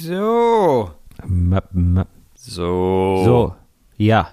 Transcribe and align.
So. 0.00 0.90
Map, 1.26 1.68
map. 1.72 2.06
So. 2.34 3.22
So, 3.24 3.54
ja. 3.96 4.28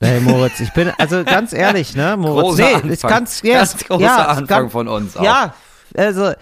Hey 0.00 0.20
Moritz, 0.20 0.58
ich 0.60 0.72
bin, 0.72 0.90
also 0.98 1.22
ganz 1.24 1.52
ehrlich, 1.52 1.94
ne, 1.94 2.16
Moritz? 2.18 2.42
Großer 2.44 2.62
nee, 2.64 2.74
Anfang. 2.74 2.90
ich 2.90 3.00
kann's, 3.02 3.42
ja, 3.42 3.58
Ganz 3.58 3.84
großer 3.84 4.02
ja, 4.02 4.26
Anfang 4.26 4.46
ganz- 4.46 4.72
von 4.72 4.88
uns 4.88 5.16
auch. 5.16 5.22
Ja, 5.22 5.54
also, 5.96 6.32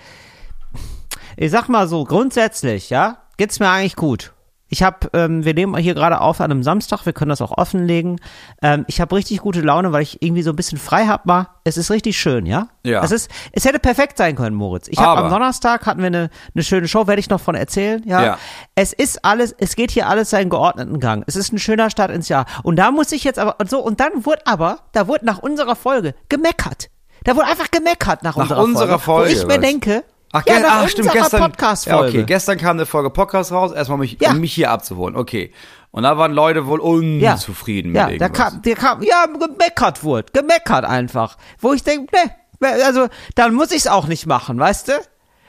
ich 1.36 1.50
sag 1.50 1.68
mal 1.68 1.86
so, 1.86 2.04
grundsätzlich, 2.04 2.90
ja, 2.90 3.18
geht's 3.36 3.60
mir 3.60 3.68
eigentlich 3.68 3.96
gut. 3.96 4.32
Ich 4.72 4.84
habe, 4.84 5.10
ähm, 5.14 5.44
wir 5.44 5.52
nehmen 5.52 5.76
hier 5.76 5.94
gerade 5.94 6.20
auf 6.20 6.40
an 6.40 6.50
einem 6.50 6.62
Samstag, 6.62 7.04
wir 7.04 7.12
können 7.12 7.28
das 7.28 7.42
auch 7.42 7.58
offenlegen. 7.58 8.20
Ähm, 8.62 8.84
ich 8.86 9.00
habe 9.00 9.16
richtig 9.16 9.40
gute 9.40 9.60
Laune, 9.60 9.90
weil 9.90 10.02
ich 10.02 10.22
irgendwie 10.22 10.42
so 10.42 10.50
ein 10.50 10.56
bisschen 10.56 10.78
frei 10.78 11.06
hab 11.06 11.26
mal. 11.26 11.48
Es 11.64 11.76
ist 11.76 11.90
richtig 11.90 12.18
schön, 12.18 12.46
ja? 12.46 12.68
Ja. 12.84 13.02
Es 13.02 13.10
ist, 13.10 13.30
es 13.50 13.64
hätte 13.64 13.80
perfekt 13.80 14.16
sein 14.16 14.36
können, 14.36 14.54
Moritz. 14.54 14.86
Ich 14.88 14.98
habe 14.98 15.22
am 15.22 15.30
Donnerstag 15.30 15.86
hatten 15.86 16.00
wir 16.00 16.06
eine, 16.06 16.30
eine 16.54 16.62
schöne 16.62 16.86
Show, 16.86 17.08
werde 17.08 17.18
ich 17.18 17.28
noch 17.28 17.40
von 17.40 17.56
erzählen, 17.56 18.00
ja? 18.06 18.24
Ja. 18.24 18.38
Es 18.76 18.92
ist 18.92 19.24
alles, 19.24 19.52
es 19.58 19.74
geht 19.74 19.90
hier 19.90 20.08
alles 20.08 20.30
seinen 20.30 20.50
geordneten 20.50 21.00
Gang. 21.00 21.24
Es 21.26 21.34
ist 21.34 21.52
ein 21.52 21.58
schöner 21.58 21.90
Start 21.90 22.12
ins 22.12 22.28
Jahr. 22.28 22.46
Und 22.62 22.76
da 22.76 22.92
muss 22.92 23.10
ich 23.10 23.24
jetzt 23.24 23.40
aber, 23.40 23.56
und 23.58 23.68
so, 23.68 23.80
und 23.80 23.98
dann 23.98 24.24
wurde 24.24 24.46
aber, 24.46 24.78
da 24.92 25.08
wurde 25.08 25.26
nach 25.26 25.40
unserer 25.40 25.74
Folge 25.74 26.14
gemeckert. 26.28 26.90
Da 27.24 27.34
wurde 27.34 27.46
einfach 27.46 27.72
gemeckert 27.72 28.22
nach, 28.22 28.36
Nach 28.36 28.44
unserer, 28.44 28.62
unserer 28.62 28.98
Folge, 29.00 29.30
Wo 29.30 29.36
ich 29.36 29.46
mir 29.46 29.58
denke, 29.58 30.04
Ach, 30.32 30.42
ja, 30.46 30.54
ach 30.64 30.88
stimmt, 30.88 31.10
gestern. 31.12 31.40
Ja, 31.40 31.48
Podcast-Folge. 31.48 32.08
okay, 32.18 32.22
gestern 32.24 32.56
kam 32.58 32.76
eine 32.76 32.86
Folge 32.86 33.10
Podcast 33.10 33.50
raus, 33.50 33.72
erstmal 33.72 33.94
um 33.96 34.00
mich, 34.00 34.16
Ja. 34.20 34.30
um 34.30 34.40
mich 34.40 34.52
hier 34.54 34.70
abzuholen. 34.70 35.16
Okay. 35.16 35.52
Und 35.90 36.04
da 36.04 36.16
waren 36.18 36.32
Leute 36.32 36.66
wohl 36.66 36.78
ja. 37.20 37.32
unzufrieden 37.32 37.94
ja, 37.94 38.06
mit 38.06 38.20
da 38.20 38.26
irgendwas. 38.26 38.52
kam, 38.52 38.62
der 38.62 38.76
kam, 38.76 39.02
ja, 39.02 39.26
gemeckert 39.26 40.04
wurde, 40.04 40.26
gemeckert 40.32 40.84
einfach. 40.84 41.36
Wo 41.58 41.72
ich 41.72 41.82
denke, 41.82 42.14
ne, 42.60 42.68
also, 42.84 43.08
dann 43.34 43.54
muss 43.54 43.70
ich 43.72 43.78
es 43.78 43.86
auch 43.88 44.06
nicht 44.06 44.26
machen, 44.26 44.58
weißt 44.58 44.88
du? 44.88 44.92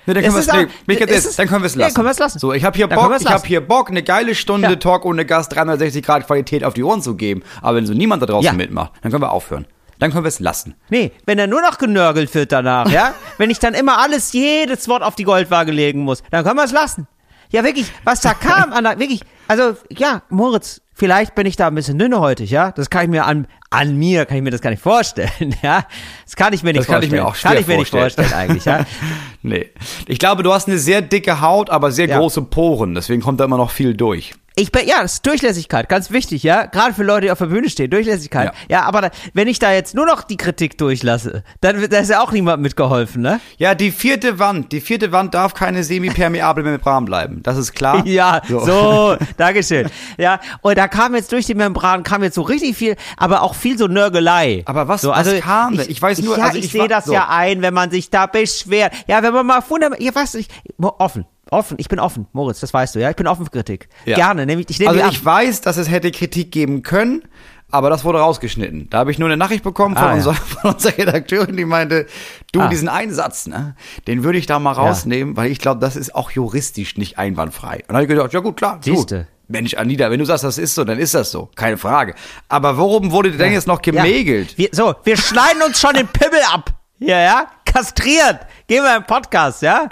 Nee, 0.08 0.16
dann 0.16 0.24
können 0.24 0.34
wir 0.34 0.40
es 0.40 0.52
nee, 0.88 0.96
es 1.14 1.26
ist- 1.26 1.38
dann 1.38 1.48
können 1.48 1.62
wir 1.62 1.68
es 1.68 1.76
Ja, 1.76 1.82
lassen. 1.82 1.94
können 1.94 2.08
wir 2.08 2.12
es 2.12 2.18
lassen. 2.20 2.40
So, 2.40 2.52
ich 2.54 2.64
habe 2.66 2.76
hier 2.76 2.88
Dann 2.88 2.98
Bock, 2.98 3.16
ich 3.22 3.28
habe 3.28 3.46
hier 3.46 3.62
Bock, 3.62 3.92
eine 3.92 4.02
geile 4.02 4.34
Stunde 4.34 4.70
Ja. 4.70 4.76
Talk 4.78 5.06
ohne 5.06 5.26
Gast, 5.28 5.54
360 5.54 6.04
Grad 6.04 6.26
Qualität 6.26 6.64
auf 6.64 6.74
die 6.74 6.82
Ohren 6.84 7.04
zu 7.04 7.14
geben. 7.16 7.44
Aber 7.62 7.78
wenn 7.78 7.86
so 7.86 7.94
niemand 7.94 8.24
da 8.24 8.26
draußen 8.26 8.46
Ja. 8.48 8.54
mitmacht, 8.54 8.94
dann 9.04 9.12
können 9.12 9.22
wir 9.22 9.32
aufhören. 9.32 9.68
Dann 10.02 10.12
können 10.12 10.24
wir 10.26 10.30
es 10.30 10.40
lassen. 10.40 10.74
Nee, 10.90 11.12
wenn 11.26 11.38
er 11.40 11.46
nur 11.48 11.62
noch 11.62 11.78
genörgelt 11.78 12.34
wird 12.36 12.52
danach, 12.52 12.90
ja? 12.90 13.14
wenn 13.38 13.50
ich 13.52 13.60
dann 13.60 13.74
immer 13.76 14.00
alles, 14.00 14.34
jedes 14.34 14.88
Wort 14.90 15.04
auf 15.04 15.16
die 15.16 15.24
Goldwaage 15.24 15.72
legen 15.72 16.00
muss, 16.02 16.24
dann 16.32 16.44
können 16.44 16.58
wir 16.58 16.64
es 16.66 16.72
lassen. 16.72 17.08
Ja, 17.52 17.64
wirklich, 17.64 17.92
was 18.04 18.20
da 18.22 18.34
kam, 18.34 18.74
an 18.74 18.84
der, 18.86 18.98
wirklich, 18.98 19.22
also, 19.48 19.76
ja, 19.90 20.22
Moritz, 20.30 20.82
vielleicht 20.94 21.36
bin 21.36 21.46
ich 21.46 21.56
da 21.58 21.68
ein 21.68 21.76
bisschen 21.76 22.00
dünnhäutig, 22.00 22.50
ja? 22.50 22.72
Das 22.72 22.90
kann 22.90 23.04
ich 23.04 23.10
mir 23.10 23.26
an, 23.26 23.46
an 23.70 23.96
mir, 23.98 24.26
kann 24.26 24.38
ich 24.38 24.44
mir 24.44 24.52
das 24.52 24.62
gar 24.62 24.70
nicht 24.72 24.82
vorstellen, 24.82 25.56
ja? 25.62 25.86
Das 26.26 26.36
kann 26.36 26.54
ich 26.54 26.64
mir 26.64 26.72
nicht 26.74 26.80
Das 26.80 26.88
kann 26.88 27.04
ich 27.04 27.10
vorstellen. 27.10 27.24
mir 27.24 27.28
auch 27.30 27.36
schwer 27.36 27.52
Kann 27.52 27.60
ich 27.62 27.68
mir 27.68 27.78
nicht 27.78 27.92
vorstellen. 27.92 28.28
vorstellen 28.30 28.50
eigentlich, 28.52 28.66
ja? 28.66 28.86
Nee. 29.44 29.70
Ich 30.08 30.18
glaube, 30.20 30.44
du 30.44 30.54
hast 30.54 30.68
eine 30.68 30.78
sehr 30.78 31.02
dicke 31.02 31.42
Haut, 31.42 31.70
aber 31.70 31.92
sehr 31.92 32.08
Ja. 32.08 32.18
große 32.20 32.42
Poren. 32.44 32.96
Deswegen 32.96 33.22
kommt 33.22 33.40
da 33.40 33.46
immer 33.46 33.58
noch 33.58 33.72
viel 33.72 33.96
durch. 33.96 34.34
Ich 34.62 34.72
bin, 34.72 34.88
ja, 34.88 35.02
das 35.02 35.14
ist 35.14 35.26
Durchlässigkeit, 35.26 35.90
ganz 35.90 36.12
wichtig, 36.12 36.44
ja. 36.44 36.68
Gerade 36.68 36.94
für 36.94 37.02
Leute, 37.04 37.22
die 37.26 37.32
auf 37.32 37.40
der 37.40 37.48
Bühne 37.48 37.68
stehen, 37.68 37.90
Durchlässigkeit. 37.90 38.52
Ja, 38.70 38.84
aber 38.84 39.02
da, 39.02 39.10
wenn 39.34 39.48
ich 39.48 39.58
da 39.58 39.72
jetzt 39.74 39.96
nur 39.96 40.06
noch 40.06 40.22
die 40.22 40.38
Kritik 40.38 40.78
durchlasse, 40.78 41.44
dann 41.62 41.82
wird, 41.82 41.92
da 41.92 41.98
ist 41.98 42.10
ja 42.12 42.22
auch 42.22 42.32
niemand 42.32 42.62
mitgeholfen, 42.62 43.24
ne? 43.24 43.40
Ja, 43.58 43.74
die 43.74 43.90
vierte 43.90 44.38
Wand. 44.38 44.72
Die 44.72 44.80
vierte 44.80 45.12
Wand 45.12 45.34
darf 45.34 45.56
keine 45.56 45.84
semipermeable 45.84 46.64
Membran 46.64 47.06
bleiben. 47.06 47.42
Das 47.42 47.58
ist 47.58 47.74
klar. 47.74 48.06
Ja, 48.12 48.42
so, 48.48 49.16
Dankeschön. 49.38 49.88
Ja, 50.20 50.40
und 50.62 50.78
da 50.78 50.88
kam 50.88 51.16
jetzt 51.16 51.32
durch 51.32 51.48
die 51.48 51.56
Membran, 51.56 52.04
kam 52.04 52.22
jetzt 52.22 52.36
so 52.36 52.44
richtig 52.44 52.78
viel, 52.78 52.98
aber 53.18 53.42
auch 53.42 53.56
viel 53.56 53.80
so 53.80 53.88
Nörgelei. 53.88 54.62
Aber 54.66 54.88
was- 54.88 55.02
so, 55.02 55.10
was 55.10 55.40
kam 55.40 55.76
denn? 55.78 55.90
Ich 55.90 56.00
weiß 56.02 56.22
nur, 56.22 56.38
ja, 56.38 56.44
also 56.44 56.58
ich, 56.60 56.66
ich 56.66 56.72
sehe 56.72 56.88
das 56.88 57.06
so. 57.06 57.14
ja 57.14 57.30
ein, 57.30 57.64
wenn 57.64 57.74
man 57.74 57.90
sich 57.90 58.12
da 58.12 58.28
beschwert. 58.28 58.94
Ja, 59.08 59.24
wenn 59.24 59.34
man 59.34 59.48
mal 59.48 59.64
wunderbar, 59.68 60.00
ja, 60.00 60.14
was, 60.14 60.36
ich, 60.36 60.48
offen, 60.80 61.26
offen, 61.52 61.78
ich 61.80 61.88
bin 61.90 62.00
offen, 62.00 62.28
Moritz, 62.34 62.60
das 62.62 62.74
weißt 62.74 62.96
du, 62.96 63.00
ja, 63.00 63.10
ich 63.12 63.16
bin 63.16 63.28
offen 63.28 63.46
für 63.46 63.52
Kritik. 63.52 63.88
Ja. 64.06 64.16
Gerne, 64.16 64.46
nämlich, 64.48 64.70
ich 64.70 64.80
nehme 64.80 64.90
Also 64.90 65.00
die 65.02 65.06
an. 65.06 65.12
ich 65.12 65.24
weiß, 65.24 65.62
dass 65.62 65.78
es 65.78 65.90
hätte 65.92 66.10
Kritik 66.12 66.52
geben 66.52 66.82
können, 66.82 67.24
aber 67.70 67.90
das 67.90 68.04
wurde 68.04 68.20
rausgeschnitten. 68.20 68.90
Da 68.90 69.00
habe 69.00 69.12
ich 69.12 69.20
nur 69.20 69.28
eine 69.30 69.38
Nachricht 69.38 69.64
bekommen 69.64 69.96
von, 69.96 70.04
Ah, 70.04 70.10
ja. 70.10 70.16
unserer, 70.16 70.34
von 70.62 70.72
unserer 70.74 70.98
Redakteurin, 70.98 71.56
die 71.56 71.66
meinte, 71.66 72.08
du, 72.52 72.62
Ah. 72.62 72.68
diesen 72.68 72.88
Einsatz, 72.90 73.46
ne, 73.48 73.76
den 74.08 74.24
würde 74.24 74.38
ich 74.40 74.46
da 74.48 74.60
mal 74.60 74.72
rausnehmen, 74.72 75.38
weil 75.38 75.52
ich 75.52 75.60
glaube, 75.60 75.80
das 75.80 75.96
ist 75.96 76.16
auch 76.16 76.32
juristisch 76.32 76.98
nicht 76.98 77.18
einwandfrei. 77.20 77.76
Und 77.76 77.84
dann 77.90 77.96
habe 77.98 78.04
ich 78.06 78.10
gedacht, 78.10 78.34
ja 78.34 78.40
gut, 78.40 78.58
klar, 78.58 78.76
gut. 78.76 78.84
Siehste. 78.86 79.28
Mensch, 79.48 79.74
Anita, 79.74 80.10
wenn 80.10 80.20
du 80.20 80.26
sagst, 80.26 80.46
das 80.46 80.58
ist 80.58 80.74
so, 80.76 80.86
dann 80.86 80.98
ist 80.98 81.14
das 81.14 81.30
so. 81.30 81.50
Keine 81.56 81.78
Frage. 81.78 82.16
Aber 82.48 82.78
worum 82.78 83.12
wurde 83.12 83.32
denn 83.34 83.52
jetzt 83.52 83.68
noch 83.68 83.82
gemägelt? 83.82 84.52
Ja. 84.52 84.58
Wir, 84.58 84.70
so, 84.72 84.96
wir 85.04 85.18
schneiden 85.18 85.62
uns 85.68 85.78
schon 85.82 85.94
den 85.94 86.08
Pimmel 86.08 86.40
ab. 86.54 86.70
Ja, 87.00 87.20
ja? 87.20 87.48
Kastriert. 87.72 88.40
Gehen 88.68 88.84
wir 88.84 88.98
im 88.98 89.04
Podcast, 89.04 89.62
ja? 89.62 89.88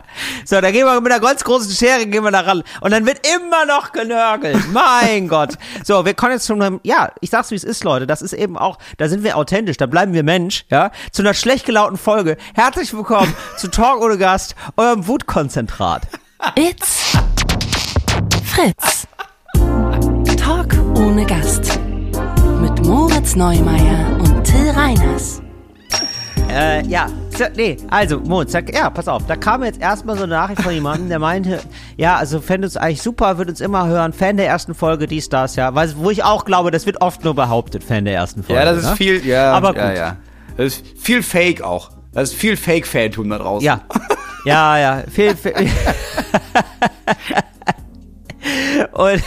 So, 0.46 0.60
da 0.60 0.72
gehen 0.72 0.86
wir 0.86 1.00
mit 1.00 1.12
einer 1.12 1.22
ganz 1.22 1.44
großen 1.44 1.72
Schere, 1.72 2.06
gehen 2.06 2.24
wir 2.24 2.32
da 2.32 2.42
ran. 2.42 2.64
Und 2.82 2.92
dann 2.92 3.06
wird 3.06 3.26
immer 3.28 3.66
noch 3.66 3.94
genörgelt. 3.94 4.72
Mein 4.74 5.28
Gott. 5.30 5.54
So, 5.84 6.04
wir 6.06 6.14
kommen 6.14 6.34
jetzt 6.34 6.46
zu 6.46 6.54
einem, 6.54 6.82
ja, 6.84 7.12
ich 7.22 7.30
sag's 7.30 7.52
wie 7.52 7.56
es 7.56 7.64
ist, 7.64 7.84
Leute. 7.86 8.06
Das 8.06 8.22
ist 8.22 8.34
eben 8.34 8.58
auch, 8.58 8.80
da 8.98 9.08
sind 9.08 9.24
wir 9.24 9.38
authentisch, 9.38 9.78
da 9.78 9.86
bleiben 9.86 10.14
wir 10.14 10.24
Mensch, 10.24 10.66
ja? 10.70 10.92
Zu 11.12 11.22
einer 11.22 11.34
schlecht 11.34 11.66
gelauten 11.66 11.98
Folge. 11.98 12.36
Herzlich 12.54 12.94
willkommen 12.94 13.34
zu 13.58 13.70
Talk 13.70 14.02
ohne 14.02 14.18
Gast, 14.18 14.56
eurem 14.76 15.08
Wutkonzentrat. 15.08 16.04
It's 16.56 17.14
Fritz. 18.44 19.08
Talk 20.38 20.74
ohne 20.98 21.26
Gast. 21.26 21.80
Mit 22.62 22.86
Moritz 22.86 23.36
Neumeier 23.36 24.18
und 24.20 24.44
Till 24.44 24.70
Reiners. 24.72 25.42
Äh, 26.50 26.86
ja, 26.88 27.08
so, 27.38 27.46
nee, 27.56 27.78
also, 27.90 28.22
sag- 28.48 28.74
ja, 28.74 28.90
pass 28.90 29.08
auf, 29.08 29.26
da 29.28 29.36
kam 29.36 29.64
jetzt 29.64 29.80
erstmal 29.80 30.18
so 30.18 30.24
eine 30.24 30.34
Nachricht 30.34 30.62
von 30.62 30.74
jemandem, 30.74 31.10
der 31.10 31.20
meinte, 31.20 31.60
ja, 31.98 32.16
also 32.18 32.42
fände 32.42 32.68
uns 32.68 32.76
eigentlich 32.78 33.02
super, 33.02 33.38
würde 33.38 33.52
uns 33.52 33.62
immer 33.62 33.88
hören, 33.88 34.14
Fan 34.14 34.38
der 34.38 34.48
ersten 34.48 34.74
Folge, 34.74 35.08
dies, 35.08 35.30
das, 35.30 35.56
ja, 35.56 35.74
weil, 35.76 35.94
wo 35.98 36.10
ich 36.12 36.24
auch 36.24 36.46
glaube, 36.46 36.72
das 36.72 36.86
wird 36.86 37.02
oft 37.02 37.24
nur 37.24 37.36
behauptet, 37.36 37.84
Fan 37.84 38.06
der 38.06 38.16
ersten 38.16 38.44
Folge. 38.44 38.62
Ja, 38.62 38.66
das 38.66 38.84
ist 38.84 38.90
ne? 38.90 38.96
viel, 38.96 39.26
ja, 39.26 39.54
Aber 39.54 39.76
ja, 39.76 39.88
gut. 39.90 39.98
ja. 39.98 40.18
Das 40.58 40.66
ist 40.68 40.86
viel 40.98 41.24
Fake 41.24 41.62
auch. 41.62 41.92
Das 42.12 42.32
ist 42.32 42.40
viel 42.40 42.58
Fake-Fantum 42.58 43.30
da 43.30 43.38
draußen. 43.38 43.66
Ja, 43.66 43.82
ja, 44.44 44.78
ja, 44.78 45.04
viel, 45.10 45.36
viel 45.36 45.54
Und 48.92 49.22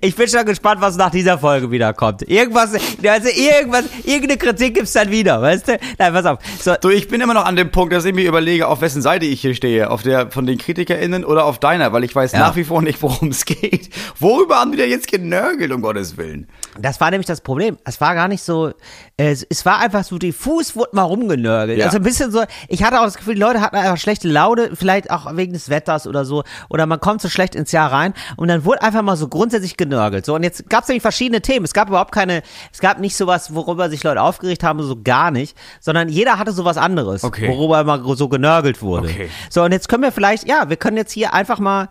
ich 0.00 0.14
bin 0.16 0.28
schon 0.28 0.44
gespannt, 0.44 0.80
was 0.80 0.96
nach 0.96 1.10
dieser 1.10 1.38
Folge 1.38 1.70
wieder 1.70 1.92
kommt. 1.92 2.22
Irgendwas, 2.28 2.72
also 2.74 3.28
irgendwas, 3.28 3.84
irgendeine 4.04 4.36
Kritik 4.38 4.74
gibt's 4.74 4.92
dann 4.92 5.10
wieder, 5.10 5.40
weißt 5.42 5.68
du? 5.68 5.78
Nein, 5.98 6.12
pass 6.12 6.26
auf. 6.26 6.38
So, 6.60 6.74
Du, 6.80 6.90
ich 6.90 7.08
bin 7.08 7.20
immer 7.20 7.34
noch 7.34 7.44
an 7.44 7.56
dem 7.56 7.70
Punkt, 7.70 7.92
dass 7.92 8.04
ich 8.04 8.14
mir 8.14 8.26
überlege, 8.28 8.66
auf 8.68 8.80
wessen 8.80 9.02
Seite 9.02 9.26
ich 9.26 9.40
hier 9.40 9.54
stehe. 9.54 9.90
Auf 9.90 10.02
der 10.02 10.30
von 10.30 10.46
den 10.46 10.58
KritikerInnen 10.58 11.24
oder 11.24 11.44
auf 11.44 11.58
deiner, 11.58 11.92
weil 11.92 12.04
ich 12.04 12.14
weiß 12.14 12.32
Ja. 12.32 12.40
nach 12.40 12.56
wie 12.56 12.64
vor 12.64 12.82
nicht, 12.82 13.02
worum 13.02 13.28
es 13.28 13.44
geht. 13.44 13.90
Worüber 14.18 14.56
haben 14.56 14.72
die 14.72 14.78
denn 14.78 14.90
jetzt 14.90 15.08
genörgelt, 15.10 15.72
um 15.72 15.82
Gottes 15.82 16.16
Willen? 16.16 16.48
Das 16.78 17.00
war 17.00 17.10
nämlich 17.10 17.26
das 17.26 17.40
Problem. 17.40 17.76
Es 17.84 18.00
war 18.00 18.14
gar 18.14 18.28
nicht 18.28 18.42
so, 18.42 18.72
es, 19.16 19.46
es 19.48 19.64
war 19.66 19.78
einfach 19.80 20.04
so 20.04 20.18
diffus, 20.18 20.74
wurde 20.74 20.90
mal 20.94 21.02
rumgenörgelt. 21.02 21.78
Ja. 21.78 21.86
Also 21.86 21.98
ein 21.98 22.02
bisschen 22.02 22.30
so, 22.32 22.42
ich 22.68 22.82
hatte 22.82 23.00
auch 23.00 23.04
das 23.04 23.16
Gefühl, 23.16 23.34
die 23.34 23.40
Leute 23.40 23.60
hatten 23.60 23.76
einfach 23.76 23.98
schlechte 23.98 24.28
Laune, 24.28 24.70
vielleicht 24.74 25.10
auch 25.10 25.36
wegen 25.36 25.52
des 25.52 25.68
Wetters 25.68 26.06
oder 26.06 26.24
so. 26.24 26.44
Oder 26.70 26.86
man 26.86 27.00
kommt 27.00 27.20
so 27.20 27.28
schlecht 27.28 27.54
ins 27.54 27.72
Jahr 27.72 27.92
rein 27.92 28.14
und 28.36 28.48
dann 28.48 28.61
wurde 28.64 28.82
einfach 28.82 29.02
mal 29.02 29.16
so 29.16 29.28
grundsätzlich 29.28 29.76
genörgelt. 29.76 30.26
So, 30.26 30.34
und 30.34 30.42
jetzt 30.42 30.68
gab 30.68 30.82
es 30.82 30.88
nämlich 30.88 31.02
verschiedene 31.02 31.40
Themen. 31.40 31.64
Es 31.64 31.72
gab 31.72 31.88
überhaupt 31.88 32.12
keine, 32.12 32.42
es 32.72 32.80
gab 32.80 32.98
nicht 32.98 33.16
sowas, 33.16 33.54
worüber 33.54 33.88
sich 33.90 34.02
Leute 34.02 34.22
aufgeregt 34.22 34.62
haben, 34.62 34.82
so 34.82 34.96
gar 35.02 35.30
nicht, 35.30 35.56
sondern 35.80 36.08
jeder 36.08 36.38
hatte 36.38 36.52
sowas 36.52 36.76
anderes, 36.76 37.24
Okay. 37.24 37.48
worüber 37.48 37.82
mal 37.84 38.02
so 38.16 38.28
genörgelt 38.28 38.82
wurde. 38.82 39.08
Okay. 39.08 39.28
So, 39.50 39.62
und 39.62 39.72
jetzt 39.72 39.88
können 39.88 40.02
wir 40.02 40.12
vielleicht, 40.12 40.48
ja, 40.48 40.68
wir 40.68 40.76
können 40.76 40.96
jetzt 40.96 41.12
hier 41.12 41.32
einfach 41.34 41.58
mal 41.58 41.88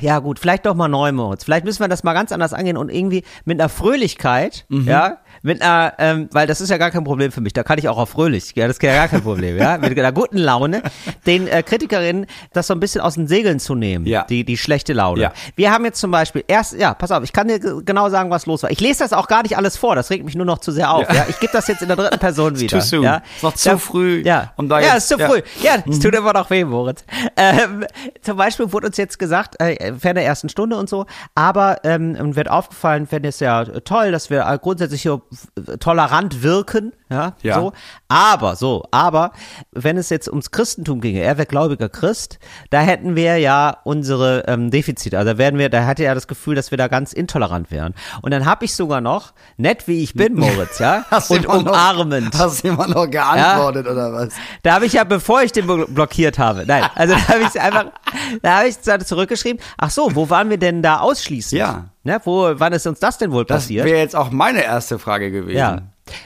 ja 0.00 0.18
gut, 0.20 0.38
vielleicht 0.38 0.64
doch 0.66 0.74
mal 0.74 0.88
neu, 0.88 1.10
Moritz. 1.12 1.44
Vielleicht 1.44 1.64
müssen 1.64 1.80
wir 1.80 1.88
das 1.88 2.04
mal 2.04 2.12
ganz 2.14 2.32
anders 2.32 2.52
angehen 2.52 2.76
und 2.76 2.90
irgendwie 2.90 3.24
mit 3.44 3.60
einer 3.60 3.68
Fröhlichkeit, 3.68 4.64
Mhm. 4.68 4.86
ja, 4.88 5.18
mit 5.42 5.60
einer, 5.62 5.92
ähm, 5.98 6.28
weil 6.32 6.46
das 6.46 6.60
ist 6.60 6.70
ja 6.70 6.78
gar 6.78 6.90
kein 6.90 7.04
Problem 7.04 7.30
für 7.32 7.40
mich, 7.40 7.52
da 7.52 7.62
kann 7.62 7.78
ich 7.78 7.88
auch 7.88 7.98
auf 7.98 8.10
fröhlich, 8.10 8.52
ja, 8.54 8.66
das 8.66 8.76
ist 8.76 8.82
ja 8.82 8.94
gar 8.94 9.08
kein 9.08 9.22
Problem, 9.22 9.56
ja, 9.58 9.76
mit 9.78 9.96
einer 9.98 10.12
guten 10.12 10.38
Laune, 10.38 10.82
den 11.26 11.46
äh, 11.48 11.62
Kritikerinnen 11.62 12.26
das 12.52 12.66
so 12.68 12.74
ein 12.74 12.80
bisschen 12.80 13.00
aus 13.00 13.14
den 13.14 13.26
Segeln 13.28 13.58
zu 13.60 13.74
nehmen, 13.74 14.06
Ja. 14.06 14.24
die, 14.24 14.44
die 14.44 14.56
schlechte 14.56 14.92
Laune. 14.92 15.20
Ja. 15.22 15.32
Wir 15.56 15.72
haben 15.72 15.84
jetzt 15.84 16.00
zum 16.00 16.10
Beispiel 16.10 16.44
erst, 16.46 16.74
ja, 16.74 16.94
pass 16.94 17.10
auf, 17.10 17.22
ich 17.22 17.32
kann 17.32 17.48
dir 17.48 17.58
genau 17.58 18.08
sagen, 18.08 18.30
was 18.30 18.46
los 18.46 18.62
war. 18.62 18.70
Ich 18.70 18.80
lese 18.80 19.00
das 19.00 19.12
auch 19.12 19.28
gar 19.28 19.42
nicht 19.42 19.56
alles 19.56 19.76
vor, 19.76 19.94
das 19.94 20.10
regt 20.10 20.24
mich 20.24 20.34
nur 20.36 20.46
noch 20.46 20.58
zu 20.58 20.72
sehr 20.72 20.90
auf, 20.92 21.12
ja. 21.12 21.26
Ich 21.28 21.38
gebe 21.40 21.52
das 21.52 21.68
jetzt 21.68 21.82
in 21.82 21.88
der 21.88 21.96
dritten 21.96 22.18
Person 22.18 22.56
wieder. 22.58 22.78
too 22.78 22.84
soon. 22.84 23.02
Ja. 23.02 23.22
Ist 23.36 23.42
noch 23.42 23.54
zu 23.54 23.68
Da- 23.70 23.78
früh, 23.78 24.22
Ja, 24.24 24.52
um 24.56 24.68
da 24.68 24.80
ja, 24.80 24.86
jetzt- 24.94 24.96
ist 24.98 25.08
zu 25.08 25.18
ja. 25.18 25.28
früh. 25.28 25.42
Ja, 25.62 25.76
es 25.88 25.98
tut 25.98 26.14
immer 26.14 26.32
noch 26.32 26.50
weh, 26.50 26.64
Moritz. 26.64 27.04
Ähm, 27.36 27.84
zum 28.22 28.36
Beispiel 28.36 28.72
wurde 28.72 28.86
uns 28.88 28.96
jetzt 28.96 29.18
gesagt, 29.18 29.55
äh, 29.58 29.92
Fan 29.94 30.14
der 30.14 30.24
ersten 30.24 30.48
Stunde 30.48 30.76
und 30.76 30.88
so, 30.88 31.06
aber 31.34 31.78
ähm, 31.84 32.36
wird 32.36 32.50
aufgefallen, 32.50 33.06
fände 33.06 33.28
es 33.28 33.40
ja 33.40 33.64
toll, 33.64 34.12
dass 34.12 34.30
wir 34.30 34.42
grundsätzlich 34.62 35.02
hier 35.02 35.20
äh, 35.68 35.76
tolerant 35.78 36.42
wirken. 36.42 36.92
Ja, 37.08 37.34
Ja. 37.42 37.54
so. 37.60 37.72
Aber, 38.08 38.56
so, 38.56 38.84
aber, 38.90 39.30
wenn 39.72 39.96
es 39.96 40.10
jetzt 40.10 40.28
ums 40.28 40.50
Christentum 40.50 41.00
ginge, 41.00 41.20
er 41.20 41.38
wäre 41.38 41.46
gläubiger 41.46 41.88
Christ, 41.88 42.40
da 42.70 42.80
hätten 42.80 43.14
wir 43.14 43.36
ja 43.38 43.76
unsere 43.84 44.44
ähm, 44.48 44.70
Defizite. 44.72 45.16
Also 45.16 45.32
da 45.32 45.38
werden 45.38 45.56
wir, 45.58 45.68
da 45.68 45.86
hatte 45.86 46.02
er 46.04 46.14
das 46.16 46.26
Gefühl, 46.26 46.56
dass 46.56 46.72
wir 46.72 46.78
da 46.78 46.88
ganz 46.88 47.12
intolerant 47.12 47.70
wären. 47.70 47.94
Und 48.22 48.32
dann 48.32 48.44
habe 48.44 48.64
ich 48.64 48.74
sogar 48.74 49.00
noch, 49.00 49.34
nett 49.56 49.86
wie 49.86 50.02
ich 50.02 50.14
bin, 50.14 50.34
Moritz, 50.34 50.80
ja, 50.80 51.04
Hast 51.10 51.30
und 51.30 51.44
immer 51.44 51.54
noch- 51.62 51.62
umarmend. 51.70 52.36
Hast 52.36 52.64
du 52.64 52.68
immer 52.68 52.88
noch 52.88 53.08
geantwortet 53.08 53.86
oder 53.86 54.12
was? 54.12 54.30
Da 54.64 54.74
habe 54.74 54.86
ich 54.86 54.94
ja, 54.94 55.04
bevor 55.04 55.42
ich 55.42 55.52
den 55.52 55.66
blo- 55.68 55.86
blockiert 55.88 56.40
habe, 56.40 56.64
nein, 56.66 56.84
also 56.96 57.14
da 57.14 57.28
habe 57.28 57.42
ich 57.42 57.60
einfach, 57.60 57.84
da 58.42 58.58
habe 58.58 58.68
ich 58.68 58.80
zurückgeschrieben, 58.80 59.36
ach 59.78 59.90
so, 59.90 60.14
wo 60.14 60.28
waren 60.30 60.50
wir 60.50 60.58
denn 60.58 60.82
da 60.82 60.98
ausschließend? 61.00 61.58
Ja. 61.58 61.86
Ne, 62.04 62.20
wo, 62.24 62.50
wann 62.54 62.72
ist 62.72 62.86
uns 62.86 63.00
das 63.00 63.18
denn 63.18 63.32
wohl 63.32 63.44
Das 63.44 63.64
passiert? 63.64 63.84
wäre 63.86 63.98
jetzt 63.98 64.14
auch 64.16 64.30
meine 64.30 64.62
erste 64.62 64.98
Frage 64.98 65.30
gewesen. 65.30 65.56
Ja. 65.58 65.82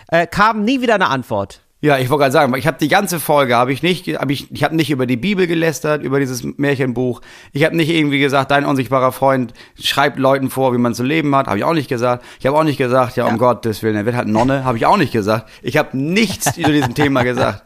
Äh, 0.09 0.27
kam 0.27 0.65
nie 0.65 0.81
wieder 0.83 0.95
eine 0.95 1.09
Antwort. 1.09 1.61
Ja, 1.83 1.97
ich 1.97 2.11
wollte 2.11 2.21
gerade 2.25 2.33
sagen, 2.33 2.55
ich 2.57 2.67
habe 2.67 2.77
die 2.79 2.89
ganze 2.89 3.19
Folge, 3.19 3.57
habe 3.57 3.73
ich 3.73 3.83
nicht, 3.83 4.07
habe 4.21 4.35
ich, 4.35 4.53
ich 4.53 4.63
habe 4.65 4.77
nicht 4.77 4.91
über 4.91 5.07
die 5.07 5.17
Bibel 5.17 5.47
gelästert, 5.47 6.03
über 6.03 6.21
dieses 6.21 6.45
Märchenbuch. 6.45 7.23
Ich 7.53 7.65
habe 7.65 7.75
nicht 7.75 7.89
irgendwie 7.89 8.19
gesagt, 8.19 8.51
dein 8.51 8.67
unsichtbarer 8.67 9.13
Freund 9.13 9.55
schreibt 9.83 10.19
Leuten 10.19 10.51
vor, 10.51 10.75
wie 10.75 10.79
man 10.79 10.93
zu 10.93 11.03
leben 11.03 11.35
hat. 11.35 11.47
Habe 11.47 11.57
ich 11.57 11.65
auch 11.65 11.73
nicht 11.73 11.89
gesagt. 11.89 12.23
Ich 12.39 12.47
habe 12.47 12.59
auch 12.59 12.65
nicht 12.65 12.77
gesagt, 12.77 13.17
ja, 13.17 13.25
um 13.25 13.39
Gottes 13.39 13.83
Willen, 13.83 13.97
er 13.97 14.05
wird 14.05 14.15
halt 14.15 14.29
Nonne. 14.29 14.65
Habe 14.65 14.77
ich 14.77 14.85
auch 14.85 14.99
nicht 14.99 15.11
gesagt. 15.13 15.49
Ich 15.63 15.79
habe 15.79 15.97
nichts 15.97 16.53
zu 16.55 16.63
diesem 16.71 16.95
Thema 16.95 17.23
gesagt. 17.23 17.65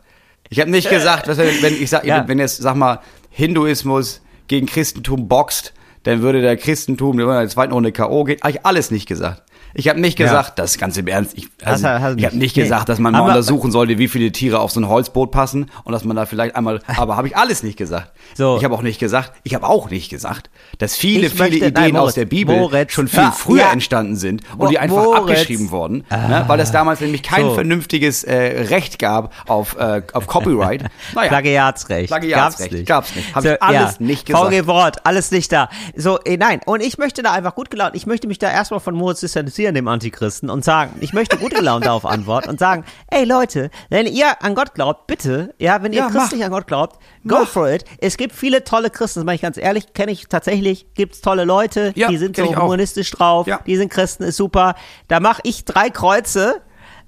Ich 0.49 0.61
habe 0.61 0.71
nicht 0.71 0.89
gesagt, 0.89 1.27
was, 1.27 1.37
wenn 1.39 1.61
wenn 1.63 1.75
ich 1.75 1.91
sag, 1.91 2.05
Ja. 2.05 2.29
wenn 2.29 2.39
jetzt, 2.39 2.63
sag 2.63 2.77
mal, 2.77 3.01
Hinduismus 3.31 4.21
gegen 4.49 4.67
Christentum 4.67 5.29
boxt, 5.29 5.73
dann 6.05 6.23
würde 6.23 6.43
der 6.43 6.57
Christentum, 6.57 7.19
in 7.19 7.27
der 7.27 7.49
zweiten 7.49 7.73
Runde 7.73 7.93
K.O. 7.93 8.25
gehen. 8.25 8.41
Habe 8.43 8.51
ich 8.53 8.67
alles 8.67 8.91
nicht 8.91 9.07
gesagt. 9.07 9.43
Ich 9.75 9.89
habe 9.89 10.01
nicht 10.01 10.19
Ja. 10.19 10.27
gesagt, 10.27 10.59
das 10.59 10.73
ist 10.73 10.79
ganz 10.79 10.97
im 10.97 11.07
Ernst. 11.09 11.37
Ich, 11.37 11.49
also, 11.65 11.87
Hast 11.89 12.01
hast 12.03 12.19
ich 12.19 12.25
habe 12.25 12.37
nicht. 12.37 12.55
gesagt, 12.55 12.89
dass 12.89 12.99
man 12.99 13.13
mal 13.13 13.19
Aber- 13.21 13.29
untersuchen 13.29 13.71
sollte, 13.73 13.99
wie 13.99 14.09
viele 14.09 14.31
Tiere 14.33 14.61
auf 14.61 14.71
so 14.71 14.81
ein 14.81 14.89
Holzboot 14.89 15.31
passen 15.33 15.71
und 15.85 15.93
dass 15.93 16.05
man 16.05 16.17
da 16.17 16.27
vielleicht 16.27 16.55
einmal, 16.57 16.81
aber 16.97 17.17
habe 17.17 17.27
ich 17.29 17.37
alles 17.37 17.63
nicht 17.63 17.77
gesagt. 17.77 18.13
So. 18.35 18.57
Ich 18.57 18.65
habe 18.65 18.75
auch 18.75 18.83
nicht 18.83 18.99
gesagt, 19.01 19.33
ich 19.43 19.55
habe 19.55 19.67
auch 19.69 19.91
nicht 19.91 20.11
gesagt, 20.11 20.49
dass 20.79 20.97
viele, 20.97 21.27
Ich 21.27 21.33
viele 21.33 21.45
möchte- 21.51 21.57
Ideen 21.67 21.73
nein, 21.75 21.93
Moritz, 21.93 22.07
aus 22.09 22.15
der 22.15 22.25
Bibel 22.27 22.57
Moritz, 22.57 22.93
schon 22.93 23.09
viel 23.09 23.19
ja, 23.19 23.31
früher 23.33 23.63
ja. 23.63 23.73
entstanden 23.73 24.17
sind 24.17 24.43
und 24.59 24.71
die 24.71 24.79
einfach 24.79 24.97
Moritz. 25.05 25.19
abgeschrieben 25.21 25.71
wurden, 25.71 26.05
ne, 26.11 26.45
weil 26.47 26.61
es 26.61 26.71
damals 26.71 27.01
nämlich 27.01 27.23
kein 27.23 27.45
So. 27.47 27.55
vernünftiges 27.55 28.23
äh, 28.25 28.35
Recht 28.69 28.99
gab 28.99 29.33
auf, 29.49 29.77
äh, 29.79 30.03
auf 30.13 30.27
Copyright. 30.27 30.85
Naja, 31.15 31.29
Plagiatsrecht. 31.29 32.09
Plagiatsrecht. 32.09 32.71
Gab's 32.71 32.71
nicht. 32.73 32.87
Gab's 32.87 33.15
nicht. 33.17 33.35
Hab 33.35 33.45
ich 33.45 33.63
alles 33.63 34.01
nicht 34.01 34.27
gesagt. 34.27 34.53
VG 34.53 34.67
Wort, 34.67 35.05
alles 35.07 35.31
nicht 35.31 35.53
da. 35.53 35.69
So, 35.97 36.19
eh, 36.25 36.37
nein. 36.37 36.61
Und 36.65 36.81
ich 36.83 36.99
möchte 36.99 37.23
da 37.23 37.33
einfach 37.33 37.55
gut 37.55 37.71
gelaunt, 37.71 37.95
ich 37.95 38.07
möchte 38.07 38.27
mich 38.27 38.39
da 38.39 38.51
erstmal 38.51 38.81
von 38.81 38.95
Moritz 38.95 39.21
distanzieren, 39.21 39.64
dem 39.73 39.89
Antichristen, 39.89 40.51
und 40.51 40.65
sagen, 40.65 40.97
ich 41.01 41.13
möchte 41.15 41.39
gut 41.39 41.55
gelaunt 41.55 41.87
darauf 41.87 42.05
antworten 42.05 42.51
und 42.51 42.59
sagen, 42.59 42.85
ey 43.11 43.25
Leute, 43.25 43.71
wenn 43.89 44.07
ihr 44.07 44.43
an 44.43 44.55
Gott 44.55 44.75
glaubt, 44.75 45.07
bitte, 45.07 45.55
ja, 45.59 45.83
wenn 45.83 45.93
ihr 45.93 46.01
Ja, 46.01 46.11
christlich 46.11 46.41
mach. 46.41 46.47
an 46.47 46.53
Gott 46.53 46.67
glaubt, 46.67 46.99
go 47.27 47.39
Mach. 47.41 47.49
for 47.49 47.71
it. 47.71 47.85
Es 47.99 48.17
gibt 48.17 48.35
viele 48.35 48.65
tolle 48.65 48.91
Christen, 48.91 49.21
das 49.21 49.25
meine 49.25 49.37
ich 49.37 49.43
ganz 49.43 49.57
ehrlich, 49.57 49.95
kenne 49.95 50.13
ich 50.13 50.27
tatsächlich, 50.29 50.87
gibt's 50.95 51.21
tolle 51.23 51.45
Leute, 51.45 51.93
Ja, 51.97 52.09
die 52.09 52.19
sind 52.19 52.37
so 52.37 52.45
humanistisch 52.45 53.11
drauf, 53.13 53.47
Ja. 53.47 53.61
die 53.67 53.77
sind 53.77 53.89
Christen, 53.91 54.25
ist 54.25 54.37
super. 54.37 54.75
Da 55.09 55.21
mache 55.21 55.41
ich 55.45 55.65
drei 55.65 55.89
Kreuze, 55.89 56.61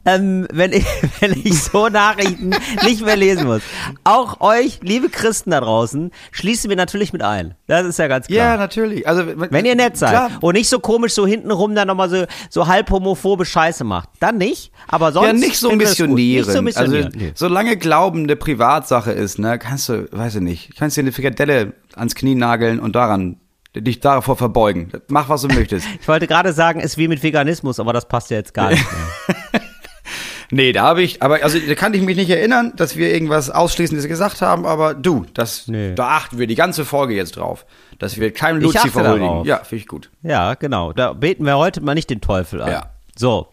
ähm, 0.06 0.46
wenn, 0.52 0.72
ich, 0.72 0.86
wenn 1.20 1.32
ich 1.32 1.62
so 1.62 1.88
Nachrichten 1.88 2.54
nicht 2.84 3.04
mehr 3.04 3.16
lesen 3.16 3.46
muss. 3.46 3.62
Auch 4.04 4.40
euch, 4.40 4.78
liebe 4.82 5.08
Christen 5.08 5.50
da 5.50 5.60
draußen, 5.60 6.10
schließen 6.30 6.70
wir 6.70 6.76
natürlich 6.76 7.12
mit 7.12 7.22
ein. 7.22 7.54
Das 7.66 7.84
ist 7.84 7.98
ja 7.98 8.06
ganz 8.06 8.28
klar. 8.28 8.38
Ja, 8.38 8.56
natürlich. 8.56 9.06
Also 9.06 9.24
wenn 9.26 9.64
ihr 9.64 9.74
nett 9.74 9.96
seid 9.96 10.10
Klar. 10.10 10.30
und 10.40 10.54
nicht 10.54 10.68
so 10.68 10.78
komisch 10.78 11.12
so 11.12 11.26
hintenrum 11.26 11.74
dann 11.74 11.88
nochmal 11.88 12.08
so, 12.08 12.24
so 12.48 12.66
halb 12.66 12.90
homophobe 12.90 13.44
Scheiße 13.44 13.84
macht, 13.84 14.08
dann 14.20 14.38
nicht. 14.38 14.72
Aber 14.88 15.12
sonst 15.12 15.26
Ja, 15.26 15.32
nicht 15.32 15.58
so 15.58 15.72
missionieren. 15.72 16.46
Nicht 16.46 16.56
so 16.56 16.62
missionieren. 16.62 17.06
Also, 17.06 17.18
nee. 17.18 17.32
solange 17.34 17.76
Glauben 17.76 18.22
eine 18.22 18.36
Privatsache 18.36 19.10
ist, 19.12 19.38
ne, 19.38 19.58
kannst 19.58 19.88
du, 19.88 20.08
weiß 20.12 20.36
ich 20.36 20.40
nicht, 20.40 20.76
kannst 20.76 20.96
dir 20.96 21.00
eine 21.00 21.12
Frikadelle 21.12 21.72
ans 21.94 22.14
Knie 22.14 22.34
nageln 22.36 22.78
und 22.78 22.94
daran, 22.94 23.40
dich 23.74 24.00
davor 24.00 24.36
verbeugen. 24.36 24.90
Mach, 25.08 25.28
was 25.28 25.42
du 25.42 25.48
möchtest. 25.48 25.86
Ich 26.00 26.08
wollte 26.08 26.26
gerade 26.26 26.52
sagen, 26.52 26.80
ist 26.80 26.98
wie 26.98 27.08
mit 27.08 27.22
Veganismus, 27.22 27.80
aber 27.80 27.92
das 27.92 28.06
passt 28.06 28.30
ja 28.30 28.36
jetzt 28.36 28.54
gar 28.54 28.70
nicht 28.70 28.84
mehr. 28.84 29.35
Nee, 30.50 30.72
da 30.72 30.82
habe 30.82 31.02
ich, 31.02 31.22
aber 31.22 31.42
also 31.42 31.58
da 31.58 31.74
kann 31.74 31.92
ich 31.94 32.02
mich 32.02 32.16
nicht 32.16 32.30
erinnern, 32.30 32.72
dass 32.76 32.96
wir 32.96 33.12
irgendwas 33.12 33.50
Ausschließendes 33.50 34.06
gesagt 34.08 34.42
haben, 34.42 34.64
aber 34.66 34.94
du, 34.94 35.26
das, 35.34 35.66
Nee. 35.68 35.94
da 35.94 36.08
achten 36.16 36.38
wir 36.38 36.46
die 36.46 36.54
ganze 36.54 36.84
Folge 36.84 37.14
jetzt 37.14 37.36
drauf, 37.36 37.66
dass 37.98 38.18
wir 38.18 38.32
keinem 38.32 38.60
Lucifer 38.60 39.08
huldigen. 39.10 39.44
Ja, 39.44 39.58
finde 39.58 39.82
ich 39.82 39.88
gut. 39.88 40.10
Ja, 40.22 40.54
genau. 40.54 40.92
Da 40.92 41.12
beten 41.12 41.44
wir 41.44 41.56
heute 41.56 41.80
mal 41.80 41.94
nicht 41.94 42.10
den 42.10 42.20
Teufel 42.20 42.62
an. 42.62 42.70
Ja. 42.70 42.90
So. 43.16 43.48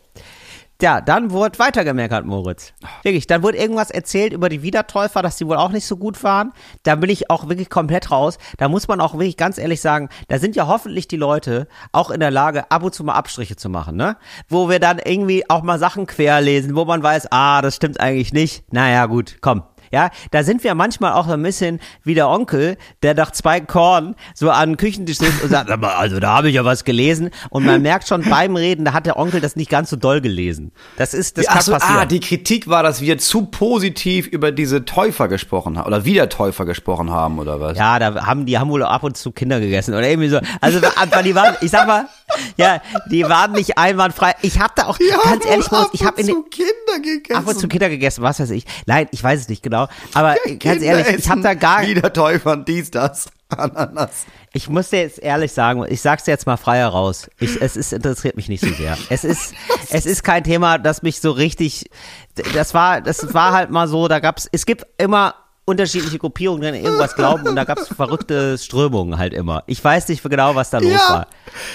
Ja, 0.83 0.99
dann 0.99 1.31
wurde 1.31 1.59
weitergemerkt, 1.59 2.25
Moritz. 2.25 2.73
Wirklich, 3.03 3.25
dann 3.25 3.41
wurde 3.41 3.57
irgendwas 3.57 3.89
erzählt 3.89 4.33
über 4.33 4.49
die 4.49 4.63
Wiedertäufer, 4.63 5.21
dass 5.21 5.37
die 5.37 5.47
wohl 5.47 5.55
auch 5.55 5.71
nicht 5.71 5.85
so 5.85 5.95
gut 5.95 6.21
waren. 6.25 6.51
Da 6.83 6.95
bin 6.95 7.09
ich 7.09 7.29
auch 7.29 7.47
wirklich 7.47 7.69
komplett 7.69 8.11
raus. 8.11 8.37
Da 8.57 8.67
muss 8.67 8.89
man 8.89 8.99
auch 8.99 9.13
wirklich 9.13 9.37
ganz 9.37 9.57
ehrlich 9.57 9.79
sagen, 9.79 10.09
da 10.27 10.39
sind 10.39 10.57
ja 10.57 10.67
hoffentlich 10.67 11.07
die 11.07 11.15
Leute 11.15 11.69
auch 11.93 12.11
in 12.11 12.19
der 12.19 12.31
Lage, 12.31 12.69
ab 12.69 12.83
und 12.83 12.93
zu 12.93 13.05
mal 13.05 13.13
Abstriche 13.13 13.55
zu 13.55 13.69
machen, 13.69 13.95
ne? 13.95 14.17
Wo 14.49 14.67
wir 14.67 14.81
dann 14.81 14.99
irgendwie 14.99 15.49
auch 15.49 15.63
mal 15.63 15.79
Sachen 15.79 16.05
querlesen, 16.05 16.75
wo 16.75 16.83
man 16.83 17.01
weiß, 17.01 17.31
ah, 17.31 17.61
das 17.61 17.77
stimmt 17.77 18.01
eigentlich 18.01 18.33
nicht. 18.33 18.65
Naja, 18.73 19.05
gut, 19.05 19.37
komm. 19.39 19.63
Ja, 19.93 20.09
da 20.31 20.43
sind 20.43 20.63
wir 20.63 20.73
manchmal 20.73 21.13
auch 21.13 21.27
ein 21.27 21.43
bisschen 21.43 21.79
wie 22.03 22.15
der 22.15 22.27
Onkel, 22.27 22.77
der 23.03 23.13
nach 23.13 23.29
zwei 23.29 23.59
Korn 23.59 24.15
so 24.33 24.49
an 24.49 24.71
den 24.71 24.77
Küchentisch 24.77 25.19
sitzt 25.19 25.43
und 25.43 25.51
sagt, 25.51 25.69
aber 25.69 25.99
also 25.99 26.19
da 26.19 26.35
habe 26.35 26.49
ich 26.49 26.55
ja 26.55 26.65
was 26.65 26.83
gelesen. 26.83 27.29
Und 27.51 27.63
man 27.63 27.83
merkt 27.83 28.07
schon 28.07 28.23
beim 28.23 28.55
Reden, 28.55 28.85
da 28.85 28.93
hat 28.93 29.05
der 29.05 29.17
Onkel 29.17 29.39
das 29.39 29.55
nicht 29.55 29.69
ganz 29.69 29.91
so 29.91 29.95
doll 29.95 30.19
gelesen. 30.19 30.71
Das 30.97 31.13
ist, 31.13 31.37
das 31.37 31.47
Ach 31.47 31.53
kann 31.53 31.61
so, 31.61 31.71
passieren. 31.73 31.95
ah, 31.95 32.05
die 32.07 32.19
Kritik 32.19 32.67
war, 32.67 32.81
dass 32.81 33.01
wir 33.01 33.19
zu 33.19 33.45
positiv 33.45 34.25
über 34.25 34.51
diese 34.51 34.83
Täufer 34.83 35.27
gesprochen 35.27 35.77
haben 35.77 35.85
oder 35.85 36.05
Wiedertäufer 36.05 36.65
gesprochen 36.65 37.11
haben 37.11 37.37
oder 37.37 37.61
was? 37.61 37.77
ja, 37.77 37.99
da 37.99 38.25
haben 38.25 38.47
die 38.47 38.57
haben 38.57 38.71
wohl 38.71 38.81
ab 38.81 39.03
und 39.03 39.15
zu 39.15 39.31
Kinder 39.31 39.59
gegessen 39.59 39.93
oder 39.93 40.09
irgendwie 40.09 40.29
so. 40.29 40.39
Also 40.59 40.79
die 41.23 41.35
waren, 41.35 41.55
ich 41.61 41.69
sag 41.69 41.85
mal, 41.85 42.07
ja, 42.57 42.81
die 43.11 43.29
waren 43.29 43.51
nicht 43.51 43.77
einwandfrei. 43.77 44.33
Ich 44.41 44.59
habe 44.59 44.73
da 44.75 44.87
auch 44.87 44.97
ganz 45.23 45.45
ehrlich, 45.45 45.67
ich 45.91 46.03
habe 46.03 46.19
in 46.19 46.25
den 46.25 46.49
Kinder 46.49 46.73
gegessen. 47.01 47.37
ab 47.37 47.47
und 47.47 47.59
zu 47.59 47.67
Kinder 47.67 47.89
gegessen, 47.89 48.21
was 48.23 48.39
weiß 48.39 48.49
ich. 48.51 48.65
Nein, 48.85 49.07
ich 49.11 49.23
weiß 49.23 49.41
es 49.41 49.49
nicht 49.49 49.63
genau. 49.63 49.87
Aber 50.13 50.35
ganz 50.59 50.81
ehrlich, 50.81 51.07
ich 51.19 51.29
habe 51.29 51.41
da 51.41 51.53
gar, 51.53 51.85
Wiedertäufern, 51.85 52.65
dies, 52.65 52.91
das, 52.91 53.27
Ananas. 53.49 54.25
Ich 54.53 54.69
muss 54.69 54.89
dir 54.89 55.01
jetzt 55.01 55.19
ehrlich 55.19 55.51
sagen, 55.51 55.83
ich 55.87 56.01
sag's 56.01 56.23
dir 56.23 56.31
jetzt 56.31 56.45
mal 56.45 56.57
frei 56.57 56.77
heraus. 56.77 57.29
Ich, 57.39 57.61
es 57.61 57.75
ist, 57.75 57.93
interessiert 57.93 58.35
mich 58.35 58.49
nicht 58.49 58.63
so 58.63 58.71
sehr. 58.73 58.97
Es 59.09 59.23
ist, 59.23 59.53
es 59.89 60.05
ist 60.05 60.23
kein 60.23 60.43
Thema, 60.43 60.77
das 60.77 61.01
mich 61.01 61.19
so 61.19 61.31
richtig, 61.31 61.89
das 62.53 62.73
war, 62.73 63.01
das 63.01 63.33
war 63.33 63.53
halt 63.53 63.71
mal 63.71 63.87
so, 63.87 64.07
da 64.07 64.19
gab's, 64.19 64.47
es 64.51 64.65
gibt 64.65 64.85
immer 64.97 65.35
unterschiedliche 65.65 66.17
Gruppierungen, 66.19 66.75
an 66.75 66.75
irgendwas 66.75 67.15
glauben 67.15 67.47
und 67.47 67.55
da 67.55 67.63
gab's 67.63 67.87
verrückte 67.87 68.57
Strömungen 68.57 69.17
halt 69.17 69.33
immer. 69.33 69.63
Ich 69.65 69.81
weiß 69.83 70.09
nicht 70.09 70.21
genau, 70.23 70.55
was 70.55 70.69
da 70.69 70.79
los 70.79 70.91
war. 71.09 71.27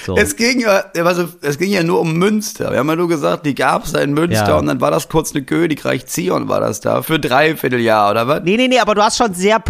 So. 0.04 0.16
Es 0.16 0.36
ging 0.36 0.60
ja, 0.60 0.84
also, 1.04 1.28
es 1.40 1.56
ging 1.58 1.70
ja 1.70 1.82
nur 1.82 2.00
um 2.00 2.14
Münster. 2.14 2.70
Wir 2.70 2.78
haben 2.80 2.88
ja 2.88 2.96
nur 2.96 3.08
gesagt, 3.08 3.46
die 3.46 3.54
gab's 3.54 3.92
da 3.92 4.00
in 4.00 4.12
Münster 4.12 4.48
Ja. 4.48 4.58
und 4.58 4.66
dann 4.66 4.80
war 4.80 4.90
das 4.90 5.08
kurz 5.08 5.34
eine 5.34 5.44
Königreich 5.44 6.06
Zion 6.06 6.48
war 6.48 6.60
das 6.60 6.80
da 6.80 7.02
für 7.02 7.18
dreiviertel 7.18 7.80
Jahr 7.80 8.10
oder 8.10 8.28
was? 8.28 8.42
Nee, 8.42 8.56
nee, 8.56 8.68
nee, 8.68 8.78
aber 8.78 8.94
du 8.94 9.02
hast 9.02 9.16
schon 9.16 9.32
sehr, 9.32 9.62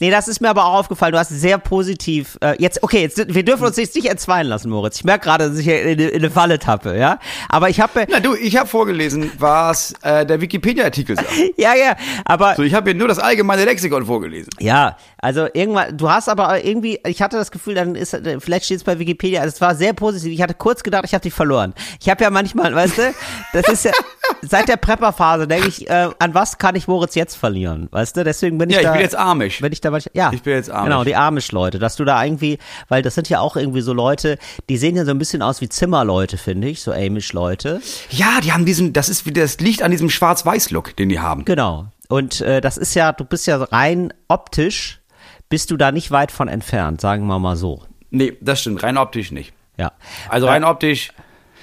nee, 0.00 0.10
das 0.10 0.28
ist 0.28 0.40
mir 0.40 0.48
aber 0.50 0.64
auch 0.64 0.74
aufgefallen, 0.74 1.12
du 1.12 1.18
hast 1.18 1.28
sehr 1.30 1.58
positiv, 1.58 2.38
äh, 2.40 2.54
jetzt, 2.58 2.82
okay, 2.82 3.02
jetzt, 3.02 3.34
wir 3.34 3.44
dürfen 3.44 3.64
uns 3.66 3.76
jetzt 3.76 3.94
nicht 3.94 4.08
entzweien 4.08 4.46
lassen, 4.46 4.70
Moritz. 4.70 4.96
Ich 4.96 5.04
merke 5.04 5.24
gerade, 5.26 5.48
dass 5.50 5.58
ich 5.58 5.64
hier 5.64 5.82
in, 5.82 5.98
in 5.98 6.14
eine 6.14 6.30
Falle 6.30 6.58
tappe, 6.58 6.96
ja. 6.96 7.18
Aber 7.50 7.68
ich 7.68 7.80
habe, 7.80 8.06
Na 8.08 8.20
du, 8.20 8.34
ich 8.34 8.56
habe 8.56 8.68
vorgelesen, 8.68 9.30
was 9.38 9.92
äh, 10.02 10.24
der 10.24 10.40
Wikipedia-Artikel 10.40 11.16
sagt. 11.16 11.28
ja, 11.58 11.74
ja, 11.74 11.96
aber, 12.24 12.54
So, 12.54 12.62
ich 12.62 12.72
habe 12.74 12.90
hier 12.90 12.98
nur 12.98 13.08
das 13.08 13.18
allgemeine 13.18 13.65
Lexikon 13.66 14.06
vorgelesen. 14.06 14.50
Ja, 14.58 14.96
also 15.18 15.46
irgendwann, 15.52 15.96
du 15.98 16.08
hast 16.10 16.28
aber 16.28 16.64
irgendwie, 16.64 17.00
ich 17.06 17.20
hatte 17.20 17.36
das 17.36 17.50
Gefühl, 17.50 17.74
dann 17.74 17.94
ist, 17.94 18.16
vielleicht 18.38 18.64
steht 18.64 18.78
es 18.78 18.84
bei 18.84 18.98
Wikipedia, 18.98 19.42
also 19.42 19.54
es 19.54 19.60
war 19.60 19.74
sehr 19.74 19.92
positiv. 19.92 20.32
Ich 20.32 20.40
hatte 20.42 20.54
kurz 20.54 20.82
gedacht, 20.82 21.04
ich 21.04 21.12
habe 21.14 21.22
dich 21.22 21.34
verloren. 21.34 21.74
Ich 22.00 22.08
habe 22.08 22.22
ja 22.24 22.30
manchmal, 22.30 22.74
weißt 22.74 22.98
du, 22.98 23.14
das 23.52 23.68
ist 23.68 23.84
ja, 23.84 23.92
seit 24.42 24.68
der 24.68 24.76
Prepper-Phase 24.76 25.46
denke 25.46 25.68
ich, 25.68 25.88
äh, 25.90 26.08
an 26.18 26.34
was 26.34 26.58
kann 26.58 26.74
ich 26.76 26.88
Moritz 26.88 27.14
jetzt 27.14 27.36
verlieren, 27.36 27.88
weißt 27.90 28.16
du? 28.16 28.24
Deswegen 28.24 28.58
bin 28.58 28.70
ich 28.70 28.76
Ja, 28.76 28.80
ich 28.80 28.86
da. 28.86 28.92
bin 28.92 29.00
jetzt 29.02 29.16
Amish. 29.16 29.60
Wenn 29.62 29.72
ich 29.72 29.80
da 29.80 29.90
manchmal, 29.90 30.12
ja. 30.14 30.30
Ich 30.32 30.42
bin 30.42 30.54
jetzt 30.54 30.70
Amish. 30.70 30.84
Genau, 30.84 31.04
die 31.04 31.16
Amish-Leute, 31.16 31.78
dass 31.78 31.96
du 31.96 32.04
da 32.04 32.22
irgendwie, 32.24 32.58
weil 32.88 33.02
das 33.02 33.14
sind 33.14 33.28
ja 33.28 33.40
auch 33.40 33.56
irgendwie 33.56 33.80
so 33.82 33.92
Leute, 33.92 34.38
die 34.68 34.76
sehen 34.76 34.96
ja 34.96 35.04
so 35.04 35.10
ein 35.10 35.18
bisschen 35.18 35.42
aus 35.42 35.60
wie 35.60 35.68
Zimmerleute, 35.68 36.38
finde 36.38 36.68
ich, 36.68 36.82
so 36.82 36.92
Amish-Leute. 36.92 37.80
Ja, 38.10 38.40
die 38.42 38.52
haben 38.52 38.64
diesen, 38.64 38.92
das 38.92 39.08
ist, 39.08 39.24
das 39.36 39.58
liegt 39.58 39.82
an 39.82 39.90
diesem 39.90 40.08
Schwarz-Weiß-Look, 40.10 40.94
den 40.96 41.08
die 41.08 41.18
haben. 41.20 41.44
Genau. 41.44 41.86
Und 42.08 42.40
äh, 42.40 42.60
das 42.60 42.76
ist 42.76 42.94
ja, 42.94 43.12
du 43.12 43.24
bist 43.24 43.46
ja 43.46 43.62
rein 43.62 44.12
optisch, 44.28 45.00
bist 45.48 45.70
du 45.70 45.76
da 45.76 45.92
nicht 45.92 46.10
weit 46.10 46.32
von 46.32 46.48
entfernt, 46.48 47.00
sagen 47.00 47.26
wir 47.26 47.38
mal 47.38 47.56
so. 47.56 47.82
Nee, 48.10 48.36
das 48.40 48.60
stimmt, 48.60 48.82
rein 48.82 48.96
optisch 48.96 49.32
nicht. 49.32 49.52
Ja. 49.76 49.92
Also 50.28 50.46
rein 50.46 50.64
optisch. 50.64 51.12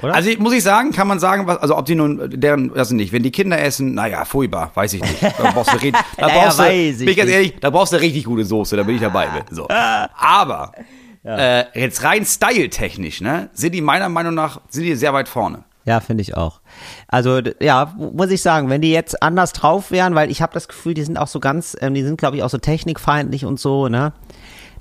Oder? 0.02 0.16
Also 0.16 0.32
muss 0.40 0.54
ich 0.54 0.64
sagen, 0.64 0.92
kann 0.92 1.08
man 1.08 1.20
sagen, 1.20 1.46
was, 1.48 1.58
also 1.58 1.78
ob 1.78 1.86
die 1.86 1.96
nun, 1.96 2.30
deren, 2.30 2.76
also 2.76 2.96
nicht, 2.96 3.14
wenn 3.14 3.24
die 3.24 3.32
Kinder 3.32 3.60
essen, 3.62 3.94
naja, 3.94 4.26
furchtbar, 4.26 4.72
weiß 4.74 4.94
ich 4.94 5.02
nicht. 5.02 5.22
Da 5.22 5.52
brauchst 5.52 5.74
du, 5.74 5.92
da 5.92 6.28
Naja, 6.28 6.42
brauchst 6.42 6.60
du, 6.60 6.64
weiß 6.64 6.92
ich 6.94 6.98
bin 7.00 7.10
ich 7.10 7.18
ganz 7.18 7.30
ehrlich, 7.30 7.56
da 7.60 7.70
brauchst 7.70 7.94
du 7.94 7.98
richtig 7.98 8.26
gute 8.26 8.44
Soße, 8.44 8.76
da 8.76 8.84
bin 8.84 8.96
ich 8.96 9.02
dabei. 9.02 9.28
So. 9.52 9.68
Aber, 9.70 10.72
äh, 11.24 11.80
jetzt 11.80 12.04
rein 12.04 12.26
styletechnisch, 12.26 13.22
ne, 13.22 13.50
sind 13.54 13.74
die 13.74 13.82
meiner 13.82 14.10
Meinung 14.10 14.34
nach, 14.34 14.62
sind 14.70 14.84
die 14.84 14.96
sehr 14.96 15.14
weit 15.14 15.30
vorne. 15.30 15.64
Ja, 15.86 16.00
finde 16.00 16.22
ich 16.22 16.38
auch. 16.38 16.62
Also 17.08 17.40
ja, 17.60 17.94
mu- 17.98 18.12
muss 18.12 18.32
ich 18.32 18.42
sagen, 18.42 18.70
wenn 18.70 18.82
die 18.82 18.92
jetzt 18.92 19.22
anders 19.22 19.52
drauf 19.54 19.92
wären, 19.92 20.16
weil 20.16 20.32
ich 20.32 20.42
habe 20.42 20.54
das 20.54 20.68
Gefühl, 20.68 20.94
die 20.94 21.04
sind 21.04 21.18
auch 21.18 21.28
so 21.28 21.40
ganz, 21.42 21.76
ähm, 21.82 21.94
die 21.94 22.04
sind 22.04 22.18
glaube 22.18 22.38
ich 22.38 22.44
auch 22.44 22.50
so 22.50 22.58
technikfeindlich 22.58 23.44
und 23.46 23.60
so, 23.60 23.88
ne? 23.90 24.14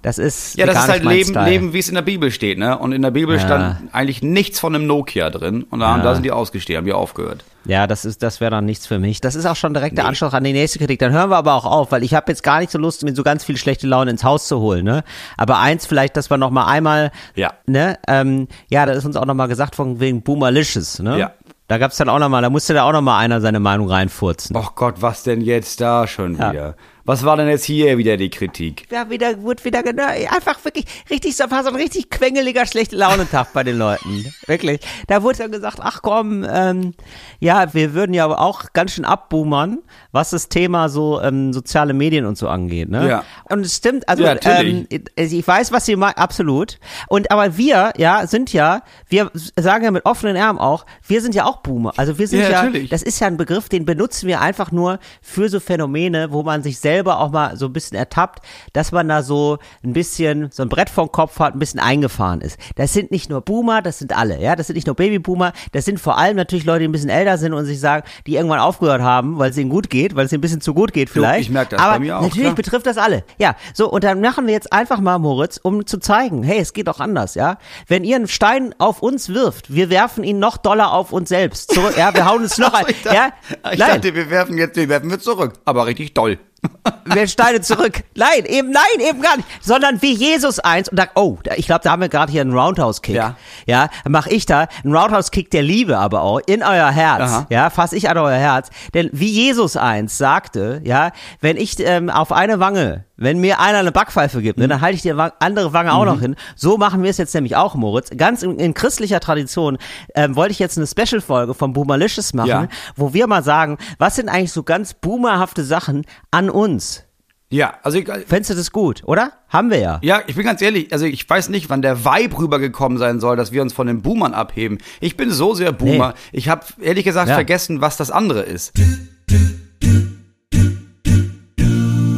Das 0.03 0.19
ist 0.19 0.57
Ja, 0.57 0.67
das 0.67 0.77
ist 0.85 0.89
halt 0.89 1.05
Leben, 1.05 1.31
Style. 1.31 1.49
Leben, 1.49 1.73
wie 1.73 1.79
es 1.79 1.89
in 1.89 1.95
der 1.95 2.03
Bibel 2.03 2.31
steht, 2.33 2.59
ne? 2.59 2.77
Und 2.79 2.93
in 2.93 3.03
der 3.03 3.11
Bibel 3.13 3.37
Ja. 3.37 3.41
stand 3.41 3.77
eigentlich 3.95 4.23
nichts 4.23 4.59
von 4.61 4.75
einem 4.75 4.87
Nokia 4.87 5.31
drin. 5.31 5.65
Und 5.71 5.81
da, 5.81 5.97
Ja. 5.97 6.03
da 6.03 6.15
sind 6.15 6.25
die 6.25 6.33
ausgestiegen, 6.33 6.79
haben 6.79 6.87
wir 6.87 6.97
aufgehört. 6.99 7.45
Ja, 7.65 7.87
das 7.87 8.05
ist, 8.05 8.23
das 8.23 8.41
wäre 8.41 8.51
dann 8.51 8.65
nichts 8.65 8.87
für 8.87 8.99
mich. 8.99 9.21
Das 9.21 9.35
ist 9.35 9.47
auch 9.47 9.55
schon 9.57 9.73
direkt 9.73 9.97
der 9.97 10.07
Anschluss 10.07 10.35
an 10.35 10.43
die 10.45 10.53
nächste 10.53 10.79
Kritik. 10.79 10.99
Dann 10.99 11.13
hören 11.13 11.31
wir 11.31 11.37
aber 11.37 11.55
auch 11.55 11.65
auf, 11.65 11.93
weil 11.93 12.03
ich 12.03 12.15
habe 12.15 12.31
jetzt 12.33 12.43
gar 12.43 12.59
nicht 12.61 12.71
so 12.73 12.79
Lust, 12.79 13.05
mir 13.05 13.15
so 13.15 13.23
ganz 13.23 13.45
viel 13.45 13.57
schlechte 13.57 13.87
Laune 13.87 14.11
ins 14.11 14.25
Haus 14.25 14.49
zu 14.49 14.59
holen, 14.59 14.85
ne? 14.85 15.05
Aber 15.37 15.59
eins 15.61 15.87
vielleicht, 15.87 16.17
dass 16.17 16.29
wir 16.31 16.39
noch 16.39 16.51
mal 16.51 16.67
einmal, 16.67 17.13
Ja. 17.37 17.53
ne? 17.67 17.99
Ähm, 18.09 18.49
ja, 18.69 18.85
da 18.87 18.93
ist 18.93 19.05
uns 19.05 19.17
auch 19.17 19.27
noch 19.27 19.35
mal 19.35 19.47
gesagt 19.47 19.77
von 19.77 20.01
wegen 20.01 20.23
Boomerlicious, 20.23 20.99
ne? 20.99 21.19
Ja. 21.19 21.33
Da 21.69 21.79
gab's 21.79 21.97
dann 21.97 22.09
auch 22.09 22.19
noch 22.19 22.29
mal, 22.29 22.43
da 22.43 22.51
musste 22.51 22.75
da 22.75 22.83
auch 22.83 22.93
noch 22.93 23.01
mal 23.01 23.19
einer 23.19 23.41
seine 23.41 23.61
Meinung 23.61 23.89
reinfurzen. 23.89 24.55
Och 24.57 24.75
Gott, 24.75 24.97
was 25.01 25.23
denn 25.23 25.41
jetzt 25.41 25.81
da 25.81 26.07
schon 26.07 26.37
Ja. 26.37 26.51
wieder? 26.53 26.77
Was 27.05 27.25
war 27.25 27.37
denn 27.37 27.49
jetzt 27.49 27.65
hier 27.65 27.99
wieder 27.99 28.17
die 28.17 28.31
Kritik? 28.31 28.87
Ja, 28.91 29.11
wieder, 29.11 29.43
wurde 29.43 29.65
wieder 29.65 29.83
genau, 29.83 30.05
einfach 30.05 30.65
wirklich 30.65 30.85
richtig 31.11 31.37
so, 31.37 31.51
war 31.51 31.65
so 31.65 31.71
ein 31.71 31.77
richtig 31.77 32.11
quengeliger, 32.11 32.65
schlechte 32.65 32.97
Launentag 32.97 33.53
bei 33.53 33.65
den 33.65 33.77
Leuten. 33.79 34.33
Wirklich. 34.47 34.81
Da 35.09 35.23
wurde 35.23 35.39
dann 35.39 35.51
gesagt, 35.51 35.79
ach 35.81 36.01
komm, 36.03 36.47
ähm, 36.49 36.95
ja, 37.41 37.75
wir 37.75 37.95
würden 37.95 38.15
ja 38.15 38.27
auch 38.27 38.73
ganz 38.73 38.93
schön 38.93 39.05
abboomern, 39.05 39.79
was 40.13 40.31
das 40.31 40.49
Thema 40.49 40.89
so 40.89 41.21
ähm, 41.21 41.53
soziale 41.53 41.93
Medien 41.93 42.25
und 42.25 42.39
so 42.39 42.49
angeht, 42.49 42.89
ne? 42.89 43.09
Ja. 43.09 43.25
Und 43.51 43.67
es 43.67 43.77
stimmt, 43.77 44.09
also 44.09 44.23
Ja, 44.23 44.37
ähm, 44.45 44.87
ich 45.17 45.47
weiß, 45.47 45.73
was 45.73 45.87
Sie 45.87 45.97
meinen, 45.97 46.15
absolut. 46.15 46.79
Und 47.09 47.31
aber 47.33 47.57
wir, 47.57 47.93
ja, 47.97 48.27
sind 48.27 48.53
ja, 48.53 48.83
wir 49.09 49.31
sagen 49.59 49.85
ja 49.85 49.91
mit 49.91 50.07
offenen 50.07 50.37
Armen 50.37 50.59
auch, 50.61 50.87
wir 51.07 51.21
sind 51.21 51.35
ja 51.35 51.47
auch 51.47 51.59
Boomer. 51.59 51.93
Also 51.97 52.19
wir 52.19 52.29
sind 52.29 52.41
Ja, 52.43 52.67
ja, 52.67 52.81
das 52.91 53.03
ist 53.03 53.19
ja 53.21 53.27
ein 53.27 53.37
Begriff, 53.37 53.69
den 53.69 53.85
benutzen 53.85 54.29
wir 54.29 54.41
einfach 54.41 54.71
nur 54.71 55.01
für 55.21 55.49
so 55.49 55.59
Phänomene, 55.59 56.31
wo 56.31 56.43
man 56.43 56.63
sich 56.63 56.79
selber 56.93 57.19
auch 57.21 57.31
mal 57.31 57.57
so 57.57 57.67
ein 57.67 57.73
bisschen 57.73 57.97
ertappt, 57.97 58.45
dass 58.75 58.93
man 58.93 59.09
da 59.09 59.23
so 59.23 59.59
ein 59.83 59.93
bisschen 59.95 60.51
so 60.53 60.63
ein 60.63 60.69
Brett 60.69 60.91
vom 60.91 61.11
Kopf 61.11 61.39
hat, 61.39 61.55
ein 61.55 61.59
bisschen 61.59 61.81
eingefahren 61.81 62.41
ist. 62.43 62.59
Das 62.77 62.93
sind 62.93 63.11
nicht 63.11 63.31
nur 63.31 63.41
Boomer, 63.41 63.81
das 63.81 63.99
sind 63.99 64.17
alle, 64.17 64.39
ja, 64.41 64.57
das 64.57 64.67
sind 64.67 64.77
nicht 64.77 64.87
nur 64.87 64.95
Babyboomer, 64.97 65.53
das 65.73 65.87
sind 65.87 65.99
vor 65.99 66.19
allem 66.19 66.37
natürlich 66.37 66.65
Leute, 66.67 66.81
die 66.81 66.89
ein 66.89 66.93
bisschen 66.93 67.09
älter 67.09 67.39
sind 67.39 67.55
und 67.55 67.65
sich 67.65 67.81
sagen, 67.81 68.05
die 68.27 68.37
irgendwann 68.37 68.59
aufgehört 68.61 69.01
haben, 69.01 69.39
weil 69.39 69.51
es 69.51 69.57
ihnen 69.57 69.71
gut 69.71 69.89
geht, 69.89 70.15
weil 70.17 70.27
es 70.27 70.33
ihnen 70.33 70.39
ein 70.39 70.43
bisschen 70.43 70.61
zu 70.61 70.75
gut 70.75 70.93
geht 70.93 71.09
vielleicht. 71.09 71.41
ich 71.43 71.51
merk 71.51 71.71
das 71.71 71.81
Aber 71.81 71.95
bei 71.95 71.99
mir 72.01 72.19
auch, 72.19 72.23
natürlich 72.23 72.43
klar. 72.43 72.55
betrifft 72.55 72.87
das 72.87 72.99
alle. 72.99 73.25
Ja, 73.39 73.57
so 73.73 73.91
und 73.91 74.05
dann 74.05 74.21
machen 74.21 74.47
wir 74.47 74.53
jetzt 74.53 74.71
einfach 74.73 75.01
mal 75.01 75.19
Moritz, 75.19 75.59
um 75.63 75.87
zu 75.87 75.99
zeigen, 75.99 76.43
hey, 76.43 76.59
es 76.59 76.73
geht 76.75 76.89
doch 76.89 77.01
anders, 77.01 77.35
ja. 77.35 77.57
Wenn 77.89 78.05
ihr 78.05 78.17
einen 78.17 78.29
Stein 78.29 78.75
auf 78.79 79.01
uns 79.03 79.31
wirft, 79.31 79.73
wir 79.75 79.89
werfen 79.89 80.25
ihn 80.25 80.39
noch 80.39 80.59
doller 80.59 80.93
auf 80.93 81.13
uns 81.13 81.29
selbst. 81.31 81.73
Zurück, 81.73 81.95
ja, 81.97 82.13
wir 82.15 82.27
hauen 82.27 82.43
uns 82.43 82.59
noch 82.59 82.75
ein. 82.75 82.85
Ich 82.89 83.03
dachte, 83.03 83.17
Ja, 83.17 83.33
ich 83.73 83.79
nein. 83.79 83.91
dachte, 83.95 84.15
wir 84.15 84.29
werfen 84.31 84.59
jetzt, 84.59 84.77
wir 84.77 84.89
werfen 84.89 85.11
wir 85.11 85.19
zurück. 85.21 85.55
Aber 85.65 85.87
richtig 85.87 86.13
doll. 86.15 86.39
wir 87.05 87.27
Steine 87.27 87.61
zurück. 87.61 88.05
Nein, 88.15 88.45
eben 88.47 88.71
nein, 88.71 88.83
eben 89.09 89.21
gar 89.21 89.37
nicht. 89.37 89.49
Sondern 89.61 90.01
wie 90.03 90.13
Jesus 90.15 90.59
eins 90.61 90.89
und 90.89 90.97
sagt, 90.97 91.13
oh, 91.17 91.39
ich 91.57 91.67
glaube, 91.67 91.81
da 91.85 91.91
haben 91.93 92.03
wir 92.03 92.09
gerade 92.09 92.31
hier 92.31 92.41
einen 92.43 92.53
Roundhouse-Kick. 92.57 93.15
Ja. 93.15 93.37
Ja, 93.67 93.89
mach 94.09 94.27
ich 94.27 94.47
da 94.47 94.67
einen 94.85 94.95
Roundhouse-Kick 94.95 95.51
der 95.51 95.63
Liebe 95.63 95.99
aber 95.99 96.23
auch 96.23 96.41
in 96.47 96.63
euer 96.63 96.91
Herz. 96.91 97.21
Aha. 97.23 97.47
Ja, 97.51 97.71
fass 97.71 97.93
ich 97.93 98.09
an 98.09 98.19
euer 98.19 98.37
Herz. 98.37 98.71
Denn 98.95 99.11
wie 99.13 99.31
Jesus 99.31 99.77
eins 99.77 100.17
sagte, 100.19 100.81
ja, 100.85 101.11
wenn 101.41 101.57
ich 101.57 101.79
ähm, 101.81 102.11
auf 102.11 102.33
eine 102.33 102.61
Wange, 102.61 103.05
wenn 103.17 103.39
mir 103.39 103.61
einer 103.61 103.79
eine 103.79 103.93
Backpfeife 103.93 104.41
gibt, 104.43 104.59
Mhm. 104.59 104.63
ne, 104.65 104.69
dann 104.69 104.81
halte 104.81 104.97
ich 104.97 105.03
die 105.03 105.13
andere 105.13 105.73
Wange 105.73 105.93
auch 105.95 106.05
noch 106.05 106.21
hin. 106.21 106.35
So 106.57 106.77
machen 106.79 107.03
wir 107.03 107.11
es 107.11 107.19
jetzt 107.19 107.35
nämlich 107.35 107.57
auch, 107.57 107.75
Moritz. 107.75 108.11
Ganz 108.17 108.43
in, 108.43 108.59
in 108.59 108.75
christlicher 108.75 109.21
Tradition 109.21 109.79
ähm, 110.15 110.35
wollte 110.37 110.53
ich 110.53 110.59
jetzt 110.59 110.77
eine 110.77 110.87
Special-Folge 110.87 111.55
von 111.55 111.73
Boomerlicious 111.73 112.35
machen, 112.35 112.49
Ja. 112.49 112.69
wo 112.97 113.13
wir 113.13 113.27
mal 113.27 113.43
sagen, 113.45 113.79
was 113.99 114.17
sind 114.17 114.29
eigentlich 114.29 114.53
so 114.53 114.63
ganz 114.63 114.95
boomerhafte 114.95 115.65
Sachen 115.65 116.05
an 116.31 116.51
uns? 116.53 117.05
Ja, 117.51 117.75
also 117.83 117.99
ich, 117.99 118.07
Fändest 118.07 118.49
du 118.51 118.55
das 118.55 118.73
gut, 118.73 119.03
oder? 119.05 119.33
Haben 119.51 119.69
wir 119.71 119.79
ja. 119.79 119.99
ja, 120.03 120.23
ich 120.27 120.37
bin 120.37 120.45
ganz 120.47 120.63
ehrlich, 120.63 120.91
also 120.93 121.05
ich 121.05 121.29
weiß 121.29 121.51
nicht, 121.51 121.69
wann 121.69 121.83
der 121.83 122.03
Vibe 122.05 122.39
rübergekommen 122.39 122.97
sein 122.97 123.21
soll, 123.21 123.37
dass 123.37 123.53
wir 123.53 123.61
uns 123.61 123.75
von 123.75 123.87
den 123.87 124.01
Boomern 124.01 124.33
abheben. 124.33 124.79
Ich 125.01 125.19
bin 125.19 125.31
so 125.31 125.53
sehr 125.53 125.73
Boomer. 125.73 126.15
Ich 126.33 126.49
habe 126.49 126.65
ehrlich 126.81 127.05
gesagt 127.05 127.29
Ja. 127.29 127.35
vergessen, 127.35 127.83
was 127.83 127.99
das 127.99 128.11
andere 128.11 128.41
ist. 128.41 128.73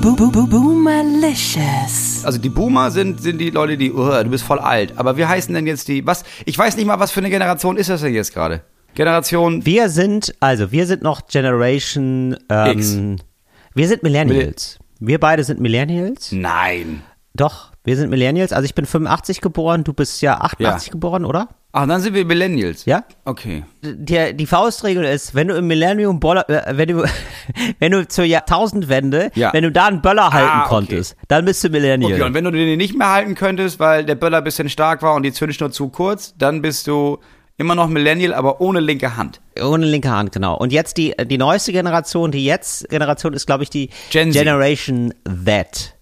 Boo 0.01 0.15
Boo 0.17 0.31
Boo 0.31 0.47
Boomerlicious. 0.47 2.23
Also 2.25 2.39
die 2.39 2.49
Boomer 2.51 2.91
sind, 2.91 3.21
sind 3.21 3.39
die 3.39 3.51
Leute, 3.51 3.77
die, 3.77 3.93
oh, 3.93 4.11
du 4.23 4.29
bist 4.31 4.45
voll 4.45 4.59
alt. 4.59 4.93
Aber 4.97 5.17
wie 5.17 5.25
heißen 5.25 5.53
denn 5.55 5.67
jetzt 5.67 5.89
die, 5.89 6.07
was, 6.07 6.25
ich 6.45 6.57
weiß 6.57 6.77
nicht 6.77 6.87
mal, 6.87 7.01
was 7.01 7.11
für 7.11 7.21
eine 7.21 7.31
Generation 7.31 7.77
ist 7.77 7.91
das 7.91 8.03
denn 8.03 8.15
jetzt 8.15 8.33
gerade? 8.35 8.63
Generation, 8.95 9.67
Wir 9.67 9.89
sind, 9.89 10.35
also 10.41 10.71
wir 10.71 10.87
sind 10.87 11.03
noch 11.03 11.27
Generation 11.27 12.37
ähm, 12.49 13.17
Wir 13.75 13.89
sind 13.89 14.03
Millennials. 14.03 14.79
Wir 15.01 15.19
beide 15.19 15.45
sind 15.45 15.61
Millennials. 15.61 16.33
nein. 16.33 17.03
Doch, 17.37 17.73
wir 17.83 17.97
sind 17.97 18.11
Millennials. 18.11 18.53
Also 18.53 18.65
ich 18.65 18.77
bin 18.77 18.87
85 18.87 19.41
geboren, 19.41 19.83
du 19.83 19.93
bist 19.93 20.23
ja 20.23 20.41
88 20.41 20.87
Ja. 20.87 20.93
geboren, 20.93 21.25
oder? 21.25 21.49
Ach, 21.73 21.85
dann 21.89 22.01
sind 22.01 22.15
wir 22.15 22.25
Millennials. 22.25 22.85
Ja? 22.85 23.03
Okay. 23.25 23.65
Die, 23.83 24.37
die 24.37 24.47
Faustregel 24.47 25.03
ist, 25.05 25.35
wenn 25.35 25.49
du 25.49 25.57
im 25.57 25.67
Millennium 25.67 26.21
Boller, 26.21 26.49
äh, 26.49 26.77
wenn 26.77 26.89
du 26.91 27.05
wenn 27.81 27.91
du 27.91 28.07
zur 28.07 28.25
Jahrtausendwende, 28.25 29.33
Ja. 29.35 29.53
wenn 29.53 29.65
du 29.65 29.73
da 29.73 29.87
einen 29.87 30.01
Böller 30.01 30.33
halten 30.33 30.49
Ah, 30.49 30.61
okay. 30.61 30.69
konntest, 30.69 31.17
dann 31.27 31.45
bist 31.45 31.65
du 31.65 31.71
Millennial. 31.71 32.13
Okay, 32.13 32.23
und 32.23 32.35
wenn 32.35 32.45
du 32.45 32.53
den 32.53 32.79
nicht 32.79 32.97
mehr 32.97 33.11
halten 33.11 33.35
könntest, 33.35 33.81
weil 33.81 34.05
der 34.05 34.15
Böller 34.15 34.39
ein 34.39 34.45
bisschen 34.45 34.69
stark 34.69 35.03
war 35.03 35.15
und 35.15 35.25
die 35.25 35.33
Zündschnur 35.33 35.73
zu 35.73 35.89
kurz, 35.89 36.37
dann 36.39 36.63
bist 36.63 36.87
du 36.87 37.19
immer 37.57 37.75
noch 37.75 37.89
Millennial, 37.89 38.35
aber 38.35 38.61
ohne 38.61 38.81
linke 38.81 39.17
Hand. 39.17 39.41
Ohne 39.61 39.87
linke 39.87 40.11
Hand, 40.11 40.33
genau. 40.33 40.57
Und 40.57 40.73
jetzt 40.73 40.97
die, 40.97 41.15
die 41.27 41.39
neueste 41.39 41.73
Generation, 41.73 42.31
die 42.33 42.45
jetzt 42.45 42.89
Generation 42.89 43.33
ist, 43.33 43.47
glaube 43.47 43.63
ich, 43.63 43.71
die 43.71 43.91
Gen. 44.11 44.33
Generation 44.33 45.15
Z. 45.45 45.95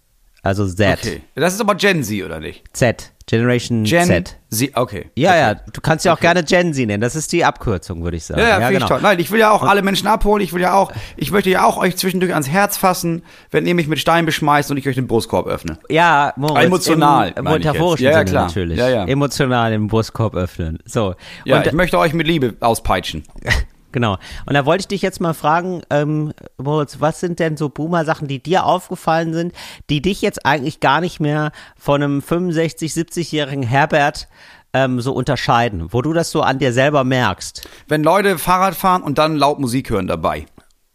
Also 0.42 0.66
Z. 0.66 0.99
Okay. 0.99 1.23
Das 1.35 1.54
ist 1.54 1.61
aber 1.61 1.75
Gen 1.75 2.02
Z, 2.02 2.25
oder 2.25 2.40
nicht? 2.40 2.64
Z. 2.73 3.12
Generation 3.26 3.85
Gen 3.85 4.07
Z. 4.07 4.37
Z, 4.50 4.71
okay. 4.75 5.11
Ja, 5.14 5.31
okay. 5.31 5.41
ja, 5.41 5.55
du 5.55 5.81
kannst 5.81 6.05
ja 6.05 6.14
auch 6.14 6.21
gerne 6.21 6.43
Gen 6.43 6.75
Z 6.75 6.87
nennen. 6.87 7.00
Das 7.00 7.17
ist 7.17 7.33
die 7.33 7.45
Abkürzung, 7.45 8.05
würde 8.05 8.17
ich 8.17 8.25
sagen. 8.25 8.41
Ja, 8.41 8.49
ja, 8.49 8.55
finde 8.57 8.73
genau. 8.73 8.85
ich 8.85 8.88
toll. 8.91 9.00
Nein, 9.02 9.19
ich 9.19 9.31
will 9.31 9.41
ja 9.41 9.50
auch 9.50 9.62
alle 9.62 9.83
Menschen 9.83 10.07
abholen. 10.09 10.43
Ich 10.43 10.52
will 10.52 10.61
ja 10.61 10.75
auch, 10.75 10.93
ich 11.17 11.31
möchte 11.31 11.50
ja 11.50 11.64
auch 11.64 11.79
euch 11.79 11.97
zwischendurch 11.97 12.33
ans 12.33 12.49
Herz 12.49 12.76
fassen, 12.76 13.23
wenn 13.50 13.67
ihr 13.67 13.75
mich 13.75 13.88
mit 13.88 13.99
Stein 13.99 14.26
beschmeißt 14.26 14.71
und 14.71 14.76
ich 14.76 14.87
euch 14.88 14.95
den 14.95 15.07
Brustkorb 15.07 15.47
öffne. 15.47 15.79
Ja, 15.88 16.33
Moritz, 16.37 16.67
Emotional, 16.67 17.33
im, 17.37 17.45
metaphorischen 17.45 18.05
Ja, 18.05 18.12
ja, 18.12 18.25
klar. 18.25 18.47
natürlich. 18.47 18.79
Ja, 18.79 18.88
ja. 18.88 19.05
Emotional 19.07 19.71
den 19.71 19.87
Brustkorb 19.87 20.35
öffnen. 20.35 20.79
So. 20.85 21.14
Ja, 21.45 21.59
und, 21.59 21.67
ich 21.67 21.73
möchte 21.73 21.99
euch 21.99 22.12
mit 22.12 22.26
Liebe 22.26 22.55
auspeitschen. 22.61 23.25
Genau. 23.92 24.18
Und 24.46 24.54
da 24.54 24.66
wollte 24.66 24.82
ich 24.82 24.88
dich 24.88 25.02
jetzt 25.02 25.20
mal 25.20 25.34
fragen, 25.34 25.82
ähm, 25.90 26.32
Moritz, 26.58 26.96
was 27.00 27.20
sind 27.20 27.38
denn 27.38 27.56
so 27.56 27.68
Boomer-Sachen, 27.68 28.26
die 28.28 28.42
dir 28.42 28.64
aufgefallen 28.66 29.32
sind, 29.34 29.52
die 29.90 30.02
dich 30.02 30.22
jetzt 30.22 30.44
eigentlich 30.44 30.80
gar 30.80 31.00
nicht 31.00 31.20
mehr 31.20 31.52
von 31.76 32.02
einem 32.02 32.18
65-, 32.20 32.92
70-jährigen 32.92 33.62
Herbert 33.62 34.28
ähm, 34.72 35.00
so 35.00 35.12
unterscheiden, 35.12 35.92
wo 35.92 36.02
du 36.02 36.12
das 36.12 36.30
so 36.30 36.42
an 36.42 36.58
dir 36.58 36.72
selber 36.72 37.04
merkst? 37.04 37.68
Wenn 37.88 38.02
Leute 38.02 38.38
Fahrrad 38.38 38.75
fahren 38.75 39.02
und 39.02 39.18
dann 39.18 39.37
laut 39.37 39.58
Musik 39.61 39.90
hören 39.90 40.06
dabei. 40.06 40.46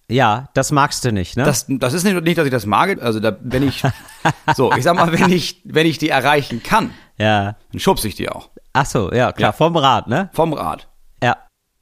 Ja, 0.10 0.50
das 0.54 0.72
magst 0.72 1.04
du 1.04 1.12
nicht, 1.12 1.36
ne? 1.36 1.44
Das, 1.44 1.66
das 1.68 1.94
ist 1.94 2.04
nicht, 2.06 2.22
nicht, 2.24 2.38
dass 2.38 2.46
ich 2.46 2.52
das 2.52 2.66
mag. 2.66 3.02
Also 3.02 3.20
da, 3.20 3.36
wenn 3.42 3.68
ich, 3.68 3.84
so, 4.56 4.72
ich 4.74 4.84
sag 4.84 4.96
mal, 4.96 5.12
wenn 5.12 5.32
ich, 5.32 5.62
wenn 5.66 5.86
ich 5.86 5.98
die 5.98 6.10
erreichen 6.10 6.64
kann, 6.64 6.92
ja. 7.18 7.56
dann 7.72 7.80
schubse 7.80 8.08
ich 8.08 8.16
die 8.16 8.30
auch. 8.30 8.50
Ach 8.72 8.86
so, 8.86 9.12
ja, 9.12 9.32
klar, 9.34 9.50
Ja. 9.50 9.52
vom 9.52 9.76
Rad, 9.76 10.08
ne? 10.08 10.30
Vom 10.34 10.54
Rad. 10.54 10.87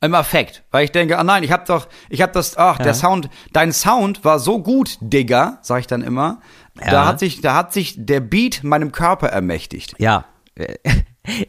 Ja. 0.01 0.07
Im 0.07 0.13
Affekt, 0.13 0.63
weil 0.71 0.85
ich 0.85 0.91
denke, 0.91 1.17
ah 1.17 1.23
nein, 1.23 1.43
ich 1.43 1.51
hab 1.51 1.65
doch, 1.65 1.87
ich 2.09 2.21
hab 2.21 2.31
das, 2.33 2.57
ach, 2.57 2.77
der 2.77 2.93
Sound, 2.93 3.29
dein 3.53 3.71
Sound 3.73 4.23
war 4.23 4.39
so 4.39 4.61
gut, 4.61 4.97
Digga, 5.01 5.57
sag 5.61 5.79
ich 5.79 5.87
dann 5.87 6.01
immer. 6.03 6.41
Da 6.75 6.91
Ja. 6.91 7.05
hat 7.07 7.19
sich, 7.19 7.41
da 7.41 7.55
hat 7.55 7.73
sich 7.73 7.95
der 7.97 8.19
Beat 8.19 8.63
meinem 8.63 8.91
Körper 8.91 9.27
ermächtigt. 9.29 9.95
Ja. 9.97 10.25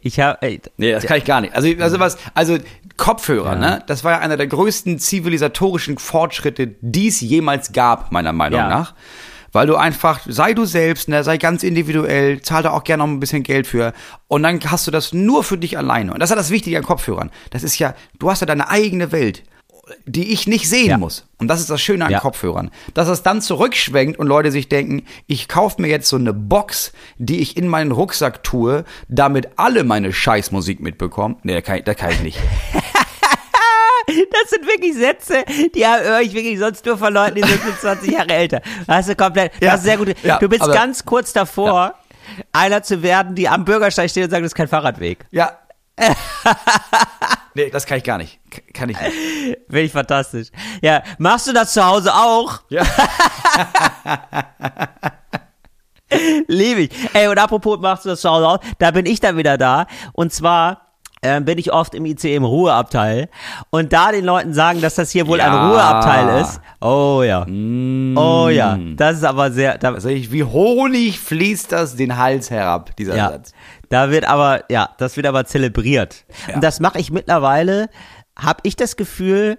Ich 0.00 0.20
habe 0.20 0.38
Nee, 0.78 0.92
das 0.92 1.04
kann 1.04 1.18
ich 1.18 1.26
gar 1.26 1.42
nicht. 1.42 1.54
Also, 1.54 1.68
also 1.80 2.00
was, 2.00 2.16
also 2.32 2.56
Kopfhörer, 2.96 3.56
ne? 3.56 3.82
Das 3.86 4.04
war 4.04 4.12
ja 4.12 4.18
einer 4.20 4.38
der 4.38 4.46
größten 4.46 4.98
zivilisatorischen 4.98 5.98
Fortschritte, 5.98 6.68
die 6.80 7.08
es 7.08 7.20
jemals 7.20 7.72
gab, 7.72 8.10
meiner 8.10 8.32
Meinung 8.32 8.60
Ja. 8.60 8.68
nach. 8.70 8.94
Weil 9.56 9.66
du 9.66 9.76
einfach, 9.76 10.20
sei 10.26 10.52
du 10.52 10.66
selbst, 10.66 11.08
ne, 11.08 11.24
sei 11.24 11.38
ganz 11.38 11.62
individuell, 11.62 12.42
zahl 12.42 12.62
da 12.62 12.72
auch 12.72 12.84
gerne 12.84 13.02
noch 13.04 13.10
ein 13.10 13.20
bisschen 13.20 13.42
Geld 13.42 13.66
für. 13.66 13.94
Und 14.28 14.42
dann 14.42 14.60
hast 14.70 14.86
du 14.86 14.90
das 14.90 15.14
nur 15.14 15.44
für 15.44 15.56
dich 15.56 15.78
alleine. 15.78 16.12
Und 16.12 16.20
das 16.20 16.28
ist 16.28 16.32
ja 16.32 16.36
das 16.36 16.50
Wichtige 16.50 16.76
an 16.76 16.84
Kopfhörern. 16.84 17.30
Das 17.48 17.62
ist 17.62 17.78
ja, 17.78 17.94
du 18.18 18.30
hast 18.30 18.40
ja 18.40 18.46
deine 18.46 18.68
eigene 18.68 19.12
Welt, 19.12 19.44
die 20.04 20.30
ich 20.34 20.46
nicht 20.46 20.68
sehen 20.68 20.90
Ja. 20.90 20.98
muss. 20.98 21.26
Und 21.38 21.48
das 21.48 21.60
ist 21.60 21.70
das 21.70 21.80
Schöne 21.80 22.04
an 22.04 22.10
Ja. 22.12 22.20
Kopfhörern. 22.20 22.70
Dass 22.92 23.08
es 23.08 23.22
dann 23.22 23.40
zurückschwenkt 23.40 24.18
und 24.18 24.26
Leute 24.26 24.50
sich 24.52 24.68
denken, 24.68 25.04
ich 25.26 25.48
kaufe 25.48 25.80
mir 25.80 25.88
jetzt 25.88 26.08
so 26.10 26.16
eine 26.16 26.34
Box, 26.34 26.92
die 27.16 27.40
ich 27.40 27.56
in 27.56 27.66
meinen 27.66 27.92
Rucksack 27.92 28.42
tue, 28.42 28.84
damit 29.08 29.48
alle 29.56 29.84
meine 29.84 30.12
Scheißmusik 30.12 30.80
mitbekommen. 30.80 31.36
Nee, 31.44 31.54
da 31.54 31.62
kann 31.62 31.76
ich, 31.78 31.84
da 31.84 31.94
kann 31.94 32.10
ich 32.10 32.20
nicht. 32.20 32.38
Das 34.06 34.50
sind 34.50 34.66
wirklich 34.66 34.94
Sätze, 34.94 35.44
die 35.74 35.84
höre 35.86 36.20
ich 36.20 36.32
wirklich 36.32 36.58
sonst 36.58 36.84
nur 36.86 36.96
von 36.96 37.12
Leuten, 37.12 37.36
die 37.36 37.42
sind 37.42 37.60
20 37.80 38.12
Jahre 38.12 38.28
älter. 38.32 38.60
Hast 38.86 39.08
du 39.08 39.16
komplett, 39.16 39.52
Ja, 39.60 39.72
das 39.72 39.80
ist 39.80 39.86
sehr 39.86 39.96
gut. 39.96 40.14
ja, 40.22 40.38
du 40.38 40.48
bist 40.48 40.62
aber- 40.62 40.72
ganz 40.72 41.04
kurz 41.04 41.32
davor, 41.32 41.94
einer 42.52 42.82
zu 42.82 43.02
werden, 43.02 43.34
die 43.34 43.48
am 43.48 43.64
Bürgersteig 43.64 44.10
steht 44.10 44.24
und 44.24 44.30
sagt, 44.30 44.42
das 44.42 44.50
ist 44.52 44.54
kein 44.54 44.68
Fahrradweg. 44.68 45.26
Ja. 45.30 45.58
Nee, 47.54 47.70
das 47.70 47.86
kann 47.86 47.96
ich 47.96 48.04
gar 48.04 48.18
nicht. 48.18 48.38
Kann 48.74 48.90
ich 48.90 49.00
nicht. 49.00 49.14
Finde 49.66 49.80
ich 49.80 49.90
fantastisch. 49.92 50.48
Ja, 50.82 51.02
machst 51.16 51.46
du 51.46 51.54
das 51.54 51.72
zu 51.72 51.82
Hause 51.86 52.12
auch? 52.12 52.60
Ja. 52.68 52.82
Liebe 56.46 56.82
ich. 56.82 56.90
Ey, 57.14 57.28
und 57.28 57.38
apropos 57.38 57.80
machst 57.80 58.04
du 58.04 58.10
das 58.10 58.20
zu 58.20 58.28
Hause 58.30 58.46
auch, 58.46 58.58
da 58.78 58.90
bin 58.90 59.06
ich 59.06 59.20
dann 59.20 59.36
wieder 59.38 59.56
da. 59.58 59.86
Und 60.12 60.32
zwar 60.34 60.85
ähm, 61.26 61.44
bin 61.44 61.58
ich 61.58 61.72
oft 61.72 61.94
im 61.94 62.06
ICE 62.06 62.36
im 62.36 62.44
Ruheabteil 62.44 63.28
und 63.70 63.92
da 63.92 64.12
den 64.12 64.24
Leuten 64.24 64.54
sagen, 64.54 64.80
dass 64.80 64.94
das 64.94 65.10
hier 65.10 65.26
wohl 65.26 65.40
ein 65.40 65.52
Ja. 65.52 65.68
Ruheabteil 65.68 66.40
ist. 66.40 66.60
Oh 66.80 67.22
ja. 67.24 67.44
Oh 68.16 68.48
ja. 68.48 68.78
Das 68.96 69.16
ist 69.16 69.24
aber 69.24 69.50
sehr, 69.50 69.78
da, 69.78 69.92
Also 69.92 70.08
ich, 70.08 70.30
wie 70.30 70.44
Honig 70.44 71.18
fließt 71.18 71.72
das 71.72 71.96
den 71.96 72.16
Hals 72.16 72.50
herab, 72.50 72.94
dieser 72.96 73.16
ja. 73.16 73.30
Satz. 73.30 73.52
Da 73.88 74.10
wird 74.10 74.24
aber, 74.26 74.64
ja, 74.70 74.90
das 74.98 75.16
wird 75.16 75.26
aber 75.26 75.44
zelebriert. 75.44 76.24
Und 76.54 76.62
das 76.62 76.78
mache 76.80 76.98
ich 76.98 77.10
mittlerweile, 77.10 77.88
habe 78.38 78.60
ich 78.62 78.76
das 78.76 78.96
Gefühl, 78.96 79.58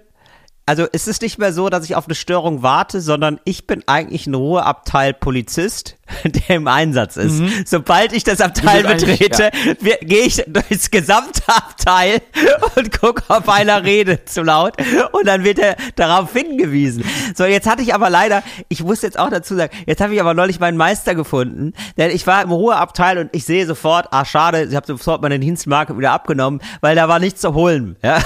also 0.64 0.84
ist 0.84 1.08
es 1.08 1.20
nicht 1.20 1.38
mehr 1.38 1.52
so, 1.52 1.68
dass 1.68 1.84
ich 1.84 1.96
auf 1.96 2.06
eine 2.06 2.14
Störung 2.14 2.62
warte, 2.62 3.00
sondern 3.00 3.40
ich 3.44 3.66
bin 3.66 3.82
eigentlich 3.86 4.26
ein 4.26 4.34
Ruheabteil 4.34 5.14
Polizist, 5.14 5.96
der 6.24 6.56
im 6.56 6.66
Einsatz 6.68 7.16
ist. 7.16 7.68
Sobald 7.68 8.12
ich 8.12 8.24
das 8.24 8.40
Abteil 8.40 8.82
betrete, 8.84 9.50
wir- 9.80 9.98
gehe 10.02 10.22
ich 10.22 10.42
durchs 10.46 10.90
gesamte 10.90 11.42
Abteil 11.46 12.20
und 12.76 12.98
gucke, 13.00 13.22
ob 13.28 13.48
einer 13.48 13.82
redet 13.84 14.28
zu 14.28 14.42
laut 14.42 14.74
und 15.12 15.26
dann 15.26 15.44
wird 15.44 15.58
er 15.58 15.76
darauf 15.96 16.32
hingewiesen. 16.32 17.04
So, 17.34 17.44
jetzt 17.44 17.68
hatte 17.68 17.82
ich 17.82 17.94
aber 17.94 18.10
leider, 18.10 18.42
ich 18.68 18.82
muss 18.82 19.02
jetzt 19.02 19.18
auch 19.18 19.30
dazu 19.30 19.54
sagen, 19.56 19.74
jetzt 19.86 20.00
habe 20.00 20.14
ich 20.14 20.20
aber 20.20 20.34
neulich 20.34 20.60
meinen 20.60 20.76
Meister 20.76 21.14
gefunden, 21.14 21.72
denn 21.96 22.10
ich 22.10 22.26
war 22.26 22.42
im 22.42 22.50
Ruheabteil 22.50 23.18
und 23.18 23.30
ich 23.32 23.44
sehe 23.44 23.66
sofort, 23.66 24.08
ah 24.12 24.24
schade, 24.24 24.64
ich 24.64 24.74
habe 24.74 24.86
sofort 24.86 25.22
meine 25.22 25.38
Dienstmarke 25.38 25.96
wieder 25.98 26.12
abgenommen, 26.12 26.60
weil 26.80 26.94
da 26.96 27.08
war 27.08 27.18
nichts 27.18 27.40
zu 27.40 27.54
holen. 27.54 27.96
Ja, 28.02 28.20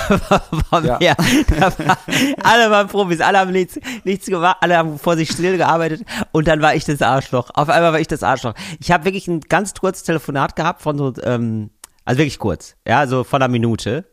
von 0.70 0.84
Ja. 0.84 0.98
war, 1.78 1.98
alle 2.42 2.70
waren 2.70 2.88
Profis, 2.88 3.20
alle 3.20 3.38
haben 3.38 3.52
nichts, 3.52 3.78
nichts 4.04 4.26
gemacht, 4.26 4.56
alle 4.60 4.76
haben 4.76 4.98
vor 4.98 5.16
sich 5.16 5.30
still 5.30 5.56
gearbeitet 5.56 6.02
und 6.32 6.48
dann 6.48 6.62
war 6.62 6.74
ich 6.74 6.84
das 6.84 7.02
Arschloch. 7.02 7.50
Auf 7.54 7.68
einmal 7.72 7.92
war 7.92 8.00
ich 8.00 8.08
das 8.08 8.22
Arschloch. 8.22 8.54
Ich 8.80 8.90
habe 8.90 9.04
wirklich 9.04 9.26
ein 9.28 9.40
ganz 9.40 9.74
kurzes 9.74 10.04
Telefonat 10.04 10.56
gehabt 10.56 10.82
von 10.82 10.96
so, 10.98 11.12
ähm, 11.24 11.70
also 12.04 12.18
wirklich 12.18 12.38
kurz, 12.38 12.76
ja, 12.86 13.06
so 13.06 13.24
von 13.24 13.42
einer 13.42 13.50
Minute. 13.50 14.04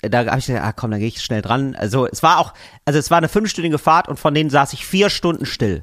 Da 0.00 0.24
habe 0.24 0.38
ich 0.38 0.46
gedacht, 0.46 0.64
ah 0.64 0.72
komm, 0.72 0.90
dann 0.92 1.00
gehe 1.00 1.08
ich 1.08 1.20
schnell 1.20 1.42
dran. 1.42 1.76
Also 1.78 2.06
es 2.06 2.22
war 2.22 2.38
auch, 2.38 2.54
also 2.86 2.98
es 2.98 3.10
war 3.10 3.18
eine 3.18 3.28
fünfstündige 3.28 3.76
Fahrt 3.78 4.08
und 4.08 4.18
von 4.18 4.32
denen 4.32 4.48
saß 4.48 4.72
ich 4.72 4.86
vier 4.86 5.10
Stunden 5.10 5.44
still. 5.44 5.82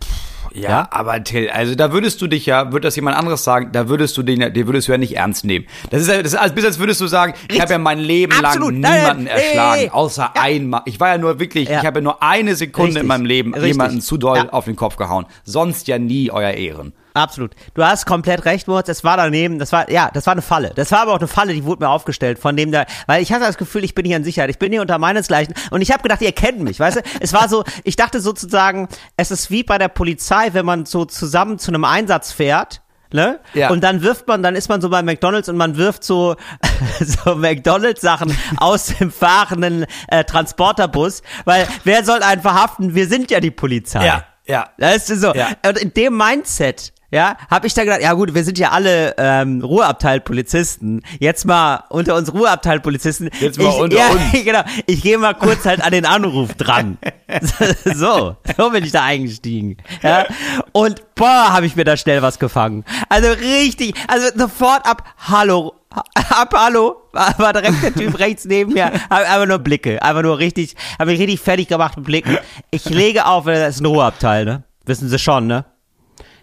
Ja, 0.53 0.87
aber 0.91 1.23
Till, 1.23 1.49
also 1.49 1.75
da 1.75 1.91
würdest 1.91 2.19
du 2.21 2.27
dich 2.27 2.45
ja, 2.45 2.71
würde 2.71 2.87
das 2.87 2.95
jemand 2.95 3.17
anderes 3.17 3.43
sagen, 3.43 3.71
da 3.73 3.87
würdest 3.89 4.15
du 4.17 4.23
den, 4.23 4.41
ja- 4.41 4.49
den 4.49 4.65
würdest 4.67 4.87
du 4.87 4.93
ja 4.93 4.97
nicht 4.97 5.15
ernst 5.17 5.43
nehmen. 5.45 5.65
Das 5.91 6.01
ist 6.01 6.07
ja, 6.07 6.17
das 6.23 6.33
ist 6.33 6.39
als, 6.39 6.53
bis 6.55 6.63
als 6.65 6.79
würdest 6.79 7.01
du 7.01 7.07
sagen, 7.07 7.33
ich 7.51 7.59
habe 7.61 7.73
ja 7.73 7.77
mein 7.77 7.99
Leben 7.99 8.31
Absolut. 8.43 8.73
lang 8.73 8.95
niemanden 8.95 9.23
nein, 9.25 9.27
erschlagen, 9.27 9.89
außer 9.91 10.31
einmal. 10.35 10.81
Ich 10.85 10.99
war 10.99 11.09
ja 11.09 11.17
nur 11.17 11.39
wirklich, 11.39 11.67
Ja. 11.69 11.79
ich 11.81 11.85
habe 11.85 11.99
ja 11.99 12.03
nur 12.03 12.23
eine 12.23 12.55
Sekunde 12.55 12.87
Richtig. 12.87 13.01
in 13.03 13.07
meinem 13.07 13.25
Leben 13.25 13.53
Richtig. 13.53 13.73
jemanden 13.73 14.01
zu 14.01 14.17
doll 14.17 14.37
Ja. 14.37 14.49
auf 14.49 14.65
den 14.65 14.75
Kopf 14.77 14.95
gehauen. 14.95 15.25
Sonst 15.43 15.87
ja 15.87 15.99
nie 15.99 16.31
euer 16.31 16.51
Ehren. 16.51 16.93
Absolut. 17.15 17.55
Du 17.73 17.83
hast 17.83 18.05
komplett 18.05 18.43
recht, 18.43 18.67
Moritz. 18.67 18.89
Es 18.89 19.05
war 19.05 19.15
daneben. 19.15 19.57
Das 19.57 19.71
war, 19.71 19.89
ja, 19.89 20.11
das 20.13 20.25
war 20.27 20.33
eine 20.33 20.41
Falle. 20.41 20.73
Das 20.75 20.91
war 20.91 20.99
aber 20.99 21.13
auch 21.13 21.19
eine 21.19 21.29
Falle, 21.29 21.53
die 21.53 21.63
wurde 21.63 21.85
mir 21.85 21.89
aufgestellt 21.89 22.39
von 22.39 22.57
dem 22.57 22.73
da, 22.73 22.85
weil 23.07 23.23
ich 23.23 23.31
hatte 23.31 23.45
das 23.45 23.57
Gefühl, 23.57 23.85
ich 23.85 23.95
bin 23.95 24.05
hier 24.05 24.17
in 24.17 24.25
Sicherheit. 24.25 24.49
Ich 24.49 24.59
bin 24.59 24.71
hier 24.73 24.81
unter 24.81 24.97
meinesgleichen. 24.97 25.55
Und 25.71 25.81
ich 25.81 25.91
habe 25.91 26.03
gedacht, 26.03 26.21
ihr 26.21 26.33
kennt 26.33 26.59
mich, 26.59 26.79
weißt 26.79 26.97
du? 26.97 27.01
Es 27.21 27.31
war 27.31 27.47
so, 27.47 27.63
ich 27.85 27.95
dachte 27.95 28.19
sozusagen, 28.19 28.89
es 29.15 29.31
ist 29.31 29.49
wie 29.49 29.63
bei 29.63 29.77
der 29.77 29.87
Polizei, 29.87 30.49
wenn 30.51 30.65
man 30.65 30.85
so 30.85 31.05
zusammen 31.05 31.57
zu 31.57 31.71
einem 31.71 31.85
Einsatz 31.85 32.33
fährt. 32.33 32.81
Ne? 33.13 33.39
Ja. 33.53 33.69
Und 33.69 33.81
dann 33.81 34.01
wirft 34.01 34.27
man, 34.27 34.43
dann 34.43 34.55
ist 34.55 34.67
man 34.67 34.81
so 34.81 34.89
bei 34.89 35.01
McDonalds 35.01 35.47
und 35.47 35.55
man 35.55 35.77
wirft 35.77 36.03
so, 36.03 36.35
so 36.99 37.35
McDonalds-Sachen 37.35 38.37
aus 38.57 38.87
dem 38.87 39.09
fahrenden 39.09 39.85
äh, 40.09 40.25
Transporterbus, 40.25 41.21
weil 41.45 41.65
wer 41.85 42.03
soll 42.03 42.21
einen 42.23 42.41
verhaften? 42.41 42.93
Wir 42.93 43.07
sind 43.07 43.31
ja 43.31 43.39
die 43.39 43.51
Polizei. 43.51 44.05
ja. 44.47 44.69
Weißt 44.77 45.09
du 45.11 45.15
so? 45.15 45.33
Ja. 45.33 45.49
Und 45.65 45.77
in 45.77 45.93
dem 45.93 46.17
Mindset, 46.17 46.91
ja, 47.15 47.37
habe 47.49 47.65
ich 47.65 47.73
da 47.73 47.85
gedacht, 47.85 48.01
ja 48.01 48.11
gut, 48.11 48.35
wir 48.35 48.43
sind 48.43 48.59
ja 48.59 48.71
alle 48.71 49.15
ähm, 49.17 49.61
Ruheabteil-Polizisten. 49.61 51.01
Jetzt 51.17 51.45
mal 51.45 51.85
unter 51.87 52.15
uns 52.15 52.33
Ruheabteil-Polizisten. 52.33 53.29
Jetzt 53.39 53.57
mal 53.57 53.69
ich, 53.69 53.79
unter 53.79 53.97
ja, 53.97 54.09
uns. 54.09 54.21
Genau. 54.43 54.63
Ich 54.85 55.01
gehe 55.01 55.17
mal 55.17 55.33
kurz 55.33 55.63
halt 55.63 55.81
an 55.81 55.93
den 55.93 56.05
Anruf 56.05 56.55
dran. 56.55 56.97
so, 57.85 58.35
so 58.57 58.69
bin 58.69 58.83
ich 58.83 58.91
da 58.91 59.05
eingestiegen. 59.05 59.77
Ja. 60.03 60.25
Und 60.73 61.15
boah, 61.15 61.53
habe 61.53 61.65
ich 61.65 61.77
mir 61.77 61.85
da 61.85 61.95
schnell 61.95 62.21
was 62.21 62.37
gefangen. 62.37 62.83
Also 63.07 63.29
richtig, 63.29 63.95
also 64.09 64.27
sofort 64.37 64.85
ab, 64.85 65.05
hallo, 65.17 65.73
ab, 65.89 66.53
hallo, 66.53 66.97
war 67.13 67.53
direkt 67.53 67.81
der 67.81 67.93
Typ 67.93 68.19
rechts 68.19 68.43
neben 68.43 68.73
mir, 68.73 68.91
einfach 69.09 69.45
nur 69.45 69.59
Blicke, 69.59 70.03
einfach 70.03 70.21
nur 70.21 70.37
richtig, 70.37 70.75
habe 70.99 71.11
mich 71.11 71.19
richtig 71.21 71.39
fertig 71.39 71.69
gemacht 71.69 71.95
mit 71.95 72.07
Blicken. 72.07 72.37
Ich 72.71 72.83
lege 72.89 73.25
auf, 73.25 73.45
das 73.45 73.75
ist 73.75 73.81
ein 73.81 73.85
Ruheabteil, 73.85 74.43
ne? 74.43 74.63
Wissen 74.85 75.07
Sie 75.07 75.17
schon, 75.17 75.47
ne? 75.47 75.63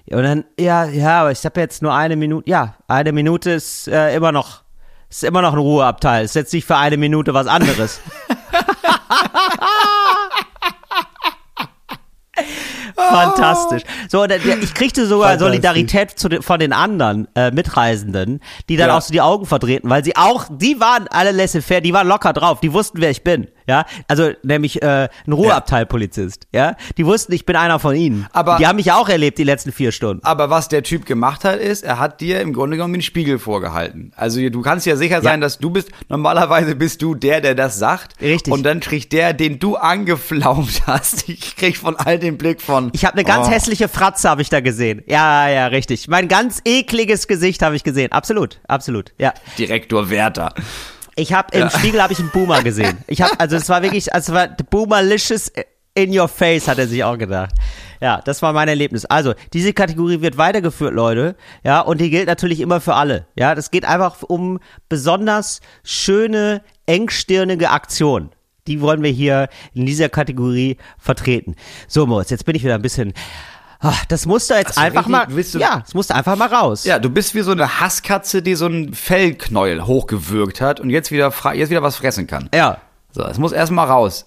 Ja, 0.06 0.16
Und 0.18 0.24
dann, 0.24 0.44
ja, 0.58 0.84
ja, 0.84 1.20
aber 1.20 1.32
ich 1.32 1.44
habe 1.44 1.60
jetzt 1.60 1.82
nur 1.82 1.94
eine 1.94 2.16
Minute, 2.16 2.48
ja, 2.48 2.74
eine 2.88 3.12
Minute 3.12 3.50
ist 3.52 3.88
äh, 3.88 4.14
immer 4.14 4.32
noch, 4.32 4.62
ist 5.08 5.24
immer 5.24 5.42
noch 5.42 5.52
ein 5.52 5.58
Ruheabteil, 5.58 6.24
ist 6.24 6.34
jetzt 6.34 6.52
nicht 6.52 6.66
für 6.66 6.76
eine 6.76 6.96
Minute 6.96 7.34
was 7.34 7.46
anderes. 7.46 8.00
Fantastisch. 12.96 13.82
So, 14.08 14.24
ich 14.24 14.74
kriegte 14.74 15.06
sogar. 15.06 15.38
Solidarität 15.38 16.22
den, 16.30 16.42
von 16.42 16.58
den 16.60 16.72
anderen 16.72 17.28
äh, 17.34 17.50
Mitreisenden, 17.50 18.40
die 18.68 18.76
dann 18.76 18.88
Ja. 18.88 18.96
auch 18.96 19.02
so 19.02 19.12
die 19.12 19.20
Augen 19.20 19.46
verdrehten, 19.46 19.88
weil 19.90 20.04
sie 20.04 20.16
auch, 20.16 20.46
die 20.50 20.80
waren 20.80 21.08
alle 21.08 21.30
laissez-faire, 21.30 21.80
die 21.80 21.92
waren 21.92 22.08
locker 22.08 22.32
drauf, 22.32 22.60
die 22.60 22.72
wussten, 22.72 23.00
wer 23.00 23.10
ich 23.10 23.22
bin. 23.22 23.48
Ja, 23.66 23.86
also 24.08 24.30
nämlich 24.42 24.82
äh, 24.82 25.08
ein 25.26 25.32
Ruheabteilpolizist. 25.32 26.46
Ja, 26.52 26.76
die 26.96 27.06
wussten, 27.06 27.32
ich 27.32 27.46
bin 27.46 27.56
einer 27.56 27.78
von 27.78 27.94
ihnen. 27.94 28.26
Aber- 28.32 28.56
die 28.56 28.66
haben 28.66 28.76
mich 28.76 28.92
auch 28.92 29.08
erlebt 29.08 29.38
die 29.38 29.44
letzten 29.44 29.72
vier 29.72 29.92
Stunden. 29.92 30.24
Aber 30.24 30.50
was 30.50 30.68
der 30.68 30.82
Typ 30.82 31.06
gemacht 31.06 31.44
hat, 31.44 31.58
ist, 31.58 31.82
er 31.82 31.98
hat 31.98 32.20
dir 32.20 32.40
im 32.40 32.52
Grunde 32.52 32.76
genommen 32.76 32.94
den 32.94 33.02
Spiegel 33.02 33.38
vorgehalten. 33.38 34.12
Also 34.16 34.40
du 34.48 34.62
kannst 34.62 34.86
ja 34.86 34.96
sicher 34.96 35.22
sein, 35.22 35.40
dass 35.40 35.58
du 35.58 35.70
bist, 35.70 35.90
normalerweise 36.08 36.74
bist 36.74 37.02
du 37.02 37.14
der, 37.14 37.40
der 37.40 37.54
das 37.54 37.78
sagt. 37.78 38.20
Richtig. 38.20 38.52
Und 38.52 38.62
dann 38.64 38.80
kriegt 38.80 39.12
der, 39.12 39.32
den 39.32 39.58
du 39.58 39.76
angeflaumt 39.76 40.82
hast, 40.86 41.28
ich 41.28 41.56
krieg 41.56 41.76
von 41.76 41.96
all 41.96 42.18
den 42.18 42.38
Blick 42.38 42.60
von. 42.60 42.90
Ich 42.92 43.04
habe 43.04 43.14
eine 43.16 43.24
ganz 43.24 43.48
oh, 43.48 43.50
hässliche 43.50 43.88
Fratze, 43.88 44.28
habe 44.28 44.42
ich 44.42 44.48
da 44.48 44.60
gesehen. 44.60 45.02
Ja, 45.06 45.48
ja, 45.48 45.66
richtig. 45.66 46.08
Mein 46.08 46.28
ganz 46.28 46.60
ekliges 46.64 47.26
Gesicht 47.28 47.62
habe 47.62 47.76
ich 47.76 47.84
gesehen. 47.84 48.12
Absolut, 48.12 48.60
absolut. 48.68 49.12
Ja. 49.18 49.32
Direktor 49.58 50.10
Werther. 50.10 50.54
Ich 51.14 51.32
habe 51.32 51.56
im 51.56 51.68
Spiegel 51.70 52.02
habe 52.02 52.12
ich 52.12 52.18
einen 52.18 52.30
Boomer 52.30 52.62
gesehen. 52.62 52.98
Ich 53.06 53.20
habe 53.22 53.38
also 53.38 53.56
es 53.56 53.68
war 53.68 53.82
wirklich, 53.82 54.12
also 54.14 54.32
es 54.32 54.36
war 54.36 54.48
Boomerlicious 54.48 55.52
in 55.94 56.18
your 56.18 56.28
face, 56.28 56.68
hat 56.68 56.78
er 56.78 56.88
sich 56.88 57.04
auch 57.04 57.18
gedacht. 57.18 57.54
Ja, 58.00 58.20
das 58.24 58.42
war 58.42 58.52
mein 58.52 58.66
Erlebnis. 58.68 59.04
Also, 59.04 59.34
diese 59.52 59.72
Kategorie 59.72 60.20
wird 60.22 60.36
weitergeführt, 60.36 60.94
Leute. 60.94 61.36
Ja, 61.62 61.80
und 61.80 62.00
die 62.00 62.10
gilt 62.10 62.26
natürlich 62.26 62.60
immer 62.60 62.80
für 62.80 62.94
alle. 62.94 63.26
Ja, 63.36 63.54
das 63.54 63.70
geht 63.70 63.84
einfach 63.84 64.22
um 64.22 64.58
besonders 64.88 65.60
schöne, 65.84 66.62
engstirnige 66.86 67.70
Aktionen. 67.70 68.30
Die 68.66 68.80
wollen 68.80 69.02
wir 69.02 69.10
hier 69.10 69.48
in 69.74 69.86
dieser 69.86 70.08
Kategorie 70.08 70.78
vertreten. 70.98 71.54
So, 71.88 72.06
Moritz, 72.06 72.30
jetzt 72.30 72.44
bin 72.44 72.56
ich 72.56 72.64
wieder 72.64 72.74
ein 72.74 72.82
bisschen. 72.82 73.12
Ah, 73.84 73.94
Das 74.08 74.26
musste 74.26 74.54
jetzt 74.54 74.76
du 74.76 74.80
einfach 74.80 75.08
richtig- 75.08 75.10
mal. 75.10 75.26
du- 75.26 75.58
Ja, 75.58 75.82
es 75.84 75.92
musste 75.92 76.14
einfach 76.14 76.36
mal 76.36 76.46
raus. 76.46 76.84
Ja, 76.84 77.00
du 77.00 77.10
bist 77.10 77.34
wie 77.34 77.40
so 77.42 77.50
eine 77.50 77.80
Hasskatze, 77.80 78.40
die 78.40 78.54
so 78.54 78.66
einen 78.66 78.94
Fellknäuel 78.94 79.84
hochgewürgt 79.86 80.60
hat 80.60 80.78
und 80.78 80.88
jetzt 80.90 81.10
wieder, 81.10 81.32
jetzt 81.54 81.70
wieder 81.70 81.82
was 81.82 81.96
fressen 81.96 82.26
kann. 82.28 82.48
Ja. 82.54 82.78
So, 83.10 83.24
es 83.24 83.38
muss 83.38 83.50
erstmal 83.52 83.88
raus. 83.88 84.24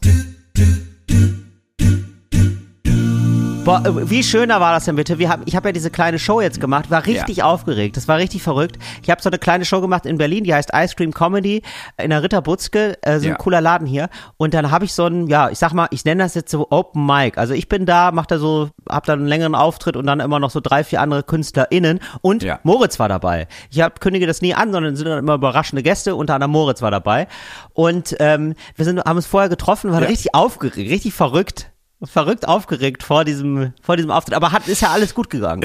Boah, 3.65 3.83
äh, 3.83 4.09
wie 4.09 4.21
schöner 4.23 4.59
war 4.61 4.73
das 4.73 4.85
denn 4.85 4.95
bitte? 4.95 5.17
Wir 5.17 5.27
haben, 5.29 5.41
ich 5.45 5.55
habe 5.55 5.69
ja 5.69 5.71
diese 5.73 5.89
kleine 5.89 6.19
Show 6.19 6.39
jetzt 6.39 6.61
gemacht, 6.61 6.91
war 6.91 7.03
richtig 7.05 7.41
aufgeregt, 7.41 7.97
das 7.97 8.07
war 8.07 8.17
richtig 8.17 8.43
verrückt. 8.43 8.77
Ich 9.01 9.09
habe 9.09 9.21
so 9.23 9.29
eine 9.29 9.39
kleine 9.39 9.65
Show 9.65 9.81
gemacht 9.81 10.05
in 10.05 10.19
Berlin, 10.19 10.43
die 10.43 10.53
heißt 10.53 10.69
Ice 10.75 10.93
Cream 10.95 11.11
Comedy 11.13 11.63
in 11.97 12.11
der 12.11 12.21
Ritterbutzke, 12.21 12.97
äh, 13.01 13.19
so 13.19 13.25
Ja. 13.27 13.33
ein 13.33 13.37
cooler 13.39 13.61
Laden 13.61 13.87
hier. 13.87 14.09
Und 14.37 14.53
dann 14.53 14.69
habe 14.69 14.85
ich 14.85 14.93
so 14.93 15.07
ein, 15.07 15.25
ja, 15.27 15.49
ich 15.49 15.57
sag 15.57 15.73
mal, 15.73 15.87
ich 15.89 16.05
nenne 16.05 16.21
das 16.23 16.35
jetzt 16.35 16.51
so 16.51 16.67
Open 16.69 17.05
Mic. 17.07 17.39
Also 17.39 17.55
ich 17.55 17.67
bin 17.67 17.87
da, 17.87 18.11
mach 18.11 18.27
da 18.27 18.37
so, 18.37 18.69
hab 18.87 19.05
da 19.05 19.13
einen 19.13 19.25
längeren 19.25 19.55
Auftritt 19.55 19.97
und 19.97 20.05
dann 20.05 20.19
immer 20.19 20.39
noch 20.39 20.51
so 20.51 20.59
drei, 20.59 20.83
vier 20.83 21.01
andere 21.01 21.23
KünstlerInnen 21.23 21.99
und 22.21 22.43
Ja. 22.43 22.59
Moritz 22.61 22.99
war 22.99 23.09
dabei. 23.09 23.47
Ich 23.71 23.81
hab, 23.81 23.99
kündige 23.99 24.27
das 24.27 24.41
nie 24.43 24.53
an, 24.53 24.71
sondern 24.71 24.95
sind 24.95 25.07
dann 25.07 25.17
immer 25.19 25.33
überraschende 25.33 25.81
Gäste, 25.81 26.15
unter 26.15 26.35
anderem 26.35 26.51
Moritz 26.51 26.83
war 26.83 26.91
dabei. 26.91 27.27
Und 27.73 28.15
ähm, 28.19 28.53
wir 28.75 28.85
sind, 28.85 28.99
haben 29.03 29.15
uns 29.17 29.25
vorher 29.25 29.49
getroffen, 29.49 29.91
waren 29.91 30.03
Ja. 30.03 30.09
richtig 30.09 30.35
aufgeregt, 30.35 30.77
richtig 30.91 31.13
verrückt 31.15 31.71
verrückt 32.05 32.47
aufgeregt 32.47 33.03
vor 33.03 33.25
diesem 33.25 33.73
vor 33.81 33.95
diesem 33.97 34.11
Auftritt, 34.11 34.35
aber 34.35 34.51
hat 34.51 34.67
ist 34.67 34.81
ja 34.81 34.89
alles 34.89 35.13
gut 35.13 35.29
gegangen. 35.29 35.63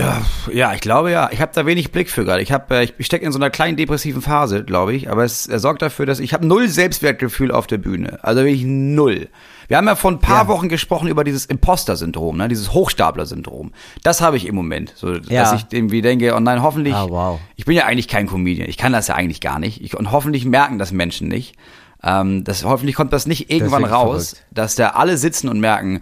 Ja, 0.53 0.73
ich 0.75 0.81
glaube 0.81 1.11
ja. 1.11 1.29
Ich 1.33 1.41
habe 1.41 1.53
da 1.55 1.67
wenig 1.67 1.93
Blick 1.93 2.11
für 2.11 2.25
gerade. 2.25 2.43
Ich 2.43 2.53
habe, 2.53 2.75
äh, 2.77 2.89
ich, 2.97 3.07
stecke 3.07 3.25
in 3.25 3.33
so 3.33 3.39
einer 3.39 3.51
kleinen 3.51 3.77
depressiven 3.77 4.23
Phase, 4.23 4.65
glaube 4.65 4.95
ich. 4.95 5.11
Aber 5.11 5.25
es, 5.25 5.47
es 5.47 5.63
sorgt 5.63 5.83
dafür, 5.83 6.07
dass 6.07 6.21
ich 6.21 6.33
habe 6.35 6.47
null 6.47 6.69
Selbstwertgefühl 6.69 7.53
auf 7.53 7.67
der 7.67 7.79
Bühne. 7.79 8.19
Also 8.23 8.41
wirklich 8.43 8.65
null. 8.65 9.29
Wir 9.69 9.77
haben 9.77 9.87
ja 9.87 9.95
vor 9.95 10.11
ein 10.11 10.19
paar 10.19 10.43
Ja. 10.45 10.49
Wochen 10.49 10.69
gesprochen 10.69 11.07
über 11.07 11.23
dieses 11.23 11.47
Imposter-Syndrom, 11.47 12.37
ne? 12.37 12.49
dieses 12.49 12.73
Hochstapler-Syndrom. 12.73 13.71
Das 14.03 14.21
habe 14.21 14.37
ich 14.37 14.47
im 14.47 14.57
Moment, 14.57 14.93
so 14.97 15.13
Ja. 15.13 15.43
dass 15.45 15.53
ich 15.53 15.67
irgendwie 15.71 16.03
denke, 16.03 16.35
oh 16.35 16.41
nein, 16.41 16.61
hoffentlich. 16.63 16.95
Ah, 16.95 17.07
wow. 17.09 17.39
Ich 17.55 17.67
bin 17.67 17.77
ja 17.77 17.85
eigentlich 17.87 18.09
kein 18.09 18.27
Comedian. 18.27 18.69
Ich 18.69 18.77
kann 18.77 18.93
das 18.93 19.07
ja 19.07 19.15
eigentlich 19.15 19.41
gar 19.41 19.61
nicht. 19.61 19.81
Ich, 19.81 19.97
und 19.97 20.11
hoffentlich 20.11 20.45
merken 20.45 20.79
das 20.81 20.91
Menschen 20.91 21.29
nicht. 21.29 21.55
Ähm, 22.03 22.43
das, 22.45 22.65
hoffentlich 22.65 22.97
kommt 22.97 23.13
das 23.13 23.27
nicht 23.27 23.51
irgendwann 23.51 23.83
wirklich 23.83 23.95
raus, 23.95 24.31
verrückt. 24.31 24.47
dass 24.51 24.75
da 24.75 24.89
alle 24.89 25.17
sitzen 25.19 25.49
und 25.49 25.61
merken, 25.61 26.01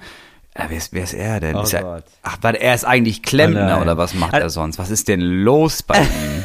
äh, 0.58 0.64
wer, 0.68 0.76
ist, 0.76 0.92
wer 0.92 1.04
ist 1.04 1.14
er 1.14 1.38
denn? 1.38 1.54
Oh 1.54 1.62
ist 1.62 1.72
er, 1.72 1.82
Gott. 1.82 2.04
ach, 2.24 2.38
warte, 2.40 2.60
er 2.60 2.74
ist 2.74 2.84
eigentlich 2.84 3.22
Klempner 3.22 3.76
Oh 3.78 3.82
oder 3.82 3.96
was 3.96 4.12
macht 4.14 4.34
er 4.34 4.50
sonst? 4.50 4.78
Was 4.78 4.90
ist 4.90 5.06
denn 5.06 5.20
los 5.20 5.84
bei 5.84 5.98
ihm? 6.00 6.44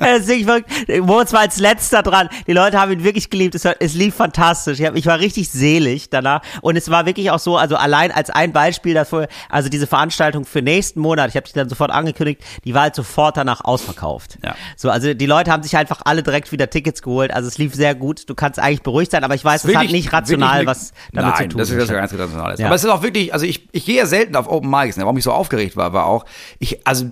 Es 0.00 0.28
ist 0.28 0.46
wirklich. 0.46 1.02
Moritz 1.02 1.32
war 1.32 1.40
als 1.40 1.58
letzter 1.58 2.02
dran. 2.02 2.28
Die 2.46 2.52
Leute 2.52 2.78
haben 2.80 2.92
ihn 2.92 3.02
wirklich 3.02 3.30
geliebt. 3.30 3.56
Es, 3.56 3.64
war, 3.64 3.74
es 3.80 3.94
lief 3.94 4.14
fantastisch. 4.14 4.78
Ich, 4.78 4.86
hab, 4.86 4.94
ich 4.94 5.06
war 5.06 5.18
richtig 5.18 5.50
selig 5.50 6.10
danach. 6.10 6.42
Und 6.60 6.76
es 6.76 6.88
war 6.88 7.04
wirklich 7.04 7.32
auch 7.32 7.40
so, 7.40 7.56
also 7.56 7.76
allein 7.76 8.12
als 8.12 8.30
ein 8.30 8.52
Beispiel 8.52 8.94
dafür, 8.94 9.26
also 9.48 9.68
diese 9.68 9.88
Veranstaltung 9.88 10.44
für 10.44 10.62
nächsten 10.62 11.00
Monat, 11.00 11.30
ich 11.30 11.36
habe 11.36 11.46
die 11.46 11.52
dann 11.52 11.68
sofort 11.68 11.90
angekündigt, 11.90 12.42
die 12.64 12.74
war 12.74 12.82
halt 12.82 12.94
sofort 12.94 13.36
danach 13.36 13.64
ausverkauft. 13.64 14.38
Ja. 14.44 14.54
So, 14.76 14.90
also 14.90 15.14
die 15.14 15.26
Leute 15.26 15.50
haben 15.50 15.64
sich 15.64 15.76
einfach 15.76 16.02
alle 16.04 16.22
direkt 16.22 16.52
wieder 16.52 16.70
Tickets 16.70 17.02
geholt. 17.02 17.32
Also 17.32 17.48
es 17.48 17.58
lief 17.58 17.74
sehr 17.74 17.96
gut. 17.96 18.28
Du 18.30 18.34
kannst 18.36 18.60
eigentlich 18.60 18.82
beruhigt 18.82 19.10
sein, 19.10 19.24
aber 19.24 19.34
ich 19.34 19.44
weiß, 19.44 19.64
es 19.64 19.74
hat 19.74 19.90
nicht 19.90 20.12
rational 20.12 20.66
was 20.66 20.92
damit 21.12 21.30
Nein, 21.30 21.42
zu 21.42 21.48
tun. 21.48 21.58
das 21.58 21.70
ist 21.70 21.80
das 21.80 21.88
ja 21.88 21.96
ganz 21.96 22.12
rational. 22.40 22.54
ist. 22.54 22.60
Ja. 22.60 22.66
Aber 22.66 22.74
es 22.76 22.84
ist 22.84 22.90
auch 22.90 23.02
wirklich, 23.02 23.32
also 23.32 23.44
ich, 23.46 23.68
ich 23.72 23.84
gehe 23.84 23.96
ja 23.96 24.06
selten 24.06 24.36
auf 24.36 24.48
Open 24.48 24.70
Mics, 24.70 24.96
ne? 24.96 25.04
warum 25.04 25.16
ich 25.16 25.24
so 25.24 25.32
aufgeregt 25.32 25.76
war, 25.76 25.92
war 25.92 26.06
auch, 26.06 26.24
ich, 26.58 26.86
also 26.86 27.06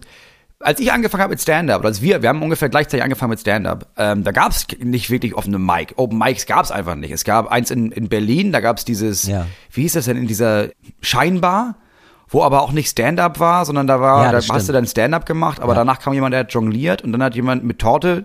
als 0.60 0.80
ich 0.80 0.90
angefangen 0.92 1.22
habe 1.22 1.32
mit 1.32 1.42
Stand-Up, 1.42 1.80
oder 1.80 1.88
als 1.88 2.00
wir, 2.00 2.22
wir 2.22 2.28
haben 2.30 2.40
ungefähr 2.42 2.70
gleichzeitig 2.70 3.02
angefangen 3.04 3.30
mit 3.30 3.40
Stand-Up, 3.40 3.86
ähm, 3.98 4.24
da 4.24 4.32
gab 4.32 4.50
es 4.52 4.66
nicht 4.78 5.10
wirklich 5.10 5.34
offene 5.34 5.58
Mic. 5.58 5.92
Open 5.96 6.16
Mics 6.16 6.46
gab 6.46 6.64
es 6.64 6.70
einfach 6.70 6.94
nicht. 6.94 7.10
Es 7.10 7.24
gab 7.24 7.48
eins 7.52 7.70
in, 7.70 7.92
in 7.92 8.08
Berlin, 8.08 8.50
da 8.50 8.60
gab 8.60 8.78
es 8.78 8.84
dieses, 8.86 9.26
Ja. 9.26 9.46
wie 9.72 9.82
hieß 9.82 9.92
das 9.92 10.06
denn, 10.06 10.16
in 10.16 10.26
dieser 10.26 10.68
Scheinbar, 11.02 11.76
wo 12.28 12.42
aber 12.42 12.62
auch 12.62 12.72
nicht 12.72 12.88
Stand-Up 12.88 13.38
war, 13.40 13.66
sondern 13.66 13.86
da 13.86 14.00
war, 14.00 14.20
Ja, 14.24 14.26
da 14.26 14.32
das 14.38 14.48
hast 14.48 14.60
du 14.60 14.62
stimmt. 14.72 14.76
dann 14.76 14.86
Stand-Up 14.86 15.26
gemacht, 15.26 15.60
aber 15.60 15.72
Ja. 15.72 15.80
danach 15.80 16.00
kam 16.00 16.14
jemand, 16.14 16.32
der 16.32 16.40
hat 16.40 16.52
jongliert 16.54 17.02
und 17.02 17.12
dann 17.12 17.22
hat 17.22 17.34
jemand 17.34 17.62
mit 17.64 17.78
Torte 17.78 18.24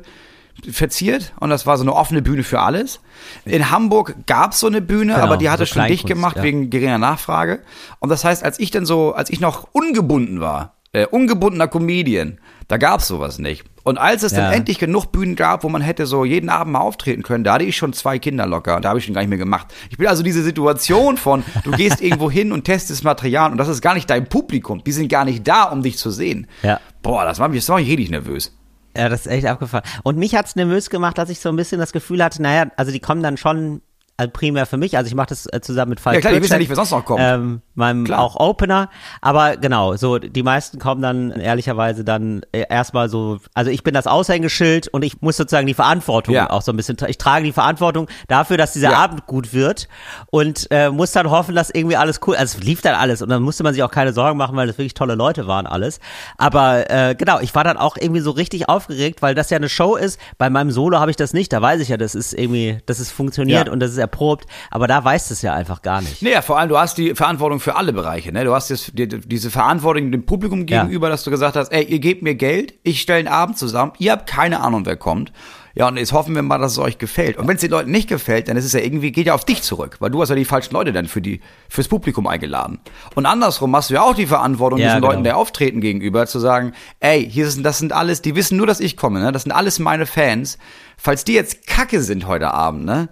verziert 0.72 1.34
und 1.40 1.50
das 1.50 1.66
war 1.66 1.78
so 1.78 1.84
eine 1.84 1.94
offene 1.94 2.22
Bühne 2.22 2.44
für 2.44 2.60
alles. 2.60 3.00
In 3.46 3.72
Hamburg 3.72 4.16
gab 4.26 4.52
es 4.54 4.60
so 4.60 4.68
eine 4.68 4.82
Bühne, 4.82 5.14
Genau, 5.14 5.26
aber 5.26 5.38
die 5.38 5.50
hatte 5.50 5.66
so 5.66 5.74
schon 5.74 5.88
dicht 5.88 6.06
gemacht 6.08 6.38
ja. 6.38 6.44
wegen 6.44 6.70
geringer 6.70 6.98
Nachfrage. 6.98 7.62
Und 8.00 8.10
das 8.10 8.24
heißt, 8.26 8.44
als 8.44 8.60
ich 8.60 8.72
dann 8.72 8.86
so, 8.86 9.14
als 9.14 9.30
ich 9.30 9.40
noch 9.40 9.68
ungebunden 9.72 10.40
war, 10.40 10.76
äh, 10.92 11.06
ungebundener 11.06 11.68
Comedian, 11.68 12.40
da 12.68 12.78
gab's 12.78 13.08
sowas 13.08 13.38
nicht. 13.40 13.64
Und 13.84 13.98
als 14.00 14.24
es 14.24 14.32
Ja. 14.32 14.40
dann 14.42 14.54
endlich 14.54 14.80
genug 14.80 15.12
Bühnen 15.12 15.36
gab, 15.36 15.64
wo 15.64 15.70
man 15.70 15.82
hätte 15.82 16.06
so 16.06 16.26
jeden 16.26 16.50
Abend 16.50 16.74
mal 16.74 16.80
auftreten 16.80 17.22
können, 17.24 17.44
da 17.44 17.54
hatte 17.54 17.64
ich 17.64 17.78
schon 17.78 17.94
zwei 17.94 18.18
Kinder 18.20 18.46
locker 18.48 18.76
und 18.76 18.86
da 18.86 18.90
habe 18.90 19.00
ich 19.00 19.06
schon 19.06 19.14
gar 19.14 19.22
nicht 19.22 19.30
mehr 19.30 19.38
gemacht. 19.38 19.68
Ich 19.90 19.98
bin 19.98 20.08
also 20.08 20.24
diese 20.24 20.42
Situation 20.44 21.18
von, 21.18 21.44
du 21.64 21.72
gehst 21.72 22.02
irgendwo 22.02 22.30
hin 22.30 22.52
und 22.52 22.64
testest 22.64 23.04
Material 23.04 23.52
und 23.52 23.58
das 23.58 23.68
ist 23.68 23.82
gar 23.82 23.94
nicht 23.94 24.10
dein 24.10 24.28
Publikum. 24.28 24.84
Die 24.84 24.92
sind 24.92 25.10
gar 25.10 25.26
nicht 25.26 25.48
da, 25.48 25.64
um 25.64 25.82
dich 25.84 25.98
zu 25.98 26.10
sehen. 26.12 26.48
Ja. 26.64 26.80
Boah, 27.02 27.24
das 27.24 27.40
macht 27.40 27.52
mich, 27.52 27.62
das 27.62 27.70
macht 27.70 27.80
mich 27.82 27.90
richtig 27.90 28.10
nervös. 28.10 28.56
Ja, 28.96 29.10
das 29.10 29.22
ist 29.22 29.32
echt 29.32 29.46
abgefahren. 29.46 29.84
Und 30.04 30.18
mich 30.18 30.36
hat's 30.36 30.56
nervös 30.56 30.90
gemacht, 30.90 31.18
dass 31.18 31.30
ich 31.30 31.40
so 31.40 31.50
ein 31.50 31.56
bisschen 31.56 31.80
das 31.80 31.92
Gefühl 31.92 32.24
hatte, 32.24 32.42
naja, 32.42 32.72
also 32.76 32.92
die 32.92 33.00
kommen 33.00 33.24
dann 33.24 33.38
schon 33.38 33.82
also 34.20 34.32
primär 34.32 34.66
für 34.66 34.76
mich, 34.76 34.98
also 34.98 35.08
ich 35.08 35.16
mache 35.16 35.28
das 35.30 35.46
äh, 35.52 35.62
zusammen 35.62 35.92
mit 35.92 36.00
Falk 36.02 36.16
Ja, 36.16 36.20
klar, 36.22 36.34
die 36.34 36.42
wissen 36.42 36.52
ja 36.52 36.58
nicht, 36.60 36.68
wer 36.70 36.76
sonst 36.76 36.92
noch 36.92 37.06
kommt. 37.06 37.22
Ähm, 37.24 37.62
meinem 37.74 38.04
Klar. 38.04 38.20
auch 38.20 38.36
Opener, 38.36 38.90
aber 39.22 39.56
genau, 39.56 39.96
so 39.96 40.20
die 40.20 40.44
meisten 40.44 40.78
kommen 40.78 41.02
dann 41.02 41.32
ehrlicherweise 41.32 42.04
dann 42.04 42.42
äh, 42.52 42.66
erstmal 42.70 43.08
so, 43.08 43.40
also 43.54 43.72
ich 43.72 43.84
bin 43.84 43.94
das 43.94 44.08
Aushängeschild 44.08 44.90
und 44.90 45.04
ich 45.04 45.22
muss 45.22 45.38
sozusagen 45.38 45.68
die 45.68 45.74
Verantwortung 45.74 46.36
Ja. 46.36 46.50
auch 46.50 46.62
so 46.62 46.74
ein 46.74 46.76
bisschen, 46.76 46.98
ich 47.08 47.18
trage 47.18 47.46
die 47.46 47.54
Verantwortung 47.54 48.08
dafür, 48.28 48.58
dass 48.58 48.74
dieser 48.74 48.92
Ja. 48.92 48.98
Abend 48.98 49.26
gut 49.26 49.54
wird 49.54 49.88
und 50.32 50.68
äh, 50.70 50.90
muss 50.90 51.14
dann 51.14 51.32
hoffen, 51.32 51.56
dass 51.56 51.70
irgendwie 51.70 51.96
alles 51.96 52.20
cool, 52.28 52.36
also 52.36 52.58
es 52.58 52.64
lief 52.64 52.82
dann 52.82 52.96
alles 52.96 53.22
und 53.22 53.30
dann 53.30 53.42
musste 53.42 53.64
man 53.64 53.74
sich 53.74 53.84
auch 53.84 53.92
keine 53.92 54.12
Sorgen 54.12 54.38
machen, 54.38 54.58
weil 54.58 54.68
das 54.68 54.78
wirklich 54.78 54.96
tolle 54.96 55.16
Leute 55.16 55.48
waren 55.48 55.66
alles, 55.66 56.02
aber 56.38 56.90
äh, 56.92 57.16
genau, 57.16 57.40
ich 57.40 57.56
war 57.56 57.64
dann 57.64 57.78
auch 57.78 57.96
irgendwie 57.98 58.20
so 58.22 58.32
richtig 58.32 58.68
aufgeregt, 58.68 59.22
weil 59.22 59.34
das 59.34 59.50
ja 59.50 59.56
eine 59.58 59.70
Show 59.70 59.96
ist, 59.96 60.20
bei 60.38 60.50
meinem 60.50 60.72
Solo 60.72 61.00
habe 61.00 61.10
ich 61.12 61.18
das 61.18 61.32
nicht, 61.34 61.54
da 61.54 61.62
weiß 61.62 61.80
ich 61.80 61.88
ja, 61.88 61.96
das 61.96 62.16
ist 62.16 62.34
irgendwie, 62.34 62.80
dass 62.86 63.00
es 63.00 63.12
funktioniert 63.12 63.68
Ja. 63.68 63.72
und 63.74 63.80
das 63.80 63.92
ist 63.92 63.98
erprobt, 64.10 64.46
aber 64.72 64.88
da 64.88 65.04
weiß 65.04 65.32
es 65.32 65.42
ja 65.42 65.54
einfach 65.54 65.82
gar 65.82 66.02
nicht. 66.02 66.22
Naja, 66.22 66.42
vor 66.42 66.58
allem, 66.58 66.70
du 66.70 66.78
hast 66.78 66.98
die 66.98 67.14
Verantwortung 67.16 67.60
für 67.60 67.76
alle 67.76 67.94
Bereiche. 67.94 68.32
Ne? 68.32 68.44
Du 68.44 68.54
hast 68.54 68.70
jetzt 68.70 68.98
die, 68.98 69.08
diese 69.08 69.52
Verantwortung 69.52 70.12
dem 70.12 70.26
Publikum 70.26 70.66
Ja. 70.68 70.84
gegenüber, 70.84 71.10
dass 71.10 71.24
du 71.24 71.32
gesagt 71.32 71.56
hast, 71.56 71.72
ey, 71.72 71.84
ihr 71.84 72.00
gebt 72.00 72.24
mir 72.24 72.36
Geld, 72.36 72.74
ich 72.84 73.02
stelle 73.02 73.20
einen 73.20 73.28
Abend 73.28 73.58
zusammen, 73.58 73.94
ihr 74.00 74.12
habt 74.12 74.28
keine 74.28 74.62
Ahnung, 74.62 74.86
wer 74.86 74.98
kommt. 74.98 75.32
Ja, 75.76 75.88
und 75.88 75.98
jetzt 75.98 76.12
hoffen 76.12 76.34
wir 76.36 76.42
mal, 76.42 76.58
dass 76.58 76.74
es 76.74 76.80
euch 76.80 76.98
gefällt. 76.98 77.38
Und 77.38 77.48
wenn 77.48 77.56
es 77.56 77.62
den 77.62 77.70
Leuten 77.72 77.92
nicht 77.92 78.10
gefällt, 78.10 78.50
dann 78.50 78.58
ist 78.58 78.66
es 78.66 78.74
ja 78.74 78.80
irgendwie, 78.80 79.12
geht 79.12 79.28
ja 79.28 79.36
auf 79.36 79.46
dich 79.46 79.62
zurück, 79.62 79.98
weil 80.00 80.10
du 80.10 80.20
hast 80.22 80.30
ja 80.30 80.36
die 80.36 80.44
falschen 80.44 80.74
Leute 80.74 80.92
dann 80.92 81.06
für 81.06 81.22
die, 81.22 81.40
fürs 81.70 81.88
Publikum 81.88 82.26
eingeladen. 82.28 82.80
Und 83.16 83.26
andersrum 83.28 83.74
hast 83.76 83.90
du 83.90 83.94
ja 83.94 84.02
auch 84.02 84.16
die 84.16 84.26
Verantwortung, 84.26 84.80
Ja, 84.80 84.88
diesen 84.88 85.02
genau. 85.02 85.12
Leuten, 85.12 85.24
der 85.24 85.38
auftreten 85.38 85.80
gegenüber, 85.80 86.26
zu 86.26 86.40
sagen, 86.40 86.74
ey, 87.00 87.24
hier 87.30 87.50
sind, 87.50 87.64
das 87.64 87.78
sind 87.78 87.94
alles, 87.94 88.22
die 88.22 88.36
wissen 88.36 88.58
nur, 88.58 88.68
dass 88.68 88.80
ich 88.80 88.98
komme, 88.98 89.20
ne? 89.22 89.32
Das 89.32 89.44
sind 89.44 89.52
alles 89.52 89.80
meine 89.80 90.06
Fans. 90.08 90.58
Falls 90.98 91.24
die 91.24 91.34
jetzt 91.34 91.66
kacke 91.68 92.02
sind 92.02 92.28
heute 92.28 92.52
Abend, 92.52 92.84
ne? 92.84 93.08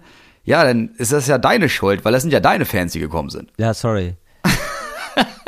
Ja, 0.48 0.64
dann 0.64 0.90
ist 0.96 1.12
das 1.12 1.26
ja 1.26 1.36
deine 1.38 1.68
Schuld, 1.68 2.04
weil 2.04 2.12
das 2.12 2.22
sind 2.22 2.32
ja 2.32 2.40
deine 2.40 2.64
Fans, 2.64 2.92
die 2.92 3.00
gekommen 3.00 3.28
sind. 3.30 3.50
Ja, 3.58 3.74
sorry. 3.74 4.14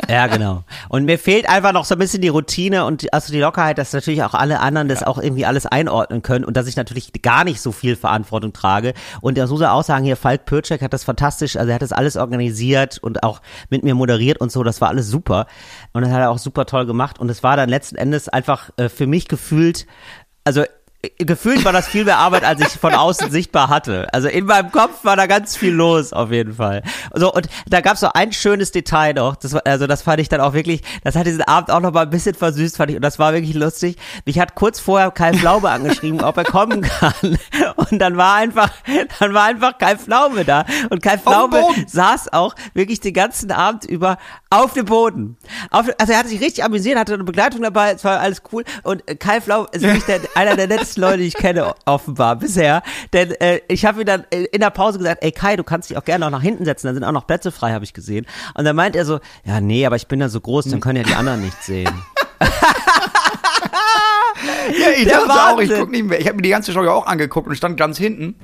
ja, 0.09 0.27
genau. 0.27 0.63
Und 0.89 1.05
mir 1.05 1.17
fehlt 1.17 1.47
einfach 1.49 1.71
noch 1.71 1.85
so 1.85 1.95
ein 1.95 1.99
bisschen 1.99 2.21
die 2.21 2.27
Routine 2.27 2.85
und 2.85 3.01
die- 3.01 3.13
also 3.13 3.31
die 3.31 3.39
Lockerheit, 3.39 3.77
dass 3.77 3.93
natürlich 3.93 4.23
auch 4.23 4.33
alle 4.33 4.59
anderen 4.59 4.87
das 4.89 5.03
auch 5.03 5.17
irgendwie 5.17 5.45
alles 5.45 5.65
einordnen 5.65 6.21
können 6.21 6.43
und 6.43 6.57
dass 6.57 6.67
ich 6.67 6.75
natürlich 6.75 7.13
gar 7.21 7.43
nicht 7.45 7.61
so 7.61 7.71
viel 7.71 7.95
Verantwortung 7.95 8.51
trage. 8.51 8.93
Und 9.21 9.37
das 9.37 9.49
muss 9.49 9.61
er 9.61 9.73
auch 9.73 9.83
sagen, 9.83 10.03
hier 10.03 10.17
Falk 10.17 10.45
Pürcek 10.45 10.81
hat 10.81 10.91
das 10.93 11.03
fantastisch, 11.05 11.55
also 11.55 11.69
er 11.69 11.75
hat 11.75 11.81
das 11.81 11.93
alles 11.93 12.17
organisiert 12.17 12.97
und 13.01 13.23
auch 13.23 13.41
mit 13.69 13.83
mir 13.83 13.95
moderiert 13.95 14.39
und 14.41 14.51
so, 14.51 14.63
das 14.63 14.81
war 14.81 14.89
alles 14.89 15.07
super. 15.07 15.47
Und 15.93 16.01
das 16.03 16.11
hat 16.11 16.19
er 16.19 16.29
auch 16.29 16.37
super 16.39 16.65
toll 16.65 16.85
gemacht 16.85 17.17
und 17.19 17.29
es 17.29 17.41
war 17.41 17.55
dann 17.55 17.69
letzten 17.69 17.95
Endes 17.95 18.27
einfach 18.27 18.69
äh, 18.77 18.89
für 18.89 19.07
mich 19.07 19.27
gefühlt, 19.29 19.85
also 20.43 20.63
Gefühlt 21.17 21.65
war 21.65 21.73
das 21.73 21.87
viel 21.87 22.05
mehr 22.05 22.19
Arbeit, 22.19 22.43
als 22.43 22.61
ich 22.61 22.67
von 22.67 22.93
außen 22.93 23.31
sichtbar 23.31 23.69
hatte. 23.69 24.07
Also 24.13 24.27
in 24.27 24.45
meinem 24.45 24.71
Kopf 24.71 25.03
war 25.03 25.15
da 25.15 25.25
ganz 25.25 25.55
viel 25.57 25.73
los, 25.73 26.13
auf 26.13 26.31
jeden 26.31 26.53
Fall. 26.53 26.83
So, 27.15 27.33
und 27.33 27.47
da 27.67 27.81
gab 27.81 27.95
es 27.95 28.01
so 28.01 28.09
ein 28.13 28.31
schönes 28.31 28.71
Detail 28.71 29.13
noch. 29.13 29.35
Das 29.35 29.53
war, 29.53 29.63
also 29.65 29.87
das 29.87 30.03
fand 30.03 30.21
ich 30.21 30.29
dann 30.29 30.41
auch 30.41 30.53
wirklich, 30.53 30.81
das 31.03 31.15
hat 31.15 31.25
diesen 31.25 31.41
Abend 31.41 31.71
auch 31.71 31.79
noch 31.79 31.91
mal 31.91 32.03
ein 32.03 32.11
bisschen 32.11 32.35
versüßt, 32.35 32.77
fand 32.77 32.91
ich. 32.91 32.97
Und 32.97 33.01
das 33.01 33.17
war 33.17 33.33
wirklich 33.33 33.55
lustig. 33.55 33.97
Mich 34.25 34.37
hat 34.37 34.53
kurz 34.53 34.79
vorher 34.79 35.09
Kai 35.09 35.33
Flaube 35.33 35.71
angeschrieben, 35.71 36.21
ob 36.21 36.37
er 36.37 36.43
kommen 36.43 36.81
kann. 36.81 37.39
Und 37.75 37.97
dann 37.99 38.15
war 38.17 38.35
einfach, 38.35 38.69
dann 39.19 39.33
war 39.33 39.45
einfach 39.45 39.79
Kai 39.79 39.97
Pflaume 39.97 40.45
da. 40.45 40.65
Und 40.91 41.01
Kai 41.01 41.17
Pflaume 41.17 41.61
Boden. 41.61 41.85
saß 41.87 42.31
auch 42.31 42.53
wirklich 42.75 42.99
den 42.99 43.13
ganzen 43.13 43.51
Abend 43.51 43.85
über 43.85 44.17
auf 44.51 44.73
dem 44.73 44.85
Boden. 44.85 45.37
Auf, 45.71 45.87
also 45.97 46.13
er 46.13 46.19
hat 46.19 46.27
sich 46.27 46.41
richtig 46.41 46.63
amüsiert, 46.63 46.99
hatte 46.99 47.15
eine 47.15 47.23
Begleitung 47.23 47.63
dabei, 47.63 47.93
es 47.93 48.03
war 48.03 48.19
alles 48.19 48.43
cool. 48.51 48.63
Und 48.83 49.03
Kai 49.19 49.41
Flau 49.41 49.65
ist 49.71 49.81
wirklich 49.81 50.05
der, 50.05 50.19
einer 50.35 50.55
der 50.55 50.67
nettesten 50.97 51.01
Leute, 51.03 51.17
die 51.19 51.27
ich 51.27 51.33
kenne, 51.35 51.73
offenbar 51.85 52.35
bisher. 52.35 52.83
Denn 53.13 53.31
äh, 53.31 53.61
ich 53.67 53.85
habe 53.85 54.01
ihm 54.01 54.05
dann 54.05 54.25
äh, 54.31 54.43
in 54.45 54.61
der 54.61 54.69
Pause 54.69 54.97
gesagt, 54.97 55.23
ey 55.23 55.31
Kai, 55.31 55.55
du 55.55 55.63
kannst 55.63 55.89
dich 55.89 55.97
auch 55.97 56.05
gerne 56.05 56.25
noch 56.25 56.31
nach 56.31 56.41
hinten 56.41 56.65
setzen, 56.65 56.87
da 56.87 56.93
sind 56.93 57.03
auch 57.03 57.11
noch 57.11 57.27
Plätze 57.27 57.51
frei, 57.51 57.71
habe 57.73 57.83
ich 57.85 57.93
gesehen. 57.93 58.25
Und 58.53 58.65
dann 58.65 58.75
meint 58.75 58.95
er 58.95 59.05
so, 59.05 59.19
ja 59.45 59.61
nee, 59.61 59.85
aber 59.85 59.95
ich 59.95 60.07
bin 60.07 60.19
ja 60.19 60.29
so 60.29 60.39
groß, 60.39 60.65
dann 60.65 60.79
können 60.79 60.97
ja 60.97 61.03
die 61.03 61.15
anderen 61.15 61.41
nicht 61.41 61.61
sehen. 61.63 61.89
Ja, 64.79 64.89
ich 64.97 65.03
Der 65.05 65.19
dachte 65.19 65.31
auch, 65.31 65.59
ich 65.59 65.69
Wahnsinn. 65.69 65.79
guck 65.79 65.91
nicht 65.91 66.05
mehr. 66.05 66.19
Ich 66.19 66.25
habe 66.27 66.35
mir 66.37 66.41
die 66.41 66.49
ganze 66.49 66.71
Show 66.71 66.83
ja 66.83 66.91
auch 66.91 67.05
angeguckt 67.05 67.47
und 67.47 67.55
stand 67.55 67.77
ganz 67.77 67.97
hinten. 67.97 68.35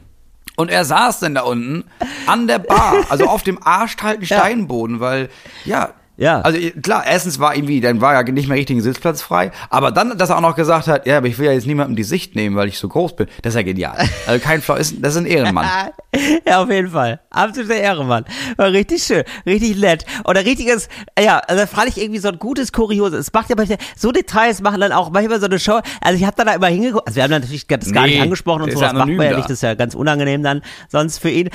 Und 0.56 0.70
er 0.72 0.86
saß 0.86 1.20
dann 1.20 1.36
da 1.36 1.42
unten 1.42 1.86
an 2.26 2.48
der 2.48 2.60
Bar, 2.60 3.06
also 3.10 3.28
auf 3.28 3.44
dem 3.44 3.62
arschkalten. 3.64 4.26
Steinboden, 4.26 5.00
weil, 5.00 5.30
ja. 5.66 5.92
Ja. 6.18 6.42
Also 6.42 6.58
klar, 6.82 7.04
erstens 7.06 7.40
war 7.40 7.56
irgendwie, 7.56 7.80
dann 7.80 8.02
war 8.02 8.14
ja 8.14 8.24
nicht 8.24 8.48
mehr 8.48 8.58
richtig 8.58 8.78
ein 8.78 8.82
Sitzplatz 8.82 9.22
frei, 9.22 9.52
aber 9.70 9.92
dann, 9.92 10.18
dass 10.18 10.30
er 10.32 10.38
auch 10.38 10.42
noch 10.42 10.56
gesagt 10.56 10.88
hat, 10.88 11.06
ja, 11.06 11.18
aber 11.18 11.28
ich 11.28 11.38
will 11.38 11.46
ja 11.46 11.52
jetzt 11.54 11.68
niemandem 11.68 11.96
die 11.96 12.04
Sicht 12.04 12.36
nehmen, 12.36 12.56
weil 12.56 12.68
ich 12.68 12.80
so 12.80 12.88
groß 12.90 13.16
bin, 13.16 13.28
das 13.44 13.54
ist 13.54 13.58
ja 13.58 13.62
genial. 13.64 13.98
Also 14.26 14.44
kein 14.44 14.62
Flau, 14.62 14.76
ist, 14.76 14.96
das 15.00 15.14
ist 15.14 15.22
ein 15.22 15.26
Ehrenmann. 15.28 15.68
ja, 16.48 16.62
auf 16.64 16.70
jeden 16.72 16.90
Fall. 16.90 17.20
Absoluter 17.30 17.76
Ehrenmann. 17.76 18.26
War 18.58 18.72
richtig 18.72 19.04
schön, 19.04 19.24
richtig 19.46 19.78
nett. 19.80 20.06
Oder 20.26 20.44
richtiges, 20.44 20.90
ja, 21.20 21.38
also 21.38 21.68
fand 21.68 21.90
ich 21.90 22.02
irgendwie 22.02 22.20
so 22.20 22.30
ein 22.30 22.40
gutes 22.40 22.72
Kurioses. 22.72 23.20
Es 23.28 23.34
macht 23.34 23.50
ja 23.50 23.56
manchmal, 23.56 23.78
so 23.96 24.12
Details 24.12 24.62
machen 24.62 24.82
dann 24.82 24.92
auch 24.92 25.12
manchmal 25.12 25.40
so 25.40 25.46
eine 25.46 25.60
Show. 25.60 25.80
Also 26.02 26.18
ich 26.18 26.26
habe 26.26 26.36
dann 26.36 26.48
da 26.48 26.54
immer 26.54 26.68
hingeguckt, 26.68 27.08
also 27.08 27.16
wir 27.16 27.24
haben 27.24 27.32
natürlich 27.32 27.68
das 27.68 27.92
gar 27.92 28.06
Nee, 28.08 28.14
nicht 28.14 28.22
angesprochen 28.22 28.64
und 28.64 28.72
so, 28.74 28.80
das 28.80 28.94
macht 28.94 29.08
man 29.08 29.22
ja 29.22 29.32
da. 29.32 29.38
nicht, 29.38 29.46
das 29.50 29.58
ist 29.58 29.64
ja 29.64 29.76
ganz 29.76 29.94
unangenehm 29.94 30.42
dann 30.42 30.62
sonst 30.90 31.20
für 31.20 31.30
ihn. 31.30 31.50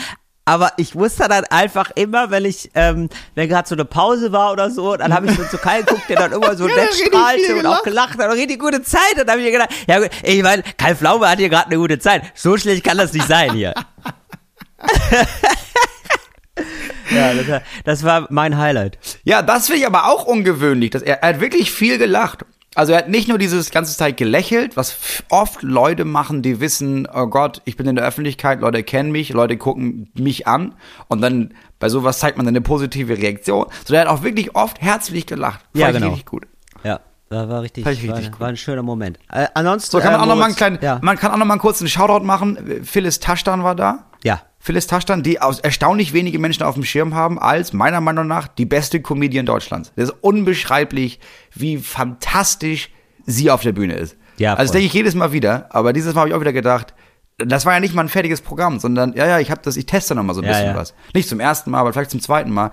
Aber 0.45 0.73
ich 0.77 0.97
wusste 0.97 1.29
dann 1.29 1.45
einfach 1.45 1.93
immer, 1.95 2.31
wenn 2.31 2.45
ich, 2.45 2.71
ähm, 2.75 3.09
wenn 3.37 3.49
gerade 3.49 3.69
so 3.69 3.77
eine 3.77 3.85
Pause 3.85 4.33
war 4.33 4.53
oder 4.53 4.71
so, 4.71 4.97
dann 4.97 5.15
habe 5.15 5.27
ich 5.27 5.37
so 5.37 5.45
zu 5.45 5.57
Kai 5.57 5.83
geguckt, 5.83 6.09
der 6.09 6.17
dann 6.17 6.33
immer 6.33 6.57
so 6.57 6.67
Ja, 6.69 6.75
nett 6.75 6.77
der 6.77 6.85
hat 6.85 6.93
richtig 6.93 7.09
strahlte 7.09 7.45
viel 7.45 7.59
und 7.59 7.67
auch 7.67 7.83
gelacht 7.85 8.19
hat 8.19 8.27
und 8.27 8.37
richtig 8.37 8.59
gute 8.59 8.83
Zeit. 8.83 9.13
Und 9.13 9.21
dann 9.21 9.31
habe 9.31 9.41
ich 9.41 9.47
mir 9.47 9.53
gedacht, 9.53 9.71
ja 9.87 10.01
gut, 10.01 10.11
ich 10.25 10.43
meine, 10.43 10.65
Kai 10.77 10.97
Pflaume 10.97 11.29
hat 11.29 11.39
hier 11.39 11.49
gerade 11.49 11.67
eine 11.67 11.77
gute 11.77 12.01
Zeit. 12.01 12.25
So 12.35 12.57
schlecht 12.57 12.83
kann 12.83 12.99
das 12.99 13.13
nicht 13.13 13.29
sein 13.29 13.53
hier. 13.53 13.73
ja, 17.11 17.35
das 17.35 17.49
war, 17.49 17.63
das 17.85 18.05
war 18.05 18.27
mein 18.31 18.59
Highlight. 18.59 18.99
Ja, 19.25 19.43
das 19.43 19.67
finde 19.67 19.81
ich 19.81 19.87
aber 19.87 20.09
auch 20.09 20.25
ungewöhnlich. 20.25 20.91
Dass 20.91 21.03
er, 21.03 21.23
er 21.23 21.31
hat 21.31 21.41
wirklich 21.41 21.71
viel 21.71 21.99
gelacht. 21.99 22.45
Also 22.75 22.93
er 22.93 22.99
hat 22.99 23.09
nicht 23.09 23.29
nur 23.29 23.39
dieses 23.39 23.71
ganze 23.71 23.97
Zeit 23.97 24.17
gelächelt, 24.17 24.77
was 24.77 24.97
oft 25.29 25.63
Leute 25.63 26.05
machen, 26.05 26.43
die 26.43 26.61
wissen, 26.61 27.07
oh 27.13 27.27
Gott, 27.27 27.61
ich 27.67 27.77
bin 27.77 27.87
in 27.87 27.97
der 27.97 28.05
Öffentlichkeit, 28.05 28.61
Leute 28.61 28.83
kennen 28.83 29.13
mich, 29.13 29.31
Leute 29.31 29.59
gucken 29.59 30.11
mich 30.15 30.47
an 30.47 30.75
und 31.09 31.21
dann 31.21 31.55
bei 31.79 31.89
sowas 31.91 32.19
zeigt 32.19 32.39
man 32.39 32.47
dann 32.47 32.55
eine 32.55 32.63
positive 32.63 33.19
Reaktion. 33.19 33.67
So 33.87 33.95
er 33.95 34.03
hat 34.03 34.09
auch 34.09 34.23
wirklich 34.23 34.55
oft 34.55 34.81
herzlich 34.81 35.27
gelacht. 35.27 35.61
Fand 35.61 35.75
Ja, 35.75 35.91
genau. 35.91 36.09
richtig 36.09 36.27
gut. 36.27 36.47
Ja, 36.83 37.01
War, 37.33 37.49
war 37.49 37.63
richtig, 37.63 37.85
Fand 37.85 37.97
ich 37.97 38.09
war, 38.09 38.17
richtig 38.19 38.39
war 38.41 38.49
ein 38.49 38.57
schöner 38.57 38.83
Moment. 38.83 39.19
Äh, 39.33 39.47
ansonsten, 39.55 39.91
So, 39.91 39.99
kann 40.01 40.13
man 40.13 40.21
äh, 40.21 40.23
auch 40.25 40.29
noch 40.29 40.37
mal 40.37 40.45
einen 40.47 40.55
kleinen, 40.57 40.79
Ja. 40.81 40.99
man 41.03 41.17
kann 41.19 41.33
auch 41.33 41.37
noch 41.37 41.47
mal 41.47 41.55
einen 41.55 41.61
kurzen 41.61 41.89
Shoutout 41.89 42.25
machen. 42.25 42.81
Phyllis 42.85 43.19
Taschtan 43.21 43.65
war 43.65 43.75
da. 43.75 44.05
ja. 44.23 44.41
Phyllis 44.65 44.87
Taschtan, 44.87 45.25
die 45.25 45.41
aus 45.43 45.59
erstaunlich 45.59 46.13
wenige 46.13 46.39
Menschen 46.39 46.63
auf 46.63 46.75
dem 46.75 46.85
Schirm 46.85 47.17
haben, 47.17 47.41
als 47.41 47.73
meiner 47.73 48.01
Meinung 48.01 48.29
nach 48.29 48.47
die 48.47 48.65
beste 48.65 49.01
Comedian 49.03 49.45
Deutschlands. 49.45 49.91
Das 49.97 50.11
ist 50.11 50.15
unbeschreiblich, 50.21 51.19
wie 51.53 51.79
fantastisch 51.79 52.91
sie 53.27 53.51
auf 53.51 53.63
der 53.63 53.73
Bühne 53.73 53.95
ist. 53.95 54.17
Ja, 54.39 54.55
also 54.55 54.73
denke 54.73 54.87
ich 54.87 54.93
jedes 54.93 55.17
Mal 55.17 55.33
wieder, 55.33 55.67
aber 55.71 55.93
dieses 55.93 56.15
Mal 56.15 56.21
habe 56.21 56.29
ich 56.31 56.35
auch 56.37 56.41
wieder 56.41 56.53
gedacht, 56.53 56.95
das 57.39 57.67
war 57.67 57.73
ja 57.75 57.81
nicht 57.81 57.95
mal 57.95 58.03
ein 58.03 58.09
fertiges 58.09 58.41
Programm, 58.41 58.79
sondern 58.79 59.15
ja, 59.15 59.27
ja, 59.27 59.39
ich 59.41 59.51
habe 59.51 59.61
das, 59.65 59.77
ich 59.77 59.87
teste 59.87 60.15
noch 60.15 60.23
mal 60.23 60.35
so 60.35 60.41
ein 60.43 60.45
Ja, 60.45 60.51
bisschen 60.53 60.67
ja. 60.67 60.77
was. 60.77 60.95
Nicht 61.15 61.29
zum 61.29 61.41
ersten 61.41 61.71
Mal, 61.73 61.81
aber 61.81 61.93
vielleicht 61.93 62.11
zum 62.13 62.21
zweiten 62.21 62.53
Mal. 62.53 62.71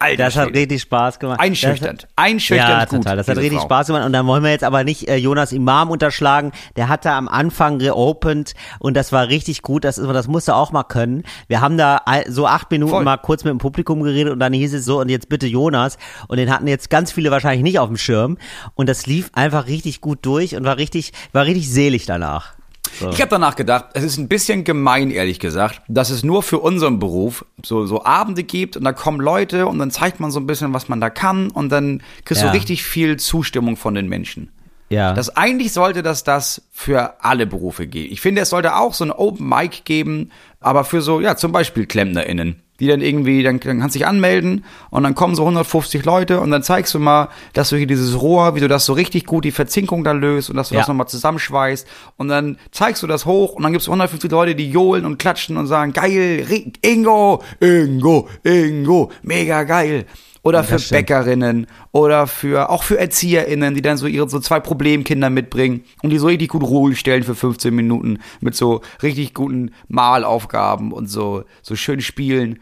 Alter, 0.00 0.24
Das 0.24 0.36
hat 0.36 0.44
Schwede. 0.48 0.58
richtig 0.60 0.82
Spaß 0.82 1.18
gemacht. 1.18 1.38
einschüchternd, 1.40 2.02
Das, 2.04 2.10
einschüchternd 2.16 2.70
ja, 2.70 2.84
gut. 2.86 2.98
total. 3.04 3.16
Das 3.18 3.28
hat 3.28 3.36
richtig 3.36 3.58
Frau. 3.58 3.66
Spaß 3.66 3.86
gemacht. 3.88 4.04
Und 4.06 4.12
dann 4.12 4.26
wollen 4.26 4.42
wir 4.42 4.50
jetzt 4.50 4.64
aber 4.64 4.82
nicht 4.82 5.08
äh, 5.08 5.16
Jonas 5.16 5.52
Imam 5.52 5.90
unterschlagen. 5.90 6.52
Der 6.76 6.88
hat 6.88 7.04
da 7.04 7.16
am 7.18 7.28
Anfang 7.28 7.78
geopend 7.78 8.54
und 8.78 8.94
das 8.96 9.12
war 9.12 9.28
richtig 9.28 9.62
gut. 9.62 9.84
Das, 9.84 9.98
ist, 9.98 10.08
das 10.08 10.26
musst 10.26 10.48
du 10.48 10.52
auch 10.54 10.72
mal 10.72 10.84
können. 10.84 11.22
Wir 11.48 11.60
haben 11.60 11.76
da 11.76 12.00
so 12.28 12.46
acht 12.46 12.70
Minuten 12.70 12.90
Voll. 12.92 13.04
mal 13.04 13.18
kurz 13.18 13.44
mit 13.44 13.50
dem 13.50 13.58
Publikum 13.58 14.02
geredet 14.02 14.32
und 14.32 14.38
dann 14.40 14.52
hieß 14.52 14.74
es 14.74 14.84
so, 14.84 15.00
und 15.00 15.08
jetzt 15.10 15.28
bitte 15.28 15.46
Jonas. 15.46 15.98
Und 16.28 16.38
den 16.38 16.50
hatten 16.50 16.66
jetzt 16.66 16.90
ganz 16.90 17.12
viele 17.12 17.30
wahrscheinlich 17.30 17.62
nicht 17.62 17.78
auf 17.78 17.88
dem 17.88 17.96
Schirm. 17.98 18.38
Und 18.74 18.88
das 18.88 19.06
lief 19.06 19.30
einfach 19.34 19.66
richtig 19.66 20.00
gut 20.00 20.20
durch 20.22 20.56
und 20.56 20.64
war 20.64 20.78
richtig, 20.78 21.12
war 21.32 21.44
richtig 21.44 21.70
selig 21.70 22.06
danach. 22.06 22.54
So. 22.98 23.10
Ich 23.10 23.20
habe 23.20 23.30
danach 23.30 23.56
gedacht, 23.56 23.86
es 23.94 24.02
ist 24.04 24.18
ein 24.18 24.28
bisschen 24.28 24.64
gemein, 24.64 25.10
ehrlich 25.10 25.38
gesagt, 25.38 25.80
dass 25.88 26.10
es 26.10 26.22
nur 26.22 26.42
für 26.42 26.58
unseren 26.58 26.98
Beruf 26.98 27.44
so, 27.64 27.86
so 27.86 28.04
Abende 28.04 28.42
gibt 28.42 28.76
und 28.76 28.84
da 28.84 28.92
kommen 28.92 29.20
Leute 29.20 29.66
und 29.66 29.78
dann 29.78 29.90
zeigt 29.90 30.20
man 30.20 30.30
so 30.30 30.40
ein 30.40 30.46
bisschen, 30.46 30.72
was 30.74 30.88
man 30.88 31.00
da 31.00 31.08
kann 31.08 31.50
und 31.50 31.70
dann 31.70 32.02
kriegst 32.24 32.42
Ja. 32.42 32.50
du 32.50 32.54
richtig 32.56 32.82
viel 32.82 33.16
Zustimmung 33.16 33.76
von 33.76 33.94
den 33.94 34.08
Menschen. 34.08 34.50
Ja. 34.90 35.12
Das 35.14 35.36
eigentlich 35.36 35.72
sollte 35.72 36.02
das 36.02 36.24
das 36.24 36.62
für 36.72 37.14
alle 37.24 37.46
Berufe 37.46 37.86
geben. 37.86 38.12
Ich 38.12 38.20
finde, 38.20 38.42
es 38.42 38.50
sollte 38.50 38.74
auch 38.76 38.92
so 38.92 39.04
ein 39.04 39.12
Open 39.12 39.48
Mic 39.48 39.82
geben, 39.84 40.30
aber 40.60 40.84
für 40.84 41.00
so, 41.00 41.20
ja, 41.20 41.36
zum 41.36 41.52
Beispiel 41.52 41.86
KlempnerInnen, 41.86 42.56
die 42.80 42.88
dann 42.88 43.00
irgendwie, 43.00 43.44
dann, 43.44 43.60
dann 43.60 43.78
kannst 43.78 43.94
du 43.94 44.00
dich 44.00 44.08
anmelden 44.08 44.64
und 44.90 45.04
dann 45.04 45.14
kommen 45.14 45.36
so 45.36 45.42
150 45.42 46.04
Leute 46.04 46.40
und 46.40 46.50
dann 46.50 46.64
zeigst 46.64 46.92
du 46.92 46.98
mal, 46.98 47.28
dass 47.52 47.68
du 47.70 47.76
hier 47.76 47.86
dieses 47.86 48.20
Rohr, 48.20 48.56
wie 48.56 48.60
du 48.60 48.66
das 48.66 48.84
so 48.84 48.92
richtig 48.92 49.26
gut, 49.26 49.44
die 49.44 49.52
Verzinkung 49.52 50.02
da 50.02 50.10
löst 50.10 50.50
und 50.50 50.56
dass 50.56 50.70
du 50.70 50.74
Ja. 50.74 50.80
das 50.80 50.88
nochmal 50.88 51.06
zusammenschweißt 51.06 51.86
und 52.16 52.26
dann 52.28 52.58
zeigst 52.72 53.02
du 53.04 53.06
das 53.06 53.26
hoch 53.26 53.52
und 53.52 53.62
dann 53.62 53.70
gibt's 53.72 53.86
150 53.86 54.28
Leute, 54.30 54.56
die 54.56 54.70
johlen 54.70 55.04
und 55.04 55.18
klatschen 55.18 55.56
und 55.56 55.68
sagen, 55.68 55.92
geil, 55.92 56.44
Ingo, 56.82 57.44
Ingo, 57.60 58.28
Ingo, 58.42 59.12
mega 59.22 59.62
geil. 59.62 60.06
Oder 60.42 60.64
für. 60.64 60.78
Bäckerinnen 60.78 61.66
oder 61.92 62.26
für 62.26 62.70
auch 62.70 62.82
für 62.82 62.98
ErzieherInnen, 62.98 63.74
die 63.74 63.82
dann 63.82 63.98
so 63.98 64.06
ihre 64.06 64.28
so 64.28 64.40
zwei 64.40 64.58
Problemkinder 64.58 65.28
mitbringen 65.28 65.84
und 66.02 66.10
die 66.10 66.18
so 66.18 66.28
richtig 66.28 66.48
gut 66.48 66.62
Ruhe 66.62 66.94
stellen 66.94 67.22
für 67.22 67.34
15 67.34 67.74
Minuten 67.74 68.18
mit 68.40 68.54
so 68.54 68.80
richtig 69.02 69.34
guten 69.34 69.72
Malaufgaben 69.88 70.92
und 70.92 71.08
so 71.08 71.44
so 71.62 71.76
schön 71.76 72.00
spielen. 72.00 72.58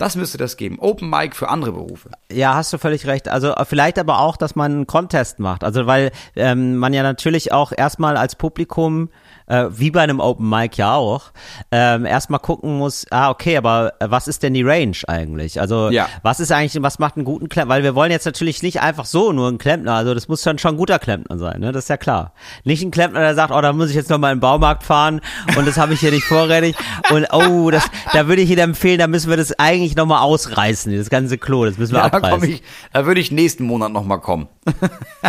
Das 0.00 0.16
müsste 0.16 0.38
das 0.38 0.56
geben. 0.56 0.78
Open 0.78 1.10
Mic 1.10 1.36
für 1.36 1.50
andere 1.50 1.72
Berufe. 1.72 2.10
Ja, 2.32 2.54
hast 2.54 2.72
du 2.72 2.78
völlig 2.78 3.06
recht. 3.06 3.28
Also 3.28 3.50
äh, 3.50 3.66
vielleicht 3.66 3.98
aber 3.98 4.20
auch, 4.20 4.38
dass 4.38 4.56
man 4.56 4.72
einen 4.72 4.86
Contest 4.86 5.40
macht. 5.40 5.62
Also 5.62 5.86
weil 5.86 6.10
ähm, 6.36 6.78
man 6.78 6.94
ja 6.94 7.02
natürlich 7.02 7.52
auch 7.52 7.70
erstmal 7.76 8.16
als 8.16 8.34
Publikum, 8.34 9.10
äh, 9.50 9.66
wie 9.70 9.90
bei 9.90 10.00
einem 10.00 10.20
Open 10.20 10.48
Mic 10.48 10.76
ja 10.78 10.94
auch, 10.94 11.32
ähm, 11.72 12.06
erstmal 12.06 12.40
gucken 12.40 12.78
muss, 12.78 13.04
ah, 13.10 13.30
okay, 13.30 13.56
aber 13.56 13.92
äh, 14.00 14.06
was 14.10 14.28
ist 14.28 14.42
denn 14.42 14.54
die 14.54 14.62
Range 14.62 14.96
eigentlich? 15.08 15.60
Also 15.60 15.90
Ja. 15.90 16.08
was 16.22 16.40
ist 16.40 16.52
eigentlich, 16.52 16.82
was 16.82 16.98
macht 16.98 17.16
einen 17.16 17.24
guten 17.24 17.48
Klempner? 17.48 17.74
Weil 17.74 17.82
wir 17.82 17.94
wollen 17.94 18.10
jetzt 18.10 18.24
natürlich 18.26 18.62
nicht 18.62 18.80
einfach 18.80 19.04
so 19.04 19.32
nur 19.32 19.48
einen 19.48 19.58
Klempner, 19.58 19.94
also 19.94 20.14
das 20.14 20.28
muss 20.28 20.42
dann 20.42 20.58
schon 20.58 20.74
ein 20.74 20.76
guter 20.78 20.98
Klempner 20.98 21.38
sein, 21.38 21.60
ne? 21.60 21.72
Das 21.72 21.84
ist 21.84 21.88
ja 21.88 21.96
klar. 21.96 22.32
Nicht 22.64 22.82
ein 22.82 22.90
Klempner, 22.90 23.20
der 23.20 23.34
sagt, 23.34 23.52
oh, 23.52 23.60
da 23.60 23.72
muss 23.72 23.90
ich 23.90 23.96
jetzt 23.96 24.08
noch 24.10 24.18
mal 24.18 24.30
in 24.32 24.36
den 24.36 24.40
Baumarkt 24.40 24.84
fahren 24.84 25.20
und 25.56 25.66
das 25.66 25.76
habe 25.76 25.94
ich 25.94 26.00
hier 26.00 26.12
nicht 26.12 26.24
vorrätig. 26.24 26.76
Und 27.10 27.26
oh, 27.32 27.70
das, 27.70 27.84
da 28.12 28.28
würde 28.28 28.42
ich 28.42 28.50
Ihnen 28.50 28.60
empfehlen, 28.60 28.98
da 28.98 29.06
müssen 29.08 29.28
wir 29.30 29.36
das 29.36 29.58
eigentlich 29.58 29.96
noch 29.96 30.06
mal 30.06 30.20
ausreißen, 30.20 30.96
das 30.96 31.10
ganze 31.10 31.38
Klo, 31.38 31.64
das 31.64 31.76
müssen 31.76 31.92
wir 31.94 31.98
Ja, 32.00 32.08
da 32.08 32.16
abreißen. 32.18 32.40
komm 32.40 32.48
ich, 32.48 32.62
da 32.92 33.04
würde 33.06 33.20
ich 33.20 33.30
nächsten 33.32 33.64
Monat 33.64 33.90
noch 33.92 34.04
mal 34.04 34.18
kommen. 34.18 34.48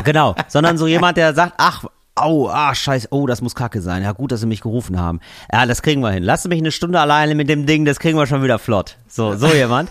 Genau, 0.04 0.36
sondern 0.48 0.78
so 0.78 0.88
jemand, 0.88 1.18
der 1.18 1.34
sagt, 1.34 1.54
ach, 1.58 1.84
au, 2.22 2.50
ah, 2.50 2.74
scheiße, 2.74 3.08
oh, 3.12 3.28
das 3.28 3.42
muss 3.42 3.56
kacke 3.56 3.82
sein. 3.82 4.04
Ja, 4.04 4.12
gut, 4.12 4.32
dass 4.32 4.42
sie 4.42 4.46
mich 4.48 4.62
gerufen 4.62 5.00
haben. 5.00 5.20
Ja, 5.52 5.66
das 5.66 5.82
kriegen 5.82 6.02
wir 6.02 6.12
hin. 6.12 6.24
Lassen 6.24 6.50
mich 6.50 6.60
eine 6.60 6.72
Stunde 6.72 7.00
alleine 7.00 7.36
mit 7.36 7.50
dem 7.50 7.66
Ding, 7.66 7.86
das 7.86 8.00
kriegen 8.00 8.18
wir 8.18 8.28
schon 8.28 8.44
wieder 8.44 8.60
flott. 8.60 8.98
So, 9.08 9.36
so 9.36 9.48
jemand. 9.54 9.90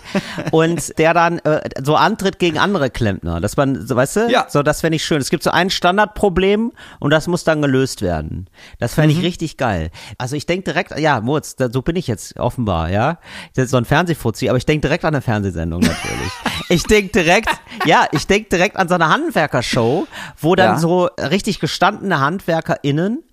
Und 0.51 0.97
der 0.97 1.13
dann 1.13 1.39
äh, 1.39 1.69
so 1.83 1.95
antritt 1.95 2.39
gegen 2.39 2.57
andere 2.57 2.89
Klempner. 2.89 3.39
Dass 3.41 3.57
man, 3.57 3.85
so, 3.85 3.95
weißt 3.95 4.15
du? 4.15 4.29
Ja. 4.29 4.45
So, 4.49 4.63
das 4.63 4.81
fände 4.81 4.95
ich 4.95 5.05
schön. 5.05 5.21
Es 5.21 5.29
gibt 5.29 5.43
so 5.43 5.51
ein 5.51 5.69
Standardproblem 5.69 6.71
und 6.99 7.11
das 7.11 7.27
muss 7.27 7.43
dann 7.43 7.61
gelöst 7.61 8.01
werden. 8.01 8.47
Das 8.79 8.93
fände 8.95 9.13
ich 9.13 9.21
richtig 9.21 9.57
geil. 9.57 9.91
Also 10.17 10.35
ich 10.35 10.45
denke 10.45 10.71
direkt, 10.71 10.97
ja, 10.97 11.19
Moritz, 11.21 11.55
da, 11.55 11.69
so 11.71 11.81
bin 11.81 11.95
ich 11.95 12.07
jetzt 12.07 12.39
offenbar, 12.39 12.89
ja. 12.89 13.19
Das 13.55 13.65
ist 13.65 13.71
so 13.71 13.77
ein 13.77 13.85
Fernsehfuzzi, 13.85 14.49
aber 14.49 14.57
ich 14.57 14.65
denke 14.65 14.87
direkt 14.87 15.05
an 15.05 15.13
eine 15.13 15.21
Fernsehsendung 15.21 15.81
natürlich. 15.81 16.31
ich 16.69 16.83
denke 16.83 17.11
direkt, 17.11 17.49
ja, 17.85 18.05
ich 18.11 18.25
denke 18.27 18.49
direkt 18.49 18.77
an 18.77 18.87
so 18.87 18.95
eine 18.95 19.09
Handwerkershow, 19.09 20.07
wo 20.39 20.55
dann 20.55 20.73
Ja. 20.73 20.77
so 20.79 21.09
richtig 21.19 21.59
gestandene 21.59 22.19
HandwerkerInnen 22.21 23.23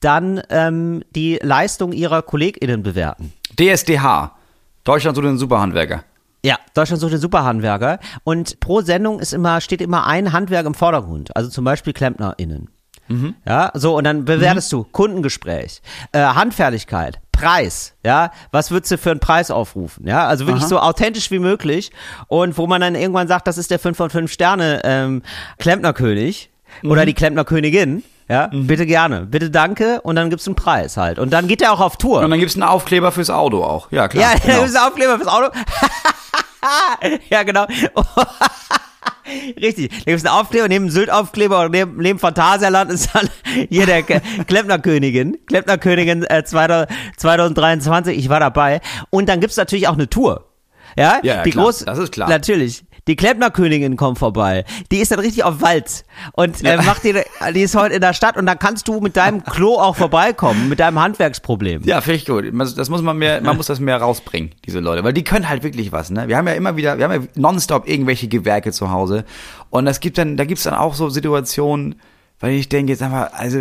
dann 0.00 0.40
ähm, 0.48 1.02
die 1.14 1.38
Leistung 1.42 1.92
ihrer 1.92 2.22
KollegInnen 2.22 2.82
bewerten. 2.82 3.34
DSDH. 3.58 4.32
Deutschland 4.84 5.16
sucht 5.16 5.26
den 5.26 5.36
Superhandwerker. 5.36 6.04
Ja, 6.42 6.56
Deutschland 6.72 7.00
sucht 7.00 7.12
den 7.12 7.20
Superhandwerker. 7.20 7.98
Und 8.24 8.60
pro 8.60 8.80
Sendung 8.80 9.20
ist 9.20 9.34
immer, 9.34 9.60
steht 9.60 9.82
immer 9.82 10.06
ein 10.06 10.32
Handwerk 10.32 10.64
im 10.64 10.74
Vordergrund. 10.74 11.36
Also 11.36 11.50
zum 11.50 11.64
Beispiel 11.64 11.92
KlempnerInnen. 11.92 12.70
Ja, 13.46 13.70
so, 13.74 13.96
und 13.96 14.04
dann 14.04 14.24
bewertest 14.24 14.72
du 14.72 14.82
Kundengespräch, 14.82 15.80
äh, 16.10 16.18
Handfertigkeit, 16.18 17.20
Preis, 17.30 17.94
ja, 18.04 18.32
was 18.50 18.72
würdest 18.72 18.90
du 18.90 18.98
für 18.98 19.12
einen 19.12 19.20
Preis 19.20 19.52
aufrufen, 19.52 20.08
ja, 20.08 20.26
also 20.26 20.46
wirklich 20.48 20.64
so 20.64 20.80
authentisch 20.80 21.30
wie 21.30 21.38
möglich 21.38 21.92
und 22.26 22.58
wo 22.58 22.66
man 22.66 22.80
dann 22.80 22.96
irgendwann 22.96 23.28
sagt, 23.28 23.46
das 23.46 23.58
ist 23.58 23.70
der 23.70 23.78
5 23.78 23.96
von 23.96 24.10
5 24.10 24.32
Sterne 24.32 24.80
ähm, 24.84 25.22
Klempnerkönig 25.58 26.50
oder 26.82 27.06
die 27.06 27.14
Klempnerkönigin, 27.14 28.02
ja, 28.28 28.50
bitte 28.52 28.86
gerne, 28.86 29.26
bitte 29.26 29.50
danke 29.50 30.00
und 30.02 30.16
dann 30.16 30.30
gibt's 30.30 30.46
einen 30.46 30.56
Preis 30.56 30.96
halt 30.96 31.18
und 31.18 31.30
dann 31.30 31.46
geht 31.48 31.60
der 31.60 31.72
auch 31.72 31.80
auf 31.80 31.96
Tour. 31.96 32.20
Und 32.20 32.30
dann 32.30 32.40
gibt's 32.40 32.54
einen 32.56 32.64
Aufkleber 32.64 33.12
fürs 33.12 33.30
Auto 33.30 33.62
auch. 33.62 33.90
Ja, 33.92 34.08
klar. 34.08 34.32
Ja, 34.34 34.38
genau. 34.44 34.64
ist 34.64 34.76
ein 34.76 34.86
Aufkleber 34.86 35.16
fürs 35.16 35.28
Auto. 35.28 35.50
ja, 37.30 37.42
genau. 37.42 37.66
Richtig. 39.60 39.88
Da 39.90 39.96
gibt 40.04 40.18
es 40.18 40.24
einen 40.24 40.34
Aufkleber, 40.34 40.68
neben 40.68 40.90
Sylt-Aufkleber 40.90 41.64
und 41.64 41.72
neben, 41.72 41.96
neben 41.96 42.18
Phantasialand 42.18 42.92
ist 42.92 43.10
dann 43.14 43.28
hier 43.68 43.86
der 43.86 44.02
Klempnerkönigin. 44.02 45.38
Klempnerkönigin 45.46 46.24
äh, 46.24 46.44
2000 46.44 46.88
2023, 47.16 48.16
ich 48.16 48.28
war 48.28 48.40
dabei. 48.40 48.80
Und 49.10 49.28
dann 49.28 49.40
gibt's 49.40 49.56
natürlich 49.56 49.88
auch 49.88 49.94
eine 49.94 50.08
Tour. 50.08 50.46
Ja, 50.96 51.18
Ja, 51.22 51.36
ja, 51.36 51.42
die 51.42 51.50
klar. 51.50 51.64
groß, 51.64 51.84
Das 51.86 51.98
ist 51.98 52.12
klar. 52.12 52.28
Natürlich. 52.28 52.84
Die 53.08 53.14
Klempnerkönigin 53.14 53.96
kommt 53.96 54.18
vorbei. 54.18 54.64
Die 54.90 54.98
ist 54.98 55.12
dann 55.12 55.20
richtig 55.20 55.44
auf 55.44 55.60
Walz 55.60 56.04
und 56.32 56.64
äh, 56.64 56.76
macht 56.78 57.04
die, 57.04 57.14
die 57.54 57.60
ist 57.62 57.76
heute 57.76 57.94
in 57.94 58.00
der 58.00 58.14
Stadt 58.14 58.36
und 58.36 58.46
da 58.46 58.54
kannst 58.56 58.88
du 58.88 59.00
mit 59.00 59.16
deinem 59.16 59.44
Klo 59.44 59.74
auch 59.76 59.94
vorbeikommen, 59.96 60.68
mit 60.68 60.80
deinem 60.80 60.98
Handwerksproblem. 61.00 61.82
Ja, 61.84 62.00
finde 62.00 62.16
ich 62.16 62.26
gut. 62.26 62.44
Das 62.76 62.88
muss 62.88 63.02
man 63.02 63.16
mehr, 63.16 63.40
man 63.40 63.56
muss 63.58 63.66
das 63.66 63.78
mehr 63.78 63.98
rausbringen, 63.98 64.50
diese 64.64 64.80
Leute, 64.80 65.04
weil 65.04 65.12
die 65.12 65.22
können 65.24 65.48
halt 65.48 65.62
wirklich 65.62 65.92
was, 65.92 66.10
ne? 66.10 66.26
Wir 66.26 66.36
haben 66.36 66.48
ja 66.48 66.54
immer 66.54 66.76
wieder, 66.76 66.98
wir 66.98 67.04
haben 67.08 67.22
ja 67.22 67.28
nonstop 67.36 67.88
irgendwelche 67.88 68.26
Gewerke 68.28 68.72
zu 68.72 68.90
Hause 68.90 69.24
und 69.70 69.86
es 69.86 70.00
gibt 70.00 70.18
dann, 70.18 70.36
da 70.36 70.44
gibt's 70.44 70.64
dann 70.64 70.74
auch 70.74 70.94
so 70.94 71.08
Situationen, 71.08 72.00
weil 72.40 72.52
ich 72.54 72.68
denke 72.68 72.92
jetzt 72.92 73.02
einfach, 73.02 73.30
also 73.32 73.60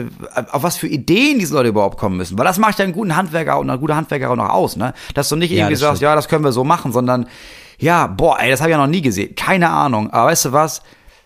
auf 0.52 0.64
was 0.64 0.76
für 0.76 0.88
Ideen 0.88 1.38
diese 1.40 1.54
Leute 1.54 1.70
überhaupt 1.70 1.98
kommen 1.98 2.18
müssen, 2.18 2.38
weil 2.38 2.46
das 2.46 2.58
macht 2.58 2.80
ja 2.80 2.84
einen 2.84 2.94
guten 2.94 3.16
Handwerker 3.16 3.60
und 3.60 3.70
eine 3.70 3.80
gute 3.80 3.96
Handwerkerin 3.96 4.40
auch 4.40 4.50
aus, 4.50 4.76
ne? 4.76 4.94
Dass 5.14 5.30
du 5.30 5.36
nicht 5.36 5.52
Ja, 5.52 5.58
irgendwie 5.60 5.74
das 5.74 5.80
sagst, 5.82 5.98
stimmt. 5.98 6.10
ja, 6.10 6.16
das 6.16 6.28
können 6.28 6.44
wir 6.44 6.52
so 6.52 6.64
machen, 6.64 6.92
sondern 6.92 7.28
ja, 7.80 8.08
boah, 8.08 8.40
ey, 8.40 8.50
das 8.50 8.62
habe 8.62 8.70
ich 8.70 8.76
ja 8.76 8.82
noch 8.82 8.88
nie 8.88 9.02
gesehen, 9.02 9.36
keine 9.36 9.70
Ahnung, 9.70 10.10
aber 10.12 10.30
weißt 10.32 10.46
du 10.46 10.52
was? 10.52 10.82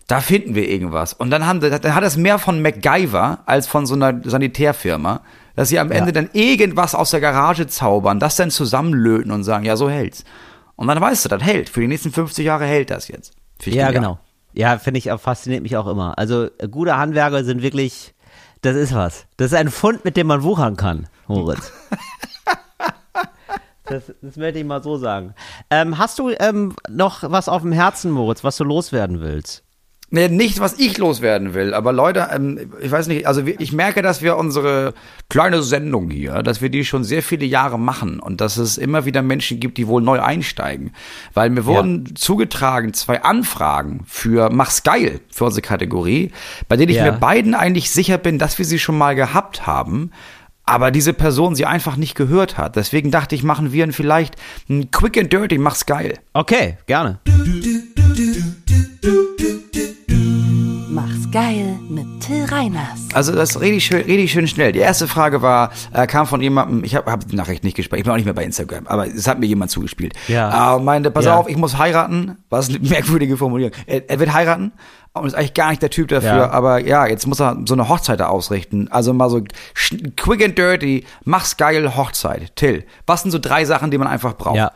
Da 0.07 0.21
finden 0.21 0.55
wir 0.55 0.67
irgendwas. 0.67 1.13
Und 1.13 1.29
dann, 1.29 1.45
haben, 1.45 1.59
dann 1.59 1.95
hat 1.95 2.03
es 2.03 2.17
mehr 2.17 2.39
von 2.39 2.63
MacGyver 2.63 3.39
als 3.45 3.67
von 3.67 3.85
so 3.85 3.93
einer 3.93 4.19
Sanitärfirma, 4.23 5.21
dass 5.55 5.69
sie 5.69 5.77
am 5.77 5.91
Ende 5.91 6.11
dann 6.11 6.29
irgendwas 6.33 6.95
aus 6.95 7.11
der 7.11 7.19
Garage 7.19 7.67
zaubern, 7.67 8.19
das 8.19 8.35
dann 8.35 8.49
zusammenlöten 8.49 9.31
und 9.31 9.43
sagen, 9.43 9.65
ja, 9.65 9.75
so 9.75 9.87
hält's. 9.87 10.23
Und 10.75 10.87
dann 10.87 10.99
weißt 10.99 11.25
du, 11.25 11.29
das 11.29 11.43
hält. 11.43 11.69
Für 11.69 11.81
die 11.81 11.87
nächsten 11.87 12.11
50 12.11 12.45
Jahre 12.45 12.65
hält 12.65 12.89
das 12.89 13.07
jetzt. 13.07 13.33
Ich 13.63 13.75
Ja, 13.75 13.91
genau. 13.91 14.17
Ja, 14.53 14.79
finde 14.79 14.97
ich 14.97 15.11
fasziniert 15.21 15.61
mich 15.61 15.77
auch 15.77 15.87
immer. 15.87 16.17
Also, 16.17 16.45
äh, 16.57 16.67
gute 16.69 16.97
Handwerker 16.97 17.43
sind 17.43 17.61
wirklich, 17.61 18.15
das 18.61 18.75
ist 18.75 18.95
was. 18.95 19.25
Das 19.37 19.51
ist 19.51 19.57
ein 19.57 19.69
Fund, 19.69 20.05
mit 20.05 20.17
dem 20.17 20.27
man 20.27 20.41
wuchern 20.41 20.75
kann, 20.75 21.07
Moritz. 21.27 21.71
Das, 23.89 24.03
das 24.21 24.37
möchte 24.37 24.59
ich 24.59 24.65
mal 24.65 24.83
so 24.83 24.97
sagen. 24.97 25.33
Ähm, 25.69 25.97
hast 25.97 26.19
du 26.19 26.29
ähm, 26.39 26.75
noch 26.89 27.23
was 27.23 27.49
auf 27.49 27.61
dem 27.61 27.71
Herzen, 27.71 28.11
Moritz, 28.11 28.43
was 28.43 28.57
du 28.57 28.63
loswerden 28.63 29.19
willst? 29.21 29.63
Nee, 30.11 30.27
nicht, 30.27 30.59
was 30.59 30.79
ich 30.79 30.97
loswerden 30.97 31.53
will, 31.53 31.71
aber 31.75 31.93
Leute, 31.93 32.29
ähm, 32.33 32.71
ich 32.81 32.89
weiß 32.89 33.05
nicht, 33.05 33.27
also 33.27 33.43
ich 33.45 33.71
merke, 33.73 34.01
dass 34.01 34.23
wir 34.23 34.37
unsere 34.37 34.95
kleine 35.29 35.61
Sendung 35.61 36.09
hier, 36.09 36.41
dass 36.41 36.63
wir 36.63 36.69
die 36.69 36.83
schon 36.83 37.03
sehr 37.03 37.21
viele 37.21 37.45
Jahre 37.45 37.77
machen 37.77 38.19
und 38.19 38.41
dass 38.41 38.57
es 38.57 38.79
immer 38.79 39.05
wieder 39.05 39.21
Menschen 39.21 39.59
gibt, 39.59 39.77
die 39.77 39.85
wohl 39.87 40.01
neu 40.01 40.19
einsteigen. 40.19 40.93
Weil 41.35 41.51
mir 41.51 41.65
wurden 41.65 42.15
zugetragen 42.15 42.93
zwei 42.95 43.21
Anfragen 43.21 44.01
für 44.07 44.49
Mach's 44.49 44.81
geil 44.81 45.19
für 45.29 45.45
unsere 45.45 45.61
Kategorie, 45.61 46.31
bei 46.67 46.75
denen 46.75 46.89
ich 46.89 46.97
Ja. 46.97 47.11
mir 47.11 47.17
beiden 47.19 47.53
eigentlich 47.53 47.91
sicher 47.91 48.17
bin, 48.17 48.39
dass 48.39 48.57
wir 48.57 48.65
sie 48.65 48.79
schon 48.79 48.97
mal 48.97 49.13
gehabt 49.13 49.67
haben. 49.67 50.09
Aber 50.69 50.91
diese 50.91 51.13
Person 51.13 51.55
sie 51.55 51.65
einfach 51.65 51.95
nicht 51.95 52.13
gehört 52.13 52.59
hat. 52.59 52.75
Deswegen 52.75 53.09
dachte 53.09 53.33
ich, 53.33 53.41
machen 53.41 53.73
wir 53.73 53.91
vielleicht 53.91 54.35
ein 54.69 54.91
Quick 54.91 55.17
and 55.17 55.33
Dirty, 55.33 55.57
mach's 55.57 55.87
geil. 55.87 56.19
Okay, 56.33 56.77
gerne. 56.85 57.17
Geil 61.31 61.77
mit 61.89 62.21
Till 62.21 62.43
Reiners. 62.45 63.07
Also 63.13 63.33
das 63.35 63.51
ist 63.51 63.61
richtig 63.61 63.85
schön, 63.85 64.01
richtig 64.01 64.31
schön 64.31 64.47
schnell. 64.47 64.71
Die 64.71 64.79
erste 64.79 65.07
Frage 65.07 65.43
war, 65.43 65.69
äh, 65.93 66.07
kam 66.07 66.25
von 66.25 66.41
jemandem, 66.41 66.83
ich 66.83 66.95
habe 66.95 67.11
hab 67.11 67.27
die 67.27 67.35
Nachricht 67.35 67.63
nicht 67.63 67.75
gespielt, 67.77 67.99
ich 67.99 68.03
bin 68.03 68.11
auch 68.11 68.15
nicht 68.15 68.25
mehr 68.25 68.33
bei 68.33 68.43
Instagram, 68.43 68.87
aber 68.87 69.05
es 69.05 69.27
hat 69.27 69.39
mir 69.39 69.45
jemand 69.45 69.69
zugespielt. 69.69 70.13
Ja. 70.27 70.77
Äh, 70.77 70.79
meinte, 70.79 71.11
pass 71.11 71.25
Ja. 71.25 71.35
auf, 71.35 71.47
ich 71.47 71.57
muss 71.57 71.77
heiraten. 71.77 72.37
Was 72.49 72.69
eine 72.69 72.79
merkwürdige 72.89 73.37
Formulierung. 73.37 73.73
Er, 73.85 74.09
er 74.09 74.19
wird 74.19 74.33
heiraten 74.33 74.71
und 75.13 75.27
ist 75.27 75.35
eigentlich 75.35 75.53
gar 75.53 75.69
nicht 75.69 75.83
der 75.83 75.91
Typ 75.91 76.07
dafür, 76.07 76.29
Ja. 76.29 76.49
aber 76.49 76.79
ja, 76.83 77.05
jetzt 77.05 77.27
muss 77.27 77.39
er 77.39 77.57
so 77.65 77.75
eine 77.75 77.89
Hochzeit 77.89 78.19
da 78.19 78.27
ausrichten. 78.27 78.87
Also 78.89 79.13
mal 79.13 79.29
so 79.29 79.43
quick 80.17 80.43
and 80.43 80.57
dirty, 80.57 81.05
mach's 81.25 81.57
geil 81.57 81.95
Hochzeit. 81.95 82.55
Till, 82.55 82.85
was 83.05 83.21
sind 83.21 83.29
so 83.31 83.37
drei 83.39 83.65
Sachen, 83.65 83.91
die 83.91 83.99
man 83.99 84.07
einfach 84.07 84.35
braucht 84.35 84.55
Ja. 84.57 84.71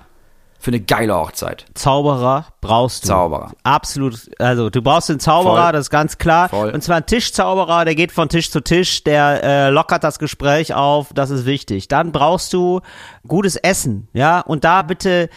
Für 0.64 0.72
eine 0.72 0.80
geile 0.80 1.14
Hochzeit? 1.14 1.66
Zauberer 1.74 2.46
brauchst 2.62 3.04
du. 3.04 3.10
Zauberer. 3.10 3.52
Absolut. 3.64 4.32
Also 4.40 4.70
du 4.70 4.82
brauchst 4.82 5.10
den 5.10 5.20
Zauberer, 5.20 5.64
Voll. 5.64 5.72
das 5.74 5.82
ist 5.82 5.90
ganz 5.90 6.18
klar. 6.18 6.48
Voll. 6.48 6.70
Und 6.70 6.82
zwar 6.82 6.98
ein 6.98 7.06
Tischzauberer, 7.06 7.84
der 7.84 7.96
geht 7.96 8.14
von 8.14 8.30
Tisch 8.30 8.50
zu 8.50 8.62
Tisch, 8.62 9.04
der 9.04 9.44
äh, 9.44 9.70
lockert 9.72 10.06
das 10.06 10.20
Gespräch 10.20 10.74
auf, 10.74 11.12
das 11.14 11.32
ist 11.32 11.46
wichtig. 11.46 11.90
Dann 11.90 12.14
brauchst 12.14 12.54
du 12.54 12.80
gutes 13.28 13.58
Essen, 13.58 14.08
ja, 14.14 14.40
und 14.40 14.64
da 14.64 14.84
bitte 14.84 15.30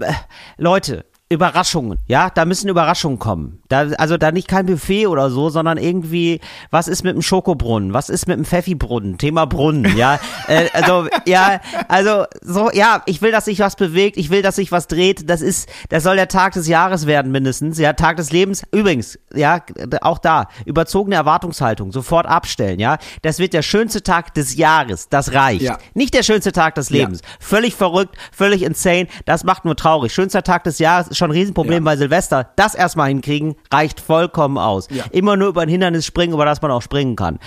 äh, 0.00 0.12
Leute, 0.56 1.04
Überraschungen, 1.30 1.98
ja, 2.06 2.30
da 2.30 2.44
müssen 2.44 2.68
Überraschungen 2.68 3.18
kommen. 3.18 3.60
Da, 3.68 3.88
also 3.98 4.16
da 4.16 4.32
nicht 4.32 4.48
kein 4.48 4.64
Buffet 4.66 5.06
oder 5.08 5.28
so, 5.30 5.50
sondern 5.50 5.76
irgendwie, 5.76 6.40
was 6.70 6.88
ist 6.88 7.04
mit 7.04 7.14
dem 7.14 7.22
Schokobrunnen, 7.22 7.92
was 7.92 8.08
ist 8.08 8.26
mit 8.26 8.38
dem 8.38 8.46
Pfeffibrunnen, 8.46 9.18
Thema 9.18 9.44
Brunnen, 9.46 9.96
ja, 9.96 10.18
äh, 10.46 10.68
also, 10.72 11.06
ja, 11.26 11.60
also, 11.88 12.24
so, 12.40 12.70
ja, 12.72 13.02
ich 13.04 13.20
will, 13.20 13.30
dass 13.30 13.44
sich 13.44 13.58
was 13.58 13.76
bewegt, 13.76 14.16
ich 14.16 14.30
will, 14.30 14.40
dass 14.40 14.56
sich 14.56 14.72
was 14.72 14.86
dreht, 14.86 15.28
das 15.28 15.42
ist, 15.42 15.68
das 15.90 16.02
soll 16.02 16.16
der 16.16 16.28
Tag 16.28 16.54
des 16.54 16.66
Jahres 16.66 17.06
werden 17.06 17.30
mindestens, 17.30 17.78
ja, 17.78 17.92
Tag 17.92 18.16
des 18.16 18.32
Lebens, 18.32 18.62
übrigens, 18.72 19.18
ja, 19.34 19.60
auch 20.00 20.18
da, 20.18 20.48
überzogene 20.64 21.16
Erwartungshaltung, 21.16 21.92
sofort 21.92 22.26
abstellen, 22.26 22.80
ja, 22.80 22.96
das 23.20 23.38
wird 23.38 23.52
der 23.52 23.62
schönste 23.62 24.02
Tag 24.02 24.32
des 24.32 24.56
Jahres, 24.56 25.08
das 25.10 25.34
reicht. 25.34 25.62
Ja. 25.62 25.78
Nicht 25.92 26.14
der 26.14 26.22
schönste 26.22 26.52
Tag 26.52 26.74
des 26.74 26.88
Ja. 26.88 26.96
Lebens. 26.96 27.20
Völlig 27.38 27.74
verrückt, 27.74 28.16
völlig 28.32 28.62
insane. 28.62 29.08
Das 29.26 29.44
macht 29.44 29.64
nur 29.64 29.76
traurig. 29.76 30.12
Schönster 30.12 30.42
Tag 30.42 30.64
des 30.64 30.78
Jahres 30.78 31.16
schon 31.18 31.30
ein 31.30 31.34
Riesenproblem 31.34 31.84
Ja. 31.84 31.90
bei 31.90 31.96
Silvester. 31.96 32.50
Das 32.56 32.74
erstmal 32.74 33.08
hinkriegen, 33.08 33.56
reicht 33.72 34.00
vollkommen 34.00 34.56
aus. 34.58 34.88
Ja. 34.90 35.04
Immer 35.10 35.36
nur 35.36 35.48
über 35.48 35.62
ein 35.62 35.68
Hindernis 35.68 36.06
springen, 36.06 36.32
über 36.32 36.44
das 36.44 36.62
man 36.62 36.70
auch 36.70 36.82
springen 36.82 37.16
kann. 37.16 37.38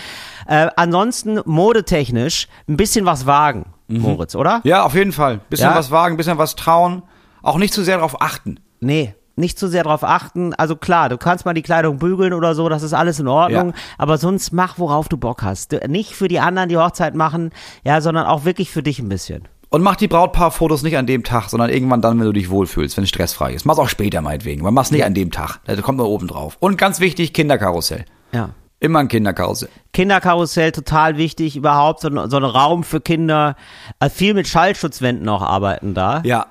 Äh, 0.47 0.67
ansonsten 0.75 1.39
modetechnisch 1.45 2.47
ein 2.67 2.77
bisschen 2.77 3.05
was 3.05 3.25
wagen, 3.25 3.65
Moritz, 3.87 4.35
oder? 4.35 4.61
Ja, 4.63 4.83
auf 4.83 4.93
jeden 4.93 5.11
Fall. 5.11 5.39
Bisschen 5.49 5.69
Ja. 5.69 5.75
was 5.75 5.89
wagen, 5.91 6.17
bisschen 6.17 6.37
was 6.37 6.55
trauen. 6.55 7.01
Auch 7.41 7.57
nicht 7.57 7.73
zu 7.73 7.83
sehr 7.83 7.95
darauf 7.97 8.21
achten. 8.21 8.59
Nee. 8.79 9.15
Nicht 9.37 9.57
zu 9.57 9.67
sehr 9.69 9.83
drauf 9.83 10.03
achten. 10.03 10.53
Also 10.55 10.75
klar, 10.75 11.07
du 11.07 11.17
kannst 11.17 11.45
mal 11.45 11.53
die 11.53 11.61
Kleidung 11.61 11.97
bügeln 11.97 12.33
oder 12.33 12.53
so, 12.53 12.67
das 12.69 12.83
ist 12.83 12.93
alles 12.93 13.19
in 13.19 13.27
Ordnung. 13.29 13.69
Ja. 13.69 13.73
Aber 13.97 14.17
sonst 14.17 14.51
mach, 14.51 14.77
worauf 14.77 15.07
du 15.07 15.15
Bock 15.17 15.41
hast. 15.41 15.71
Nicht 15.87 16.13
für 16.13 16.27
die 16.27 16.39
anderen 16.39 16.67
die 16.69 16.77
Hochzeit 16.77 17.15
machen, 17.15 17.51
ja, 17.83 18.01
sondern 18.01 18.25
auch 18.27 18.43
wirklich 18.43 18.69
für 18.69 18.83
dich 18.83 18.99
ein 18.99 19.07
bisschen. 19.09 19.47
Und 19.73 19.81
mach 19.83 19.95
die 19.95 20.09
Brautpaarfotos 20.09 20.83
nicht 20.83 20.97
an 20.97 21.07
dem 21.07 21.23
Tag, 21.23 21.47
sondern 21.49 21.69
irgendwann 21.69 22.01
dann, 22.01 22.19
wenn 22.19 22.25
du 22.25 22.33
dich 22.33 22.49
wohlfühlst, 22.49 22.97
wenn 22.97 23.05
es 23.05 23.09
stressfrei 23.09 23.53
ist. 23.53 23.65
Mach's 23.65 23.79
auch 23.79 23.87
später 23.87 24.21
meinetwegen, 24.21 24.61
aber 24.61 24.71
mach's 24.71 24.91
nicht 24.91 25.05
an 25.05 25.13
dem 25.13 25.31
Tag. 25.31 25.59
Das 25.65 25.81
kommt 25.81 25.97
nur 25.97 26.09
oben 26.09 26.27
drauf. 26.27 26.57
Und 26.59 26.77
ganz 26.77 26.99
wichtig, 26.99 27.31
Kinderkarussell. 27.33 28.03
Ja. 28.33 28.49
Immer 28.81 28.99
ein 28.99 29.07
Kinderkarussell. 29.07 29.69
Kinderkarussell 29.93 30.73
total 30.73 31.15
wichtig, 31.17 31.55
überhaupt 31.55 32.01
so, 32.01 32.09
ein- 32.09 32.29
so 32.29 32.35
ein 32.37 32.43
Raum 32.43 32.83
für 32.83 32.99
Kinder. 32.99 33.55
Äh, 34.01 34.09
viel 34.09 34.33
mit 34.33 34.47
Schallschutzwänden 34.49 35.29
auch 35.29 35.41
arbeiten 35.41 35.93
da. 35.93 36.21
Ja. 36.25 36.47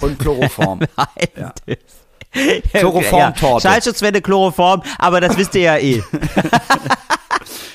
Und 0.00 0.18
Chloroform. 0.18 0.80
ja. 1.38 1.52
Chloroformtorte. 2.72 3.68
Schallschutzwände, 3.68 4.22
Chloroform, 4.22 4.82
aber 4.98 5.20
das 5.20 5.36
wisst 5.36 5.54
ihr 5.54 5.62
ja 5.62 5.76
eh. 5.76 6.02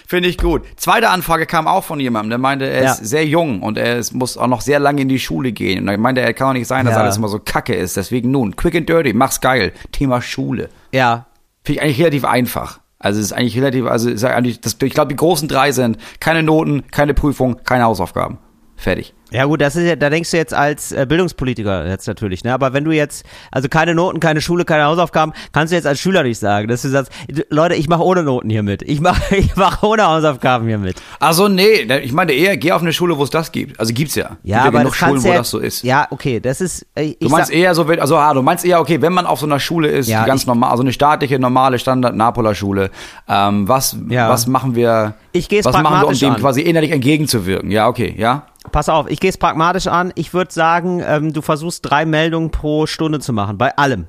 Finde 0.07 0.29
ich 0.29 0.37
gut. 0.37 0.61
Zweite 0.75 1.09
Anfrage 1.09 1.45
kam 1.47 1.67
auch 1.67 1.83
von 1.83 1.99
jemandem, 1.99 2.29
der 2.29 2.37
meinte, 2.39 2.65
er 2.65 2.83
Ja. 2.83 2.91
ist 2.91 3.05
sehr 3.05 3.25
jung 3.25 3.61
und 3.63 3.77
er 3.77 3.97
ist, 3.97 4.13
muss 4.13 4.37
auch 4.37 4.47
noch 4.47 4.61
sehr 4.61 4.79
lange 4.79 5.01
in 5.01 5.09
die 5.09 5.19
Schule 5.19 5.51
gehen. 5.51 5.81
Und 5.83 5.87
er 5.87 5.97
meinte, 5.97 6.21
er 6.21 6.33
kann 6.33 6.49
doch 6.49 6.53
nicht 6.53 6.67
sein, 6.67 6.85
dass 6.85 6.95
Ja. 6.95 7.01
alles 7.01 7.17
immer 7.17 7.27
so 7.27 7.39
kacke 7.39 7.73
ist. 7.73 7.97
Deswegen 7.97 8.29
nun, 8.31 8.55
quick 8.55 8.75
and 8.75 8.87
dirty, 8.87 9.13
mach's 9.13 9.41
geil. 9.41 9.73
Thema 9.91 10.21
Schule. 10.21 10.69
Ja. 10.91 11.25
Finde 11.63 11.79
ich 11.79 11.83
eigentlich 11.83 11.99
relativ 11.99 12.25
einfach. 12.25 12.79
Also 12.99 13.19
es 13.19 13.27
ist 13.27 13.33
eigentlich 13.33 13.57
relativ, 13.57 13.85
also 13.87 14.09
ist 14.09 14.23
eigentlich, 14.23 14.61
das, 14.61 14.77
ich 14.81 14.93
glaube, 14.93 15.09
die 15.09 15.15
großen 15.15 15.47
drei 15.47 15.71
sind 15.71 15.97
keine 16.19 16.43
Noten, 16.43 16.83
keine 16.91 17.13
Prüfung, 17.13 17.57
keine 17.63 17.83
Hausaufgaben. 17.83 18.37
Fertig. 18.77 19.13
Ja 19.31 19.45
gut, 19.45 19.59
das 19.59 19.75
ist 19.75 19.85
ja, 19.87 19.95
da 19.95 20.09
denkst 20.09 20.29
du 20.31 20.37
jetzt 20.37 20.53
als 20.53 20.91
äh, 20.91 21.05
Bildungspolitiker 21.09 21.87
jetzt 21.87 22.07
natürlich, 22.07 22.43
ne? 22.43 22.53
Aber 22.53 22.73
wenn 22.73 22.83
du 22.83 22.91
jetzt, 22.91 23.25
also 23.51 23.67
keine 23.67 23.95
Noten, 23.95 24.19
keine 24.19 24.39
Schule, 24.39 24.65
keine 24.65 24.83
Hausaufgaben, 24.85 25.33
kannst 25.51 25.71
du 25.71 25.75
jetzt 25.75 25.87
als 25.87 25.99
Schüler 25.99 26.21
nicht 26.23 26.37
sagen, 26.37 26.67
dass 26.67 26.83
du 26.83 26.89
sagst, 26.89 27.11
Leute, 27.49 27.75
ich 27.75 27.89
mache 27.89 28.03
ohne 28.03 28.21
Noten 28.23 28.49
hier 28.49 28.61
mit. 28.63 28.83
Ich 28.83 29.01
mache 29.01 29.35
ich 29.35 29.55
mach 29.55 29.81
ohne 29.81 30.05
Hausaufgaben 30.07 30.67
hier 30.67 30.77
mit. 30.77 31.01
Also 31.19 31.47
nee, 31.47 31.81
ich 32.03 32.11
meine 32.13 32.33
eher, 32.33 32.55
geh 32.57 32.71
auf 32.73 32.81
eine 32.81 32.93
Schule, 32.93 33.17
wo 33.17 33.23
es 33.23 33.29
das 33.31 33.51
gibt. 33.51 33.79
Also 33.79 33.93
gibt's 33.93 34.15
ja. 34.15 34.37
Ja, 34.43 34.57
gibt 34.63 34.67
aber 34.67 34.77
genug 34.79 34.91
das 34.91 34.97
Schulen, 34.99 35.23
wo 35.23 35.27
ja, 35.29 35.37
das 35.37 35.49
so 35.49 35.59
ist. 35.59 35.83
Ja, 35.83 36.07
okay, 36.11 36.39
das 36.39 36.61
ist. 36.61 36.85
äh, 36.95 37.03
Ich 37.03 37.19
Du 37.19 37.29
meinst 37.29 37.47
sag, 37.47 37.55
eher 37.57 37.73
so, 37.73 37.83
also 37.85 38.17
ah, 38.17 38.33
du 38.33 38.41
meinst 38.43 38.63
eher, 38.63 38.79
okay, 38.79 39.01
wenn 39.01 39.13
man 39.13 39.25
auf 39.25 39.39
so 39.39 39.47
einer 39.47 39.59
Schule 39.59 39.87
ist, 39.87 40.07
Ja, 40.07 40.23
die 40.23 40.27
ganz 40.27 40.41
ich- 40.41 40.47
normal, 40.47 40.69
also 40.69 40.83
eine 40.83 40.93
staatliche, 40.93 41.39
normale 41.39 41.79
Standard-Napoler-Schule, 41.79 42.91
ähm, 43.27 43.67
was, 43.67 43.97
Ja. 44.09 44.29
was 44.29 44.47
machen 44.47 44.75
wir, 44.75 45.15
Ich 45.31 45.49
was 45.63 45.81
machen 45.81 46.01
wir, 46.01 46.07
um 46.07 46.13
dem 46.13 46.31
an. 46.33 46.39
quasi 46.39 46.61
innerlich 46.61 46.91
entgegenzuwirken? 46.91 47.71
Ja, 47.71 47.87
okay, 47.87 48.13
ja. 48.17 48.43
Pass 48.71 48.89
auf, 48.89 49.09
ich 49.09 49.19
gehe 49.19 49.29
es 49.29 49.37
pragmatisch 49.37 49.87
an. 49.87 50.11
Ich 50.15 50.33
würde 50.33 50.51
sagen, 50.53 51.01
ähm, 51.05 51.33
du 51.33 51.41
versuchst 51.41 51.89
drei 51.89 52.05
Meldungen 52.05 52.51
pro 52.51 52.85
Stunde 52.87 53.19
zu 53.19 53.31
machen, 53.33 53.57
bei 53.57 53.75
allem. 53.77 54.07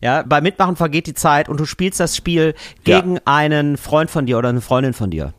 Ja, 0.00 0.22
bei 0.22 0.40
Mitmachen 0.40 0.76
vergeht 0.76 1.06
die 1.06 1.14
Zeit 1.14 1.48
und 1.48 1.58
du 1.60 1.64
spielst 1.64 1.98
das 2.00 2.16
Spiel 2.16 2.54
Ja. 2.86 3.00
gegen 3.00 3.18
einen 3.24 3.76
Freund 3.76 4.10
von 4.10 4.26
dir 4.26 4.38
oder 4.38 4.48
eine 4.50 4.60
Freundin 4.60 4.92
von 4.92 5.10
dir. 5.10 5.32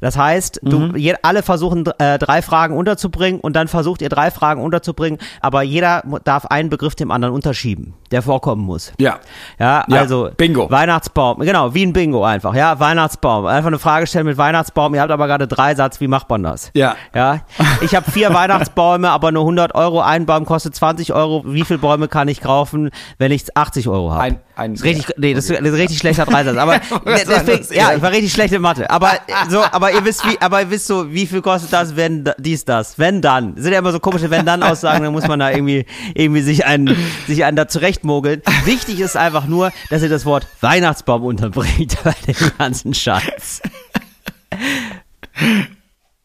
Das 0.00 0.16
heißt, 0.16 0.60
du, 0.64 0.78
Mhm. 0.78 0.96
je, 0.96 1.14
alle 1.22 1.42
versuchen 1.42 1.86
äh, 1.98 2.18
drei 2.18 2.42
Fragen 2.42 2.76
unterzubringen 2.76 3.40
und 3.40 3.54
dann 3.54 3.68
versucht 3.68 4.02
ihr 4.02 4.08
drei 4.08 4.30
Fragen 4.30 4.60
unterzubringen, 4.62 5.20
aber 5.40 5.62
jeder 5.62 6.02
darf 6.24 6.46
einen 6.46 6.68
Begriff 6.68 6.94
dem 6.96 7.10
anderen 7.10 7.32
unterschieben, 7.34 7.94
der 8.12 8.22
vorkommen 8.22 8.62
muss. 8.64 8.92
Ja. 8.98 9.18
Ja, 9.58 9.84
Ja, 9.88 10.00
also 10.00 10.30
Bingo. 10.36 10.70
Weihnachtsbaum, 10.70 11.38
genau, 11.40 11.74
wie 11.74 11.84
ein 11.84 11.92
Bingo 11.92 12.24
einfach, 12.24 12.54
ja, 12.54 12.78
Weihnachtsbaum. 12.78 13.46
Einfach 13.46 13.68
eine 13.68 13.78
Frage 13.78 14.06
stellen 14.06 14.26
mit 14.26 14.36
Weihnachtsbaum, 14.38 14.94
ihr 14.94 15.00
habt 15.00 15.10
aber 15.10 15.26
gerade 15.26 15.48
drei 15.48 15.74
Satz, 15.74 16.00
wie 16.00 16.08
macht 16.08 16.28
man 16.30 16.42
das? 16.42 16.70
Ja. 16.74 16.96
Ja, 17.14 17.40
ich 17.80 17.94
habe 17.94 18.10
vier 18.10 18.32
Weihnachtsbäume, 18.34 19.10
aber 19.10 19.32
nur 19.32 19.42
100 19.42 19.74
Euro, 19.74 20.00
ein 20.00 20.26
Baum 20.26 20.44
kostet 20.44 20.74
20 20.74 21.12
Euro. 21.12 21.42
Wie 21.46 21.62
viele 21.64 21.78
Bäume 21.78 22.08
kann 22.08 22.28
ich 22.28 22.40
kaufen, 22.40 22.90
wenn 23.18 23.32
ich 23.32 23.56
80 23.56 23.88
Euro 23.88 24.10
habe? 24.12 24.22
Ein- 24.22 24.40
ein- 24.54 24.76
richtig, 24.76 25.06
nee, 25.16 25.32
das 25.32 25.48
ist, 25.48 25.58
ist 25.58 25.74
richtig 25.74 25.98
schlechter 25.98 26.26
Dreisatz. 26.26 26.56
Aber 26.58 26.78
deswegen, 27.06 27.66
ja, 27.74 27.94
ich 27.94 28.02
war 28.02 28.10
richtig 28.10 28.32
schlecht 28.32 28.52
in 28.52 28.60
Mathe. 28.60 28.88
Aber 28.90 29.12
so, 29.48 29.62
aber 29.72 29.92
ihr 29.92 30.04
wisst 30.04 30.26
wie, 30.26 30.36
aber 30.40 30.60
ihr 30.60 30.70
wisst 30.70 30.86
so, 30.86 31.10
wie 31.10 31.26
viel 31.26 31.40
kostet 31.40 31.72
das, 31.72 31.96
wenn 31.96 32.30
dies 32.38 32.64
das, 32.66 32.98
wenn 32.98 33.22
dann. 33.22 33.54
Das 33.54 33.64
sind 33.64 33.72
ja 33.72 33.78
immer 33.78 33.92
so 33.92 33.98
komische 34.00 34.30
wenn 34.30 34.44
dann 34.44 34.62
Aussagen, 34.62 35.02
dann 35.04 35.12
muss 35.12 35.26
man 35.26 35.38
da 35.38 35.50
irgendwie 35.50 35.86
irgendwie 36.14 36.42
sich 36.42 36.66
einen 36.66 36.94
sich 37.26 37.44
einen 37.44 37.56
da 37.56 37.66
zurechtmogeln. 38.02 38.42
Wichtig 38.64 39.00
ist 39.00 39.16
einfach 39.16 39.46
nur, 39.46 39.72
dass 39.90 40.02
ihr 40.02 40.08
das 40.08 40.26
Wort 40.26 40.46
Weihnachtsbaum 40.60 41.24
unterbringt 41.24 41.96
bei 42.04 42.14
dem 42.26 42.52
ganzen 42.58 42.94
Scheiß. 42.94 43.62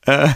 Ja, 0.06 0.34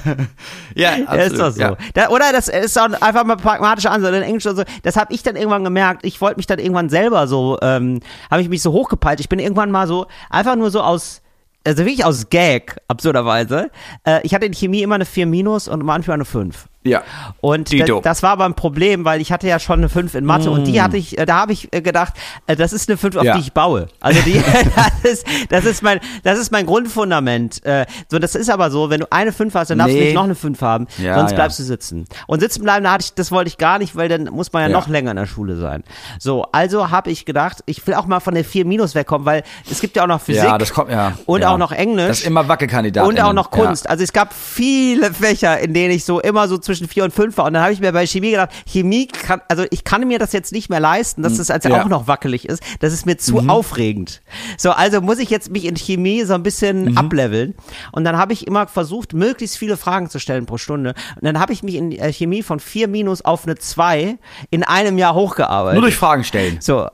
Ja, 0.75 0.91
ist 0.95 1.07
absolut, 1.07 1.39
doch 1.39 1.51
so. 1.51 1.61
Ja. 1.61 1.77
Da, 1.93 2.09
oder 2.09 2.31
das 2.31 2.49
ist 2.49 2.77
auch 2.77 2.91
einfach 3.01 3.23
mal 3.23 3.37
pragmatische 3.37 3.89
Ansatz 3.89 4.15
in 4.15 4.23
Englisch 4.23 4.45
und 4.45 4.57
so. 4.57 4.63
Das 4.83 4.97
habe 4.97 5.13
ich 5.13 5.23
dann 5.23 5.35
irgendwann 5.35 5.63
gemerkt. 5.63 6.05
Ich 6.05 6.19
wollte 6.19 6.37
mich 6.37 6.47
dann 6.47 6.59
irgendwann 6.59 6.89
selber 6.89 7.27
so, 7.27 7.57
ähm, 7.61 8.01
habe 8.29 8.41
ich 8.41 8.49
mich 8.49 8.61
so 8.61 8.73
hochgepeilt. 8.73 9.19
Ich 9.21 9.29
bin 9.29 9.39
irgendwann 9.39 9.71
mal 9.71 9.87
so, 9.87 10.07
einfach 10.29 10.55
nur 10.57 10.71
so 10.71 10.81
aus, 10.81 11.21
also 11.65 11.85
wirklich 11.85 12.03
aus 12.03 12.29
Gag, 12.29 12.75
absurderweise. 12.89 13.69
Äh, 14.05 14.19
ich 14.23 14.33
hatte 14.33 14.45
in 14.45 14.53
Chemie 14.53 14.81
immer 14.81 14.95
eine 14.95 15.05
4 15.05 15.25
minus 15.25 15.69
und 15.69 15.83
manchmal 15.83 16.15
eine 16.15 16.25
5. 16.25 16.67
Ja. 16.83 17.03
Und 17.41 17.71
Dito. 17.71 17.95
da, 17.97 18.01
das 18.09 18.23
war 18.23 18.31
aber 18.31 18.45
ein 18.45 18.55
Problem, 18.55 19.05
weil 19.05 19.21
ich 19.21 19.31
hatte 19.31 19.47
ja 19.47 19.59
schon 19.59 19.79
eine 19.79 19.89
5 19.89 20.15
in 20.15 20.25
Mathe 20.25 20.49
und 20.49 20.65
die 20.65 20.81
hatte 20.81 20.97
ich, 20.97 21.17
äh, 21.17 21.25
da 21.27 21.35
habe 21.41 21.53
ich 21.53 21.71
äh, 21.73 21.81
gedacht, 21.81 22.13
äh, 22.47 22.55
das 22.55 22.73
ist 22.73 22.89
eine 22.89 22.97
5, 22.97 23.17
auf 23.17 23.23
Ja. 23.23 23.35
die 23.35 23.41
ich 23.41 23.53
baue. 23.53 23.87
Also 23.99 24.19
die, 24.21 24.41
das 25.03 25.11
ist, 25.11 25.25
das 25.49 25.65
ist 25.65 25.83
mein, 25.83 25.99
das 26.23 26.39
ist 26.39 26.51
mein 26.51 26.65
Grundfundament. 26.65 27.61
So, 28.09 28.19
das 28.19 28.35
ist 28.35 28.49
aber 28.49 28.71
so, 28.71 28.89
wenn 28.89 29.01
du 29.01 29.11
eine 29.11 29.31
5 29.31 29.53
hast, 29.53 29.69
dann 29.69 29.77
darfst 29.77 29.93
du 29.93 29.99
Nee. 29.99 30.05
nicht 30.05 30.15
noch 30.15 30.23
eine 30.23 30.35
5 30.35 30.59
haben, 30.61 30.87
Ja, 30.97 31.15
sonst 31.19 31.31
ja. 31.31 31.35
bleibst 31.35 31.59
du 31.59 31.63
sitzen. 31.63 32.05
Und 32.27 32.39
sitzen 32.39 32.63
bleiben, 32.63 32.83
da 32.83 32.93
hatte 32.93 33.03
ich, 33.05 33.13
das 33.13 33.31
wollte 33.31 33.49
ich 33.49 33.57
gar 33.57 33.77
nicht, 33.77 33.95
weil 33.95 34.09
dann 34.09 34.23
muss 34.25 34.51
man 34.51 34.63
ja, 34.63 34.69
Ja. 34.69 34.73
noch 34.77 34.87
länger 34.87 35.11
in 35.11 35.17
der 35.17 35.25
Schule 35.27 35.57
sein. 35.57 35.83
So, 36.19 36.45
also 36.51 36.89
habe 36.89 37.11
ich 37.11 37.25
gedacht, 37.25 37.59
ich 37.67 37.85
will 37.85 37.93
auch 37.93 38.05
mal 38.07 38.19
von 38.19 38.33
der 38.33 38.43
4 38.43 38.65
minus 38.65 38.95
wegkommen, 38.95 39.25
weil 39.25 39.43
es 39.69 39.81
gibt 39.81 39.95
ja 39.95 40.03
auch 40.03 40.07
noch 40.07 40.21
Physik. 40.21 40.43
Ja, 40.43 40.57
das 40.57 40.73
kommt, 40.73 40.89
ja. 40.89 41.13
Und 41.27 41.41
ja. 41.41 41.53
auch 41.53 41.57
noch 41.57 41.71
Englisch. 41.71 42.07
Das 42.07 42.19
ist 42.19 42.25
immer 42.27 42.47
Wackelkandidat. 42.47 43.05
Und 43.07 43.21
auch 43.21 43.33
noch 43.33 43.51
Kunst. 43.51 43.87
Also 43.89 44.03
es 44.03 44.13
gab 44.13 44.33
viele 44.33 45.13
Fächer, 45.13 45.59
in 45.59 45.73
denen 45.75 45.91
ich 45.91 46.05
so 46.05 46.19
immer 46.19 46.47
so 46.47 46.57
zwischen 46.57 46.70
vier 46.75 47.03
und 47.03 47.13
fünf 47.13 47.37
war. 47.37 47.45
Und 47.45 47.53
dann 47.53 47.63
habe 47.63 47.73
ich 47.73 47.79
mir 47.79 47.91
bei 47.91 48.05
Chemie 48.05 48.31
gedacht, 48.31 48.49
Chemie 48.65 49.07
kann, 49.07 49.41
also 49.47 49.65
ich 49.71 49.83
kann 49.83 50.07
mir 50.07 50.19
das 50.19 50.33
jetzt 50.33 50.51
nicht 50.51 50.69
mehr 50.69 50.79
leisten, 50.79 51.21
dass 51.23 51.37
das 51.37 51.51
als 51.51 51.65
Ja. 51.65 51.81
auch 51.81 51.87
noch 51.87 52.07
wackelig 52.07 52.47
ist. 52.47 52.61
Das 52.79 52.93
ist 52.93 53.05
mir 53.05 53.17
zu 53.17 53.39
aufregend. 53.49 54.21
So, 54.57 54.71
also 54.71 55.01
muss 55.01 55.19
ich 55.19 55.29
jetzt 55.29 55.51
mich 55.51 55.65
in 55.65 55.75
Chemie 55.75 56.23
so 56.23 56.33
ein 56.33 56.43
bisschen 56.43 56.97
ableveln. 56.97 57.55
Und 57.91 58.03
dann 58.03 58.17
habe 58.17 58.33
ich 58.33 58.47
immer 58.47 58.67
versucht, 58.67 59.13
möglichst 59.13 59.57
viele 59.57 59.77
Fragen 59.77 60.09
zu 60.09 60.19
stellen 60.19 60.45
pro 60.45 60.57
Stunde. 60.57 60.93
Und 61.15 61.23
dann 61.25 61.39
habe 61.39 61.53
ich 61.53 61.63
mich 61.63 61.75
in 61.75 61.91
äh, 61.91 62.11
Chemie 62.13 62.43
von 62.43 62.59
vier 62.59 62.87
minus 62.87 63.23
auf 63.23 63.45
eine 63.45 63.55
zwei 63.55 64.17
in 64.49 64.63
einem 64.63 64.97
Jahr 64.97 65.13
hochgearbeitet. 65.15 65.75
Nur 65.75 65.83
durch 65.83 65.97
Fragen 65.97 66.23
stellen. 66.23 66.57
So. 66.61 66.87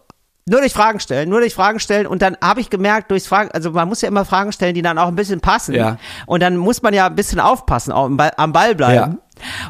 Nur 0.49 0.61
durch 0.61 0.71
Fragen 0.71 1.01
stellen, 1.01 1.28
nur 1.28 1.41
durch 1.41 1.53
Fragen 1.53 1.78
stellen 1.82 2.07
und 2.07 2.21
dann 2.21 2.38
habe 2.41 2.61
ich 2.61 2.69
gemerkt, 2.69 3.11
durchs 3.11 3.28
Fragen, 3.28 3.51
also 3.51 3.71
man 3.71 3.86
muss 3.89 4.01
ja 4.01 4.07
immer 4.07 4.23
Fragen 4.23 4.53
stellen, 4.53 4.75
die 4.75 4.82
dann 4.82 4.97
auch 4.97 5.09
ein 5.09 5.15
bisschen 5.17 5.41
passen. 5.41 5.75
Ja. 5.75 5.97
Und 6.25 6.41
dann 6.41 6.55
muss 6.55 6.82
man 6.82 6.93
ja 6.93 7.07
ein 7.07 7.15
bisschen 7.15 7.41
aufpassen, 7.41 7.91
auch 7.91 8.05
am 8.05 8.15
Ball, 8.15 8.32
am 8.38 8.53
Ball 8.53 8.73
bleiben. 8.73 9.17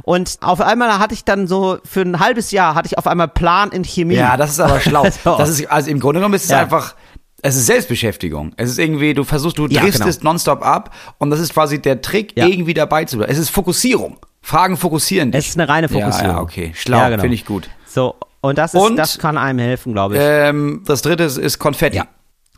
Und 0.03 0.37
auf 0.41 0.61
einmal 0.61 0.99
hatte 0.99 1.13
ich 1.13 1.23
dann 1.25 1.47
so, 1.47 1.79
für 1.83 2.01
ein 2.01 2.19
halbes 2.19 2.51
Jahr 2.51 2.75
hatte 2.75 2.87
ich 2.87 2.97
auf 2.97 3.07
einmal 3.07 3.27
Plan 3.27 3.71
in 3.71 3.83
Chemie. 3.83 4.15
Ja, 4.15 4.37
das 4.37 4.51
ist 4.51 4.59
aber 4.59 4.79
schlau. 4.79 5.05
So. 5.23 5.37
Das 5.37 5.49
ist, 5.49 5.65
also 5.69 5.89
im 5.89 5.99
Grunde 5.99 6.19
genommen 6.19 6.35
ist 6.35 6.45
es 6.45 6.49
Ja. 6.51 6.59
einfach, 6.61 6.95
es 7.41 7.55
ist 7.55 7.65
Selbstbeschäftigung. 7.67 8.53
Es 8.57 8.69
ist 8.69 8.79
irgendwie, 8.79 9.13
du 9.13 9.23
versuchst, 9.23 9.57
du 9.57 9.67
Ja, 9.67 9.81
driftest 9.81 10.19
genau. 10.21 10.31
nonstop 10.31 10.65
ab 10.65 10.93
und 11.17 11.29
das 11.29 11.39
ist 11.39 11.53
quasi 11.53 11.81
der 11.81 12.01
Trick, 12.01 12.33
Ja. 12.35 12.45
irgendwie 12.47 12.73
dabei 12.73 13.05
zu 13.05 13.17
bleiben. 13.17 13.31
Es 13.31 13.37
ist 13.37 13.49
Fokussierung. 13.49 14.17
Fragen 14.41 14.77
fokussieren 14.77 15.31
dich. 15.31 15.39
es 15.39 15.49
ist 15.49 15.59
eine 15.59 15.67
reine 15.69 15.89
Fokussierung. 15.89 16.29
Ja, 16.29 16.35
ja, 16.37 16.41
okay. 16.41 16.71
Schlau, 16.75 16.97
Ja, 16.99 17.09
genau. 17.09 17.21
finde 17.21 17.35
ich 17.35 17.45
gut. 17.45 17.69
So, 17.85 18.15
und 18.41 18.57
das 18.57 18.73
ist, 18.73 18.79
Und- 18.81 18.95
das 18.95 19.17
kann 19.19 19.37
einem 19.37 19.59
helfen, 19.59 19.93
glaube 19.93 20.15
ich. 20.15 20.21
Ähm, 20.23 20.83
das 20.85 21.01
dritte 21.01 21.23
ist, 21.23 21.37
ist 21.37 21.59
Konfetti. 21.59 21.97
Ja. 21.97 22.07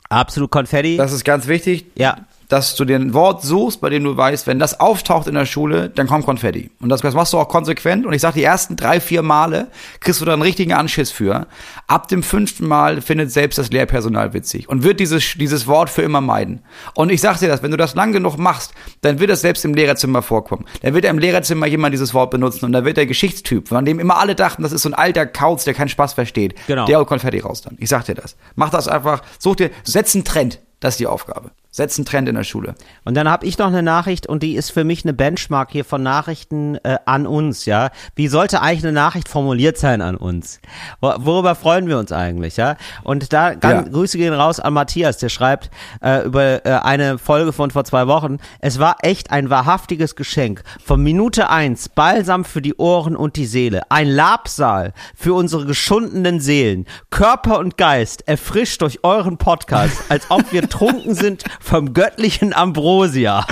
Absolut 0.09 0.49
Konfetti. 0.51 0.97
Das 0.97 1.13
ist 1.13 1.23
ganz 1.23 1.47
wichtig. 1.47 1.85
Ja. 1.95 2.17
Dass 2.49 2.75
du 2.75 2.83
dir 2.83 2.97
ein 2.97 3.13
Wort 3.13 3.43
suchst, 3.43 3.79
bei 3.79 3.89
dem 3.89 4.03
du 4.03 4.17
weißt, 4.17 4.47
wenn 4.47 4.59
das 4.59 4.79
auftaucht 4.79 5.27
in 5.27 5.35
der 5.35 5.45
Schule, 5.45 5.89
dann 5.89 6.07
kommt 6.07 6.25
Konfetti. 6.25 6.71
Und 6.81 6.89
das, 6.89 7.01
das 7.01 7.13
machst 7.13 7.31
du 7.31 7.37
auch 7.37 7.47
konsequent. 7.47 8.05
Und 8.05 8.13
ich 8.13 8.21
sag, 8.21 8.33
die 8.33 8.43
ersten 8.43 8.75
drei, 8.75 8.99
vier 8.99 9.21
Male 9.21 9.67
kriegst 10.01 10.19
du 10.19 10.25
da 10.25 10.33
einen 10.33 10.41
richtigen 10.41 10.73
Anschiss 10.73 11.11
für. 11.11 11.47
Ab 11.87 12.07
dem 12.07 12.23
fünften 12.23 12.67
Mal 12.67 13.01
findet 13.01 13.31
selbst 13.31 13.57
das 13.57 13.69
Lehrpersonal 13.69 14.33
witzig 14.33 14.67
und 14.67 14.83
wird 14.83 14.99
dieses, 14.99 15.35
dieses 15.35 15.67
Wort 15.67 15.89
für 15.89 16.01
immer 16.01 16.21
meiden. 16.21 16.61
Und 16.95 17.11
ich 17.11 17.21
sag 17.21 17.37
dir 17.39 17.47
das, 17.47 17.63
wenn 17.63 17.71
du 17.71 17.77
das 17.77 17.95
lang 17.95 18.11
genug 18.11 18.37
machst, 18.37 18.73
dann 19.01 19.19
wird 19.19 19.29
das 19.29 19.41
selbst 19.41 19.63
im 19.63 19.73
Lehrerzimmer 19.73 20.21
vorkommen. 20.21 20.65
Dann 20.81 20.93
wird 20.93 21.05
im 21.05 21.19
Lehrerzimmer 21.19 21.67
jemand 21.67 21.93
dieses 21.93 22.13
Wort 22.13 22.31
benutzen 22.31 22.65
und 22.65 22.71
dann 22.71 22.83
wird 22.83 22.97
der 22.97 23.05
Geschichtstyp, 23.05 23.67
von 23.67 23.85
dem 23.85 23.99
immer 23.99 24.17
alle 24.17 24.35
dachten, 24.35 24.63
das 24.63 24.71
ist 24.71 24.81
so 24.81 24.89
ein 24.89 24.95
alter 24.95 25.25
Kauz, 25.25 25.65
der 25.65 25.75
keinen 25.75 25.89
Spaß 25.89 26.13
versteht. 26.13 26.55
Genau. 26.67 26.85
Der 26.85 26.97
holt 26.97 27.07
Konfetti 27.07 27.39
raus 27.39 27.61
dann. 27.61 27.77
Ich 27.79 27.89
sag 27.89 28.05
dir 28.05 28.15
das. 28.15 28.35
Mach 28.55 28.71
das 28.71 28.87
einfach, 28.87 29.21
such 29.37 29.57
dir, 29.57 29.69
setz 29.83 30.15
einen 30.15 30.23
Trend. 30.23 30.59
Das 30.79 30.93
ist 30.93 30.99
die 30.99 31.07
Aufgabe. 31.07 31.51
Setz 31.71 31.99
einen 31.99 32.05
Trend 32.05 32.27
in 32.27 32.33
der 32.33 32.43
Schule. 32.43 32.73
Und 33.05 33.13
dann 33.13 33.29
habe 33.29 33.45
ich 33.45 33.59
noch 33.59 33.67
eine 33.67 33.83
Nachricht 33.83 34.25
und 34.25 34.41
die 34.41 34.55
ist 34.55 34.71
für 34.71 34.83
mich 34.83 35.05
eine 35.05 35.13
Benchmark 35.13 35.69
hier 35.71 35.85
von 35.85 36.01
Nachrichten 36.01 36.77
äh, 36.83 36.97
an 37.05 37.27
uns, 37.27 37.65
ja. 37.65 37.91
Wie 38.15 38.27
sollte 38.27 38.61
eigentlich 38.61 38.83
eine 38.83 38.91
Nachricht 38.91 39.29
formuliert 39.29 39.77
sein 39.77 40.01
an 40.01 40.15
uns? 40.15 40.59
Wo, 40.99 41.13
worüber 41.19 41.53
freuen 41.53 41.87
wir 41.87 41.99
uns 41.99 42.11
eigentlich, 42.11 42.57
ja? 42.57 42.75
Und 43.03 43.33
da 43.33 43.53
ganz, 43.53 43.85
Ja. 43.85 43.91
Grüße 43.93 44.17
gehen 44.17 44.33
raus 44.33 44.59
an 44.59 44.73
Matthias, 44.73 45.19
der 45.19 45.29
schreibt 45.29 45.69
äh, 46.01 46.25
über 46.25 46.65
äh, 46.65 46.71
eine 46.81 47.19
Folge 47.19 47.53
von 47.53 47.69
vor 47.69 47.83
zwei 47.83 48.07
Wochen. 48.07 48.37
Es 48.59 48.79
war 48.79 48.95
echt 49.03 49.29
ein 49.29 49.51
wahrhaftiges 49.51 50.15
Geschenk. 50.15 50.63
Von 50.83 51.03
Minute 51.03 51.51
eins 51.51 51.87
Balsam 51.87 52.45
für 52.45 52.63
die 52.63 52.75
Ohren 52.77 53.15
und 53.15 53.35
die 53.35 53.45
Seele. 53.45 53.83
Ein 53.91 54.07
Labsaal 54.07 54.93
für 55.15 55.35
unsere 55.35 55.65
geschundenen 55.67 56.39
Seelen. 56.39 56.87
Körper 57.11 57.59
und 57.59 57.77
Geist 57.77 58.27
erfrischt 58.27 58.81
durch 58.81 59.03
euren 59.03 59.37
Podcast, 59.37 60.01
als 60.09 60.25
ob 60.29 60.51
wir 60.51 60.63
trunken 60.69 61.15
sind 61.15 61.43
vom 61.59 61.93
göttlichen 61.93 62.53
Ambrosia. 62.53 63.45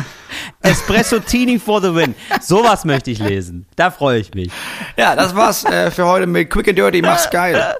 Espressotini 0.61 1.59
for 1.59 1.81
the 1.81 1.93
win. 1.93 2.15
Sowas 2.41 2.85
möchte 2.85 3.11
ich 3.11 3.19
lesen. 3.19 3.65
Da 3.75 3.91
freue 3.91 4.19
ich 4.19 4.33
mich. 4.33 4.51
Ja, 4.97 5.15
das 5.15 5.35
war's 5.35 5.65
äh, 5.65 5.91
für 5.91 6.05
heute 6.05 6.27
mit 6.27 6.49
Quick 6.49 6.67
and 6.67 6.77
Dirty. 6.77 7.01
Mach's 7.01 7.29
geil. 7.29 7.75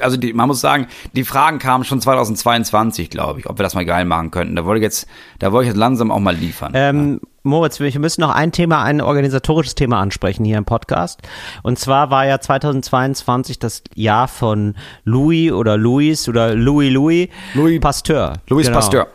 Also 0.00 0.16
die, 0.18 0.32
man 0.34 0.48
muss 0.48 0.60
sagen, 0.60 0.86
die 1.14 1.24
Fragen 1.24 1.58
kamen 1.58 1.84
schon 1.84 2.00
2022, 2.00 3.08
glaube 3.08 3.40
ich, 3.40 3.48
ob 3.48 3.58
wir 3.58 3.62
das 3.62 3.74
mal 3.74 3.84
geil 3.86 4.04
machen 4.04 4.30
könnten. 4.30 4.54
Da 4.56 4.64
wollte 4.66 4.78
ich 4.80 4.82
jetzt, 4.84 5.06
da 5.38 5.50
wollte 5.52 5.64
ich 5.64 5.68
jetzt 5.72 5.78
langsam 5.78 6.10
auch 6.10 6.18
mal 6.18 6.34
liefern. 6.34 6.72
Ähm, 6.74 7.20
Moritz, 7.42 7.80
wir 7.80 7.98
müssen 7.98 8.20
noch 8.20 8.30
ein 8.34 8.52
Thema, 8.52 8.82
ein 8.84 9.00
organisatorisches 9.00 9.74
Thema 9.74 9.98
ansprechen 10.00 10.44
hier 10.44 10.58
im 10.58 10.64
Podcast. 10.64 11.20
Und 11.62 11.78
zwar 11.78 12.10
war 12.10 12.26
ja 12.26 12.38
2022 12.38 13.58
das 13.58 13.82
Jahr 13.94 14.28
von 14.28 14.74
Louis 15.04 15.52
oder 15.52 15.76
Louis 15.76 16.28
oder 16.28 16.54
Louis 16.54 16.92
Louis, 16.92 17.28
Louis- 17.54 17.80
Pasteur. 17.80 18.34
Louis 18.48 18.66
Genau. 18.66 18.78
Pasteur. 18.78 19.06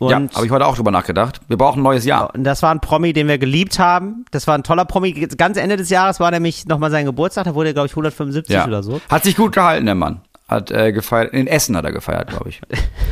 Ja, 0.00 0.16
Und- 0.16 0.34
habe 0.34 0.46
ich 0.46 0.50
heute 0.52 0.66
auch 0.66 0.76
drüber 0.76 0.90
nachgedacht. 0.90 1.40
Wir 1.48 1.56
brauchen 1.58 1.80
ein 1.80 1.82
neues 1.82 2.04
Jahr. 2.04 2.34
Und 2.34 2.44
das 2.44 2.62
war 2.62 2.70
ein 2.74 2.80
Promi, 2.80 3.12
den 3.12 3.28
wir 3.28 3.38
geliebt 3.38 3.78
haben. 3.78 4.24
Das 4.30 4.46
war 4.46 4.54
ein 4.56 4.62
toller 4.62 4.84
Promi. 4.86 5.12
Ganz 5.12 5.56
Ende 5.58 5.76
des 5.76 5.90
Jahres 5.90 6.20
war 6.20 6.30
nämlich 6.30 6.66
nochmal 6.66 6.90
sein 6.90 7.04
Geburtstag. 7.06 7.44
Da 7.44 7.54
wurde 7.54 7.70
er, 7.70 7.72
glaube 7.74 7.86
ich, 7.86 7.92
175 7.92 8.54
Ja. 8.54 8.66
oder 8.66 8.82
so. 8.82 9.00
Hat 9.10 9.24
sich 9.24 9.36
gut 9.36 9.52
gehalten, 9.54 9.86
der 9.86 9.94
Mann. 9.94 10.20
Hat 10.48 10.70
äh, 10.72 10.92
gefeiert. 10.92 11.32
In 11.32 11.46
Essen 11.46 11.76
hat 11.76 11.84
er 11.84 11.92
gefeiert, 11.92 12.28
glaube 12.30 12.48
ich. 12.48 12.60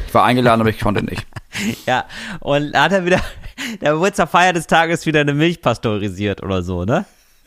Ich 0.09 0.15
war 0.15 0.25
eingeladen, 0.25 0.61
aber 0.61 0.71
ich 0.71 0.81
konnte 0.81 1.05
nicht. 1.05 1.27
Ja. 1.87 2.05
Und 2.41 2.73
da 2.73 2.85
hat 2.85 2.93
er 2.93 3.05
wieder, 3.05 3.21
der 3.81 3.99
wurde 3.99 4.13
zur 4.13 4.27
Feier 4.27 4.53
des 4.53 4.67
Tages 4.67 5.07
wieder 5.07 5.21
eine 5.21 5.35
Milch 5.35 5.61
pasteurisiert 5.63 6.43
oder 6.43 6.63
so, 6.63 6.85
ne? 6.85 7.05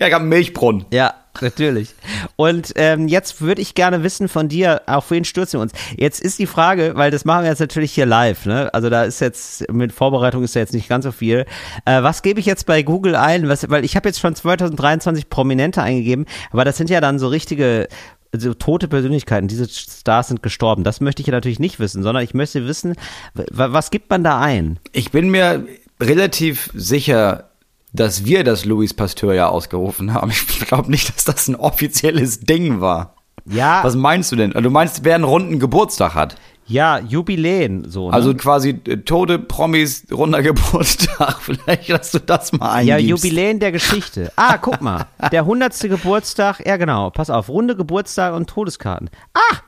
Ja, 0.00 0.08
gab 0.08 0.20
einen 0.20 0.28
Milchbrunnen. 0.28 0.84
Ja, 0.90 1.14
natürlich. 1.40 1.94
Und 2.36 2.72
ähm, 2.76 3.08
jetzt 3.08 3.40
würde 3.40 3.62
ich 3.62 3.74
gerne 3.74 4.02
wissen 4.02 4.28
von 4.28 4.48
dir, 4.48 4.82
auf 4.86 5.10
wen 5.10 5.24
stürzen 5.24 5.58
wir 5.58 5.62
uns? 5.62 5.72
Jetzt 5.96 6.20
ist 6.20 6.38
die 6.38 6.46
Frage, 6.46 6.92
weil 6.94 7.10
das 7.10 7.24
machen 7.24 7.44
wir 7.44 7.50
jetzt 7.50 7.60
natürlich 7.60 7.92
hier 7.92 8.06
live, 8.06 8.46
ne? 8.46 8.72
Also 8.74 8.90
da 8.90 9.04
ist 9.04 9.20
jetzt, 9.20 9.70
mit 9.72 9.92
Vorbereitung 9.92 10.44
ist 10.44 10.54
da 10.54 10.60
jetzt 10.60 10.74
nicht 10.74 10.88
ganz 10.88 11.04
so 11.04 11.12
viel. 11.12 11.46
Äh, 11.86 12.02
was 12.02 12.22
gebe 12.22 12.38
ich 12.38 12.46
jetzt 12.46 12.66
bei 12.66 12.82
Google 12.82 13.16
ein? 13.16 13.48
Was, 13.48 13.68
weil 13.70 13.84
ich 13.84 13.96
habe 13.96 14.08
jetzt 14.08 14.20
schon 14.20 14.34
2023 14.34 15.30
Prominente 15.30 15.82
eingegeben, 15.82 16.26
aber 16.52 16.64
das 16.64 16.76
sind 16.76 16.90
ja 16.90 17.00
dann 17.00 17.18
so 17.18 17.28
richtige 17.28 17.88
so 18.36 18.52
tote 18.52 18.88
Persönlichkeiten, 18.88 19.48
diese 19.48 19.68
Stars 19.68 20.28
sind 20.28 20.42
gestorben. 20.42 20.84
Das 20.84 21.00
möchte 21.00 21.22
ich 21.22 21.28
ja 21.28 21.32
natürlich 21.32 21.58
nicht 21.58 21.80
wissen, 21.80 22.02
sondern 22.02 22.22
ich 22.22 22.34
möchte 22.34 22.66
wissen, 22.66 22.94
was 23.32 23.90
gibt 23.90 24.10
man 24.10 24.24
da 24.24 24.40
ein? 24.40 24.78
Ich 24.92 25.10
bin 25.10 25.30
mir 25.30 25.66
relativ 26.00 26.70
sicher, 26.74 27.45
dass 27.96 28.24
wir 28.24 28.44
das 28.44 28.64
Louis 28.64 28.94
Pasteur 28.94 29.34
ja 29.34 29.48
ausgerufen 29.48 30.14
haben. 30.14 30.30
Ich 30.48 30.60
glaube 30.66 30.90
nicht, 30.90 31.14
dass 31.14 31.24
das 31.24 31.48
ein 31.48 31.56
offizielles 31.56 32.40
Ding 32.40 32.80
war. 32.80 33.14
Ja, 33.48 33.84
Was 33.84 33.94
meinst 33.94 34.32
du 34.32 34.36
denn? 34.36 34.50
Du 34.50 34.70
meinst, 34.70 35.04
wer 35.04 35.14
einen 35.14 35.24
runden 35.24 35.58
Geburtstag 35.58 36.14
hat? 36.14 36.36
ja, 36.68 36.98
Jubiläen, 36.98 37.88
so. 37.88 38.08
Ne? 38.08 38.12
Also 38.14 38.34
quasi 38.34 38.70
äh, 38.88 38.96
tote 38.96 39.38
Promis, 39.38 40.04
runder 40.12 40.42
Geburtstag. 40.42 41.40
Vielleicht, 41.40 41.88
dass 41.90 42.10
du 42.10 42.18
das 42.18 42.52
mal 42.52 42.82
Ja, 42.82 42.96
eingibst. 42.96 43.22
Jubiläen 43.24 43.60
der 43.60 43.70
Geschichte. 43.70 44.32
Ah, 44.34 44.58
guck 44.58 44.80
mal. 44.80 45.06
Der 45.30 45.46
hundertste 45.46 45.88
Geburtstag, 45.88 46.66
ja 46.66 46.76
genau, 46.76 47.10
pass 47.10 47.30
auf, 47.30 47.48
runde 47.48 47.76
Geburtstag 47.76 48.34
und 48.34 48.50
Todeskarten. 48.50 49.10
Ah! 49.34 49.58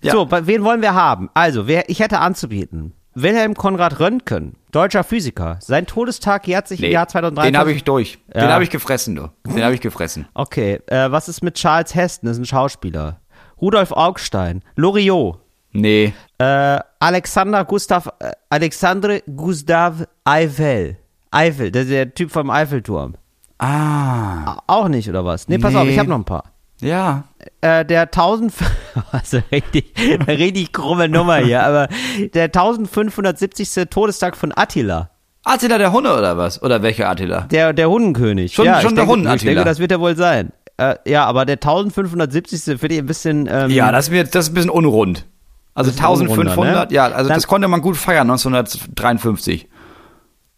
Ja. 0.00 0.14
So, 0.14 0.26
bei, 0.26 0.48
wen 0.48 0.64
wollen 0.64 0.82
wir 0.82 0.94
haben? 0.94 1.30
Also, 1.32 1.68
wer, 1.68 1.88
ich 1.88 2.00
hätte 2.00 2.18
anzubieten. 2.18 2.92
Wilhelm 3.14 3.54
Konrad 3.54 4.00
Röntgen, 4.00 4.54
deutscher 4.70 5.04
Physiker. 5.04 5.58
Sein 5.60 5.86
Todestag 5.86 6.46
jährt 6.48 6.66
sich 6.68 6.82
im 6.82 6.90
Jahr 6.90 7.08
2023. 7.08 7.52
Den 7.52 7.58
habe 7.60 7.72
ich 7.72 7.84
durch. 7.84 8.18
Den 8.34 8.42
Ja. 8.44 8.52
habe 8.52 8.64
ich 8.64 8.70
gefressen, 8.70 9.14
du. 9.14 9.28
Den 9.46 9.62
habe 9.62 9.74
ich 9.74 9.80
gefressen. 9.80 10.26
Okay, 10.34 10.80
äh, 10.86 11.10
was 11.10 11.28
ist 11.28 11.42
mit 11.42 11.54
Charles 11.56 11.94
Heston? 11.94 12.28
Das 12.28 12.36
ist 12.38 12.42
ein 12.42 12.46
Schauspieler. 12.46 13.20
Rudolf 13.60 13.92
Augstein. 13.92 14.62
Loriot. 14.76 15.38
Nee. 15.72 16.12
Äh, 16.38 16.78
Alexander 17.00 17.64
Gustav, 17.64 18.08
äh, 18.18 18.32
Alexandre 18.50 19.22
Gustav 19.36 20.04
Eiffel. 20.24 20.96
Eiffel, 21.30 21.70
der, 21.70 21.84
der 21.84 22.14
Typ 22.14 22.30
vom 22.30 22.50
Eiffelturm. 22.50 23.14
Ah. 23.58 24.58
Auch 24.66 24.88
nicht, 24.88 25.08
oder 25.08 25.24
was? 25.24 25.48
Nee, 25.48 25.58
pass 25.58 25.74
auf, 25.74 25.84
Nee. 25.84 25.90
ich 25.92 25.98
habe 25.98 26.08
noch 26.08 26.18
ein 26.18 26.24
paar. 26.24 26.44
Ja. 26.82 27.24
äh, 27.60 27.84
der 27.84 28.02
1000, 28.02 28.52
also 29.12 29.40
richtig, 29.50 29.94
richtig 30.28 30.72
krumme 30.72 31.08
Nummer 31.08 31.36
hier, 31.36 31.62
aber 31.64 31.88
der 32.34 32.44
1570. 32.44 33.86
Todestag 33.88 34.36
von 34.36 34.52
Attila, 34.54 35.10
Attila 35.44 35.78
der 35.78 35.92
Hunde 35.92 36.16
oder 36.16 36.36
was? 36.36 36.62
Oder 36.62 36.82
welcher 36.82 37.08
Attila? 37.08 37.42
der, 37.42 37.72
der 37.72 37.88
Hundenkönig. 37.88 38.52
Schon- 38.52 38.66
ja, 38.66 38.80
schon 38.80 38.90
ich 38.90 38.94
der 38.96 39.04
denke, 39.04 39.12
Hunden- 39.12 39.26
Ich 39.26 39.32
Attila. 39.32 39.50
denke, 39.54 39.64
das 39.64 39.78
wird 39.78 39.90
er 39.92 40.00
wohl 40.00 40.16
sein. 40.16 40.52
Äh, 40.76 40.96
ja, 41.06 41.24
aber 41.24 41.44
der 41.44 41.56
1570. 41.56 42.78
finde 42.78 42.94
ich 42.94 42.98
ein 43.00 43.06
bisschen, 43.06 43.48
ähm, 43.50 43.70
Ja, 43.70 43.90
das, 43.92 44.10
wird, 44.10 44.34
das 44.34 44.46
ist 44.46 44.50
ein 44.52 44.54
bisschen 44.54 44.70
unrund. 44.70 45.26
Also 45.74 45.90
Das 45.90 45.96
ist 45.98 46.04
ein 46.04 46.10
Unrunder, 46.10 46.50
1500, 46.52 46.90
ne? 46.90 46.94
ja, 46.96 47.04
also 47.06 47.28
Dann- 47.28 47.36
das 47.38 47.46
konnte 47.46 47.66
man 47.68 47.80
gut 47.80 47.96
feiern, 47.96 48.26
1953. 48.30 49.68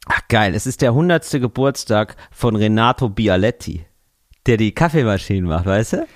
Ach 0.06 0.20
geil, 0.28 0.54
es 0.54 0.66
ist 0.66 0.82
der 0.82 0.90
100. 0.92 1.40
Geburtstag 1.40 2.16
von 2.30 2.56
Renato 2.56 3.08
Bialetti, 3.08 3.86
der 4.46 4.56
die 4.56 4.72
Kaffeemaschinen 4.72 5.48
macht, 5.48 5.66
weißt 5.66 5.94
du? 5.94 6.06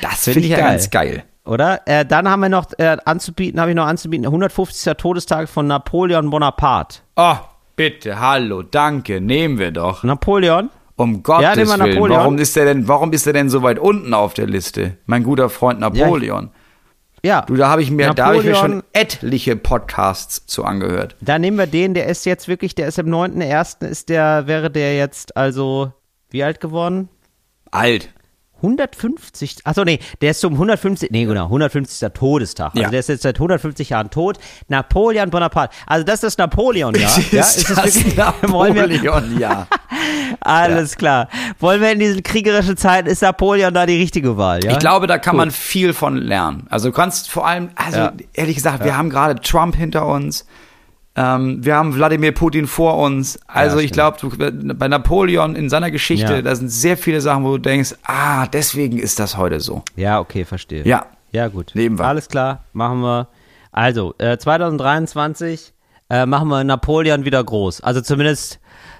Das 0.00 0.24
Find 0.24 0.34
finde 0.34 0.40
ich 0.40 0.48
ja 0.48 0.56
ich 0.56 0.62
geil. 0.62 0.70
ganz 0.70 0.90
geil. 0.90 1.24
Oder? 1.44 1.80
Äh, 1.86 2.04
dann 2.06 2.28
haben 2.28 2.40
wir 2.40 2.48
noch 2.48 2.66
äh, 2.78 2.96
anzubieten, 3.04 3.60
habe 3.60 3.70
ich 3.70 3.76
noch 3.76 3.86
anzubieten, 3.86 4.26
150. 4.26 4.94
Todestag 4.96 5.48
von 5.48 5.66
Napoleon 5.66 6.30
Bonaparte. 6.30 7.00
Oh, 7.16 7.36
bitte, 7.74 8.20
hallo, 8.20 8.62
danke, 8.62 9.20
nehmen 9.20 9.58
wir 9.58 9.72
doch. 9.72 10.04
Napoleon? 10.04 10.70
Um 10.96 11.22
Gottes 11.22 11.56
wir 11.56 11.66
Willen, 11.66 11.94
Napoleon. 11.94 12.18
warum 12.18 12.38
ist 12.38 12.54
der 12.54 12.66
denn, 12.66 12.86
warum 12.86 13.12
ist 13.12 13.26
der 13.26 13.32
denn 13.32 13.48
so 13.48 13.62
weit 13.62 13.78
unten 13.78 14.14
auf 14.14 14.34
der 14.34 14.46
Liste? 14.46 14.98
Mein 15.06 15.24
guter 15.24 15.48
Freund 15.48 15.80
Napoleon. 15.80 16.50
Ja. 17.24 17.42
Du, 17.42 17.54
da 17.54 17.68
habe 17.68 17.82
ich 17.82 17.90
mir, 17.90 18.14
da 18.14 18.26
habe 18.26 18.38
ich 18.38 18.44
mir 18.44 18.56
schon 18.56 18.82
etliche 18.92 19.56
Podcasts 19.56 20.46
zu 20.46 20.64
angehört. 20.64 21.16
Da 21.20 21.38
nehmen 21.38 21.56
wir 21.56 21.66
den, 21.66 21.94
der 21.94 22.06
ist 22.06 22.26
jetzt 22.26 22.48
wirklich, 22.48 22.74
der 22.74 22.88
ist 22.88 22.98
im 22.98 23.06
9.1. 23.06 23.86
ist 23.86 24.08
der, 24.08 24.46
wäre 24.46 24.70
der 24.70 24.96
jetzt 24.96 25.36
also, 25.36 25.92
wie 26.30 26.42
alt 26.42 26.60
geworden? 26.60 27.08
Alt. 27.72 28.08
150, 28.62 29.66
achso, 29.66 29.82
nee, 29.82 29.98
der 30.20 30.30
ist 30.30 30.40
zum 30.40 30.52
150, 30.52 31.10
nee, 31.10 31.24
genau, 31.24 31.46
150. 31.46 32.08
Todestag. 32.14 32.70
Also 32.70 32.82
Ja. 32.82 32.90
der 32.90 33.00
ist 33.00 33.08
jetzt 33.08 33.22
seit 33.22 33.34
150 33.36 33.88
Jahren 33.90 34.08
tot. 34.10 34.38
Napoleon 34.68 35.30
Bonaparte. 35.30 35.74
Also 35.84 36.04
das 36.04 36.14
ist 36.16 36.22
das 36.22 36.38
Napoleon, 36.38 36.94
ja. 36.94 37.08
ja 37.32 37.40
ist 37.40 37.68
das 37.68 38.04
wollen 38.48 38.76
wir, 38.76 38.86
Napoleon, 38.86 39.36
ja. 39.40 39.66
alles 40.40 40.96
klar. 40.96 41.28
Wollen 41.58 41.80
wir 41.80 41.90
in 41.90 41.98
diesen 41.98 42.22
kriegerischen 42.22 42.76
Zeiten, 42.76 43.08
ist 43.08 43.22
Napoleon 43.22 43.74
da 43.74 43.84
die 43.84 43.98
richtige 44.00 44.36
Wahl, 44.36 44.64
ja? 44.64 44.70
Ich 44.70 44.78
glaube, 44.78 45.08
da 45.08 45.18
kann 45.18 45.34
man 45.34 45.50
viel 45.50 45.92
von 45.92 46.16
lernen. 46.16 46.68
Also 46.70 46.90
du 46.90 46.94
kannst 46.94 47.30
vor 47.32 47.44
allem, 47.46 47.70
also 47.74 47.98
Ja. 47.98 48.12
ehrlich 48.32 48.54
gesagt, 48.54 48.84
wir 48.84 48.96
haben 48.96 49.10
gerade 49.10 49.40
Trump 49.40 49.74
hinter 49.74 50.06
uns. 50.06 50.46
Ähm, 51.14 51.64
wir 51.64 51.76
haben 51.76 51.94
Wladimir 51.94 52.32
Putin 52.32 52.66
vor 52.66 52.96
uns. 52.98 53.38
Also 53.46 53.78
Ja, 53.78 53.84
ich 53.84 53.92
glaube, 53.92 54.16
du- 54.20 54.74
bei 54.74 54.88
Napoleon 54.88 55.54
in 55.54 55.68
seiner 55.68 55.90
Geschichte, 55.90 56.34
Ja. 56.36 56.42
da 56.42 56.54
sind 56.56 56.70
sehr 56.70 56.96
viele 56.96 57.20
Sachen, 57.20 57.44
wo 57.44 57.52
du 57.52 57.58
denkst, 57.58 57.94
ah, 58.04 58.46
deswegen 58.46 58.98
ist 58.98 59.18
das 59.20 59.36
heute 59.36 59.60
so. 59.60 59.82
Ja, 59.96 60.20
okay, 60.20 60.44
verstehe. 60.46 60.84
Ja. 60.86 61.06
Ja, 61.30 61.48
gut. 61.48 61.72
Nehmen 61.74 61.98
wir. 61.98 62.04
Alles 62.06 62.28
klar, 62.28 62.64
machen 62.72 63.00
wir. 63.02 63.28
Also, 63.72 64.14
äh, 64.18 64.36
2023 64.38 65.72
äh, 66.10 66.26
machen 66.26 66.48
wir 66.48 66.62
Napoleon 66.64 67.24
wieder 67.24 67.42
groß. 67.42 67.80
Also 67.80 68.00
zumindest 68.00 68.58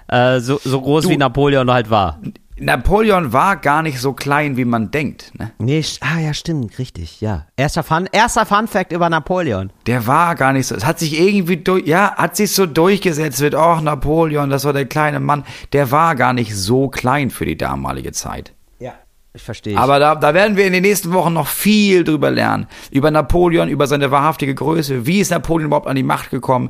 äh, 0.08 0.40
so, 0.40 0.58
so 0.62 0.80
groß 0.80 1.08
wie 1.08 1.16
Napoleon 1.16 1.70
halt 1.70 1.90
war. 1.90 2.18
Napoleon 2.62 3.32
war 3.32 3.56
gar 3.56 3.82
nicht 3.82 3.98
so 3.98 4.12
klein, 4.12 4.56
wie 4.56 4.64
man 4.64 4.92
denkt. 4.92 5.32
Ne? 5.36 5.50
Nee, 5.58 5.84
ah 6.00 6.20
ja, 6.20 6.32
stimmt, 6.32 6.78
richtig, 6.78 7.20
ja. 7.20 7.46
Erster 7.56 7.82
Fun, 7.82 8.08
erster 8.12 8.46
Fun 8.46 8.68
Fact 8.68 8.92
über 8.92 9.10
Napoleon. 9.10 9.72
Der 9.86 10.06
war 10.06 10.36
gar 10.36 10.52
nicht 10.52 10.68
so. 10.68 10.76
Es 10.76 10.86
hat 10.86 11.00
sich 11.00 11.18
irgendwie 11.18 11.56
durch, 11.56 11.86
ja, 11.86 12.14
hat 12.14 12.36
sich 12.36 12.52
so 12.52 12.66
durchgesetzt 12.66 13.40
wird. 13.40 13.56
Oh, 13.56 13.80
Napoleon, 13.80 14.48
das 14.48 14.64
war 14.64 14.72
der 14.72 14.86
kleine 14.86 15.18
Mann. 15.18 15.44
Der 15.72 15.90
war 15.90 16.14
gar 16.14 16.32
nicht 16.32 16.54
so 16.54 16.88
klein 16.88 17.30
für 17.30 17.46
die 17.46 17.58
damalige 17.58 18.12
Zeit. 18.12 18.52
Ja. 19.34 19.38
Ich 19.38 19.42
verstehe. 19.44 19.78
Aber 19.78 19.98
da, 19.98 20.14
da 20.14 20.34
werden 20.34 20.58
wir 20.58 20.66
in 20.66 20.74
den 20.74 20.82
nächsten 20.82 21.12
Wochen 21.14 21.32
noch 21.32 21.46
viel 21.46 22.04
drüber 22.04 22.30
lernen. 22.30 22.66
Über 22.90 23.10
Napoleon, 23.10 23.68
über 23.70 23.86
seine 23.86 24.10
wahrhaftige 24.10 24.54
Größe. 24.54 25.06
Wie 25.06 25.20
ist 25.20 25.30
Napoleon 25.30 25.68
überhaupt 25.68 25.86
an 25.86 25.96
die 25.96 26.02
Macht 26.02 26.28
gekommen? 26.30 26.68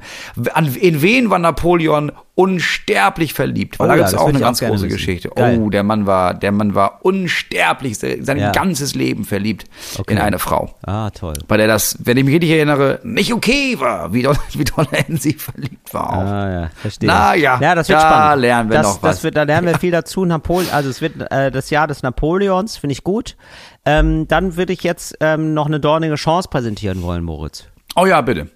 An, 0.54 0.72
in 0.76 1.02
wen 1.02 1.28
war 1.28 1.40
Napoleon 1.40 2.12
unsterblich 2.34 3.34
verliebt? 3.34 3.78
Weil 3.78 3.86
Oh 3.86 3.88
da 3.88 3.94
ja, 3.94 3.96
gibt 3.98 4.06
es 4.06 4.12
das 4.12 4.20
auch 4.20 4.28
eine 4.28 4.38
auch 4.38 4.42
ganz 4.42 4.60
gerne 4.60 4.74
große 4.74 4.86
wissen. 4.86 4.96
Geschichte. 4.96 5.28
Geil. 5.34 5.58
Oh, 5.60 5.70
der 5.70 5.82
Mann 5.82 6.06
war, 6.06 6.34
der 6.34 6.52
Mann 6.52 6.74
war 6.74 7.00
unsterblich, 7.02 7.98
se- 7.98 8.18
sein 8.22 8.38
Ja. 8.38 8.52
ganzes 8.52 8.94
Leben 8.94 9.24
verliebt 9.24 9.64
Okay. 9.98 10.14
in 10.14 10.18
eine 10.20 10.38
Frau. 10.38 10.74
ah, 10.86 11.10
toll. 11.10 11.34
Bei 11.48 11.56
der 11.56 11.66
das, 11.66 11.98
wenn 12.04 12.16
ich 12.16 12.24
mich 12.24 12.34
richtig 12.34 12.50
erinnere, 12.50 13.00
nicht 13.02 13.32
okay 13.32 13.76
war, 13.80 14.12
wie 14.14 14.22
doll, 14.22 14.36
wie 14.52 14.64
er 14.92 15.08
in 15.08 15.16
sie 15.18 15.32
verliebt 15.34 15.92
war 15.92 16.10
auch. 16.10 16.22
Ah, 16.22 16.50
ja, 16.62 16.70
verstehe. 16.76 17.08
Na 17.08 17.34
ja, 17.34 17.58
ja, 17.60 17.74
das 17.74 17.88
wird 17.88 17.98
da 18.00 18.08
spannend. 18.08 18.40
lernen 18.42 18.70
wir 18.70 18.78
das, 18.78 18.86
noch 18.86 19.02
was. 19.02 19.16
Das 19.16 19.24
wird, 19.24 19.36
da 19.36 19.42
lernen 19.42 19.66
wir 19.66 19.78
viel 19.78 19.90
dazu. 19.90 20.24
Napoleon, 20.24 20.70
also 20.72 20.88
es 20.90 21.00
wird 21.00 21.20
äh, 21.30 21.50
das 21.50 21.68
Jahr 21.70 21.86
des 21.88 22.02
Napoleons, 22.52 22.76
finde 22.76 22.92
ich 22.92 23.04
gut. 23.04 23.36
Ähm, 23.84 24.28
dann 24.28 24.56
würde 24.56 24.72
ich 24.72 24.82
jetzt 24.82 25.16
ähm, 25.20 25.54
noch 25.54 25.66
eine 25.66 25.80
dornige 25.80 26.14
Chance 26.16 26.48
präsentieren 26.48 27.02
wollen, 27.02 27.24
Moritz. 27.24 27.64
Oh 27.96 28.06
ja, 28.06 28.20
bitte. 28.20 28.48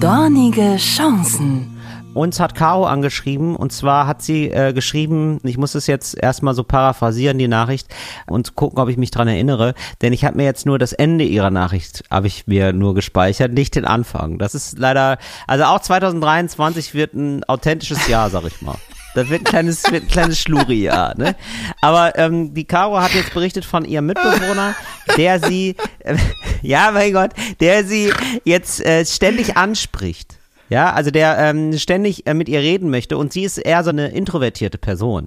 Dornige 0.00 0.76
Chancen. 0.76 1.76
Uns 2.12 2.40
hat 2.40 2.56
Caro 2.56 2.86
angeschrieben 2.86 3.54
und 3.54 3.72
zwar 3.72 4.08
hat 4.08 4.20
sie 4.20 4.50
äh, 4.50 4.72
geschrieben, 4.72 5.38
ich 5.44 5.56
muss 5.58 5.76
es 5.76 5.86
jetzt 5.86 6.20
erstmal 6.20 6.54
so 6.54 6.64
paraphrasieren, 6.64 7.38
die 7.38 7.46
Nachricht, 7.46 7.86
und 8.26 8.56
gucken, 8.56 8.80
ob 8.80 8.88
ich 8.88 8.96
mich 8.96 9.12
dran 9.12 9.28
erinnere, 9.28 9.74
denn 10.02 10.12
ich 10.12 10.24
habe 10.24 10.36
mir 10.36 10.42
jetzt 10.42 10.66
nur 10.66 10.80
das 10.80 10.92
Ende 10.92 11.22
ihrer 11.22 11.50
Nachricht, 11.50 12.02
habe 12.10 12.26
ich 12.26 12.48
mir 12.48 12.72
nur 12.72 12.96
gespeichert, 12.96 13.52
nicht 13.52 13.76
den 13.76 13.84
Anfang. 13.84 14.38
Das 14.38 14.56
ist 14.56 14.76
leider, 14.76 15.18
also 15.46 15.64
auch 15.64 15.78
2023 15.78 16.94
wird 16.94 17.14
ein 17.14 17.44
authentisches 17.44 18.08
Jahr, 18.08 18.28
sag 18.28 18.44
ich 18.44 18.60
mal. 18.60 18.76
Das 19.14 19.28
wird 19.28 19.40
ein 19.40 19.44
kleines, 19.44 19.84
wird 19.90 20.04
ein 20.04 20.08
kleines 20.08 20.38
Schluri-Jahr, 20.38 21.16
ne? 21.18 21.34
Aber 21.80 22.16
ähm, 22.16 22.54
die 22.54 22.64
Caro 22.64 23.00
hat 23.00 23.12
jetzt 23.14 23.34
berichtet 23.34 23.64
von 23.64 23.84
ihrem 23.84 24.06
Mitbewohner, 24.06 24.74
der 25.16 25.40
sie, 25.40 25.74
äh, 26.00 26.16
ja, 26.62 26.90
mein 26.92 27.12
Gott, 27.12 27.30
der 27.60 27.84
sie 27.84 28.12
jetzt 28.44 28.84
äh, 28.84 29.04
ständig 29.04 29.56
anspricht. 29.56 30.38
Ja, 30.68 30.92
also 30.92 31.10
der 31.10 31.36
ähm, 31.38 31.76
ständig 31.78 32.26
äh, 32.28 32.34
mit 32.34 32.48
ihr 32.48 32.60
reden 32.60 32.90
möchte 32.90 33.18
und 33.18 33.32
sie 33.32 33.42
ist 33.42 33.58
eher 33.58 33.82
so 33.82 33.90
eine 33.90 34.08
introvertierte 34.08 34.78
Person. 34.78 35.26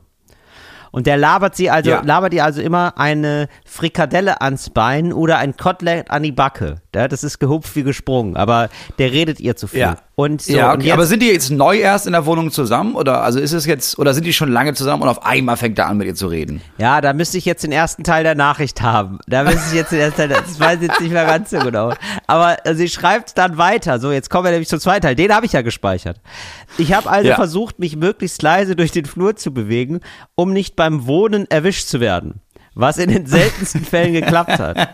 Und 0.93 1.07
der 1.07 1.17
labert 1.17 1.55
sie 1.55 1.69
also, 1.71 1.89
Ja. 1.89 2.01
labert 2.05 2.33
ihr 2.35 2.45
also 2.45 2.61
immer 2.61 2.93
eine 2.97 3.49
Frikadelle 3.65 4.41
ans 4.41 4.69
Bein 4.69 5.11
oder 5.11 5.39
ein 5.39 5.57
Kotelett 5.57 6.09
an 6.11 6.21
die 6.23 6.31
Backe. 6.31 6.75
Ja, 6.95 7.07
das 7.07 7.23
ist 7.23 7.39
gehupft 7.39 7.75
wie 7.75 7.81
gesprungen, 7.83 8.37
aber 8.37 8.69
der 8.99 9.11
redet 9.11 9.39
ihr 9.39 9.55
zu 9.55 9.65
viel. 9.67 9.79
Ja. 9.79 9.95
Und 10.15 10.43
so, 10.43 10.53
ja, 10.53 10.67
und 10.69 10.75
okay. 10.77 10.85
jetzt, 10.85 10.93
aber 10.93 11.05
sind 11.07 11.23
die 11.23 11.29
jetzt 11.31 11.49
neu 11.49 11.79
erst 11.79 12.05
in 12.05 12.11
der 12.13 12.27
Wohnung 12.27 12.51
zusammen 12.51 12.93
oder 12.93 13.23
also 13.23 13.39
ist 13.39 13.51
es 13.51 13.65
jetzt 13.65 13.97
oder 13.97 14.13
sind 14.13 14.27
die 14.27 14.33
schon 14.33 14.51
lange 14.51 14.75
zusammen 14.75 15.01
und 15.01 15.09
auf 15.09 15.25
einmal 15.25 15.57
fängt 15.57 15.79
er 15.79 15.87
an 15.87 15.97
mit 15.97 16.05
ihr 16.05 16.13
zu 16.13 16.27
reden? 16.27 16.61
Ja, 16.77 17.01
da 17.01 17.13
müsste 17.13 17.39
ich 17.39 17.45
jetzt 17.45 17.63
den 17.63 17.71
ersten 17.71 18.03
Teil 18.03 18.23
der 18.23 18.35
Nachricht 18.35 18.83
haben. 18.83 19.17
Da 19.25 19.43
müsste 19.43 19.61
ich 19.69 19.73
jetzt 19.73 19.91
den 19.91 19.99
ersten 20.01 20.17
Teil, 20.17 20.29
das 20.29 20.59
weiß 20.59 20.75
ich 20.83 20.87
jetzt 20.89 21.01
nicht 21.01 21.11
mehr 21.13 21.25
ganz 21.25 21.49
so 21.49 21.57
genau. 21.57 21.93
Aber 22.27 22.63
äh, 22.63 22.75
sie 22.75 22.89
schreibt 22.89 23.39
dann 23.39 23.57
weiter. 23.57 23.97
So, 23.99 24.11
jetzt 24.11 24.29
kommen 24.29 24.43
wir 24.43 24.51
nämlich 24.51 24.69
zum 24.69 24.79
zweiten 24.79 25.01
Teil. 25.01 25.15
Den 25.15 25.33
habe 25.33 25.47
ich 25.47 25.53
ja 25.53 25.63
gespeichert. 25.63 26.21
Ich 26.77 26.93
habe 26.93 27.09
also 27.09 27.29
Ja. 27.29 27.35
versucht, 27.35 27.79
mich 27.79 27.95
möglichst 27.95 28.39
leise 28.43 28.75
durch 28.75 28.91
den 28.91 29.05
Flur 29.05 29.35
zu 29.35 29.51
bewegen, 29.51 30.01
um 30.35 30.53
nicht 30.53 30.75
beim 30.84 31.07
Wohnen 31.07 31.49
erwischt 31.49 31.88
zu 31.88 32.01
werden. 32.01 32.41
Was 32.75 32.97
in 32.97 33.09
den 33.09 33.25
seltensten 33.25 33.86
Fällen 33.86 34.11
geklappt 34.11 34.59
hat. 34.59 34.89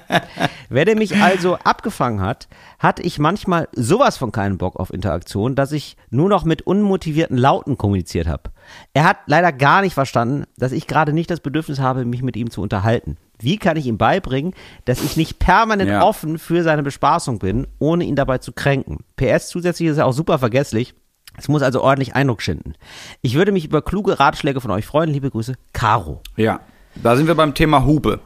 Wer 0.70 0.86
der 0.86 0.96
mich 0.96 1.16
also 1.16 1.56
abgefangen 1.64 2.22
hat, 2.22 2.48
hatte 2.78 3.02
ich 3.02 3.18
manchmal 3.18 3.70
sowas 3.72 4.16
von 4.18 4.32
keinen 4.32 4.60
Bock 4.60 4.76
auf 4.76 4.94
Interaktion, 4.94 5.56
dass 5.56 5.72
ich 5.72 5.98
nur 6.12 6.30
noch 6.30 6.44
mit 6.44 6.62
unmotivierten 6.62 7.38
Lauten 7.38 7.76
kommuniziert 7.76 8.28
habe. 8.28 8.52
Er 8.94 9.06
hat 9.06 9.18
leider 9.26 9.52
gar 9.52 9.82
nicht 9.82 9.96
verstanden, 9.96 10.44
dass 10.58 10.74
ich 10.74 10.86
gerade 10.86 11.12
nicht 11.12 11.32
das 11.32 11.40
Bedürfnis 11.40 11.80
habe, 11.80 12.06
mich 12.06 12.22
mit 12.22 12.38
ihm 12.38 12.52
zu 12.52 12.62
unterhalten. 12.62 13.18
Wie 13.40 13.58
kann 13.58 13.78
ich 13.78 13.88
ihm 13.88 13.98
beibringen, 13.98 14.54
dass 14.86 15.02
ich 15.02 15.18
nicht 15.18 15.40
permanent 15.40 15.90
Ja. 15.90 16.04
offen 16.04 16.38
für 16.38 16.62
seine 16.62 16.84
Bespaßung 16.84 17.40
bin, 17.40 17.66
ohne 17.80 18.04
ihn 18.04 18.16
dabei 18.18 18.38
zu 18.38 18.52
kränken? 18.52 19.00
PS 19.16 19.48
zusätzlich 19.48 19.90
ist 19.90 19.98
er 19.98 20.06
auch 20.06 20.14
super 20.14 20.38
vergesslich. 20.38 20.94
Es 21.40 21.48
muss 21.48 21.62
also 21.62 21.82
ordentlich 21.82 22.16
Eindruck 22.16 22.42
schinden. 22.42 22.74
Ich 23.22 23.36
würde 23.36 23.52
mich 23.52 23.66
über 23.66 23.82
kluge 23.82 24.20
Ratschläge 24.20 24.60
von 24.60 24.72
euch 24.72 24.86
freuen. 24.86 25.10
Liebe 25.10 25.32
Grüße, 25.32 25.56
Caro. 25.72 26.22
Ja, 26.36 26.60
da 26.96 27.16
sind 27.16 27.28
wir 27.28 27.36
beim 27.36 27.54
Thema 27.54 27.86
Hupe, 27.86 28.20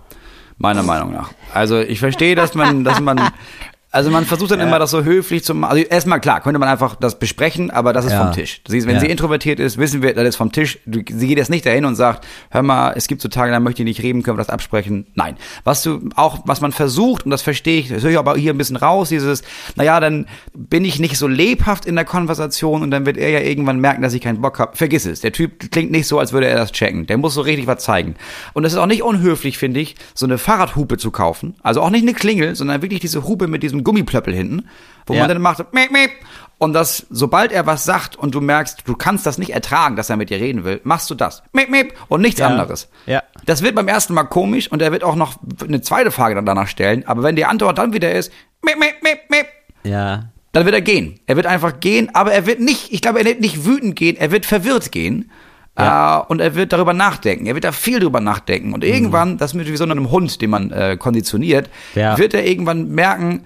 meiner 0.58 0.82
Meinung 0.82 1.12
nach. 1.12 1.30
Also 1.54 1.80
ich 1.80 2.00
verstehe, 2.00 2.36
dass 2.36 2.56
man, 2.56 2.84
dass 2.84 3.00
man, 3.00 3.20
also 3.94 4.10
man 4.12 4.26
versucht 4.26 4.52
dann 4.52 4.60
immer, 4.60 4.80
das 4.80 4.92
so 4.92 5.04
höflich 5.04 5.44
zu 5.44 5.54
machen. 5.54 5.72
Also 5.72 5.84
erstmal 5.86 6.20
klar, 6.20 6.42
könnte 6.42 6.60
man 6.60 6.68
einfach 6.68 6.96
das 6.96 7.20
besprechen, 7.20 7.72
aber 7.72 7.94
das 7.94 8.06
ist 8.06 8.12
Ja. 8.12 8.24
vom 8.26 8.34
Tisch. 8.34 8.62
Sie 8.68 8.78
ist, 8.80 8.88
wenn 8.88 8.96
Ja. 8.96 9.02
sie 9.02 9.08
introvertiert 9.08 9.60
ist, 9.60 9.78
wissen 9.78 10.02
wir, 10.02 10.14
das 10.16 10.28
ist 10.30 10.36
vom 10.36 10.52
Tisch. 10.52 10.80
Sie 10.86 11.04
geht 11.28 11.38
jetzt 11.38 11.50
nicht 11.52 11.66
dahin 11.66 11.86
und 11.86 11.96
sagt, 11.96 12.26
hör 12.50 12.64
mal, 12.64 12.94
es 12.96 13.08
gibt 13.08 13.22
so 13.22 13.30
Tage, 13.30 13.52
da 13.52 13.60
möchte 13.60 13.84
ich 13.84 13.86
nicht 13.86 14.02
reden, 14.02 14.24
können 14.24 14.36
wir 14.38 14.42
das 14.44 14.50
absprechen? 14.50 15.06
Nein. 15.14 15.38
Was 15.64 15.84
du 15.84 16.10
auch, 16.16 16.40
was 16.46 16.60
man 16.60 16.72
versucht, 16.72 17.26
und 17.26 17.32
das 17.32 17.44
verstehe 17.44 17.80
ich, 17.80 17.90
das 17.90 18.04
höre 18.04 18.12
ich 18.12 18.18
aber 18.18 18.36
hier 18.36 18.54
ein 18.54 18.58
bisschen 18.58 18.78
raus, 18.78 19.10
dieses, 19.10 19.44
naja, 19.76 20.00
dann 20.00 20.26
bin 20.56 20.84
ich 20.86 21.00
nicht 21.00 21.18
so 21.18 21.28
lebhaft 21.28 21.86
in 21.86 21.96
der 21.96 22.06
Konversation 22.06 22.82
und 22.82 22.90
dann 22.90 23.06
wird 23.06 23.18
er 23.18 23.30
ja 23.30 23.40
irgendwann 23.42 23.80
merken, 23.80 24.02
dass 24.02 24.14
ich 24.16 24.22
keinen 24.22 24.42
Bock 24.42 24.58
habe. 24.58 24.76
Vergiss 24.76 25.06
es. 25.06 25.22
Der 25.22 25.32
Typ 25.32 25.72
klingt 25.72 25.92
nicht 25.92 26.08
so, 26.08 26.18
als 26.18 26.34
würde 26.34 26.48
er 26.48 26.56
das 26.58 26.72
checken. 26.72 27.06
Der 27.06 27.18
muss 27.18 27.36
so 27.36 27.42
richtig 27.42 27.68
was 27.68 27.84
zeigen. 27.84 28.16
Und 28.54 28.66
es 28.66 28.74
ist 28.74 28.80
auch 28.80 28.88
nicht 28.88 29.04
unhöflich, 29.04 29.60
finde 29.60 29.82
ich, 29.82 29.96
so 30.16 30.26
eine 30.26 30.40
Fahrradhupe 30.40 30.98
zu 30.98 31.12
kaufen. 31.12 31.56
Also 31.62 31.82
auch 31.82 31.92
nicht 31.92 32.02
eine 32.02 32.14
Klingel, 32.14 32.56
sondern 32.56 32.82
wirklich 32.82 33.00
diese 33.00 33.28
Hupe 33.28 33.48
mit 33.48 33.62
diesem 33.62 33.83
Gummiplöppel 33.84 34.34
hinten, 34.34 34.68
wo 35.06 35.14
Ja. 35.14 35.22
man 35.22 35.30
dann 35.30 35.42
macht, 35.42 35.60
miep, 35.74 35.92
miep. 35.92 36.12
und 36.58 36.74
das, 36.74 37.06
sobald 37.10 37.52
er 37.52 37.66
was 37.66 37.84
sagt 37.84 38.16
und 38.16 38.34
du 38.34 38.40
merkst, 38.42 38.84
du 38.86 38.96
kannst 38.96 39.26
das 39.26 39.38
nicht 39.38 39.50
ertragen, 39.52 39.96
dass 39.98 40.10
er 40.10 40.16
mit 40.18 40.30
dir 40.30 40.40
reden 40.40 40.64
will, 40.64 40.80
machst 40.84 41.10
du 41.10 41.16
das. 41.16 41.44
Miep, 41.52 41.70
miep, 41.70 41.94
und 42.08 42.22
nichts 42.22 42.40
Ja. 42.40 42.48
anderes. 42.48 42.90
Ja. 43.06 43.22
Das 43.46 43.62
wird 43.64 43.76
beim 43.76 43.88
ersten 43.90 44.14
Mal 44.14 44.24
komisch 44.24 44.72
und 44.72 44.82
er 44.82 44.92
wird 44.94 45.04
auch 45.04 45.16
noch 45.16 45.36
eine 45.64 45.82
zweite 45.82 46.12
Frage 46.12 46.36
dann 46.36 46.46
danach 46.46 46.68
stellen, 46.68 47.04
aber 47.06 47.24
wenn 47.24 47.36
die 47.36 47.46
Antwort 47.46 47.78
dann 47.78 47.92
wieder 47.94 48.12
ist, 48.14 48.32
miep, 48.62 48.80
miep, 48.80 48.96
miep, 49.04 49.20
miep, 49.30 49.46
Ja. 49.84 50.26
dann 50.54 50.66
wird 50.66 50.76
er 50.76 50.82
gehen. 50.82 51.20
Er 51.26 51.36
wird 51.36 51.48
einfach 51.48 51.80
gehen, 51.82 52.10
aber 52.16 52.32
er 52.32 52.46
wird 52.46 52.60
nicht, 52.62 52.94
ich 52.94 53.02
glaube, 53.02 53.20
er 53.20 53.26
wird 53.26 53.42
nicht 53.42 53.66
wütend 53.66 53.96
gehen, 53.98 54.16
er 54.16 54.32
wird 54.32 54.46
verwirrt 54.46 54.92
gehen. 54.94 55.32
Ja. 55.78 56.20
Äh, 56.20 56.26
und 56.28 56.40
er 56.40 56.54
wird 56.54 56.72
darüber 56.72 56.94
nachdenken. 56.94 57.48
Er 57.48 57.56
wird 57.56 57.64
da 57.64 57.72
viel 57.72 58.00
drüber 58.00 58.20
nachdenken. 58.22 58.74
Und 58.76 58.84
irgendwann, 58.84 59.40
das 59.40 59.54
ist 59.56 59.68
wie 59.68 59.76
so 59.76 59.84
einem 59.86 60.12
Hund, 60.12 60.40
den 60.40 60.52
man 60.52 60.70
äh, 60.72 60.98
konditioniert, 60.98 61.68
Ja. 61.96 62.16
wird 62.20 62.36
er 62.36 62.46
irgendwann 62.46 62.90
merken, 62.92 63.46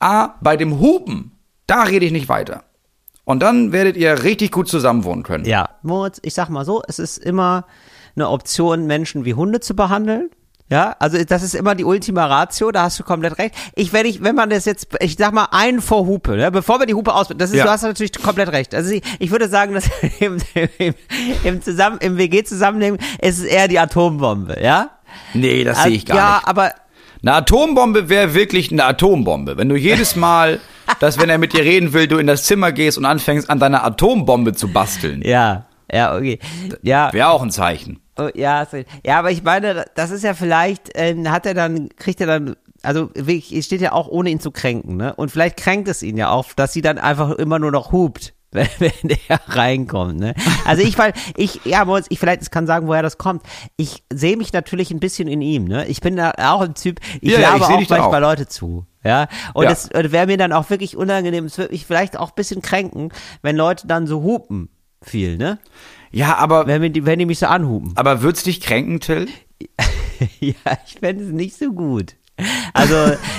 ah, 0.00 0.34
bei 0.40 0.56
dem 0.56 0.80
Hupen, 0.80 1.32
Da 1.66 1.84
rede 1.84 2.04
ich 2.06 2.12
nicht 2.12 2.28
weiter. 2.28 2.64
Und 3.24 3.40
dann 3.40 3.70
werdet 3.70 3.96
ihr 3.96 4.24
richtig 4.24 4.50
gut 4.50 4.68
zusammenwohnen 4.68 5.22
können. 5.22 5.44
Ja, 5.44 5.68
Moritz, 5.82 6.18
ich 6.22 6.34
sag 6.34 6.48
mal 6.48 6.64
so, 6.64 6.82
es 6.88 6.98
ist 6.98 7.18
immer 7.18 7.64
eine 8.16 8.28
Option, 8.28 8.86
Menschen 8.86 9.24
wie 9.24 9.34
Hunde 9.34 9.60
zu 9.60 9.76
behandeln. 9.76 10.30
Ja, 10.68 10.94
also 11.00 11.22
das 11.24 11.42
ist 11.42 11.54
immer 11.54 11.74
die 11.76 11.84
Ultima 11.84 12.26
Ratio, 12.26 12.70
da 12.70 12.82
hast 12.84 12.98
du 12.98 13.02
komplett 13.04 13.38
recht. 13.38 13.54
Ich, 13.74 13.92
wenn 13.92 14.06
ich, 14.06 14.22
wenn 14.22 14.36
man 14.36 14.50
das 14.50 14.64
jetzt, 14.64 14.88
ich 15.00 15.16
sag 15.16 15.32
mal, 15.32 15.48
einen 15.50 15.80
vor 15.80 16.06
Hupe, 16.06 16.36
ne, 16.36 16.50
bevor 16.50 16.78
wir 16.80 16.86
die 16.86 16.94
Hupe 16.94 17.12
aus, 17.12 17.28
das 17.36 17.50
ist, 17.50 17.56
Ja. 17.56 17.64
du 17.64 17.70
hast 17.70 17.82
natürlich 17.82 18.12
komplett 18.20 18.50
recht. 18.52 18.74
Also 18.74 18.90
ich, 18.92 19.02
ich 19.18 19.30
würde 19.32 19.48
sagen, 19.48 19.74
dass 19.74 19.84
im, 20.20 20.38
im, 20.78 20.94
im 21.44 21.62
zusammen, 21.62 21.98
im 22.00 22.16
WG-Zusammenleben 22.18 22.98
ist 23.20 23.38
es 23.38 23.44
eher 23.44 23.66
die 23.68 23.78
Atombombe, 23.80 24.60
ja? 24.62 24.90
Nee, 25.34 25.64
das 25.64 25.82
sehe 25.82 25.92
ich 25.92 26.06
gar 26.06 26.16
ja, 26.16 26.34
nicht. 26.36 26.48
aber 26.48 26.72
Eine 27.22 27.34
Atombombe 27.34 28.08
wäre 28.08 28.34
wirklich 28.34 28.72
eine 28.72 28.84
Atombombe. 28.84 29.56
Wenn 29.56 29.68
du 29.68 29.76
jedes 29.76 30.16
Mal, 30.16 30.60
dass 31.00 31.18
wenn 31.18 31.28
er 31.28 31.38
mit 31.38 31.52
dir 31.52 31.64
reden 31.64 31.92
will, 31.92 32.08
du 32.08 32.18
in 32.18 32.26
das 32.26 32.44
Zimmer 32.44 32.72
gehst 32.72 32.98
und 32.98 33.04
anfängst, 33.04 33.50
an 33.50 33.58
deiner 33.58 33.84
Atombombe 33.84 34.54
zu 34.54 34.68
basteln. 34.68 35.22
ja, 35.22 35.66
ja, 35.92 36.16
okay. 36.16 36.38
Ja, 36.82 37.12
Wäre 37.12 37.30
auch 37.30 37.42
ein 37.42 37.50
Zeichen. 37.50 38.00
Oh, 38.16 38.28
ja, 38.34 38.66
ja, 39.04 39.18
aber 39.18 39.30
ich 39.30 39.42
meine, 39.42 39.86
das 39.94 40.10
ist 40.10 40.22
ja 40.22 40.34
vielleicht, 40.34 40.90
ähm, 40.94 41.30
hat 41.30 41.46
er 41.46 41.54
dann, 41.54 41.88
kriegt 41.96 42.20
er 42.20 42.26
dann, 42.26 42.54
also 42.82 43.10
steht 43.60 43.80
ja 43.80 43.92
auch 43.92 44.06
ohne 44.08 44.30
ihn 44.30 44.40
zu 44.40 44.50
kränken, 44.50 44.96
ne? 44.96 45.14
Und 45.14 45.30
vielleicht 45.30 45.56
kränkt 45.56 45.88
es 45.88 46.02
ihn 46.02 46.16
ja 46.16 46.30
auch, 46.30 46.52
dass 46.54 46.72
sie 46.72 46.82
dann 46.82 46.98
einfach 46.98 47.30
immer 47.32 47.58
nur 47.58 47.72
noch 47.72 47.92
hupt, 47.92 48.34
wenn, 48.52 48.68
wenn 48.78 49.16
er 49.28 49.40
reinkommt, 49.46 50.18
ne? 50.18 50.34
Also 50.64 50.82
ich, 50.82 50.98
weil, 50.98 51.12
ich, 51.36 51.60
ja, 51.64 51.86
ich 52.08 52.18
vielleicht, 52.18 52.42
ich 52.42 52.50
kann 52.50 52.66
sagen, 52.66 52.88
woher 52.88 53.02
das 53.02 53.16
kommt. 53.16 53.42
Ich 53.76 54.02
sehe 54.12 54.36
mich 54.36 54.52
natürlich 54.52 54.90
ein 54.90 54.98
bisschen 54.98 55.28
in 55.28 55.40
ihm, 55.40 55.64
ne? 55.66 55.86
Ich 55.86 56.00
bin 56.00 56.16
da 56.16 56.32
auch 56.36 56.60
ein 56.62 56.74
Typ, 56.74 56.98
ich 57.20 57.32
Ja, 57.32 57.38
ja, 57.40 57.48
labe 57.50 57.58
ich 57.60 57.66
seh 57.66 57.72
auch 57.74 57.78
manchmal 57.90 58.24
auch. 58.24 58.28
Leute 58.28 58.48
zu. 58.48 58.86
Ja, 59.04 59.28
und 59.54 59.64
Ja. 59.64 59.70
es 59.70 59.88
wäre 59.92 60.26
mir 60.26 60.36
dann 60.36 60.52
auch 60.52 60.68
wirklich 60.68 60.96
unangenehm, 60.96 61.44
es 61.46 61.56
würde 61.58 61.72
mich 61.72 61.86
vielleicht 61.86 62.18
auch 62.18 62.30
ein 62.30 62.34
bisschen 62.34 62.60
kränken, 62.60 63.12
wenn 63.40 63.56
Leute 63.56 63.86
dann 63.86 64.06
so 64.06 64.22
hupen 64.22 64.68
viel, 65.00 65.36
ne? 65.38 65.58
Ja, 66.10 66.36
aber, 66.36 66.66
Wenn, 66.66 66.92
die, 66.92 67.06
wenn 67.06 67.20
die 67.20 67.26
mich 67.26 67.38
so 67.38 67.46
anhupen. 67.46 67.92
aber 67.94 68.20
wird's 68.22 68.42
dich 68.42 68.60
kränken, 68.60 68.98
Till? 69.00 69.28
Ja, 70.40 70.54
ich 70.86 70.98
fände 71.00 71.24
es 71.24 71.30
nicht 71.30 71.56
so 71.56 71.72
gut. 71.72 72.14
Also, 72.72 72.94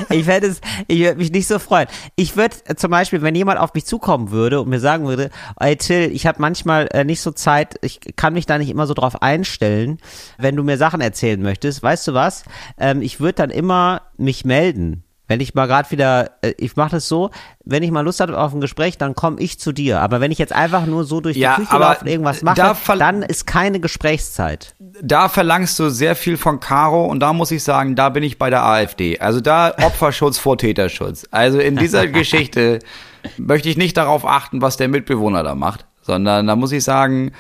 ich 0.10 0.26
fände 0.26 0.48
es, 0.48 0.62
ich 0.88 1.00
würde 1.00 1.18
mich 1.18 1.32
nicht 1.32 1.48
so 1.48 1.60
freuen. 1.60 1.88
Ich 2.16 2.36
würde 2.36 2.56
äh, 2.66 2.76
zum 2.76 2.92
Beispiel, 2.92 3.22
wenn 3.22 3.36
jemand 3.36 3.60
auf 3.60 3.74
mich 3.74 3.86
zukommen 3.86 4.32
würde 4.32 4.62
und 4.62 4.70
mir 4.70 4.80
sagen 4.80 5.08
würde, 5.08 5.30
ey 5.60 5.76
Till, 5.76 6.12
ich 6.12 6.28
habe 6.28 6.42
manchmal 6.42 6.88
äh, 6.92 7.04
nicht 7.04 7.22
so 7.22 7.32
Zeit, 7.32 7.76
ich 7.82 8.00
kann 8.16 8.34
mich 8.34 8.46
da 8.46 8.58
nicht 8.58 8.70
immer 8.70 8.88
so 8.88 8.94
drauf 8.94 9.22
einstellen, 9.22 10.00
wenn 10.38 10.56
du 10.56 10.64
mir 10.64 10.78
Sachen 10.78 11.02
erzählen 11.02 11.42
möchtest, 11.42 11.82
weißt 11.84 12.08
du 12.10 12.14
was? 12.14 12.44
Ähm, 12.78 13.02
ich 13.02 13.20
würde 13.20 13.34
dann 13.34 13.50
immer 13.50 14.02
mich 14.18 14.46
melden. 14.46 15.04
Wenn 15.32 15.40
ich 15.40 15.54
mal 15.54 15.66
gerade 15.66 15.90
wieder, 15.92 16.32
äh, 16.42 16.52
ich 16.58 16.76
mache 16.76 16.92
das 16.92 17.08
so, 17.08 17.30
wenn 17.64 17.84
ich 17.84 17.92
mal 17.92 18.02
Lust 18.02 18.20
habe 18.20 18.38
auf 18.38 18.54
ein 18.54 18.60
Gespräch, 18.60 18.98
dann 18.98 19.16
komme 19.16 19.40
ich 19.40 19.58
zu 19.58 19.72
dir. 19.72 20.02
Aber 20.02 20.20
wenn 20.20 20.30
ich 20.30 20.38
jetzt 20.38 20.52
einfach 20.52 20.86
nur 20.86 21.06
so 21.06 21.22
durch 21.22 21.36
die 21.36 21.40
Ja, 21.40 21.56
Küche 21.56 21.78
laufe 21.78 22.02
und 22.02 22.08
irgendwas 22.08 22.42
mache, 22.42 22.58
da 22.58 22.76
dann 22.98 23.22
ist 23.22 23.48
keine 23.48 23.80
Gesprächszeit. 23.80 24.76
Da 25.02 25.30
verlangst 25.30 25.80
du 25.80 25.90
sehr 25.90 26.18
viel 26.18 26.36
von 26.36 26.60
Caro 26.60 27.06
und 27.06 27.22
da 27.22 27.32
muss 27.32 27.50
ich 27.52 27.64
sagen, 27.64 27.96
da 27.96 28.10
bin 28.10 28.24
ich 28.24 28.38
bei 28.40 28.50
der 28.50 28.66
AfD. 28.66 29.20
Also 29.20 29.40
da 29.40 29.74
Opferschutz 29.82 30.38
vor 30.38 30.58
Täterschutz. 30.58 31.26
Also 31.32 31.60
in 31.60 31.78
dieser 31.78 32.08
Geschichte 32.08 32.80
möchte 33.38 33.70
ich 33.70 33.78
nicht 33.78 33.96
darauf 33.96 34.26
achten, 34.26 34.62
was 34.62 34.76
der 34.76 34.90
Mitbewohner 34.90 35.44
da 35.44 35.56
macht, 35.56 35.86
sondern 36.02 36.46
da 36.46 36.58
muss 36.58 36.74
ich 36.74 36.84
sagen, 36.84 37.32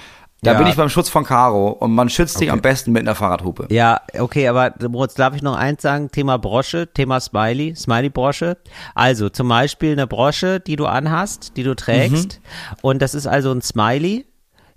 da 0.43 0.53
Ja. 0.53 0.57
bin 0.57 0.67
ich 0.67 0.75
beim 0.75 0.89
Schutz 0.89 1.07
von 1.09 1.23
Caro 1.23 1.69
und 1.69 1.91
man 1.93 2.09
schützt 2.09 2.39
dich 2.41 2.51
am 2.51 2.61
besten 2.61 2.91
mit 2.91 3.01
einer 3.03 3.13
Fahrradhupe. 3.15 3.67
Ja, 3.69 4.01
okay, 4.19 4.47
aber 4.47 4.73
Moritz, 4.89 5.13
darf 5.13 5.35
ich 5.35 5.41
noch 5.43 5.55
eins 5.55 5.81
sagen? 5.83 6.09
Thema 6.11 6.37
Brosche, 6.37 6.87
Thema 6.91 7.19
Smiley, 7.19 7.75
Smiley-Brosche. 7.75 8.57
Also 8.95 9.29
zum 9.29 9.47
Beispiel 9.49 9.91
eine 9.91 10.07
Brosche, 10.07 10.59
die 10.59 10.75
du 10.75 10.87
anhast, 10.87 11.57
die 11.57 11.63
du 11.63 11.75
trägst. 11.75 12.41
Und 12.81 13.01
das 13.01 13.13
ist 13.13 13.27
also 13.27 13.51
ein 13.51 13.61
Smiley. 13.61 14.25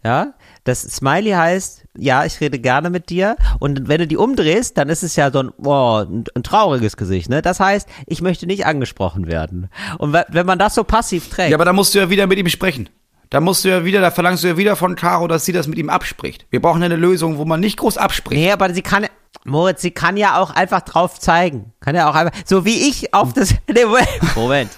Ja, 0.05 0.35
das 0.65 0.83
Smiley 0.83 1.31
heißt, 1.31 1.87
ja, 1.97 2.27
ich 2.27 2.39
rede 2.43 2.59
gerne 2.59 2.91
mit 2.91 3.09
dir. 3.09 3.37
Und 3.59 3.89
wenn 3.89 4.01
du 4.01 4.07
die 4.07 4.19
umdrehst, 4.19 4.77
dann 4.77 4.91
ist 4.91 5.03
es 5.03 5.17
ja 5.17 5.31
so 5.31 5.39
ein, 5.45 5.51
oh, 5.65 6.05
ein, 6.07 6.25
ein 6.35 6.43
trauriges 6.43 6.99
Gesicht. 6.99 7.31
Ne? 7.31 7.41
Das 7.41 7.59
heißt, 7.59 7.89
ich 8.07 8.21
möchte 8.21 8.47
nicht 8.47 8.67
angesprochen 8.67 9.27
werden. 9.29 9.71
Und 9.97 10.13
we- 10.13 10.27
wenn 10.29 10.45
man 10.45 10.59
das 10.59 10.75
so 10.75 10.85
passiv 10.85 11.31
trägt, 11.31 11.53
Ja, 11.53 11.57
aber 11.57 11.65
da 11.65 11.73
musst 11.73 11.95
du 11.95 12.01
ja 12.01 12.11
wieder 12.11 12.27
mit 12.27 12.39
ihm 12.39 12.51
sprechen. 12.51 12.91
Da 13.31 13.41
musst 13.41 13.65
du 13.65 13.69
ja 13.69 13.85
wieder, 13.85 14.01
da 14.01 14.11
verlangst 14.11 14.45
du 14.45 14.49
ja 14.49 14.57
wieder 14.57 14.77
von 14.77 14.97
Caro, 14.97 15.27
dass 15.29 15.45
sie 15.45 15.53
das 15.53 15.67
mit 15.67 15.79
ihm 15.79 15.91
abspricht. 15.91 16.47
Wir 16.51 16.61
brauchen 16.61 16.83
eine 16.83 16.97
Lösung, 16.97 17.39
wo 17.39 17.45
man 17.45 17.61
nicht 17.61 17.79
groß 17.79 17.99
abspricht. 17.99 18.41
Nee, 18.41 18.53
aber 18.53 18.73
sie 18.73 18.83
kann, 18.83 19.07
Moritz, 19.45 19.83
sie 19.83 19.91
kann 19.91 20.17
ja 20.17 20.39
auch 20.41 20.51
einfach 20.51 20.83
drauf 20.83 21.19
zeigen. 21.19 21.73
Kann 21.81 21.95
ja 21.95 22.09
auch 22.09 22.15
einfach, 22.15 22.37
so 22.45 22.65
wie 22.65 22.89
ich 22.89 23.13
auf 23.15 23.33
das, 23.33 23.55
Moment. 24.35 24.71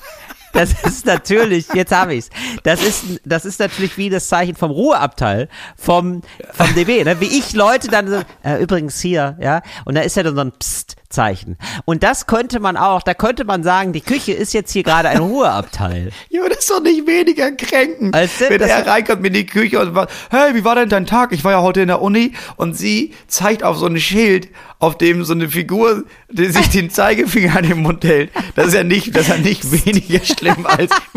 Das 0.53 0.73
ist 0.85 1.05
natürlich, 1.07 1.67
jetzt 1.75 1.93
habe 1.93 2.15
ich's. 2.15 2.31
Das 2.63 2.83
ist, 2.83 3.05
das 3.25 3.45
ist 3.45 3.61
natürlich 3.61 3.99
wie 3.99 4.09
das 4.11 4.29
Zeichen 4.29 4.57
vom 4.57 4.71
Ruheabteil 4.71 5.49
vom, 5.77 6.23
vom 6.53 6.75
DB, 6.75 7.05
ne? 7.05 7.21
Wie 7.21 7.27
ich 7.39 7.53
Leute 7.53 7.89
dann 7.89 8.09
so, 8.09 8.23
äh, 8.43 8.63
übrigens 8.63 9.01
hier, 9.01 9.37
ja, 9.41 9.61
und 9.85 9.95
da 9.97 10.01
ist 10.01 10.17
ja 10.17 10.23
dann 10.23 10.35
so 10.35 10.41
ein 10.41 10.53
Psst-Zeichen. 10.53 11.59
Und 11.85 12.03
das 12.03 12.27
könnte 12.27 12.59
man 12.61 12.77
auch, 12.79 13.03
da 13.03 13.13
könnte 13.13 13.45
man 13.45 13.63
sagen, 13.63 13.93
die 13.93 14.01
Küche 14.01 14.33
ist 14.33 14.55
jetzt 14.55 14.73
hier 14.73 14.83
gerade 14.83 15.09
ein 15.11 15.19
Ruheabteil. 15.19 16.11
Ja, 16.31 16.41
aber 16.41 16.49
das 16.51 16.61
ist 16.61 16.71
doch 16.71 16.81
nicht 16.83 17.07
weniger 17.07 17.53
kränken, 17.53 18.15
Als 18.15 18.41
wenn 18.41 18.59
das- 18.59 18.71
er 18.71 18.87
reinkommt 18.87 19.27
in 19.27 19.33
die 19.35 19.47
Küche 19.47 19.79
und 19.81 19.95
sagt, 19.95 20.13
hey, 20.31 20.55
wie 20.55 20.65
war 20.65 20.75
denn 20.77 20.89
dein 20.89 21.07
Tag? 21.07 21.33
Ich 21.33 21.45
war 21.45 21.53
ja 21.53 21.61
heute 21.63 21.83
in 21.83 21.89
der 21.89 22.01
Uni 22.01 22.33
und 22.57 22.77
sie 22.77 23.13
zeigt 23.29 23.63
auf 23.63 23.77
so 23.77 23.87
ein 23.87 23.99
Schild, 24.01 24.49
auf 24.79 24.99
dem 24.99 25.25
so 25.25 25.33
eine 25.33 25.49
Figur, 25.49 26.05
die 26.31 26.47
sich 26.47 26.69
den 26.69 26.91
Zeigefinger 26.91 27.57
an 27.57 27.69
den 27.69 27.79
Mund 27.83 28.05
hält. 28.05 28.31
Das 28.55 28.69
ist 28.69 28.75
ja 28.75 28.85
nicht, 28.85 29.15
das 29.15 29.23
ist 29.23 29.29
ja 29.29 29.39
nicht 29.39 29.87
weniger 29.87 30.25
schlimm 30.25 30.67
als. 30.67 30.91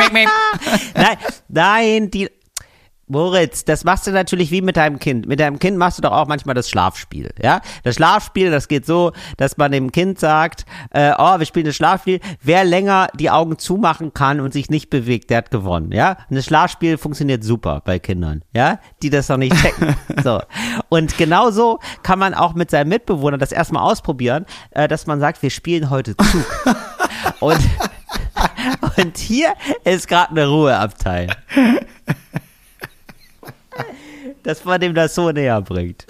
Nein, 0.95 1.17
nein, 1.47 2.11
die. 2.11 2.29
Moritz, 3.09 3.65
das 3.65 3.83
machst 3.85 4.05
du 4.05 4.11
natürlich 4.11 4.51
wie 4.51 4.61
mit 4.61 4.77
deinem 4.77 4.99
Kind. 4.99 5.27
Mit 5.27 5.39
deinem 5.39 5.57
Kind 5.57 5.77
machst 5.77 5.97
du 5.97 6.03
doch 6.03 6.11
auch 6.11 6.27
manchmal 6.27 6.53
das 6.53 6.69
Schlafspiel, 6.69 7.31
ja? 7.41 7.59
Das 7.83 7.95
Schlafspiel, 7.95 8.51
das 8.51 8.67
geht 8.67 8.85
so, 8.85 9.13
dass 9.37 9.57
man 9.57 9.71
dem 9.71 9.91
Kind 9.91 10.19
sagt, 10.19 10.67
äh, 10.91 11.13
oh, 11.17 11.39
wir 11.39 11.45
spielen 11.47 11.65
das 11.65 11.75
Schlafspiel. 11.75 12.19
Wer 12.39 12.63
länger 12.63 13.07
die 13.15 13.31
Augen 13.31 13.57
zumachen 13.57 14.13
kann 14.13 14.39
und 14.39 14.53
sich 14.53 14.69
nicht 14.69 14.91
bewegt, 14.91 15.31
der 15.31 15.39
hat 15.39 15.49
gewonnen, 15.49 15.91
ja? 15.91 16.17
Und 16.29 16.35
das 16.35 16.45
Schlafspiel 16.45 16.99
funktioniert 16.99 17.43
super 17.43 17.81
bei 17.83 17.97
Kindern, 17.97 18.43
ja? 18.53 18.79
Die 19.01 19.09
das 19.09 19.27
noch 19.27 19.37
nicht 19.37 19.55
checken. 19.55 19.95
so. 20.23 20.39
Und 20.89 21.17
genauso 21.17 21.79
kann 22.03 22.19
man 22.19 22.35
auch 22.35 22.53
mit 22.53 22.69
seinem 22.69 22.89
Mitbewohner 22.89 23.39
das 23.39 23.51
erstmal 23.51 23.81
ausprobieren, 23.81 24.45
äh, 24.69 24.87
dass 24.87 25.07
man 25.07 25.19
sagt, 25.19 25.41
wir 25.41 25.49
spielen 25.49 25.89
heute 25.89 26.15
Zug. 26.15 26.45
und, 27.39 27.59
und 28.97 29.17
hier 29.17 29.53
ist 29.83 30.07
gerade 30.07 30.29
eine 30.29 30.45
Ruheabteil. 30.45 31.29
Dass 34.43 34.65
man 34.65 34.79
dem 34.81 34.93
das 34.93 35.15
so 35.15 35.31
näher 35.31 35.61
bringt. 35.61 36.05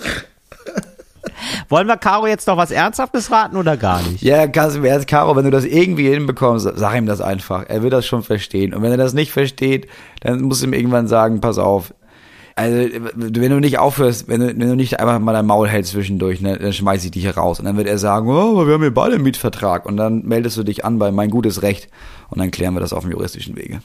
Wollen 1.70 1.88
wir 1.88 1.98
Caro 1.98 2.28
jetzt 2.28 2.48
noch 2.48 2.58
was 2.58 2.72
Ernsthaftes 2.72 3.32
raten 3.32 3.56
oder 3.56 3.78
gar 3.78 4.02
nicht? 4.02 4.22
Ja, 4.22 4.48
Kasimir, 4.48 5.00
Caro, 5.06 5.36
wenn 5.36 5.46
du 5.46 5.52
das 5.52 5.66
irgendwie 5.66 6.10
hinbekommst, 6.10 6.70
sag 6.76 6.96
ihm 6.96 7.06
das 7.06 7.22
einfach. 7.22 7.66
Er 7.68 7.84
wird 7.84 7.94
das 7.94 8.06
schon 8.06 8.24
verstehen. 8.24 8.74
Und 8.74 8.82
wenn 8.82 8.92
er 8.92 8.98
das 8.98 9.14
nicht 9.14 9.32
versteht, 9.32 9.88
dann 10.22 10.42
musst 10.42 10.62
du 10.62 10.68
ihm 10.68 10.74
irgendwann 10.74 11.08
sagen, 11.08 11.42
pass 11.42 11.58
auf. 11.58 11.94
Also, 12.56 12.76
wenn 13.16 13.52
du 13.52 13.60
nicht 13.60 13.80
aufhörst, 13.80 14.28
wenn 14.28 14.42
du, 14.42 14.48
wenn 14.48 14.60
du 14.60 14.76
nicht 14.76 15.00
einfach 15.00 15.20
mal 15.20 15.32
dein 15.32 15.46
Maul 15.46 15.70
hältst 15.70 15.94
zwischendurch, 15.94 16.42
ne, 16.42 16.58
dann 16.58 16.74
schmeiß 16.74 17.06
ich 17.06 17.12
dich 17.12 17.24
hier 17.24 17.38
raus. 17.38 17.60
Und 17.60 17.66
dann 17.66 17.78
wird 17.78 17.88
er 17.88 17.98
sagen, 17.98 18.28
oh, 18.28 18.66
wir 18.66 18.74
haben 18.74 18.82
hier 18.82 18.94
beide 18.94 19.16
einen 19.16 19.24
Mietvertrag. 19.24 19.86
Und 19.86 19.96
dann 19.96 20.24
meldest 20.26 20.58
du 20.58 20.64
dich 20.64 20.84
an 20.84 21.00
bei 21.00 21.12
mein 21.12 21.30
gutes 21.30 21.62
Recht. 21.62 21.88
Und 22.30 22.40
dann 22.40 22.52
klären 22.52 22.74
wir 22.74 22.82
das 22.82 22.92
auf 22.94 23.04
dem 23.04 23.12
juristischen 23.12 23.56
Wege. 23.56 23.80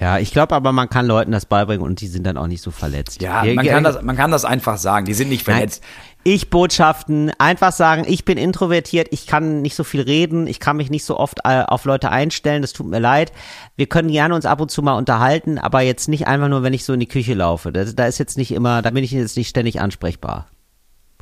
Ja, 0.00 0.18
ich 0.18 0.32
glaube 0.32 0.54
aber, 0.54 0.72
man 0.72 0.90
kann 0.90 1.06
Leuten 1.06 1.32
das 1.32 1.46
beibringen 1.46 1.84
und 1.84 2.00
die 2.00 2.06
sind 2.06 2.26
dann 2.26 2.36
auch 2.36 2.46
nicht 2.46 2.62
so 2.62 2.70
verletzt. 2.70 3.22
Ja, 3.22 3.44
man 3.44 3.66
kann 3.66 3.84
das, 3.84 4.02
man 4.02 4.16
kann 4.16 4.30
das 4.30 4.44
einfach 4.44 4.76
sagen. 4.76 5.06
Die 5.06 5.14
sind 5.14 5.28
nicht 5.28 5.46
Nein. 5.46 5.56
verletzt. 5.56 5.82
Ich 6.22 6.50
Botschaften, 6.50 7.30
einfach 7.38 7.70
sagen, 7.70 8.04
ich 8.06 8.24
bin 8.24 8.36
introvertiert, 8.36 9.08
ich 9.12 9.28
kann 9.28 9.62
nicht 9.62 9.76
so 9.76 9.84
viel 9.84 10.00
reden, 10.00 10.48
ich 10.48 10.58
kann 10.58 10.76
mich 10.76 10.90
nicht 10.90 11.04
so 11.04 11.16
oft 11.16 11.38
äh, 11.44 11.62
auf 11.62 11.84
Leute 11.84 12.10
einstellen, 12.10 12.62
das 12.62 12.72
tut 12.72 12.88
mir 12.88 12.98
leid. 12.98 13.30
Wir 13.76 13.86
können 13.86 14.10
gerne 14.10 14.34
uns 14.34 14.44
ab 14.44 14.60
und 14.60 14.70
zu 14.70 14.82
mal 14.82 14.94
unterhalten, 14.94 15.58
aber 15.58 15.82
jetzt 15.82 16.08
nicht 16.08 16.26
einfach 16.26 16.48
nur, 16.48 16.64
wenn 16.64 16.74
ich 16.74 16.84
so 16.84 16.94
in 16.94 17.00
die 17.00 17.06
Küche 17.06 17.34
laufe. 17.34 17.70
Da, 17.70 17.84
da 17.84 18.06
ist 18.06 18.18
jetzt 18.18 18.36
nicht 18.36 18.50
immer, 18.50 18.82
da 18.82 18.90
bin 18.90 19.04
ich 19.04 19.12
jetzt 19.12 19.36
nicht 19.36 19.48
ständig 19.48 19.80
ansprechbar. 19.80 20.48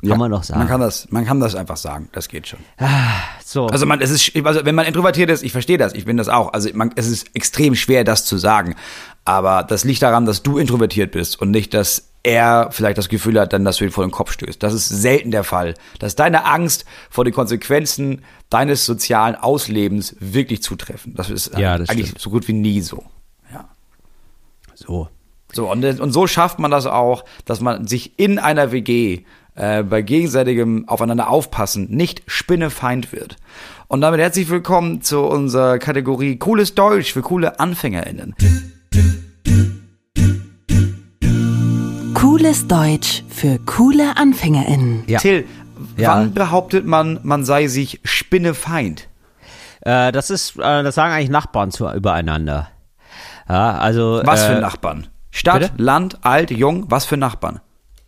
Kann 0.01 0.09
Ja, 0.09 0.15
man 0.17 0.31
doch 0.31 0.43
sagen. 0.43 0.59
Man 0.59 0.67
kann 0.67 0.81
das, 0.81 1.07
man 1.11 1.25
kann 1.25 1.39
das 1.39 1.55
einfach 1.55 1.77
sagen. 1.77 2.09
Das 2.11 2.27
geht 2.27 2.47
schon. 2.47 2.59
so. 3.43 3.67
Also 3.67 3.85
man, 3.85 4.01
es 4.01 4.09
ist, 4.11 4.35
also 4.45 4.65
wenn 4.65 4.75
man 4.75 4.85
introvertiert 4.85 5.29
ist, 5.29 5.43
ich 5.43 5.51
verstehe 5.51 5.77
das, 5.77 5.93
ich 5.93 6.05
bin 6.05 6.17
das 6.17 6.29
auch. 6.29 6.53
Also 6.53 6.69
man, 6.73 6.91
es 6.95 7.07
ist 7.07 7.33
extrem 7.35 7.75
schwer, 7.75 8.03
das 8.03 8.25
zu 8.25 8.37
sagen. 8.37 8.75
Aber 9.23 9.63
das 9.63 9.83
liegt 9.83 10.01
daran, 10.01 10.25
dass 10.25 10.43
du 10.43 10.57
introvertiert 10.57 11.11
bist 11.11 11.39
und 11.41 11.51
nicht, 11.51 11.73
dass 11.73 12.09
er 12.23 12.69
vielleicht 12.71 12.97
das 12.97 13.07
Gefühl 13.09 13.39
hat, 13.39 13.53
dann, 13.53 13.63
dass 13.65 13.77
du 13.77 13.85
ihn 13.85 13.91
vor 13.91 14.03
den 14.05 14.11
Kopf 14.11 14.31
stößt. 14.31 14.61
Das 14.61 14.73
ist 14.73 14.89
selten 14.89 15.31
der 15.31 15.43
Fall. 15.43 15.75
Dass 15.99 16.15
deine 16.15 16.45
Angst 16.45 16.85
vor 17.09 17.23
den 17.23 17.33
Konsequenzen 17.33 18.23
deines 18.49 18.85
sozialen 18.85 19.35
Auslebens 19.35 20.15
wirklich 20.19 20.61
zutreffen. 20.63 21.13
Das 21.15 21.29
ist 21.29 21.55
Ja, 21.57 21.77
das 21.77 21.89
eigentlich 21.89 22.07
stimmt. 22.07 22.21
so 22.21 22.29
gut 22.31 22.47
wie 22.47 22.53
nie 22.53 22.81
so. 22.81 23.03
Ja. 23.53 23.69
so. 24.73 25.07
So, 25.53 25.71
und, 25.71 25.85
und 26.01 26.11
so 26.11 26.27
schafft 26.27 26.59
man 26.59 26.69
das 26.71 26.85
auch, 26.85 27.23
dass 27.45 27.61
man 27.61 27.87
sich 27.87 28.19
in 28.19 28.39
einer 28.39 28.71
WG 28.73 29.23
äh, 29.55 29.83
bei 29.83 30.01
gegenseitigem 30.01 30.87
Aufeinander 30.87 31.29
aufpassen 31.29 31.87
nicht 31.89 32.21
Spinnefeind 32.27 33.11
wird. 33.11 33.37
Und 33.87 34.01
damit 34.01 34.19
herzlich 34.19 34.49
willkommen 34.49 35.01
zu 35.01 35.21
unserer 35.23 35.79
Kategorie 35.79 36.37
Cooles 36.37 36.75
Deutsch 36.75 37.13
für 37.13 37.21
coole 37.21 37.59
AnfängerInnen. 37.59 38.35
Cooles 42.13 42.67
Deutsch 42.67 43.23
für 43.29 43.59
coole 43.59 44.17
AnfängerInnen. 44.17 45.03
Ja. 45.07 45.19
Till, 45.19 45.45
Ja. 45.97 46.09
wann 46.15 46.33
behauptet 46.33 46.85
man, 46.85 47.19
man 47.23 47.45
sei 47.45 47.67
sich 47.67 47.99
Spinnefeind? 48.03 49.07
Äh, 49.81 50.11
das 50.11 50.29
ist, 50.29 50.57
äh, 50.57 50.83
das 50.83 50.95
sagen 50.95 51.13
eigentlich 51.13 51.29
Nachbarn 51.29 51.71
zu, 51.71 51.87
übereinander. 51.89 52.69
Ja, 53.47 53.77
also. 53.77 54.21
Was 54.25 54.43
äh, 54.43 54.55
für 54.55 54.61
Nachbarn? 54.61 55.07
Stadt, 55.29 55.59
bitte? 55.59 55.73
Land, 55.77 56.19
alt, 56.25 56.49
jung, 56.51 56.85
was 56.89 57.05
für 57.05 57.17
Nachbarn? 57.17 57.59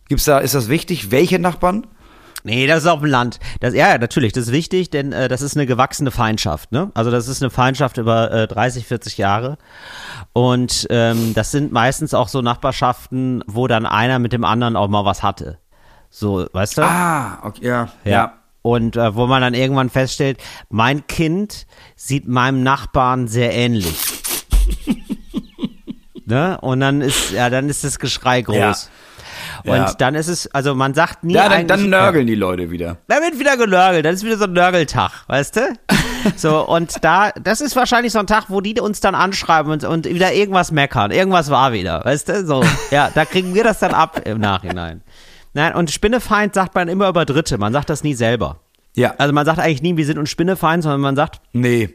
Gibt's 0.08 0.24
da, 0.24 0.38
ist 0.38 0.54
das 0.54 0.68
wichtig? 0.68 1.10
Welche 1.10 1.38
Nachbarn? 1.38 1.86
Nee, 2.44 2.66
das 2.66 2.84
ist 2.84 2.86
auf 2.86 3.00
dem 3.00 3.10
Land. 3.10 3.40
Das, 3.60 3.74
ja, 3.74 3.88
ja, 3.90 3.98
natürlich, 3.98 4.32
das 4.32 4.44
ist 4.44 4.52
wichtig, 4.52 4.90
denn 4.90 5.12
äh, 5.12 5.28
das 5.28 5.42
ist 5.42 5.56
eine 5.56 5.66
gewachsene 5.66 6.10
Feindschaft. 6.10 6.72
Ne? 6.72 6.90
Also 6.94 7.10
das 7.10 7.28
ist 7.28 7.42
eine 7.42 7.50
Feindschaft 7.50 7.98
über 7.98 8.30
äh, 8.30 8.46
30, 8.46 8.86
40 8.86 9.18
Jahre. 9.18 9.58
Und 10.32 10.86
ähm, 10.90 11.34
das 11.34 11.50
sind 11.50 11.72
meistens 11.72 12.14
auch 12.14 12.28
so 12.28 12.40
Nachbarschaften, 12.40 13.42
wo 13.46 13.66
dann 13.66 13.86
einer 13.86 14.18
mit 14.18 14.32
dem 14.32 14.44
anderen 14.44 14.76
auch 14.76 14.88
mal 14.88 15.04
was 15.04 15.22
hatte. 15.22 15.58
So, 16.10 16.46
weißt 16.52 16.78
du? 16.78 16.82
Ah, 16.82 17.40
okay, 17.42 17.66
ja, 17.66 17.88
ja. 18.04 18.32
Und 18.62 18.96
äh, 18.96 19.14
wo 19.14 19.26
man 19.26 19.42
dann 19.42 19.54
irgendwann 19.54 19.90
feststellt, 19.90 20.38
mein 20.68 21.06
Kind 21.06 21.66
sieht 21.96 22.28
meinem 22.28 22.62
Nachbarn 22.62 23.28
sehr 23.28 23.52
ähnlich. 23.52 23.94
ne? 26.24 26.58
Und 26.60 26.80
dann 26.80 27.00
ist, 27.00 27.32
ja, 27.32 27.50
dann 27.50 27.68
ist 27.68 27.84
das 27.84 27.98
Geschrei 27.98 28.42
groß. 28.42 28.56
Ja. 28.56 28.74
Und 29.64 29.74
Ja. 29.76 29.92
dann 29.98 30.14
ist 30.14 30.28
es, 30.28 30.52
also 30.54 30.74
man 30.74 30.94
sagt 30.94 31.24
nie 31.24 31.34
Ja, 31.34 31.48
dann, 31.48 31.66
dann 31.66 31.88
nörgeln 31.90 32.26
die 32.26 32.34
Leute 32.34 32.70
wieder. 32.70 32.98
da 33.08 33.16
wird 33.16 33.38
wieder 33.38 33.56
genörgelt, 33.56 34.04
das 34.04 34.16
ist 34.16 34.24
wieder 34.24 34.36
so 34.38 34.44
ein 34.44 34.52
Nörgeltag, 34.52 35.10
weißt 35.28 35.56
du? 35.56 35.60
So, 36.36 36.66
und 36.66 37.04
da, 37.04 37.30
das 37.30 37.60
ist 37.60 37.76
wahrscheinlich 37.76 38.12
so 38.12 38.18
ein 38.18 38.26
Tag, 38.26 38.46
wo 38.48 38.60
die 38.60 38.78
uns 38.80 38.98
dann 39.00 39.14
anschreiben 39.14 39.70
und, 39.70 39.84
und 39.84 40.04
wieder 40.06 40.32
irgendwas 40.32 40.72
meckern. 40.72 41.12
Irgendwas 41.12 41.48
war 41.48 41.72
wieder, 41.72 42.04
weißt 42.04 42.28
du? 42.28 42.44
So, 42.44 42.64
ja, 42.90 43.08
da 43.14 43.24
kriegen 43.24 43.54
wir 43.54 43.62
das 43.62 43.78
dann 43.78 43.94
ab 43.94 44.22
im 44.26 44.40
Nachhinein. 44.40 45.02
Nein, 45.54 45.74
und 45.74 45.92
Spinnefeind 45.92 46.54
sagt 46.54 46.74
man 46.74 46.88
immer 46.88 47.08
über 47.08 47.24
Dritte, 47.24 47.56
man 47.56 47.72
sagt 47.72 47.88
das 47.88 48.02
nie 48.02 48.14
selber. 48.14 48.58
Ja. 48.96 49.14
Also 49.16 49.32
man 49.32 49.46
sagt 49.46 49.60
eigentlich 49.60 49.80
nie, 49.80 49.96
wir 49.96 50.04
sind 50.04 50.18
uns 50.18 50.28
Spinnefeind, 50.28 50.82
sondern 50.82 51.00
man 51.00 51.14
sagt, 51.14 51.40
Nee, 51.52 51.88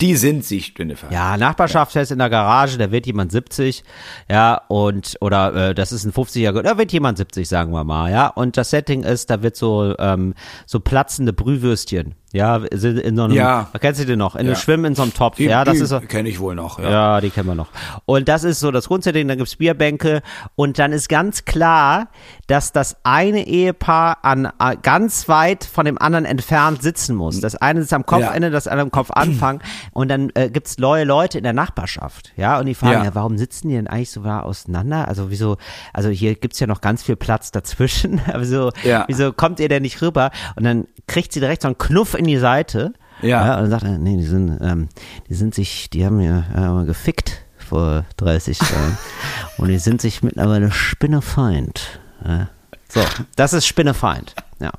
die 0.00 0.16
sind 0.16 0.44
sich 0.44 0.66
Spinnefeind. 0.66 1.12
ja, 1.12 1.36
Nachbarschaftsfest 1.36 2.10
in 2.10 2.18
der 2.18 2.30
Garage, 2.30 2.78
da 2.78 2.90
wird 2.90 3.06
jemand 3.06 3.30
70, 3.30 3.84
ja, 4.28 4.60
und, 4.68 5.16
oder 5.20 5.70
äh, 5.70 5.74
das 5.74 5.92
ist 5.92 6.04
ein 6.04 6.12
50er, 6.12 6.62
da 6.62 6.78
wird 6.78 6.92
jemand 6.92 7.18
70, 7.18 7.48
sagen 7.48 7.72
wir 7.72 7.84
mal, 7.84 8.10
ja. 8.10 8.26
Und 8.26 8.56
das 8.56 8.70
Setting 8.70 9.04
ist, 9.04 9.30
da 9.30 9.42
wird 9.42 9.56
so, 9.56 9.94
ähm, 9.98 10.34
so 10.66 10.80
platzende 10.80 11.32
Brühwürstchen, 11.32 12.14
ja, 12.34 12.56
in 12.56 13.16
so 13.16 13.22
einem, 13.24 13.32
Ja. 13.32 13.68
kennst 13.80 14.00
du 14.00 14.04
den 14.06 14.18
noch? 14.18 14.34
In 14.34 14.44
Ja. 14.46 14.52
einem 14.52 14.60
Schwimmen 14.60 14.84
in 14.86 14.94
so 14.94 15.02
einem 15.02 15.14
Topf, 15.14 15.36
Die, 15.36 15.44
ja, 15.44 15.64
das 15.64 15.76
die 15.76 15.82
ist 15.84 15.88
so. 15.90 16.00
kenne 16.00 16.28
ich 16.28 16.40
wohl 16.40 16.54
noch. 16.54 16.78
Ja. 16.78 16.90
Ja, 16.90 17.20
die 17.20 17.30
kennen 17.30 17.48
wir 17.48 17.54
noch. 17.54 17.68
Und 18.04 18.28
das 18.28 18.44
ist 18.44 18.60
so 18.60 18.70
das 18.70 18.88
Grundsetting, 18.88 19.28
dann 19.28 19.38
gibt's 19.38 19.56
Bierbänke 19.56 20.20
und 20.56 20.78
dann 20.78 20.92
ist 20.92 21.08
ganz 21.08 21.44
klar, 21.44 22.08
dass 22.48 22.72
das 22.72 22.96
eine 23.04 23.46
Ehepaar 23.46 24.18
an 24.22 24.48
ganz 24.82 25.28
weit 25.28 25.64
von 25.64 25.86
dem 25.86 25.96
anderen 25.98 26.24
entfernt 26.24 26.82
sitzen 26.82 27.14
muss. 27.16 27.40
Das 27.40 27.54
eine 27.56 27.80
ist 27.80 27.92
am 27.92 28.04
Kopfende, 28.04 28.50
das 28.50 28.66
andere 28.66 28.82
am 28.86 28.90
Kopfanfang 28.90 29.60
und 29.92 30.08
dann 30.08 30.30
äh, 30.34 30.50
gibt's 30.50 30.76
neue 30.78 31.04
Leute 31.04 31.38
in 31.38 31.44
der 31.44 31.52
Nachbarschaft, 31.52 32.32
ja, 32.36 32.58
und 32.58 32.66
die 32.66 32.74
fragen 32.74 32.92
Ja. 32.94 33.04
ja, 33.04 33.14
warum 33.14 33.38
sitzen 33.38 33.68
die 33.68 33.74
denn 33.76 33.86
eigentlich 33.86 34.10
so 34.10 34.20
nah 34.20 34.42
auseinander? 34.42 35.06
Also 35.08 35.30
wieso, 35.30 35.56
also 35.92 36.08
hier 36.08 36.34
gibt's 36.34 36.58
ja 36.60 36.66
noch 36.66 36.80
ganz 36.80 37.02
viel 37.02 37.16
Platz 37.16 37.50
dazwischen, 37.52 38.20
wieso, 38.36 38.70
Ja. 38.82 39.04
wieso 39.06 39.32
kommt 39.32 39.60
ihr 39.60 39.68
denn 39.68 39.82
nicht 39.82 40.02
rüber? 40.02 40.30
Und 40.56 40.64
dann 40.64 40.86
kriegt 41.06 41.32
sie 41.32 41.40
direkt 41.40 41.62
so 41.62 41.68
einen 41.68 41.78
Knuff 41.78 42.14
in 42.14 42.23
die 42.26 42.38
Seite 42.38 42.92
Ja. 43.22 43.54
und 43.56 43.62
dann 43.62 43.70
sagt 43.70 43.84
er, 43.84 43.98
nee, 43.98 44.16
die 44.16 44.24
sind, 44.24 44.58
ähm, 44.62 44.88
die 45.28 45.34
sind 45.34 45.54
sich, 45.54 45.90
die 45.90 46.04
haben 46.04 46.20
ja 46.20 46.82
äh, 46.82 46.84
gefickt 46.84 47.44
vor 47.58 48.04
30 48.18 48.58
Jahren. 48.60 48.98
und 49.58 49.68
die 49.68 49.78
sind 49.78 50.00
sich 50.00 50.22
mittlerweile 50.22 50.70
Spinnefeind. 50.70 52.00
Ja. 52.26 52.48
So, 52.88 53.00
das 53.36 53.52
ist 53.52 53.66
Spinnefeind. 53.66 54.34
Ja. 54.60 54.70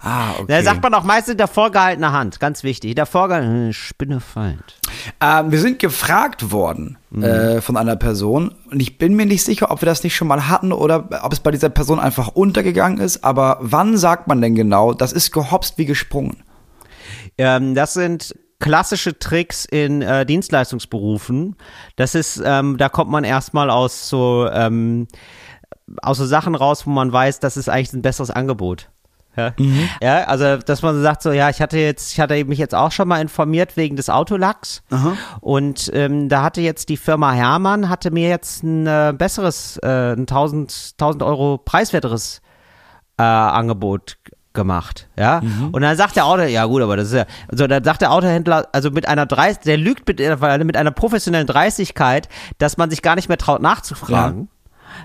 Ah, 0.00 0.32
okay. 0.34 0.44
Da 0.48 0.62
sagt 0.62 0.82
man 0.82 0.94
auch 0.94 1.02
meistens 1.02 1.32
in 1.32 1.38
der 1.38 1.48
vorgehaltenen 1.48 2.12
Hand, 2.12 2.38
ganz 2.38 2.62
wichtig. 2.62 2.94
Der 2.94 3.06
vorgehaltene 3.06 3.72
Spinnefeind. 3.72 4.62
Ähm, 5.20 5.50
wir 5.50 5.58
sind 5.58 5.80
gefragt 5.80 6.52
worden 6.52 6.96
äh, 7.20 7.60
von 7.60 7.76
einer 7.76 7.96
Person 7.96 8.54
und 8.70 8.78
ich 8.80 8.98
bin 8.98 9.14
mir 9.16 9.26
nicht 9.26 9.42
sicher, 9.42 9.70
ob 9.72 9.82
wir 9.82 9.86
das 9.86 10.04
nicht 10.04 10.14
schon 10.14 10.28
mal 10.28 10.48
hatten 10.48 10.72
oder 10.72 11.08
ob 11.24 11.32
es 11.32 11.40
bei 11.40 11.50
dieser 11.50 11.70
Person 11.70 11.98
einfach 11.98 12.28
untergegangen 12.28 12.98
ist. 13.00 13.24
Aber 13.24 13.58
wann 13.60 13.96
sagt 13.96 14.28
man 14.28 14.40
denn 14.40 14.54
genau, 14.54 14.92
das 14.94 15.12
ist 15.12 15.32
gehopst 15.32 15.76
wie 15.78 15.86
gesprungen? 15.86 16.36
Ähm, 17.38 17.74
das 17.74 17.94
sind 17.94 18.34
klassische 18.58 19.18
Tricks 19.18 19.64
in 19.64 20.02
äh, 20.02 20.24
Dienstleistungsberufen. 20.24 21.56
Das 21.96 22.14
ist, 22.14 22.42
ähm, 22.44 22.76
da 22.78 22.88
kommt 22.88 23.10
man 23.10 23.24
erstmal 23.24 23.70
aus 23.70 24.08
so, 24.08 24.48
ähm, 24.50 25.08
aus 26.02 26.18
so 26.18 26.26
Sachen 26.26 26.54
raus, 26.54 26.86
wo 26.86 26.90
man 26.90 27.12
weiß, 27.12 27.40
das 27.40 27.56
ist 27.56 27.68
eigentlich 27.68 27.92
ein 27.92 28.02
besseres 28.02 28.30
Angebot. 28.30 28.88
Ja. 29.36 29.52
ja, 30.00 30.24
also 30.24 30.56
dass 30.56 30.80
man 30.80 31.02
sagt 31.02 31.20
so, 31.20 31.30
ja, 31.30 31.50
ich 31.50 31.60
hatte 31.60 31.78
jetzt, 31.78 32.12
ich 32.12 32.20
hatte 32.20 32.42
mich 32.46 32.58
jetzt 32.58 32.74
auch 32.74 32.90
schon 32.90 33.06
mal 33.06 33.20
informiert 33.20 33.76
wegen 33.76 33.94
des 33.94 34.08
Autolacks 34.08 34.82
und 35.42 35.90
ähm, 35.92 36.30
da 36.30 36.42
hatte 36.42 36.62
jetzt 36.62 36.88
die 36.88 36.96
Firma 36.96 37.32
Hermann 37.32 37.90
hatte 37.90 38.10
mir 38.10 38.30
jetzt 38.30 38.62
ein 38.62 38.86
äh, 38.86 39.12
besseres, 39.16 39.76
äh, 39.82 40.14
ein 40.14 40.20
1000, 40.20 40.94
1000 40.98 41.22
Euro 41.22 41.58
preiswerteres 41.58 42.40
äh, 43.18 43.22
Angebot 43.22 44.16
gemacht, 44.56 45.06
ja. 45.16 45.40
Und 45.70 45.82
dann 45.82 45.96
sagt 45.96 46.16
der 46.16 46.26
Auto, 46.26 46.42
ja 46.42 46.64
gut, 46.64 46.82
aber 46.82 46.96
das 46.96 47.08
ist 47.08 47.14
ja, 47.14 47.26
also 47.48 47.68
dann 47.68 47.84
sagt 47.84 48.00
der 48.00 48.10
Autohändler, 48.10 48.66
also 48.72 48.90
mit 48.90 49.06
einer 49.06 49.26
Dreist, 49.26 49.66
der 49.66 49.76
lügt 49.76 50.08
mit, 50.08 50.18
mit 50.18 50.76
einer 50.76 50.90
professionellen 50.90 51.46
Dreistigkeit, 51.46 52.28
dass 52.58 52.76
man 52.76 52.90
sich 52.90 53.02
gar 53.02 53.14
nicht 53.14 53.28
mehr 53.28 53.38
traut 53.38 53.62
nachzufragen, 53.62 54.48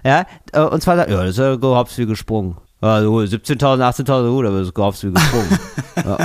ja. 0.03 0.25
äh, 0.53 0.61
Und 0.61 0.81
zwar 0.81 0.95
sagt, 0.95 1.11
ja, 1.11 1.17
das 1.17 1.29
ist 1.29 1.37
ja 1.37 1.55
gehops 1.55 1.97
wie 1.99 2.07
gesprungen. 2.07 2.57
Ja, 2.81 2.99
so 3.03 3.17
17.000, 3.17 4.05
18.000, 4.07 4.29
gut, 4.31 4.45
aber 4.47 4.57
das 4.57 4.67
ist 4.69 4.73
gehops 4.73 5.03
wie 5.03 5.11
gesprungen. 5.11 5.59
ja. 6.03 6.17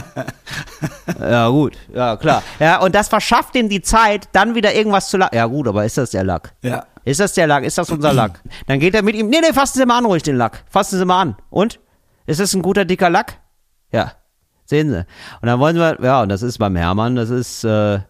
ja, 1.30 1.48
gut, 1.48 1.74
ja, 1.94 2.16
klar. 2.16 2.42
Ja, 2.58 2.80
und 2.80 2.94
das 2.94 3.08
verschafft 3.08 3.54
ihm 3.56 3.68
die 3.68 3.82
Zeit, 3.82 4.28
dann 4.32 4.54
wieder 4.54 4.72
irgendwas 4.74 5.10
zu 5.10 5.18
lacken. 5.18 5.36
Ja, 5.36 5.44
gut, 5.46 5.68
aber 5.68 5.84
ist 5.84 5.98
das 5.98 6.10
der 6.12 6.24
Lack? 6.24 6.54
Ja. 6.62 6.84
Ist 7.04 7.20
das 7.20 7.34
der 7.34 7.46
Lack? 7.46 7.62
Ist 7.64 7.78
das 7.78 7.90
unser 7.90 8.12
Lack? 8.12 8.40
Dann 8.66 8.80
geht 8.80 8.94
er 8.94 9.02
mit 9.02 9.14
ihm, 9.14 9.28
nee, 9.28 9.40
nee, 9.40 9.52
fassen 9.52 9.78
Sie 9.78 9.86
mal 9.86 9.98
an 9.98 10.06
ruhig 10.06 10.22
den 10.22 10.36
Lack. 10.36 10.64
Fassen 10.68 10.98
Sie 10.98 11.04
mal 11.04 11.20
an. 11.20 11.36
Und? 11.50 11.78
Ist 12.26 12.40
das 12.40 12.54
ein 12.54 12.62
guter, 12.62 12.84
dicker 12.84 13.10
Lack? 13.10 13.40
Ja. 13.92 14.12
Sehen 14.64 14.90
Sie. 14.90 14.98
Und 15.40 15.46
dann 15.46 15.60
wollen 15.60 15.76
wir, 15.76 15.98
ja, 16.02 16.22
und 16.22 16.28
das 16.28 16.42
ist 16.42 16.58
beim 16.58 16.74
Hermann, 16.74 17.14
das 17.14 17.30
ist, 17.30 17.62
äh, 17.62 18.00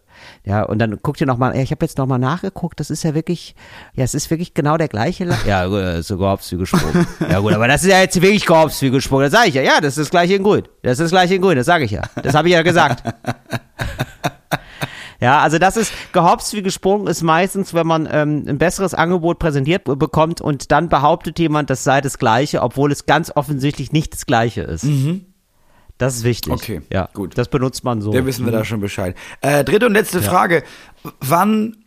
ja, 0.43 0.63
und 0.63 0.79
dann 0.79 0.97
guckt 1.03 1.21
ihr 1.21 1.27
nochmal, 1.27 1.55
ich 1.55 1.69
habe 1.69 1.85
jetzt 1.85 1.99
nochmal 1.99 2.17
nachgeguckt, 2.17 2.79
das 2.79 2.89
ist 2.89 3.03
ja 3.03 3.13
wirklich, 3.13 3.55
ja, 3.93 4.03
es 4.03 4.15
ist 4.15 4.31
wirklich 4.31 4.55
genau 4.55 4.75
der 4.77 4.87
gleiche 4.87 5.25
Lack. 5.25 5.45
Ja, 5.45 5.67
gut, 5.67 5.81
das 5.81 5.99
ist 5.99 6.07
so 6.07 6.17
gehops 6.17 6.51
wie 6.51 6.57
gesprungen. 6.57 7.05
ja 7.29 7.39
gut, 7.39 7.53
aber 7.53 7.67
das 7.67 7.83
ist 7.83 7.91
ja 7.91 7.99
jetzt 7.99 8.19
wirklich 8.19 8.45
gehops 8.45 8.81
wie 8.81 8.89
gesprungen, 8.89 9.25
das 9.25 9.33
sage 9.33 9.49
ich 9.49 9.55
ja. 9.55 9.61
Ja, 9.61 9.79
das 9.79 9.97
ist 9.97 10.05
das 10.05 10.09
gleiche 10.09 10.33
in 10.33 10.43
grün. 10.43 10.63
Das 10.81 10.93
ist 10.93 11.01
das 11.01 11.11
gleiche 11.11 11.35
in 11.35 11.41
grün, 11.41 11.57
das 11.57 11.67
sage 11.67 11.85
ich 11.85 11.91
ja. 11.91 12.01
Das 12.23 12.33
habe 12.33 12.47
ich 12.47 12.55
ja 12.55 12.63
gesagt. 12.63 13.03
Ja, 15.19 15.39
also 15.39 15.57
das 15.57 15.77
ist 15.77 15.91
gehopst 16.13 16.53
wie 16.53 16.61
gesprungen 16.61 17.07
ist 17.07 17.23
meistens, 17.23 17.73
wenn 17.73 17.87
man 17.87 18.07
ähm, 18.11 18.45
ein 18.47 18.57
besseres 18.59 18.93
Angebot 18.93 19.39
präsentiert 19.39 19.83
be- 19.85 19.95
bekommt 19.95 20.41
und 20.41 20.71
dann 20.71 20.89
behauptet 20.89 21.39
jemand, 21.39 21.69
das 21.71 21.83
sei 21.83 22.01
das 22.01 22.19
Gleiche, 22.19 22.61
obwohl 22.61 22.91
es 22.91 23.05
ganz 23.07 23.31
offensichtlich 23.35 23.91
nicht 23.91 24.13
das 24.13 24.25
Gleiche 24.27 24.61
ist. 24.61 24.85
Das 25.97 26.15
ist 26.15 26.23
wichtig. 26.23 26.53
Okay, 26.53 26.81
ja, 26.91 27.09
gut. 27.13 27.35
Das 27.37 27.47
benutzt 27.47 27.83
man 27.83 28.01
so. 28.01 28.11
Da 28.13 28.23
wissen 28.27 28.45
wir 28.45 28.51
da 28.51 28.63
schon 28.63 28.79
Bescheid. 28.79 29.15
Äh, 29.41 29.63
dritte 29.63 29.87
und 29.87 29.93
letzte 29.93 30.21
Frage. 30.21 30.63
Wann 31.21 31.77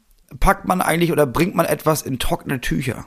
packt 0.40 0.66
man 0.66 0.80
eigentlich 0.80 1.12
oder 1.12 1.26
bringt 1.26 1.54
man 1.54 1.66
etwas 1.66 2.02
in 2.02 2.18
trockene 2.18 2.60
Tücher? 2.60 3.06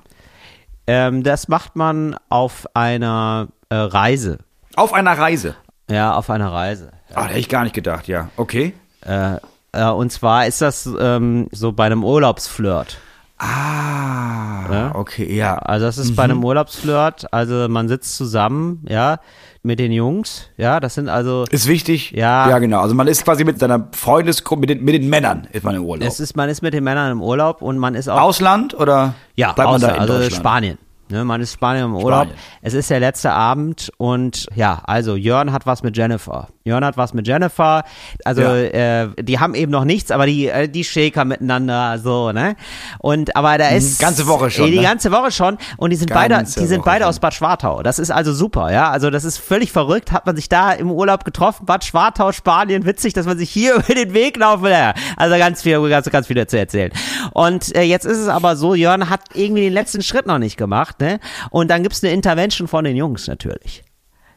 Ähm, 0.87 1.23
das 1.23 1.49
macht 1.49 1.75
man 1.75 2.15
auf 2.29 2.65
einer 2.73 3.49
äh, 3.69 3.75
Reise. 3.75 4.39
Auf 4.75 4.93
einer 4.93 5.17
Reise. 5.17 5.55
Ja, 5.89 6.13
auf 6.15 6.29
einer 6.29 6.51
Reise. 6.51 6.91
Ah, 7.13 7.23
da 7.23 7.27
hätte 7.27 7.39
ich 7.39 7.49
gar 7.49 7.63
nicht 7.63 7.75
gedacht, 7.75 8.07
ja. 8.07 8.29
Okay. 8.37 8.73
Äh, 9.01 9.37
äh, 9.73 9.85
und 9.89 10.11
zwar 10.11 10.47
ist 10.47 10.61
das 10.61 10.89
ähm, 10.99 11.47
so 11.51 11.71
bei 11.73 11.85
einem 11.85 12.03
Urlaubsflirt. 12.03 12.97
Ah, 13.37 14.71
Ja. 14.71 14.95
okay, 14.95 15.35
ja. 15.35 15.55
Also 15.57 15.85
das 15.85 15.97
ist 15.97 16.15
bei 16.15 16.23
einem 16.23 16.43
Urlaubsflirt, 16.43 17.31
also 17.33 17.67
man 17.67 17.87
sitzt 17.89 18.15
zusammen, 18.15 18.85
ja, 18.87 19.17
mit 19.63 19.79
den 19.79 19.91
Jungs, 19.91 20.49
ja, 20.57 20.79
das 20.79 20.93
sind 20.95 21.09
also, 21.09 21.45
Ist 21.49 21.67
wichtig. 21.67 22.11
Ja. 22.11 22.49
Ja, 22.49 22.59
genau. 22.59 22.81
Also 22.81 22.95
man 22.95 23.07
ist 23.07 23.23
quasi 23.23 23.43
mit 23.43 23.59
seiner 23.59 23.87
Freundesgruppe, 23.93 24.61
mit 24.61 24.69
den, 24.69 24.83
mit 24.83 24.93
den 24.93 25.09
Männern 25.09 25.47
ist 25.51 25.63
man 25.63 25.75
im 25.75 25.83
Urlaub. 25.83 26.07
es 26.07 26.19
ist, 26.19 26.35
man 26.35 26.49
ist 26.49 26.61
mit 26.61 26.73
den 26.73 26.83
Männern 26.83 27.11
im 27.11 27.21
Urlaub 27.21 27.61
und 27.61 27.77
man 27.77 27.95
ist 27.95 28.07
auch, 28.09 28.19
Ausland 28.19 28.73
oder 28.73 29.15
ja, 29.35 29.53
Ausland, 29.57 29.99
also? 29.99 30.29
Spanien. 30.29 30.77
Ne, 31.09 31.23
man 31.25 31.41
ist 31.41 31.53
Spanien 31.53 31.85
im 31.85 31.95
Urlaub. 31.95 32.27
Spanien. 32.27 32.37
Es 32.61 32.73
ist 32.73 32.89
der 32.89 32.99
letzte 32.99 33.31
Abend 33.33 33.91
und 33.97 34.47
ja, 34.55 34.81
also 34.85 35.15
Jörn 35.15 35.51
hat 35.51 35.65
was 35.65 35.83
mit 35.83 35.97
Jennifer. 35.97 36.47
Jörn 36.65 36.85
hat 36.85 36.95
was 36.95 37.13
mit 37.13 37.27
Jennifer. 37.27 37.83
Also 38.23 38.41
Ja. 38.41 38.55
äh, 39.03 39.09
die 39.21 39.39
haben 39.39 39.53
eben 39.53 39.71
noch 39.71 39.83
nichts, 39.83 40.11
aber 40.11 40.25
die 40.25 40.47
äh, 40.47 40.69
die 40.69 40.83
Shaker 40.85 41.25
miteinander 41.25 41.99
so, 41.99 42.31
ne? 42.31 42.55
Und 42.99 43.35
aber 43.35 43.57
da 43.57 43.69
ist 43.69 43.99
Mhm. 43.99 44.03
Ganze 44.05 44.27
Woche 44.27 44.49
schon, 44.49 44.67
Äh, 44.67 44.71
Die 44.71 44.77
ne? 44.77 44.83
ganze 44.83 45.11
Woche 45.11 45.31
schon 45.31 45.57
und 45.77 45.89
die 45.89 45.95
sind 45.97 46.13
beide 46.13 46.35
Ganze 46.35 46.59
die 46.61 46.65
sind 46.65 46.79
Woche 46.79 46.85
beide 46.85 47.03
schon. 47.03 47.09
aus 47.09 47.19
Bad 47.19 47.33
Schwartau. 47.33 47.83
Das 47.83 47.99
ist 47.99 48.11
also 48.11 48.31
super, 48.33 48.71
ja? 48.71 48.89
Also 48.91 49.09
das 49.09 49.25
ist 49.25 49.37
völlig 49.39 49.71
verrückt, 49.73 50.11
hat 50.13 50.25
man 50.25 50.35
sich 50.37 50.47
da 50.47 50.71
im 50.71 50.89
Urlaub 50.89 51.25
getroffen, 51.25 51.65
Bad 51.65 51.83
Schwartau, 51.83 52.31
Spanien, 52.31 52.85
witzig, 52.85 53.13
dass 53.13 53.25
man 53.25 53.37
sich 53.37 53.49
hier 53.49 53.75
über 53.85 53.93
den 53.93 54.13
Weg 54.13 54.37
laufen 54.37 54.63
will. 54.63 54.71
Ja, 54.71 54.93
Also 55.17 55.37
ganz 55.37 55.61
viel 55.61 55.81
ganz 55.89 56.09
ganz 56.09 56.27
viel 56.27 56.47
zu 56.47 56.57
erzählen. 56.57 56.91
Und 57.33 57.75
äh, 57.75 57.81
jetzt 57.83 58.05
ist 58.05 58.17
es 58.17 58.27
aber 58.29 58.55
so, 58.55 58.73
Jörn 58.73 59.09
hat 59.09 59.21
irgendwie 59.33 59.63
den 59.63 59.73
letzten 59.73 60.01
Schritt 60.01 60.25
noch 60.27 60.39
nicht 60.39 60.55
gemacht, 60.57 60.99
ne? 61.01 61.19
Und 61.49 61.69
dann 61.69 61.83
gibt's 61.83 62.01
eine 62.03 62.13
Intervention 62.13 62.67
von 62.69 62.85
den 62.85 62.95
Jungs 62.95 63.27
natürlich. 63.27 63.83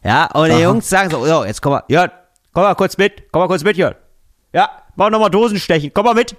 Ja, 0.07 0.26
und 0.26 0.50
die 0.50 0.61
Jungs 0.61 0.88
sagen 0.88 1.11
so, 1.11 1.26
jo, 1.26 1.44
jetzt 1.44 1.61
komm 1.61 1.72
mal, 1.72 1.82
Jörn, 1.88 2.11
komm 2.52 2.62
mal 2.62 2.74
kurz 2.76 2.96
mit, 2.96 3.24
komm 3.32 3.42
mal 3.42 3.48
kurz 3.48 3.64
mit, 3.64 3.76
Jörn. 3.76 3.96
Ja, 4.52 4.70
mach 4.94 5.11
noch 5.11 5.18
mal 5.18 5.30
Dosenstechen, 5.30 5.90
komm 5.92 6.04
mal 6.04 6.14
mit. 6.14 6.36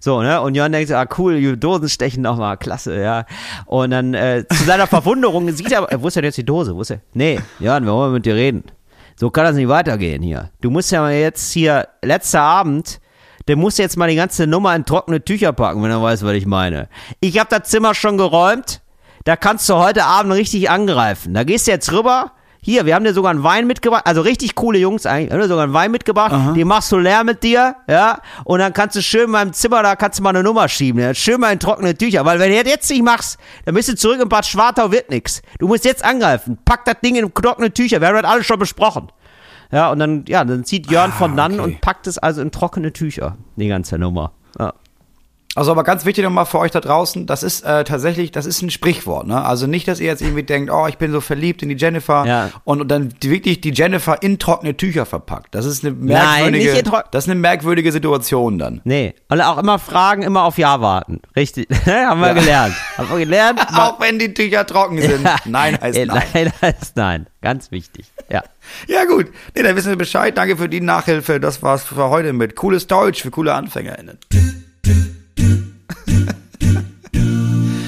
So, 0.00 0.20
ne? 0.20 0.38
Und 0.42 0.54
Jörn 0.54 0.70
denkt 0.70 0.88
so, 0.88 0.96
ah, 0.96 1.06
cool, 1.16 1.40
die 1.40 1.58
Dosenstechen 1.58 2.22
nochmal, 2.22 2.58
klasse, 2.58 3.00
ja. 3.00 3.24
Und 3.64 3.90
dann, 3.90 4.12
äh, 4.12 4.44
zu 4.46 4.64
seiner 4.64 4.86
Verwunderung 4.86 5.50
sieht 5.56 5.72
er, 5.72 5.90
äh, 5.90 6.02
wo 6.02 6.08
ist 6.08 6.16
denn 6.16 6.24
jetzt 6.24 6.36
die 6.36 6.44
Dose? 6.44 6.76
Wo 6.76 6.82
ist 6.82 6.90
er? 6.90 7.00
Nee, 7.14 7.40
Jörn, 7.58 7.86
wir 7.86 7.92
wollen 7.92 8.12
mit 8.12 8.26
dir 8.26 8.34
reden. 8.34 8.64
So 9.16 9.30
kann 9.30 9.44
das 9.44 9.56
nicht 9.56 9.68
weitergehen 9.68 10.22
hier. 10.22 10.50
Du 10.60 10.70
musst 10.70 10.92
ja 10.92 11.00
mal 11.00 11.14
jetzt 11.14 11.52
hier, 11.52 11.88
letzter 12.02 12.42
Abend, 12.42 13.00
der 13.48 13.56
muss 13.56 13.78
jetzt 13.78 13.96
mal 13.96 14.10
die 14.10 14.16
ganze 14.16 14.46
Nummer 14.46 14.76
in 14.76 14.84
trockene 14.84 15.24
Tücher 15.24 15.54
packen, 15.54 15.82
wenn 15.82 15.90
er 15.90 16.02
weiß, 16.02 16.22
was 16.22 16.32
ich 16.32 16.44
meine. 16.44 16.88
Ich 17.20 17.38
hab 17.38 17.48
das 17.48 17.70
Zimmer 17.70 17.94
schon 17.94 18.18
geräumt, 18.18 18.82
da 19.24 19.36
kannst 19.36 19.68
du 19.70 19.76
heute 19.76 20.04
Abend 20.04 20.34
richtig 20.34 20.68
angreifen. 20.68 21.32
Da 21.32 21.44
gehst 21.44 21.66
du 21.66 21.70
jetzt 21.70 21.90
rüber. 21.92 22.32
Hier, 22.66 22.86
wir 22.86 22.94
haben 22.94 23.04
dir 23.04 23.12
sogar 23.12 23.30
einen 23.30 23.42
Wein 23.42 23.66
mitgebracht, 23.66 24.06
also 24.06 24.22
richtig 24.22 24.54
coole 24.54 24.78
Jungs 24.78 25.04
eigentlich, 25.04 25.28
wir 25.28 25.34
haben 25.34 25.42
dir 25.42 25.48
sogar 25.48 25.64
einen 25.64 25.74
Wein 25.74 25.90
mitgebracht, 25.90 26.56
den 26.56 26.66
machst 26.66 26.90
du 26.90 26.96
leer 26.96 27.22
mit 27.22 27.42
dir, 27.42 27.76
ja, 27.86 28.20
und 28.44 28.58
dann 28.58 28.72
kannst 28.72 28.96
du 28.96 29.02
schön 29.02 29.24
in 29.24 29.32
meinem 29.32 29.52
Zimmer, 29.52 29.82
da 29.82 29.96
kannst 29.96 30.18
du 30.18 30.22
mal 30.22 30.30
eine 30.30 30.42
Nummer 30.42 30.66
schieben, 30.66 30.98
ja? 30.98 31.12
schön 31.12 31.40
mal 31.40 31.52
in 31.52 31.60
trockene 31.60 31.94
Tücher, 31.94 32.24
weil 32.24 32.38
wenn 32.38 32.50
du 32.50 32.62
das 32.62 32.72
jetzt 32.72 32.90
nicht 32.90 33.02
machst, 33.02 33.38
dann 33.66 33.74
bist 33.74 33.90
du 33.90 33.96
zurück 33.96 34.18
in 34.18 34.30
Bad 34.30 34.46
Schwartau, 34.46 34.90
wird 34.90 35.10
nix. 35.10 35.42
Du 35.58 35.68
musst 35.68 35.84
jetzt 35.84 36.02
angreifen, 36.02 36.56
pack 36.64 36.86
das 36.86 36.96
Ding 37.04 37.16
in 37.16 37.34
trockene 37.34 37.70
Tücher, 37.70 38.00
wir 38.00 38.08
haben 38.08 38.22
das 38.22 38.24
alles 38.24 38.46
schon 38.46 38.58
besprochen. 38.58 39.12
Ja, 39.70 39.90
und 39.90 39.98
dann, 39.98 40.24
ja, 40.26 40.42
dann 40.42 40.64
zieht 40.64 40.90
Jörn 40.90 41.12
von 41.12 41.36
dann 41.36 41.60
okay. 41.60 41.62
und 41.62 41.80
packt 41.82 42.06
es 42.06 42.16
also 42.16 42.40
in 42.40 42.50
trockene 42.50 42.94
Tücher, 42.94 43.36
die 43.56 43.68
ganze 43.68 43.98
Nummer. 43.98 44.32
Ja. 44.58 44.72
Also 45.56 45.70
aber 45.70 45.84
ganz 45.84 46.04
wichtig 46.04 46.24
nochmal 46.24 46.46
für 46.46 46.58
euch 46.58 46.72
da 46.72 46.80
draußen, 46.80 47.26
das 47.26 47.42
ist 47.44 47.62
äh, 47.64 47.84
tatsächlich, 47.84 48.32
das 48.32 48.44
ist 48.44 48.60
ein 48.62 48.70
Sprichwort, 48.70 49.26
ne? 49.28 49.44
Also 49.44 49.66
nicht, 49.68 49.86
dass 49.86 50.00
ihr 50.00 50.06
jetzt 50.06 50.20
irgendwie 50.20 50.42
denkt, 50.42 50.70
oh, 50.72 50.86
ich 50.88 50.98
bin 50.98 51.12
so 51.12 51.20
verliebt 51.20 51.62
in 51.62 51.68
die 51.68 51.76
Jennifer 51.76 52.24
Ja. 52.26 52.50
und, 52.64 52.80
und 52.80 52.88
dann 52.88 53.10
die, 53.22 53.30
wirklich 53.30 53.60
die 53.60 53.70
Jennifer 53.72 54.20
in 54.20 54.38
trockene 54.40 54.76
Tücher 54.76 55.06
verpackt. 55.06 55.54
Das 55.54 55.64
ist 55.64 55.84
eine 55.84 55.94
Nein, 55.94 56.06
merkwürdige, 56.06 56.64
nicht 56.72 56.78
in 56.80 56.84
trock- 56.92 57.04
das 57.12 57.24
ist 57.24 57.30
eine 57.30 57.38
merkwürdige 57.40 57.92
Situation 57.92 58.58
dann. 58.58 58.80
Nee, 58.84 59.14
und 59.28 59.40
auch 59.40 59.58
immer 59.58 59.78
fragen, 59.78 60.22
immer 60.22 60.42
auf 60.42 60.58
Ja 60.58 60.80
warten. 60.80 61.20
Richtig, 61.36 61.68
haben 61.86 62.20
wir 62.20 62.34
gelernt. 62.34 62.74
Haben 62.98 63.10
wir 63.10 63.18
gelernt. 63.18 63.60
Auch 63.74 64.00
wenn 64.00 64.18
die 64.18 64.34
Tücher 64.34 64.66
trocken 64.66 65.00
sind. 65.00 65.28
Nein 65.44 65.78
heißt 65.80 65.98
nein. 66.06 66.22
Nein 66.34 66.52
heißt 66.62 66.96
nein. 66.96 67.26
Ganz 67.42 67.70
wichtig. 67.70 68.06
Ja. 68.28 68.42
Ja 68.88 69.04
gut, 69.04 69.26
nee, 69.54 69.62
dann 69.62 69.76
wissen 69.76 69.90
wir 69.90 69.96
Bescheid. 69.96 70.36
Danke 70.36 70.56
für 70.56 70.68
die 70.68 70.80
Nachhilfe. 70.80 71.38
Das 71.38 71.62
war's 71.62 71.84
für 71.84 72.08
heute 72.10 72.32
mit 72.32 72.56
cooles 72.56 72.86
Deutsch 72.86 73.22
für 73.22 73.30
coole 73.30 73.54
AnfängerInnen. 73.54 74.18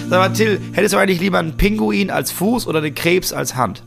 Sag 0.09 0.19
mal, 0.21 0.29
Till, 0.33 0.61
hättest 0.73 0.95
du 0.95 0.99
eigentlich 0.99 1.21
lieber 1.21 1.39
einen 1.39 1.57
Pinguin 1.57 2.11
als 2.11 2.31
Fuß 2.31 2.67
oder 2.69 2.79
einen 2.79 2.95
Krebs 2.95 3.33
als 3.33 3.57
Hand? 3.57 3.83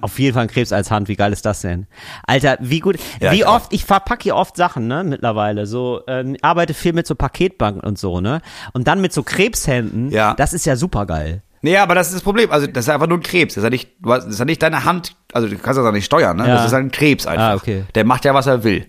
Auf 0.00 0.18
jeden 0.18 0.34
Fall 0.34 0.42
ein 0.44 0.48
Krebs 0.48 0.72
als 0.72 0.90
Hand, 0.90 1.08
wie 1.08 1.14
geil 1.14 1.32
ist 1.32 1.44
das 1.44 1.60
denn? 1.60 1.86
Alter, 2.26 2.56
wie 2.60 2.80
gut, 2.80 2.96
Ja, 3.20 3.30
wie 3.32 3.44
auch. 3.44 3.56
oft, 3.56 3.72
ich 3.72 3.84
verpacke 3.84 4.24
hier 4.24 4.34
oft 4.34 4.56
Sachen, 4.56 4.88
ne, 4.88 5.04
mittlerweile, 5.04 5.66
so, 5.66 6.00
ähm, 6.08 6.36
arbeite 6.42 6.74
viel 6.74 6.92
mit 6.94 7.06
so 7.06 7.14
Paketbanken 7.14 7.80
und 7.82 7.96
so, 7.98 8.20
ne, 8.20 8.40
und 8.72 8.88
dann 8.88 9.00
mit 9.00 9.12
so 9.12 9.22
Krebshänden, 9.22 10.10
Ja. 10.10 10.34
das 10.34 10.52
ist 10.52 10.64
ja 10.66 10.74
super 10.74 11.06
geil. 11.06 11.42
Nee, 11.60 11.76
aber 11.76 11.94
das 11.94 12.08
ist 12.08 12.14
das 12.16 12.22
Problem. 12.22 12.50
Also, 12.50 12.66
das 12.66 12.86
ist 12.86 12.88
einfach 12.88 13.06
nur 13.06 13.18
ein 13.18 13.22
Krebs. 13.22 13.54
Das 13.54 13.62
ist 13.62 13.64
ja 13.64 13.70
nicht, 13.70 13.90
das 14.02 14.24
ist 14.26 14.38
ja 14.40 14.44
nicht 14.44 14.60
deine 14.64 14.84
Hand. 14.84 15.14
Also, 15.32 15.46
du 15.46 15.56
kannst 15.58 15.78
das 15.78 15.86
auch 15.86 15.92
nicht 15.92 16.06
steuern, 16.06 16.36
ne? 16.38 16.48
Ja. 16.48 16.54
Das 16.56 16.66
ist 16.66 16.74
ein 16.74 16.90
Krebs 16.90 17.24
einfach. 17.24 17.50
Ah, 17.50 17.54
okay. 17.54 17.84
Der 17.94 18.04
macht 18.04 18.24
ja, 18.24 18.34
was 18.34 18.48
er 18.48 18.64
will. 18.64 18.84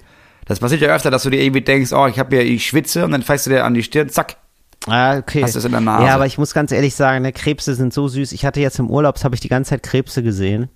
Das 0.46 0.60
passiert 0.60 0.82
ja 0.82 0.88
öfter, 0.96 1.12
dass 1.12 1.22
du 1.22 1.30
dir 1.30 1.40
irgendwie 1.40 1.62
denkst, 1.62 1.94
oh, 1.94 2.08
ich 2.08 2.18
habe 2.18 2.36
hier, 2.36 2.44
ich 2.44 2.66
schwitze 2.66 3.06
und 3.06 3.12
dann 3.12 3.22
fährst 3.22 3.46
du 3.46 3.52
dir 3.52 3.64
an 3.64 3.76
die 3.76 3.84
Stirn, 3.84 4.10
zack. 4.10 4.38
Ah, 4.88 5.18
okay. 5.18 5.44
Hast 5.44 5.56
du 5.56 5.60
es 5.60 5.66
in 5.66 5.72
der 5.72 5.80
Nase? 5.82 6.06
Ja, 6.06 6.16
aber 6.16 6.26
ich 6.26 6.38
muss 6.38 6.54
ganz 6.54 6.72
ehrlich 6.72 6.94
sagen, 6.94 7.22
ne, 7.22 7.32
Krebse 7.32 7.74
sind 7.76 7.94
so 7.94 8.08
süß. 8.08 8.34
Ich 8.34 8.46
hatte 8.46 8.60
jetzt 8.60 8.80
im 8.80 8.90
Urlaub, 8.90 9.24
habe 9.24 9.34
ich 9.36 9.40
die 9.42 9.48
ganze 9.48 9.70
Zeit 9.70 9.84
Krebse 9.84 10.24
gesehen 10.24 10.70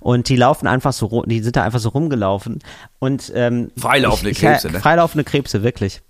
und 0.00 0.28
die 0.28 0.36
laufen 0.36 0.66
einfach 0.66 0.92
so, 0.92 1.06
ru- 1.06 1.26
die 1.26 1.40
sind 1.42 1.56
da 1.56 1.62
einfach 1.62 1.78
so 1.78 1.88
rumgelaufen 1.88 2.58
und 2.98 3.32
ähm, 3.34 3.70
Freilaufende 3.78 4.30
ich, 4.30 4.38
Krebse, 4.40 4.68
ich, 4.68 4.74
ne? 4.74 4.80
Freilaufende 4.80 5.24
Krebse, 5.24 5.62
wirklich. 5.62 6.02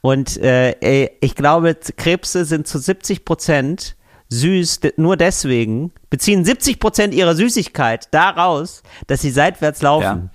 Und 0.00 0.36
äh, 0.36 0.72
ey, 0.80 1.10
ich 1.20 1.34
glaube, 1.34 1.74
Krebse 1.96 2.44
sind 2.44 2.68
zu 2.68 2.78
70 2.78 3.24
Prozent 3.24 3.96
süß, 4.28 4.80
nur 4.96 5.16
deswegen, 5.16 5.92
beziehen 6.08 6.44
70 6.44 6.78
Prozent 6.78 7.14
ihrer 7.14 7.34
Süßigkeit 7.34 8.08
daraus, 8.12 8.82
dass 9.08 9.20
sie 9.20 9.30
seitwärts 9.30 9.82
laufen. 9.82 10.04
Ja. 10.04 10.30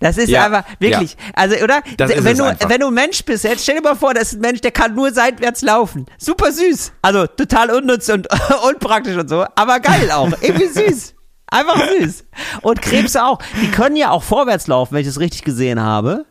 Das 0.00 0.16
ist 0.16 0.28
Ja, 0.28 0.46
einfach 0.46 0.64
wirklich, 0.78 1.16
also 1.34 1.56
oder? 1.56 1.82
Das 1.96 2.10
wenn 2.10 2.26
es 2.26 2.38
du 2.38 2.44
einfach. 2.44 2.68
wenn 2.68 2.80
du 2.80 2.88
ein 2.88 2.94
Mensch 2.94 3.24
bist, 3.24 3.44
jetzt 3.44 3.62
stell 3.62 3.76
dir 3.76 3.82
mal 3.82 3.96
vor, 3.96 4.14
das 4.14 4.32
ist 4.32 4.34
ein 4.34 4.40
Mensch, 4.40 4.60
der 4.60 4.70
kann 4.72 4.94
nur 4.94 5.12
seitwärts 5.12 5.62
laufen. 5.62 6.06
Super 6.18 6.52
süß. 6.52 6.92
Also 7.02 7.26
total 7.26 7.70
unnütz 7.70 8.08
und 8.08 8.28
unpraktisch 8.68 9.16
und 9.16 9.28
so, 9.28 9.44
aber 9.54 9.80
geil 9.80 10.10
auch. 10.10 10.30
Irgendwie 10.40 10.66
süß. 10.90 11.14
Einfach 11.50 11.80
süß. 12.00 12.24
Und 12.62 12.82
Krebse 12.82 13.24
auch. 13.24 13.38
Die 13.62 13.70
können 13.70 13.96
ja 13.96 14.10
auch 14.10 14.22
vorwärts 14.22 14.66
laufen, 14.66 14.92
wenn 14.94 15.00
ich 15.00 15.06
das 15.06 15.18
richtig 15.18 15.42
gesehen 15.44 15.80
habe. 15.80 16.26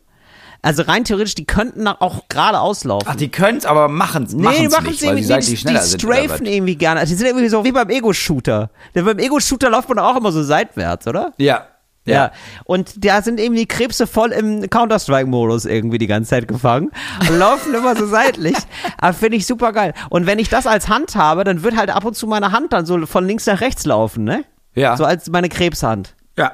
Also 0.62 0.84
rein 0.84 1.04
theoretisch, 1.04 1.36
die 1.36 1.46
könnten 1.46 1.88
auch 1.88 2.24
geradeaus 2.30 2.84
laufen. 2.84 3.08
Ach, 3.10 3.16
die 3.16 3.30
können's, 3.30 3.66
aber 3.66 3.88
machen's, 3.88 4.34
Nee, 4.34 4.44
machen's 4.44 4.60
die 4.60 4.68
machen 4.68 4.86
nicht, 4.88 4.96
es 4.96 5.02
irgendwie, 5.04 5.56
die, 5.56 5.74
die 5.74 6.00
strafen 6.00 6.46
irgendwie 6.46 6.76
gerne. 6.76 7.06
Die 7.06 7.14
sind 7.14 7.26
irgendwie 7.28 7.48
so 7.48 7.64
wie 7.64 7.72
beim 7.72 7.90
Ego-Shooter. 7.90 8.70
Denn 8.94 9.06
beim 9.06 9.20
Ego-Shooter 9.20 9.70
läuft 9.70 9.88
man 9.90 10.00
auch 10.00 10.18
immer 10.18 10.32
so 10.32 10.44
seitwärts, 10.44 11.08
oder? 11.08 11.32
Ja. 11.38 11.68
Ja. 12.14 12.32
Und 12.66 13.04
da 13.06 13.22
sind 13.22 13.40
eben 13.40 13.56
die 13.56 13.66
Krebse 13.68 14.08
voll 14.08 14.32
im 14.32 14.70
Counter-Strike-Modus 14.70 15.66
irgendwie 15.66 15.98
die 15.98 16.08
ganze 16.08 16.30
Zeit 16.30 16.48
gefangen 16.48 16.92
und 17.30 17.38
laufen 17.40 17.74
immer 17.74 17.96
so 17.96 18.08
seitlich. 18.08 18.56
Aber 18.98 19.14
finde 19.14 19.38
ich 19.38 19.46
super 19.46 19.72
geil. 19.74 19.94
Und 20.10 20.26
wenn 20.26 20.40
ich 20.40 20.50
das 20.50 20.68
als 20.68 20.88
Hand 20.90 21.16
habe, 21.16 21.44
dann 21.44 21.64
wird 21.64 21.78
halt 21.78 21.90
ab 21.90 22.06
und 22.06 22.16
zu 22.16 22.28
meine 22.28 22.52
Hand 22.52 22.74
dann 22.74 22.86
so 22.86 23.06
von 23.06 23.26
links 23.28 23.46
nach 23.46 23.62
rechts 23.62 23.86
laufen, 23.86 24.24
ne? 24.24 24.44
Ja. 24.76 24.96
So 24.98 25.06
als 25.06 25.30
meine 25.30 25.50
Krebshand. 25.50 26.16
Ja. 26.38 26.54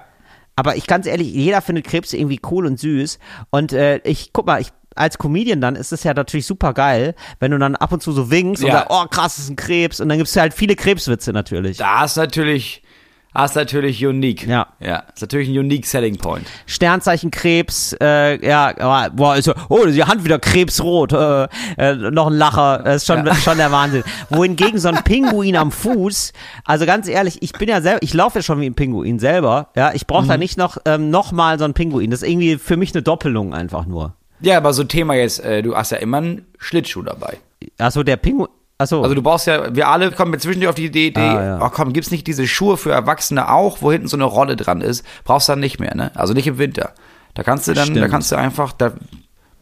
Aber 0.55 0.75
ich 0.75 0.87
ganz 0.87 1.07
ehrlich, 1.07 1.33
jeder 1.33 1.61
findet 1.61 1.85
Krebse 1.85 2.15
irgendwie 2.17 2.39
cool 2.49 2.65
und 2.65 2.79
süß. 2.79 3.19
Und 3.49 3.73
äh, 3.73 3.97
ich, 4.03 4.31
guck 4.33 4.45
mal, 4.45 4.61
ich 4.61 4.69
als 4.95 5.17
Comedian 5.17 5.59
dann 5.59 5.75
ist 5.75 5.91
es 5.91 6.03
ja 6.03 6.13
natürlich 6.13 6.45
super 6.45 6.71
geil, 6.73 7.15
wenn 7.39 7.49
du 7.49 7.57
dann 7.57 7.75
ab 7.75 7.91
und 7.91 8.03
zu 8.03 8.11
so 8.11 8.29
winkst 8.29 8.61
und 8.61 8.67
Ja. 8.69 8.73
sagst, 8.75 8.87
oh 8.91 9.05
krass, 9.09 9.35
das 9.37 9.45
ist 9.45 9.49
ein 9.49 9.55
Krebs. 9.55 9.99
Und 9.99 10.07
dann 10.09 10.19
gibt's 10.19 10.35
halt 10.37 10.53
viele 10.53 10.75
Krebswitze 10.75 11.33
natürlich. 11.33 11.77
Da 11.77 12.05
ist 12.05 12.15
natürlich, 12.15 12.83
da 13.33 13.45
ist 13.45 13.55
natürlich 13.55 14.05
unique. 14.05 14.47
Ja. 14.47 14.67
Ja. 14.79 15.03
Ist 15.13 15.21
natürlich 15.21 15.49
ein 15.49 15.57
unique 15.57 15.85
Selling 15.85 16.17
Point. 16.17 16.45
Sternzeichen 16.65 17.31
Krebs, 17.31 17.95
äh, 18.01 18.45
ja, 18.45 19.09
boah, 19.09 19.35
ist, 19.35 19.45
so, 19.45 19.53
oh, 19.69 19.85
die 19.85 20.03
Hand 20.03 20.23
wieder 20.23 20.39
krebsrot, 20.39 21.13
äh, 21.13 21.47
äh, 21.77 21.95
noch 21.95 22.27
ein 22.27 22.33
Lacher, 22.33 22.81
das 22.83 22.97
ist 22.97 23.07
schon, 23.07 23.27
schon 23.35 23.57
der 23.57 23.71
Wahnsinn. 23.71 24.03
Wohingegen 24.29 24.79
so 24.79 24.89
ein 24.89 25.03
Pinguin 25.03 25.55
am 25.55 25.71
Fuß, 25.71 26.33
also 26.65 26.85
ganz 26.85 27.07
ehrlich, 27.07 27.41
ich 27.41 27.53
bin 27.53 27.69
ja 27.69 27.81
selber, 27.81 27.99
ich 28.03 28.13
laufe 28.13 28.39
ja 28.39 28.43
schon 28.43 28.61
wie 28.61 28.67
ein 28.67 28.75
Pinguin 28.75 29.19
selber, 29.19 29.69
ja, 29.75 29.93
ich 29.93 30.05
brauche 30.07 30.27
da 30.27 30.37
nicht 30.37 30.57
noch, 30.57 30.77
ähm, 30.85 31.09
noch 31.09 31.31
mal 31.31 31.57
so 31.57 31.65
ein 31.65 31.73
Pinguin, 31.73 32.11
das 32.11 32.21
ist 32.21 32.29
irgendwie 32.29 32.57
für 32.57 32.77
mich 32.77 32.93
eine 32.93 33.01
Doppelung 33.01 33.53
einfach 33.53 33.85
nur. 33.85 34.13
Ja, 34.41 34.57
aber 34.57 34.73
so 34.73 34.83
Thema 34.83 35.15
jetzt, 35.15 35.39
äh, 35.39 35.61
du 35.61 35.75
hast 35.75 35.91
ja 35.91 35.97
immer 35.97 36.17
einen 36.17 36.45
Schlittschuh 36.59 37.01
dabei. 37.01 37.37
Achso, 37.77 38.03
der 38.03 38.17
Pinguin, 38.17 38.49
achso. 38.77 39.01
Also 39.03 39.15
du 39.15 39.21
brauchst 39.21 39.47
ja, 39.47 39.75
wir 39.75 39.87
alle 39.87 40.11
kommen 40.11 40.37
zwischendurch 40.39 40.69
auf 40.69 40.75
die 40.75 40.85
Idee, 40.85 41.07
Idee 41.07 41.19
Ah, 41.21 41.43
ja. 41.45 41.59
ach 41.61 41.71
komm, 41.71 41.93
gibt's 41.93 42.11
nicht 42.11 42.27
diese 42.27 42.47
Schuhe 42.47 42.77
für 42.77 42.91
Erwachsene 42.91 43.49
auch, 43.51 43.81
wo 43.81 43.91
hinten 43.91 44.07
so 44.07 44.17
eine 44.17 44.25
Rolle 44.25 44.55
dran 44.55 44.81
ist? 44.81 45.05
Brauchst 45.23 45.47
dann 45.49 45.59
nicht 45.59 45.79
mehr, 45.79 45.95
ne? 45.95 46.11
Also 46.15 46.33
nicht 46.33 46.47
im 46.47 46.57
Winter. 46.57 46.93
Da 47.33 47.43
kannst 47.43 47.67
du 47.67 47.73
dann, 47.73 47.87
da 47.89 47.93
Stimmt. 47.95 48.11
kannst 48.11 48.31
du 48.31 48.35
einfach 48.35 48.71
da 48.73 48.93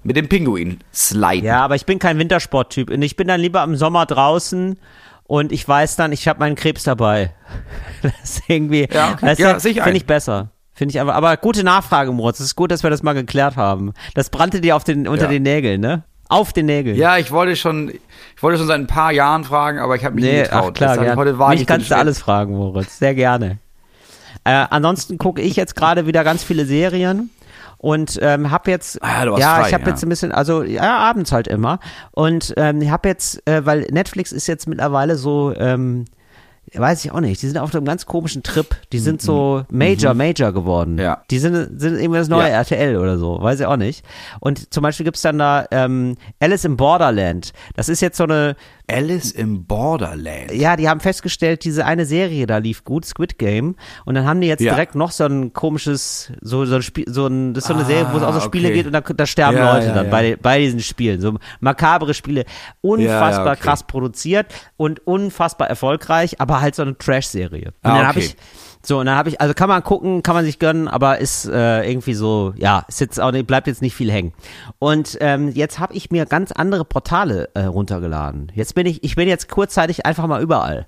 mit 0.03 0.17
dem 0.17 0.27
Pinguin 0.27 0.79
sliden. 0.93 1.45
Ja, 1.45 1.63
aber 1.63 1.75
ich 1.75 1.85
bin 1.85 1.99
kein 1.99 2.17
Wintersporttyp 2.19 2.89
und 2.89 3.01
ich 3.01 3.15
bin 3.15 3.27
dann 3.27 3.39
lieber 3.39 3.63
im 3.63 3.75
Sommer 3.75 4.05
draußen 4.05 4.77
und 5.23 5.51
ich 5.51 5.65
weiß 5.67 5.95
dann, 5.95 6.11
ich 6.11 6.27
habe 6.27 6.39
meinen 6.39 6.55
Krebs 6.55 6.83
dabei. 6.83 7.33
Das 8.01 8.13
ist 8.23 8.41
irgendwie, 8.47 8.87
Ja, 8.91 9.11
okay. 9.13 9.25
das 9.27 9.37
Ja, 9.37 9.55
ich 9.57 9.81
finde 9.81 9.97
ich 9.97 10.05
besser. 10.07 10.49
Finde 10.73 10.93
ich 10.93 10.99
aber, 11.01 11.13
aber 11.13 11.37
gute 11.37 11.63
Nachfrage, 11.63 12.11
Moritz. 12.11 12.39
Es 12.39 12.47
ist 12.47 12.55
gut, 12.55 12.71
dass 12.71 12.81
wir 12.81 12.89
das 12.89 13.03
mal 13.03 13.13
geklärt 13.13 13.55
haben. 13.57 13.93
Das 14.15 14.29
brannte 14.31 14.59
dir 14.61 14.75
auf 14.75 14.83
den, 14.83 15.07
unter 15.07 15.25
Ja. 15.25 15.29
den 15.29 15.43
Nägeln, 15.43 15.79
ne? 15.81 16.03
Auf 16.31 16.53
den 16.53 16.65
Nägeln. 16.65 16.95
Ja, 16.95 17.17
ich 17.17 17.31
wollte 17.31 17.55
schon, 17.55 17.89
ich 17.89 18.41
wollte 18.43 18.57
schon 18.57 18.67
seit 18.67 18.79
ein 18.79 18.87
paar 18.87 19.11
Jahren 19.11 19.43
fragen, 19.43 19.79
aber 19.79 19.95
ich 19.95 20.05
habe 20.05 20.15
mich 20.15 20.23
nie 20.23 20.31
Nee, 20.31 20.41
getraut. 20.43 20.63
ach 20.69 20.73
klar, 20.73 20.89
Deshalb 20.91 21.07
gern. 21.09 21.17
heute 21.17 21.37
war 21.39 21.49
Mich 21.49 21.61
ich 21.61 21.67
kannst 21.67 21.91
du 21.91 21.95
alles 21.97 22.19
fragen, 22.19 22.55
Moritz. 22.55 22.99
Sehr 22.99 23.13
gerne. 23.15 23.57
Äh, 24.43 24.65
ansonsten 24.69 25.17
gucke 25.17 25.41
ich 25.41 25.55
jetzt 25.57 25.75
gerade 25.75 26.07
wieder 26.07 26.23
ganz 26.23 26.43
viele 26.43 26.65
Serien 26.65 27.29
und 27.77 28.17
ähm, 28.21 28.49
habe 28.49 28.71
jetzt 28.71 28.97
Ah, 29.03 29.25
du 29.25 29.37
ja 29.37 29.55
frei, 29.57 29.67
ich 29.67 29.73
habe 29.73 29.83
ja. 29.83 29.89
jetzt 29.89 30.03
ein 30.03 30.09
bisschen 30.09 30.31
also 30.31 30.63
ja 30.63 30.97
abends 30.97 31.31
halt 31.31 31.47
immer 31.47 31.79
und 32.11 32.53
ähm, 32.57 32.81
ich 32.81 32.89
habe 32.89 33.07
jetzt 33.09 33.45
äh, 33.47 33.65
weil 33.65 33.81
Netflix 33.91 34.31
ist 34.31 34.47
jetzt 34.47 34.67
mittlerweile 34.67 35.15
so 35.17 35.53
ähm, 35.57 36.05
weiß 36.73 37.03
ich 37.03 37.11
auch 37.11 37.19
nicht. 37.19 37.41
Die 37.41 37.47
sind 37.47 37.57
auf 37.57 37.73
einem 37.75 37.85
ganz 37.85 38.05
komischen 38.05 38.43
Trip. 38.43 38.67
Die 38.93 38.99
sind 38.99 39.21
so 39.21 39.65
Major, 39.69 40.13
Major 40.13 40.51
geworden. 40.53 40.93
Mhm. 40.93 40.99
Ja. 40.99 41.23
Die 41.29 41.39
sind, 41.39 41.79
sind 41.79 41.99
irgendwie 41.99 42.19
das 42.19 42.29
neue 42.29 42.49
Ja. 42.49 42.59
RTL 42.61 42.97
oder 42.97 43.17
so. 43.17 43.41
Weiß 43.41 43.59
ich 43.59 43.65
auch 43.65 43.77
nicht. 43.77 44.05
Und 44.39 44.73
zum 44.73 44.83
Beispiel 44.83 45.03
gibt's 45.03 45.21
dann 45.21 45.37
da 45.37 45.65
ähm, 45.71 46.15
Alice 46.39 46.63
im 46.65 46.77
Borderland. 46.77 47.51
Das 47.75 47.89
ist 47.89 48.01
jetzt 48.01 48.17
so 48.17 48.23
eine, 48.23 48.55
Alice 48.91 49.31
im 49.31 49.65
Borderland. 49.65 50.51
ja, 50.51 50.75
die 50.75 50.87
haben 50.89 50.99
festgestellt, 50.99 51.63
diese 51.63 51.85
eine 51.85 52.05
Serie 52.05 52.45
da 52.47 52.57
lief 52.57 52.83
gut, 52.83 53.05
Squid 53.05 53.37
Game. 53.37 53.75
Und 54.05 54.15
dann 54.15 54.25
haben 54.25 54.41
die 54.41 54.47
jetzt 54.47 54.61
Ja. 54.61 54.73
direkt 54.73 54.95
noch 54.95 55.11
so 55.11 55.25
ein 55.25 55.53
komisches, 55.53 56.31
so, 56.41 56.65
so 56.65 56.75
ein 56.75 56.81
Spiel, 56.81 57.05
so 57.07 57.27
ein, 57.27 57.53
das 57.53 57.63
ist 57.63 57.67
so 57.69 57.73
eine 57.73 57.83
Ah, 57.83 57.87
Serie, 57.87 58.07
wo 58.11 58.17
es 58.17 58.23
auch 58.23 58.33
so 58.33 58.39
Spiele 58.41 58.67
okay. 58.67 58.75
geht 58.77 58.85
und 58.87 58.93
da, 58.93 59.01
da 59.01 59.25
sterben 59.25 59.57
Ja, 59.57 59.73
Leute 59.73 59.87
ja, 59.87 59.93
dann. 59.93 60.09
Bei, 60.09 60.35
bei 60.35 60.59
diesen 60.59 60.79
Spielen. 60.81 61.21
So 61.21 61.37
makabere 61.59 62.13
Spiele. 62.13 62.45
Unfassbar 62.81 63.53
okay. 63.53 63.61
krass 63.61 63.83
produziert 63.83 64.47
und 64.77 65.05
unfassbar 65.07 65.69
erfolgreich, 65.69 66.39
aber 66.41 66.61
halt 66.61 66.75
so 66.75 66.81
eine 66.81 66.97
Trash-Serie. 66.97 67.67
Und 67.67 67.73
Ah, 67.91 67.97
dann 67.97 68.07
habe 68.07 68.19
okay. 68.19 68.27
ich, 68.27 68.35
so, 68.83 68.99
und 68.99 69.05
dann 69.05 69.15
habe 69.15 69.29
ich, 69.29 69.39
also 69.39 69.53
kann 69.53 69.69
man 69.69 69.83
gucken, 69.83 70.23
kann 70.23 70.35
man 70.35 70.43
sich 70.43 70.57
gönnen, 70.57 70.87
aber 70.87 71.19
ist 71.19 71.45
äh, 71.45 71.87
irgendwie 71.89 72.13
so, 72.15 72.53
ja, 72.57 72.83
ist 72.87 72.99
jetzt 72.99 73.19
auch 73.19 73.31
bleibt 73.43 73.67
jetzt 73.67 73.81
nicht 73.81 73.95
viel 73.95 74.11
hängen. 74.11 74.33
Und 74.79 75.17
ähm, 75.21 75.49
jetzt 75.53 75.79
habe 75.79 75.93
ich 75.93 76.09
mir 76.11 76.25
ganz 76.25 76.51
andere 76.51 76.83
Portale 76.85 77.49
äh, 77.53 77.61
runtergeladen. 77.65 78.51
Jetzt 78.55 78.73
bin 78.75 78.87
ich, 78.87 79.03
ich 79.03 79.15
bin 79.15 79.27
jetzt 79.27 79.49
kurzzeitig 79.49 80.05
einfach 80.05 80.25
mal 80.27 80.41
überall. 80.41 80.87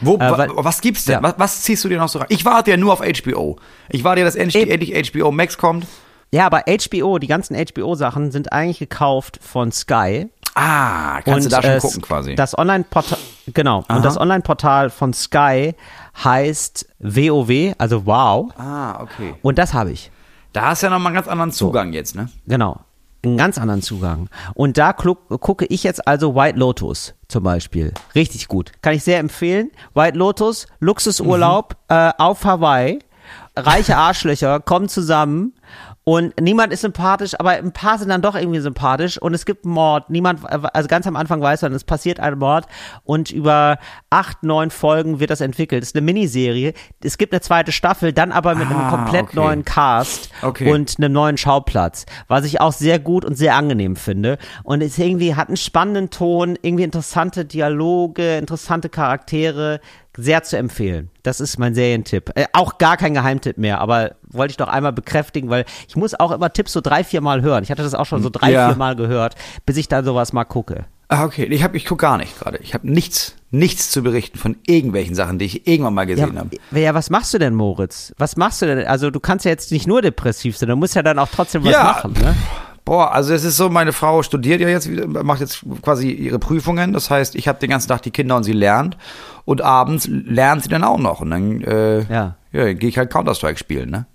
Wo, 0.00 0.14
Äh, 0.16 0.38
weil- 0.38 0.50
was 0.54 0.80
gibt's 0.80 1.04
denn? 1.04 1.14
Ja. 1.14 1.22
Was, 1.22 1.34
was 1.38 1.62
ziehst 1.62 1.84
du 1.84 1.88
dir 1.88 1.98
noch 1.98 2.08
so 2.08 2.18
rein? 2.18 2.28
Ich 2.30 2.44
warte 2.44 2.70
ja 2.70 2.76
nur 2.76 2.92
auf 2.92 3.00
HBO. 3.00 3.56
Ich 3.90 4.04
warte 4.04 4.20
ja, 4.20 4.24
dass 4.24 4.36
endlich, 4.36 4.70
endlich 4.70 5.10
HBO 5.12 5.30
Max 5.32 5.58
kommt. 5.58 5.86
Ja, 6.30 6.44
aber 6.46 6.64
HBO, 6.68 7.18
die 7.18 7.26
ganzen 7.26 7.56
HBO-Sachen 7.56 8.30
sind 8.30 8.52
eigentlich 8.52 8.78
gekauft 8.78 9.38
von 9.42 9.72
Sky. 9.72 10.28
Ah, 10.60 11.20
kannst 11.22 11.46
du 11.46 11.50
da 11.50 11.62
schon 11.62 11.70
äh, 11.70 11.78
gucken 11.78 12.02
quasi. 12.02 12.34
Das 12.34 12.58
Online-Portal, 12.58 13.16
genau. 13.54 13.84
Aha. 13.86 13.96
Und 13.96 14.04
das 14.04 14.18
Online-Portal 14.18 14.90
von 14.90 15.12
Sky 15.12 15.76
heißt 16.24 16.88
WoW, 16.98 17.74
also 17.78 18.04
Wow. 18.06 18.50
ah, 18.58 19.00
okay. 19.00 19.34
Und 19.42 19.56
das 19.56 19.72
habe 19.72 19.92
ich. 19.92 20.10
Da 20.52 20.66
hast 20.70 20.82
du 20.82 20.86
ja 20.88 20.90
nochmal 20.90 21.10
einen 21.10 21.14
ganz 21.14 21.28
anderen 21.28 21.52
Zugang 21.52 21.92
jetzt, 21.92 22.16
ne? 22.16 22.28
Genau. 22.48 22.80
Einen 23.24 23.36
ganz 23.36 23.56
anderen 23.56 23.82
Zugang. 23.82 24.28
Und 24.54 24.78
da 24.78 24.92
gucke 24.92 25.64
ich 25.66 25.84
jetzt 25.84 26.08
also 26.08 26.34
White 26.34 26.58
Lotus 26.58 27.14
zum 27.28 27.44
Beispiel. 27.44 27.92
Richtig 28.16 28.48
gut. 28.48 28.72
Kann 28.82 28.94
ich 28.94 29.04
sehr 29.04 29.20
empfehlen. 29.20 29.70
White 29.94 30.18
Lotus, 30.18 30.66
Luxusurlaub 30.80 31.76
äh, 31.86 32.10
auf 32.18 32.44
Hawaii. 32.44 32.98
Reiche 33.56 33.96
Arschlöcher 33.96 34.58
kommen 34.60 34.88
zusammen 34.88 35.54
und 36.08 36.40
niemand 36.40 36.72
ist 36.72 36.80
sympathisch, 36.80 37.38
aber 37.38 37.50
ein 37.50 37.72
paar 37.72 37.98
sind 37.98 38.08
dann 38.08 38.22
doch 38.22 38.34
irgendwie 38.34 38.60
sympathisch 38.60 39.20
und 39.20 39.34
es 39.34 39.44
gibt 39.44 39.66
einen 39.66 39.74
Mord. 39.74 40.08
Niemand, 40.08 40.40
also 40.48 40.88
ganz 40.88 41.06
am 41.06 41.16
Anfang 41.16 41.42
weiß 41.42 41.60
man, 41.60 41.74
es 41.74 41.84
passiert 41.84 42.18
ein 42.18 42.38
Mord 42.38 42.64
und 43.04 43.30
über 43.30 43.76
acht, 44.08 44.42
neun 44.42 44.70
Folgen 44.70 45.20
wird 45.20 45.28
das 45.28 45.42
entwickelt. 45.42 45.82
Es 45.82 45.90
ist 45.90 45.96
eine 45.96 46.06
Miniserie. 46.06 46.72
Es 47.04 47.18
gibt 47.18 47.34
eine 47.34 47.42
zweite 47.42 47.72
Staffel, 47.72 48.14
dann 48.14 48.32
aber 48.32 48.54
mit 48.54 48.68
einem 48.68 48.80
Ah, 48.80 48.88
komplett 48.88 49.24
okay. 49.24 49.36
neuen 49.36 49.66
Cast 49.66 50.30
Okay. 50.40 50.72
und 50.72 50.94
einem 50.96 51.12
neuen 51.12 51.36
Schauplatz, 51.36 52.06
was 52.26 52.46
ich 52.46 52.58
auch 52.62 52.72
sehr 52.72 52.98
gut 52.98 53.26
und 53.26 53.36
sehr 53.36 53.54
angenehm 53.54 53.94
finde. 53.94 54.38
Und 54.62 54.82
es 54.82 54.96
irgendwie 54.96 55.34
hat 55.34 55.48
einen 55.48 55.58
spannenden 55.58 56.08
Ton, 56.08 56.58
irgendwie 56.62 56.84
interessante 56.84 57.44
Dialoge, 57.44 58.38
interessante 58.38 58.88
Charaktere, 58.88 59.80
sehr 60.20 60.42
zu 60.42 60.58
empfehlen. 60.58 61.10
Das 61.22 61.40
ist 61.40 61.58
mein 61.58 61.74
Serientipp. 61.74 62.32
Äh, 62.34 62.46
auch 62.52 62.78
gar 62.78 62.96
kein 62.96 63.14
Geheimtipp 63.14 63.56
mehr, 63.56 63.80
aber 63.80 64.16
wollte 64.28 64.50
ich 64.50 64.56
doch 64.56 64.66
einmal 64.68 64.92
bekräftigen, 64.92 65.48
weil 65.48 65.64
ich 65.88 65.94
muss 65.94 66.18
auch 66.18 66.32
immer 66.32 66.52
Tipps 66.52 66.72
so 66.72 66.80
drei, 66.80 67.04
vier 67.04 67.20
Mal 67.20 67.40
hören. 67.42 67.62
Ich 67.62 67.70
hatte 67.70 67.82
das 67.84 67.94
auch 67.94 68.04
schon 68.06 68.22
so 68.22 68.28
drei, 68.28 68.50
Ja. 68.50 68.68
vier 68.68 68.76
Mal 68.76 68.96
gehört, 68.96 69.36
bis 69.64 69.76
ich 69.76 69.86
dann 69.88 70.04
sowas 70.04 70.32
mal 70.32 70.44
gucke. 70.44 70.86
Ah, 71.10 71.24
okay. 71.24 71.44
Ich, 71.44 71.62
hab, 71.62 71.74
ich 71.74 71.86
gucke 71.86 72.02
gar 72.02 72.18
nicht 72.18 72.38
gerade. 72.38 72.58
Ich 72.58 72.74
habe 72.74 72.90
nichts, 72.90 73.36
nichts 73.50 73.90
zu 73.90 74.02
berichten 74.02 74.38
von 74.38 74.56
irgendwelchen 74.66 75.14
Sachen, 75.14 75.38
die 75.38 75.46
ich 75.46 75.66
irgendwann 75.66 75.94
mal 75.94 76.04
gesehen 76.04 76.34
Ja, 76.34 76.40
habe. 76.40 76.80
ja, 76.80 76.94
was 76.94 77.08
machst 77.10 77.32
du 77.32 77.38
denn, 77.38 77.54
Moritz? 77.54 78.12
Was 78.18 78.36
machst 78.36 78.60
du 78.60 78.66
denn? 78.66 78.86
Also 78.86 79.10
du 79.10 79.20
kannst 79.20 79.44
ja 79.46 79.50
jetzt 79.52 79.70
nicht 79.72 79.86
nur 79.86 80.02
depressiv 80.02 80.58
sein, 80.58 80.68
du 80.68 80.76
musst 80.76 80.96
ja 80.96 81.02
dann 81.02 81.18
auch 81.18 81.28
trotzdem 81.34 81.64
was 81.64 81.72
Ja. 81.72 81.84
machen, 81.84 82.12
ne? 82.12 82.34
Boah, 82.88 83.12
also 83.12 83.34
es 83.34 83.44
ist 83.44 83.58
so, 83.58 83.68
meine 83.68 83.92
Frau 83.92 84.22
studiert 84.22 84.62
ja 84.62 84.68
jetzt, 84.68 84.90
wieder, 84.90 85.06
macht 85.22 85.40
jetzt 85.40 85.62
quasi 85.82 86.10
ihre 86.10 86.38
Prüfungen. 86.38 86.94
Das 86.94 87.10
heißt, 87.10 87.34
ich 87.34 87.46
habe 87.46 87.58
den 87.58 87.68
ganzen 87.68 87.88
Tag 87.88 88.00
die 88.00 88.10
Kinder 88.10 88.34
und 88.34 88.44
sie 88.44 88.52
lernt. 88.52 88.96
Und 89.44 89.60
abends 89.60 90.08
lernt 90.08 90.62
sie 90.62 90.70
dann 90.70 90.84
auch 90.84 90.96
noch. 90.96 91.20
Und 91.20 91.30
dann 91.30 91.60
äh, 91.60 92.00
Ja. 92.10 92.36
ja, 92.50 92.72
gehe 92.72 92.88
ich 92.88 92.96
halt 92.96 93.10
Counter-Strike 93.10 93.58
spielen, 93.58 93.90
ne? 93.90 94.06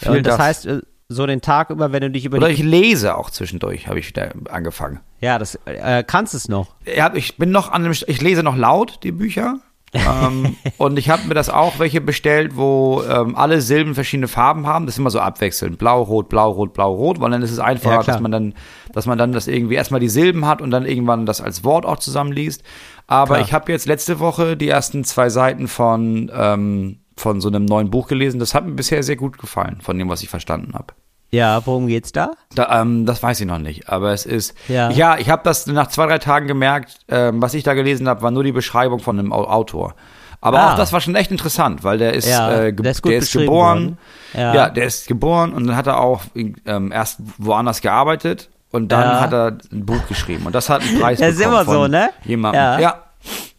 Ja, 0.00 0.08
Viel 0.08 0.18
und 0.18 0.26
das, 0.26 0.38
heißt, 0.38 0.66
äh, 0.66 0.80
so 1.08 1.26
den 1.26 1.40
Tag 1.40 1.70
über, 1.70 1.90
wenn 1.92 2.02
du 2.02 2.10
dich 2.10 2.26
über 2.26 2.36
Oder 2.36 2.50
ich 2.50 2.62
lese 2.62 3.16
auch 3.16 3.30
zwischendurch, 3.30 3.88
habe 3.88 3.98
ich 3.98 4.08
wieder 4.08 4.32
angefangen. 4.50 5.00
Ja, 5.20 5.38
das 5.38 5.58
äh, 5.64 6.04
kannst 6.06 6.34
es 6.34 6.48
noch. 6.48 6.74
Ja, 6.84 7.12
ich 7.14 7.38
bin 7.38 7.50
noch 7.50 7.72
an 7.72 7.82
dem, 7.82 7.92
ich 7.92 8.20
lese 8.20 8.42
noch 8.42 8.56
laut 8.56 9.00
die 9.04 9.12
Bücher. 9.12 9.60
Ähm, 9.92 10.56
und 10.78 10.98
ich 10.98 11.10
habe 11.10 11.26
mir 11.28 11.34
das 11.34 11.50
auch 11.50 11.78
welche 11.78 12.00
bestellt, 12.00 12.56
wo 12.56 13.02
ähm, 13.08 13.36
alle 13.36 13.60
Silben 13.60 13.94
verschiedene 13.94 14.28
Farben 14.28 14.66
haben. 14.66 14.86
Das 14.86 14.94
ist 14.94 14.98
immer 14.98 15.10
so 15.10 15.20
abwechselnd. 15.20 15.78
Blau, 15.78 16.02
rot, 16.02 16.28
blau, 16.28 16.50
rot, 16.50 16.72
blau, 16.72 16.92
rot, 16.94 17.20
weil 17.20 17.30
dann 17.30 17.42
ist 17.42 17.50
es 17.50 17.58
einfacher, 17.58 17.96
Ja, 17.96 18.02
dass 18.02 18.20
man 18.20 18.32
dann, 18.32 18.54
dass 18.92 19.06
man 19.06 19.18
dann 19.18 19.32
das 19.32 19.48
irgendwie 19.48 19.74
erstmal 19.74 20.00
die 20.00 20.08
Silben 20.08 20.46
hat 20.46 20.62
und 20.62 20.70
dann 20.70 20.86
irgendwann 20.86 21.26
das 21.26 21.40
als 21.40 21.64
Wort 21.64 21.84
auch 21.84 21.98
zusammenliest. 21.98 22.62
Aber 23.06 23.34
Klar. 23.34 23.40
ich 23.40 23.52
habe 23.52 23.72
jetzt 23.72 23.86
letzte 23.86 24.20
Woche 24.20 24.56
die 24.56 24.68
ersten 24.68 25.04
zwei 25.04 25.28
Seiten 25.28 25.68
von, 25.68 26.30
ähm, 26.34 27.00
von 27.16 27.40
so 27.40 27.48
einem 27.48 27.64
neuen 27.64 27.90
Buch 27.90 28.08
gelesen. 28.08 28.38
Das 28.40 28.54
hat 28.54 28.64
mir 28.64 28.72
bisher 28.72 29.02
sehr 29.02 29.16
gut 29.16 29.38
gefallen, 29.38 29.78
von 29.82 29.98
dem, 29.98 30.08
was 30.08 30.22
ich 30.22 30.28
verstanden 30.28 30.72
habe. 30.74 30.94
Ja, 31.32 31.64
worum 31.64 31.86
geht's 31.86 32.12
da? 32.12 32.32
Da, 32.54 32.80
ähm, 32.82 33.06
das 33.06 33.22
weiß 33.22 33.40
ich 33.40 33.46
noch 33.46 33.58
nicht, 33.58 33.88
aber 33.88 34.12
es 34.12 34.26
ist 34.26 34.54
Ja. 34.68 34.90
ja, 34.90 35.16
ich 35.16 35.30
habe 35.30 35.40
das 35.44 35.66
nach 35.66 35.86
zwei 35.86 36.06
drei 36.06 36.18
Tagen 36.18 36.46
gemerkt. 36.46 36.98
Ähm, 37.08 37.40
was 37.40 37.54
ich 37.54 37.62
da 37.64 37.72
gelesen 37.74 38.06
habe, 38.06 38.20
war 38.22 38.30
nur 38.30 38.44
die 38.44 38.52
Beschreibung 38.52 39.00
von 39.00 39.18
einem 39.18 39.32
Au- 39.32 39.44
Autor. 39.48 39.94
Aber 40.42 40.60
Ah. 40.60 40.72
auch 40.72 40.76
das 40.76 40.92
war 40.92 41.00
schon 41.00 41.14
echt 41.14 41.30
interessant, 41.30 41.84
weil 41.84 41.96
der 41.98 42.12
ist, 42.14 42.28
Ja, 42.28 42.52
äh, 42.52 42.72
ge 42.72 42.82
der 42.82 42.90
ist 42.92 43.04
der 43.04 43.16
ist 43.16 43.32
geboren. 43.32 43.96
Ja. 44.34 44.54
Ja. 44.54 44.68
der 44.68 44.84
ist 44.84 45.06
geboren 45.08 45.52
und 45.54 45.66
dann 45.66 45.76
hat 45.76 45.86
er 45.86 46.00
auch 46.00 46.22
ähm, 46.66 46.92
erst 46.92 47.20
woanders 47.38 47.80
gearbeitet 47.80 48.50
und 48.70 48.92
dann 48.92 49.02
Ja. 49.08 49.20
hat 49.20 49.32
er 49.32 49.56
ein 49.72 49.86
Buch 49.86 50.06
geschrieben 50.08 50.44
und 50.44 50.54
das 50.54 50.68
hat 50.68 50.82
einen 50.82 50.98
Preis 51.00 51.18
Das 51.18 51.30
ist 51.30 51.38
bekommen 51.38 51.62
immer 51.62 51.72
so, 51.72 51.86
ne? 51.88 52.10
Jemandem. 52.24 52.60
Ja. 52.80 53.04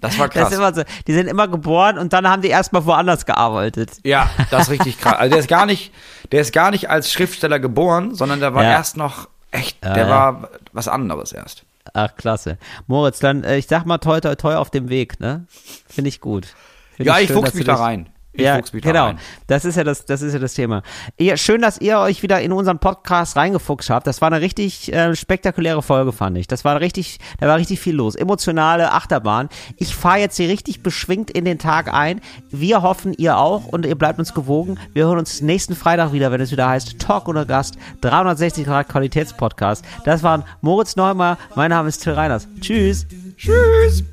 Das 0.03 0.19
war 0.19 0.27
Das 0.27 0.35
krass. 0.35 0.51
ist 0.51 0.57
immer 0.57 0.73
so. 0.73 0.83
Die 1.07 1.13
sind 1.13 1.27
immer 1.27 1.47
geboren 1.47 1.97
und 1.97 2.13
dann 2.13 2.27
haben 2.29 2.41
die 2.41 2.49
erstmal 2.49 2.85
woanders 2.85 3.25
gearbeitet. 3.25 3.91
Ja, 4.03 4.29
das 4.51 4.63
ist 4.63 4.69
richtig 4.69 4.99
krass. 4.99 5.15
Also 5.17 5.31
der 5.31 5.39
ist 5.39 5.47
gar 5.47 5.65
nicht, 5.65 5.91
der 6.31 6.41
ist 6.41 6.53
gar 6.53 6.69
nicht 6.71 6.89
als 6.89 7.11
Schriftsteller 7.11 7.59
geboren, 7.59 8.13
sondern 8.13 8.39
der 8.39 8.53
war 8.53 8.63
Ja. 8.63 8.71
erst 8.71 8.97
noch 8.97 9.27
echt, 9.51 9.83
der 9.83 9.97
ja. 9.97 10.09
war 10.09 10.49
was 10.73 10.87
anderes 10.87 11.31
erst. 11.31 11.63
Ach, 11.93 12.15
klasse. 12.15 12.57
Moritz, 12.87 13.19
dann, 13.19 13.43
äh, 13.43 13.57
ich 13.57 13.67
sag 13.67 13.85
mal 13.85 13.97
toi 13.97 14.19
toi 14.21 14.35
toi 14.35 14.55
auf 14.55 14.69
dem 14.69 14.89
Weg, 14.89 15.19
ne? 15.19 15.45
Finde 15.87 16.07
ich 16.09 16.21
gut. 16.21 16.47
Find 16.95 17.07
Ja, 17.07 17.19
ich 17.19 17.27
schön, 17.27 17.37
fuchs 17.37 17.53
mich 17.53 17.65
da 17.65 17.75
rein. 17.75 18.09
Ich 18.35 18.41
ja, 18.41 18.59
genau. 18.59 19.05
rein. 19.05 19.19
Das 19.45 19.63
ist 19.63 19.75
ja 19.75 19.83
das, 19.83 20.05
das 20.05 20.23
ist 20.23 20.33
ja 20.33 20.39
das 20.39 20.55
Thema. 20.55 20.81
Ja, 21.19 21.37
schön, 21.37 21.61
dass 21.61 21.79
ihr 21.79 21.99
euch 21.99 22.23
wieder 22.23 22.41
in 22.41 22.51
unseren 22.51 22.79
Podcast 22.79 23.37
reingefuchst 23.37 23.91
habt. 23.91 24.07
Das 24.07 24.21
war 24.21 24.31
eine 24.31 24.41
richtig 24.41 24.91
äh, 24.91 25.15
spektakuläre 25.15 25.83
Folge, 25.83 26.11
fand 26.11 26.39
ich. 26.39 26.47
Das 26.47 26.65
war 26.65 26.79
richtig, 26.79 27.19
da 27.39 27.47
war 27.47 27.57
richtig 27.57 27.79
viel 27.79 27.95
los. 27.95 28.15
Emotionale 28.15 28.91
Achterbahn. 28.91 29.49
Ich 29.77 29.95
fahre 29.95 30.17
jetzt 30.17 30.37
hier 30.37 30.49
richtig 30.49 30.81
beschwingt 30.81 31.29
in 31.29 31.45
den 31.45 31.59
Tag 31.59 31.93
ein. 31.93 32.21
Wir 32.49 32.81
hoffen, 32.81 33.13
ihr 33.13 33.37
auch 33.37 33.67
und 33.67 33.85
ihr 33.85 33.95
bleibt 33.95 34.17
uns 34.17 34.33
gewogen. 34.33 34.79
Wir 34.93 35.05
hören 35.05 35.19
uns 35.19 35.41
nächsten 35.41 35.75
Freitag 35.75 36.11
wieder, 36.11 36.31
wenn 36.31 36.41
es 36.41 36.51
wieder 36.51 36.67
heißt 36.67 36.97
Talk 36.97 37.27
oder 37.27 37.45
Gast 37.45 37.77
360 38.01 38.65
Grad 38.65 38.89
Qualitätspodcast. 38.89 39.85
Das 40.05 40.23
waren 40.23 40.43
Moritz 40.61 40.95
Neumer. 40.95 41.37
Mein 41.55 41.69
Name 41.69 41.89
ist 41.89 41.99
Till 41.99 42.13
Reiners. 42.13 42.47
Tschüss. 42.59 43.05
Tschüss. 43.37 44.03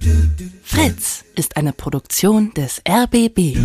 Fritz 0.63 1.25
ist 1.35 1.57
eine 1.57 1.73
Produktion 1.73 2.53
des 2.55 2.81
RBB. 2.89 3.57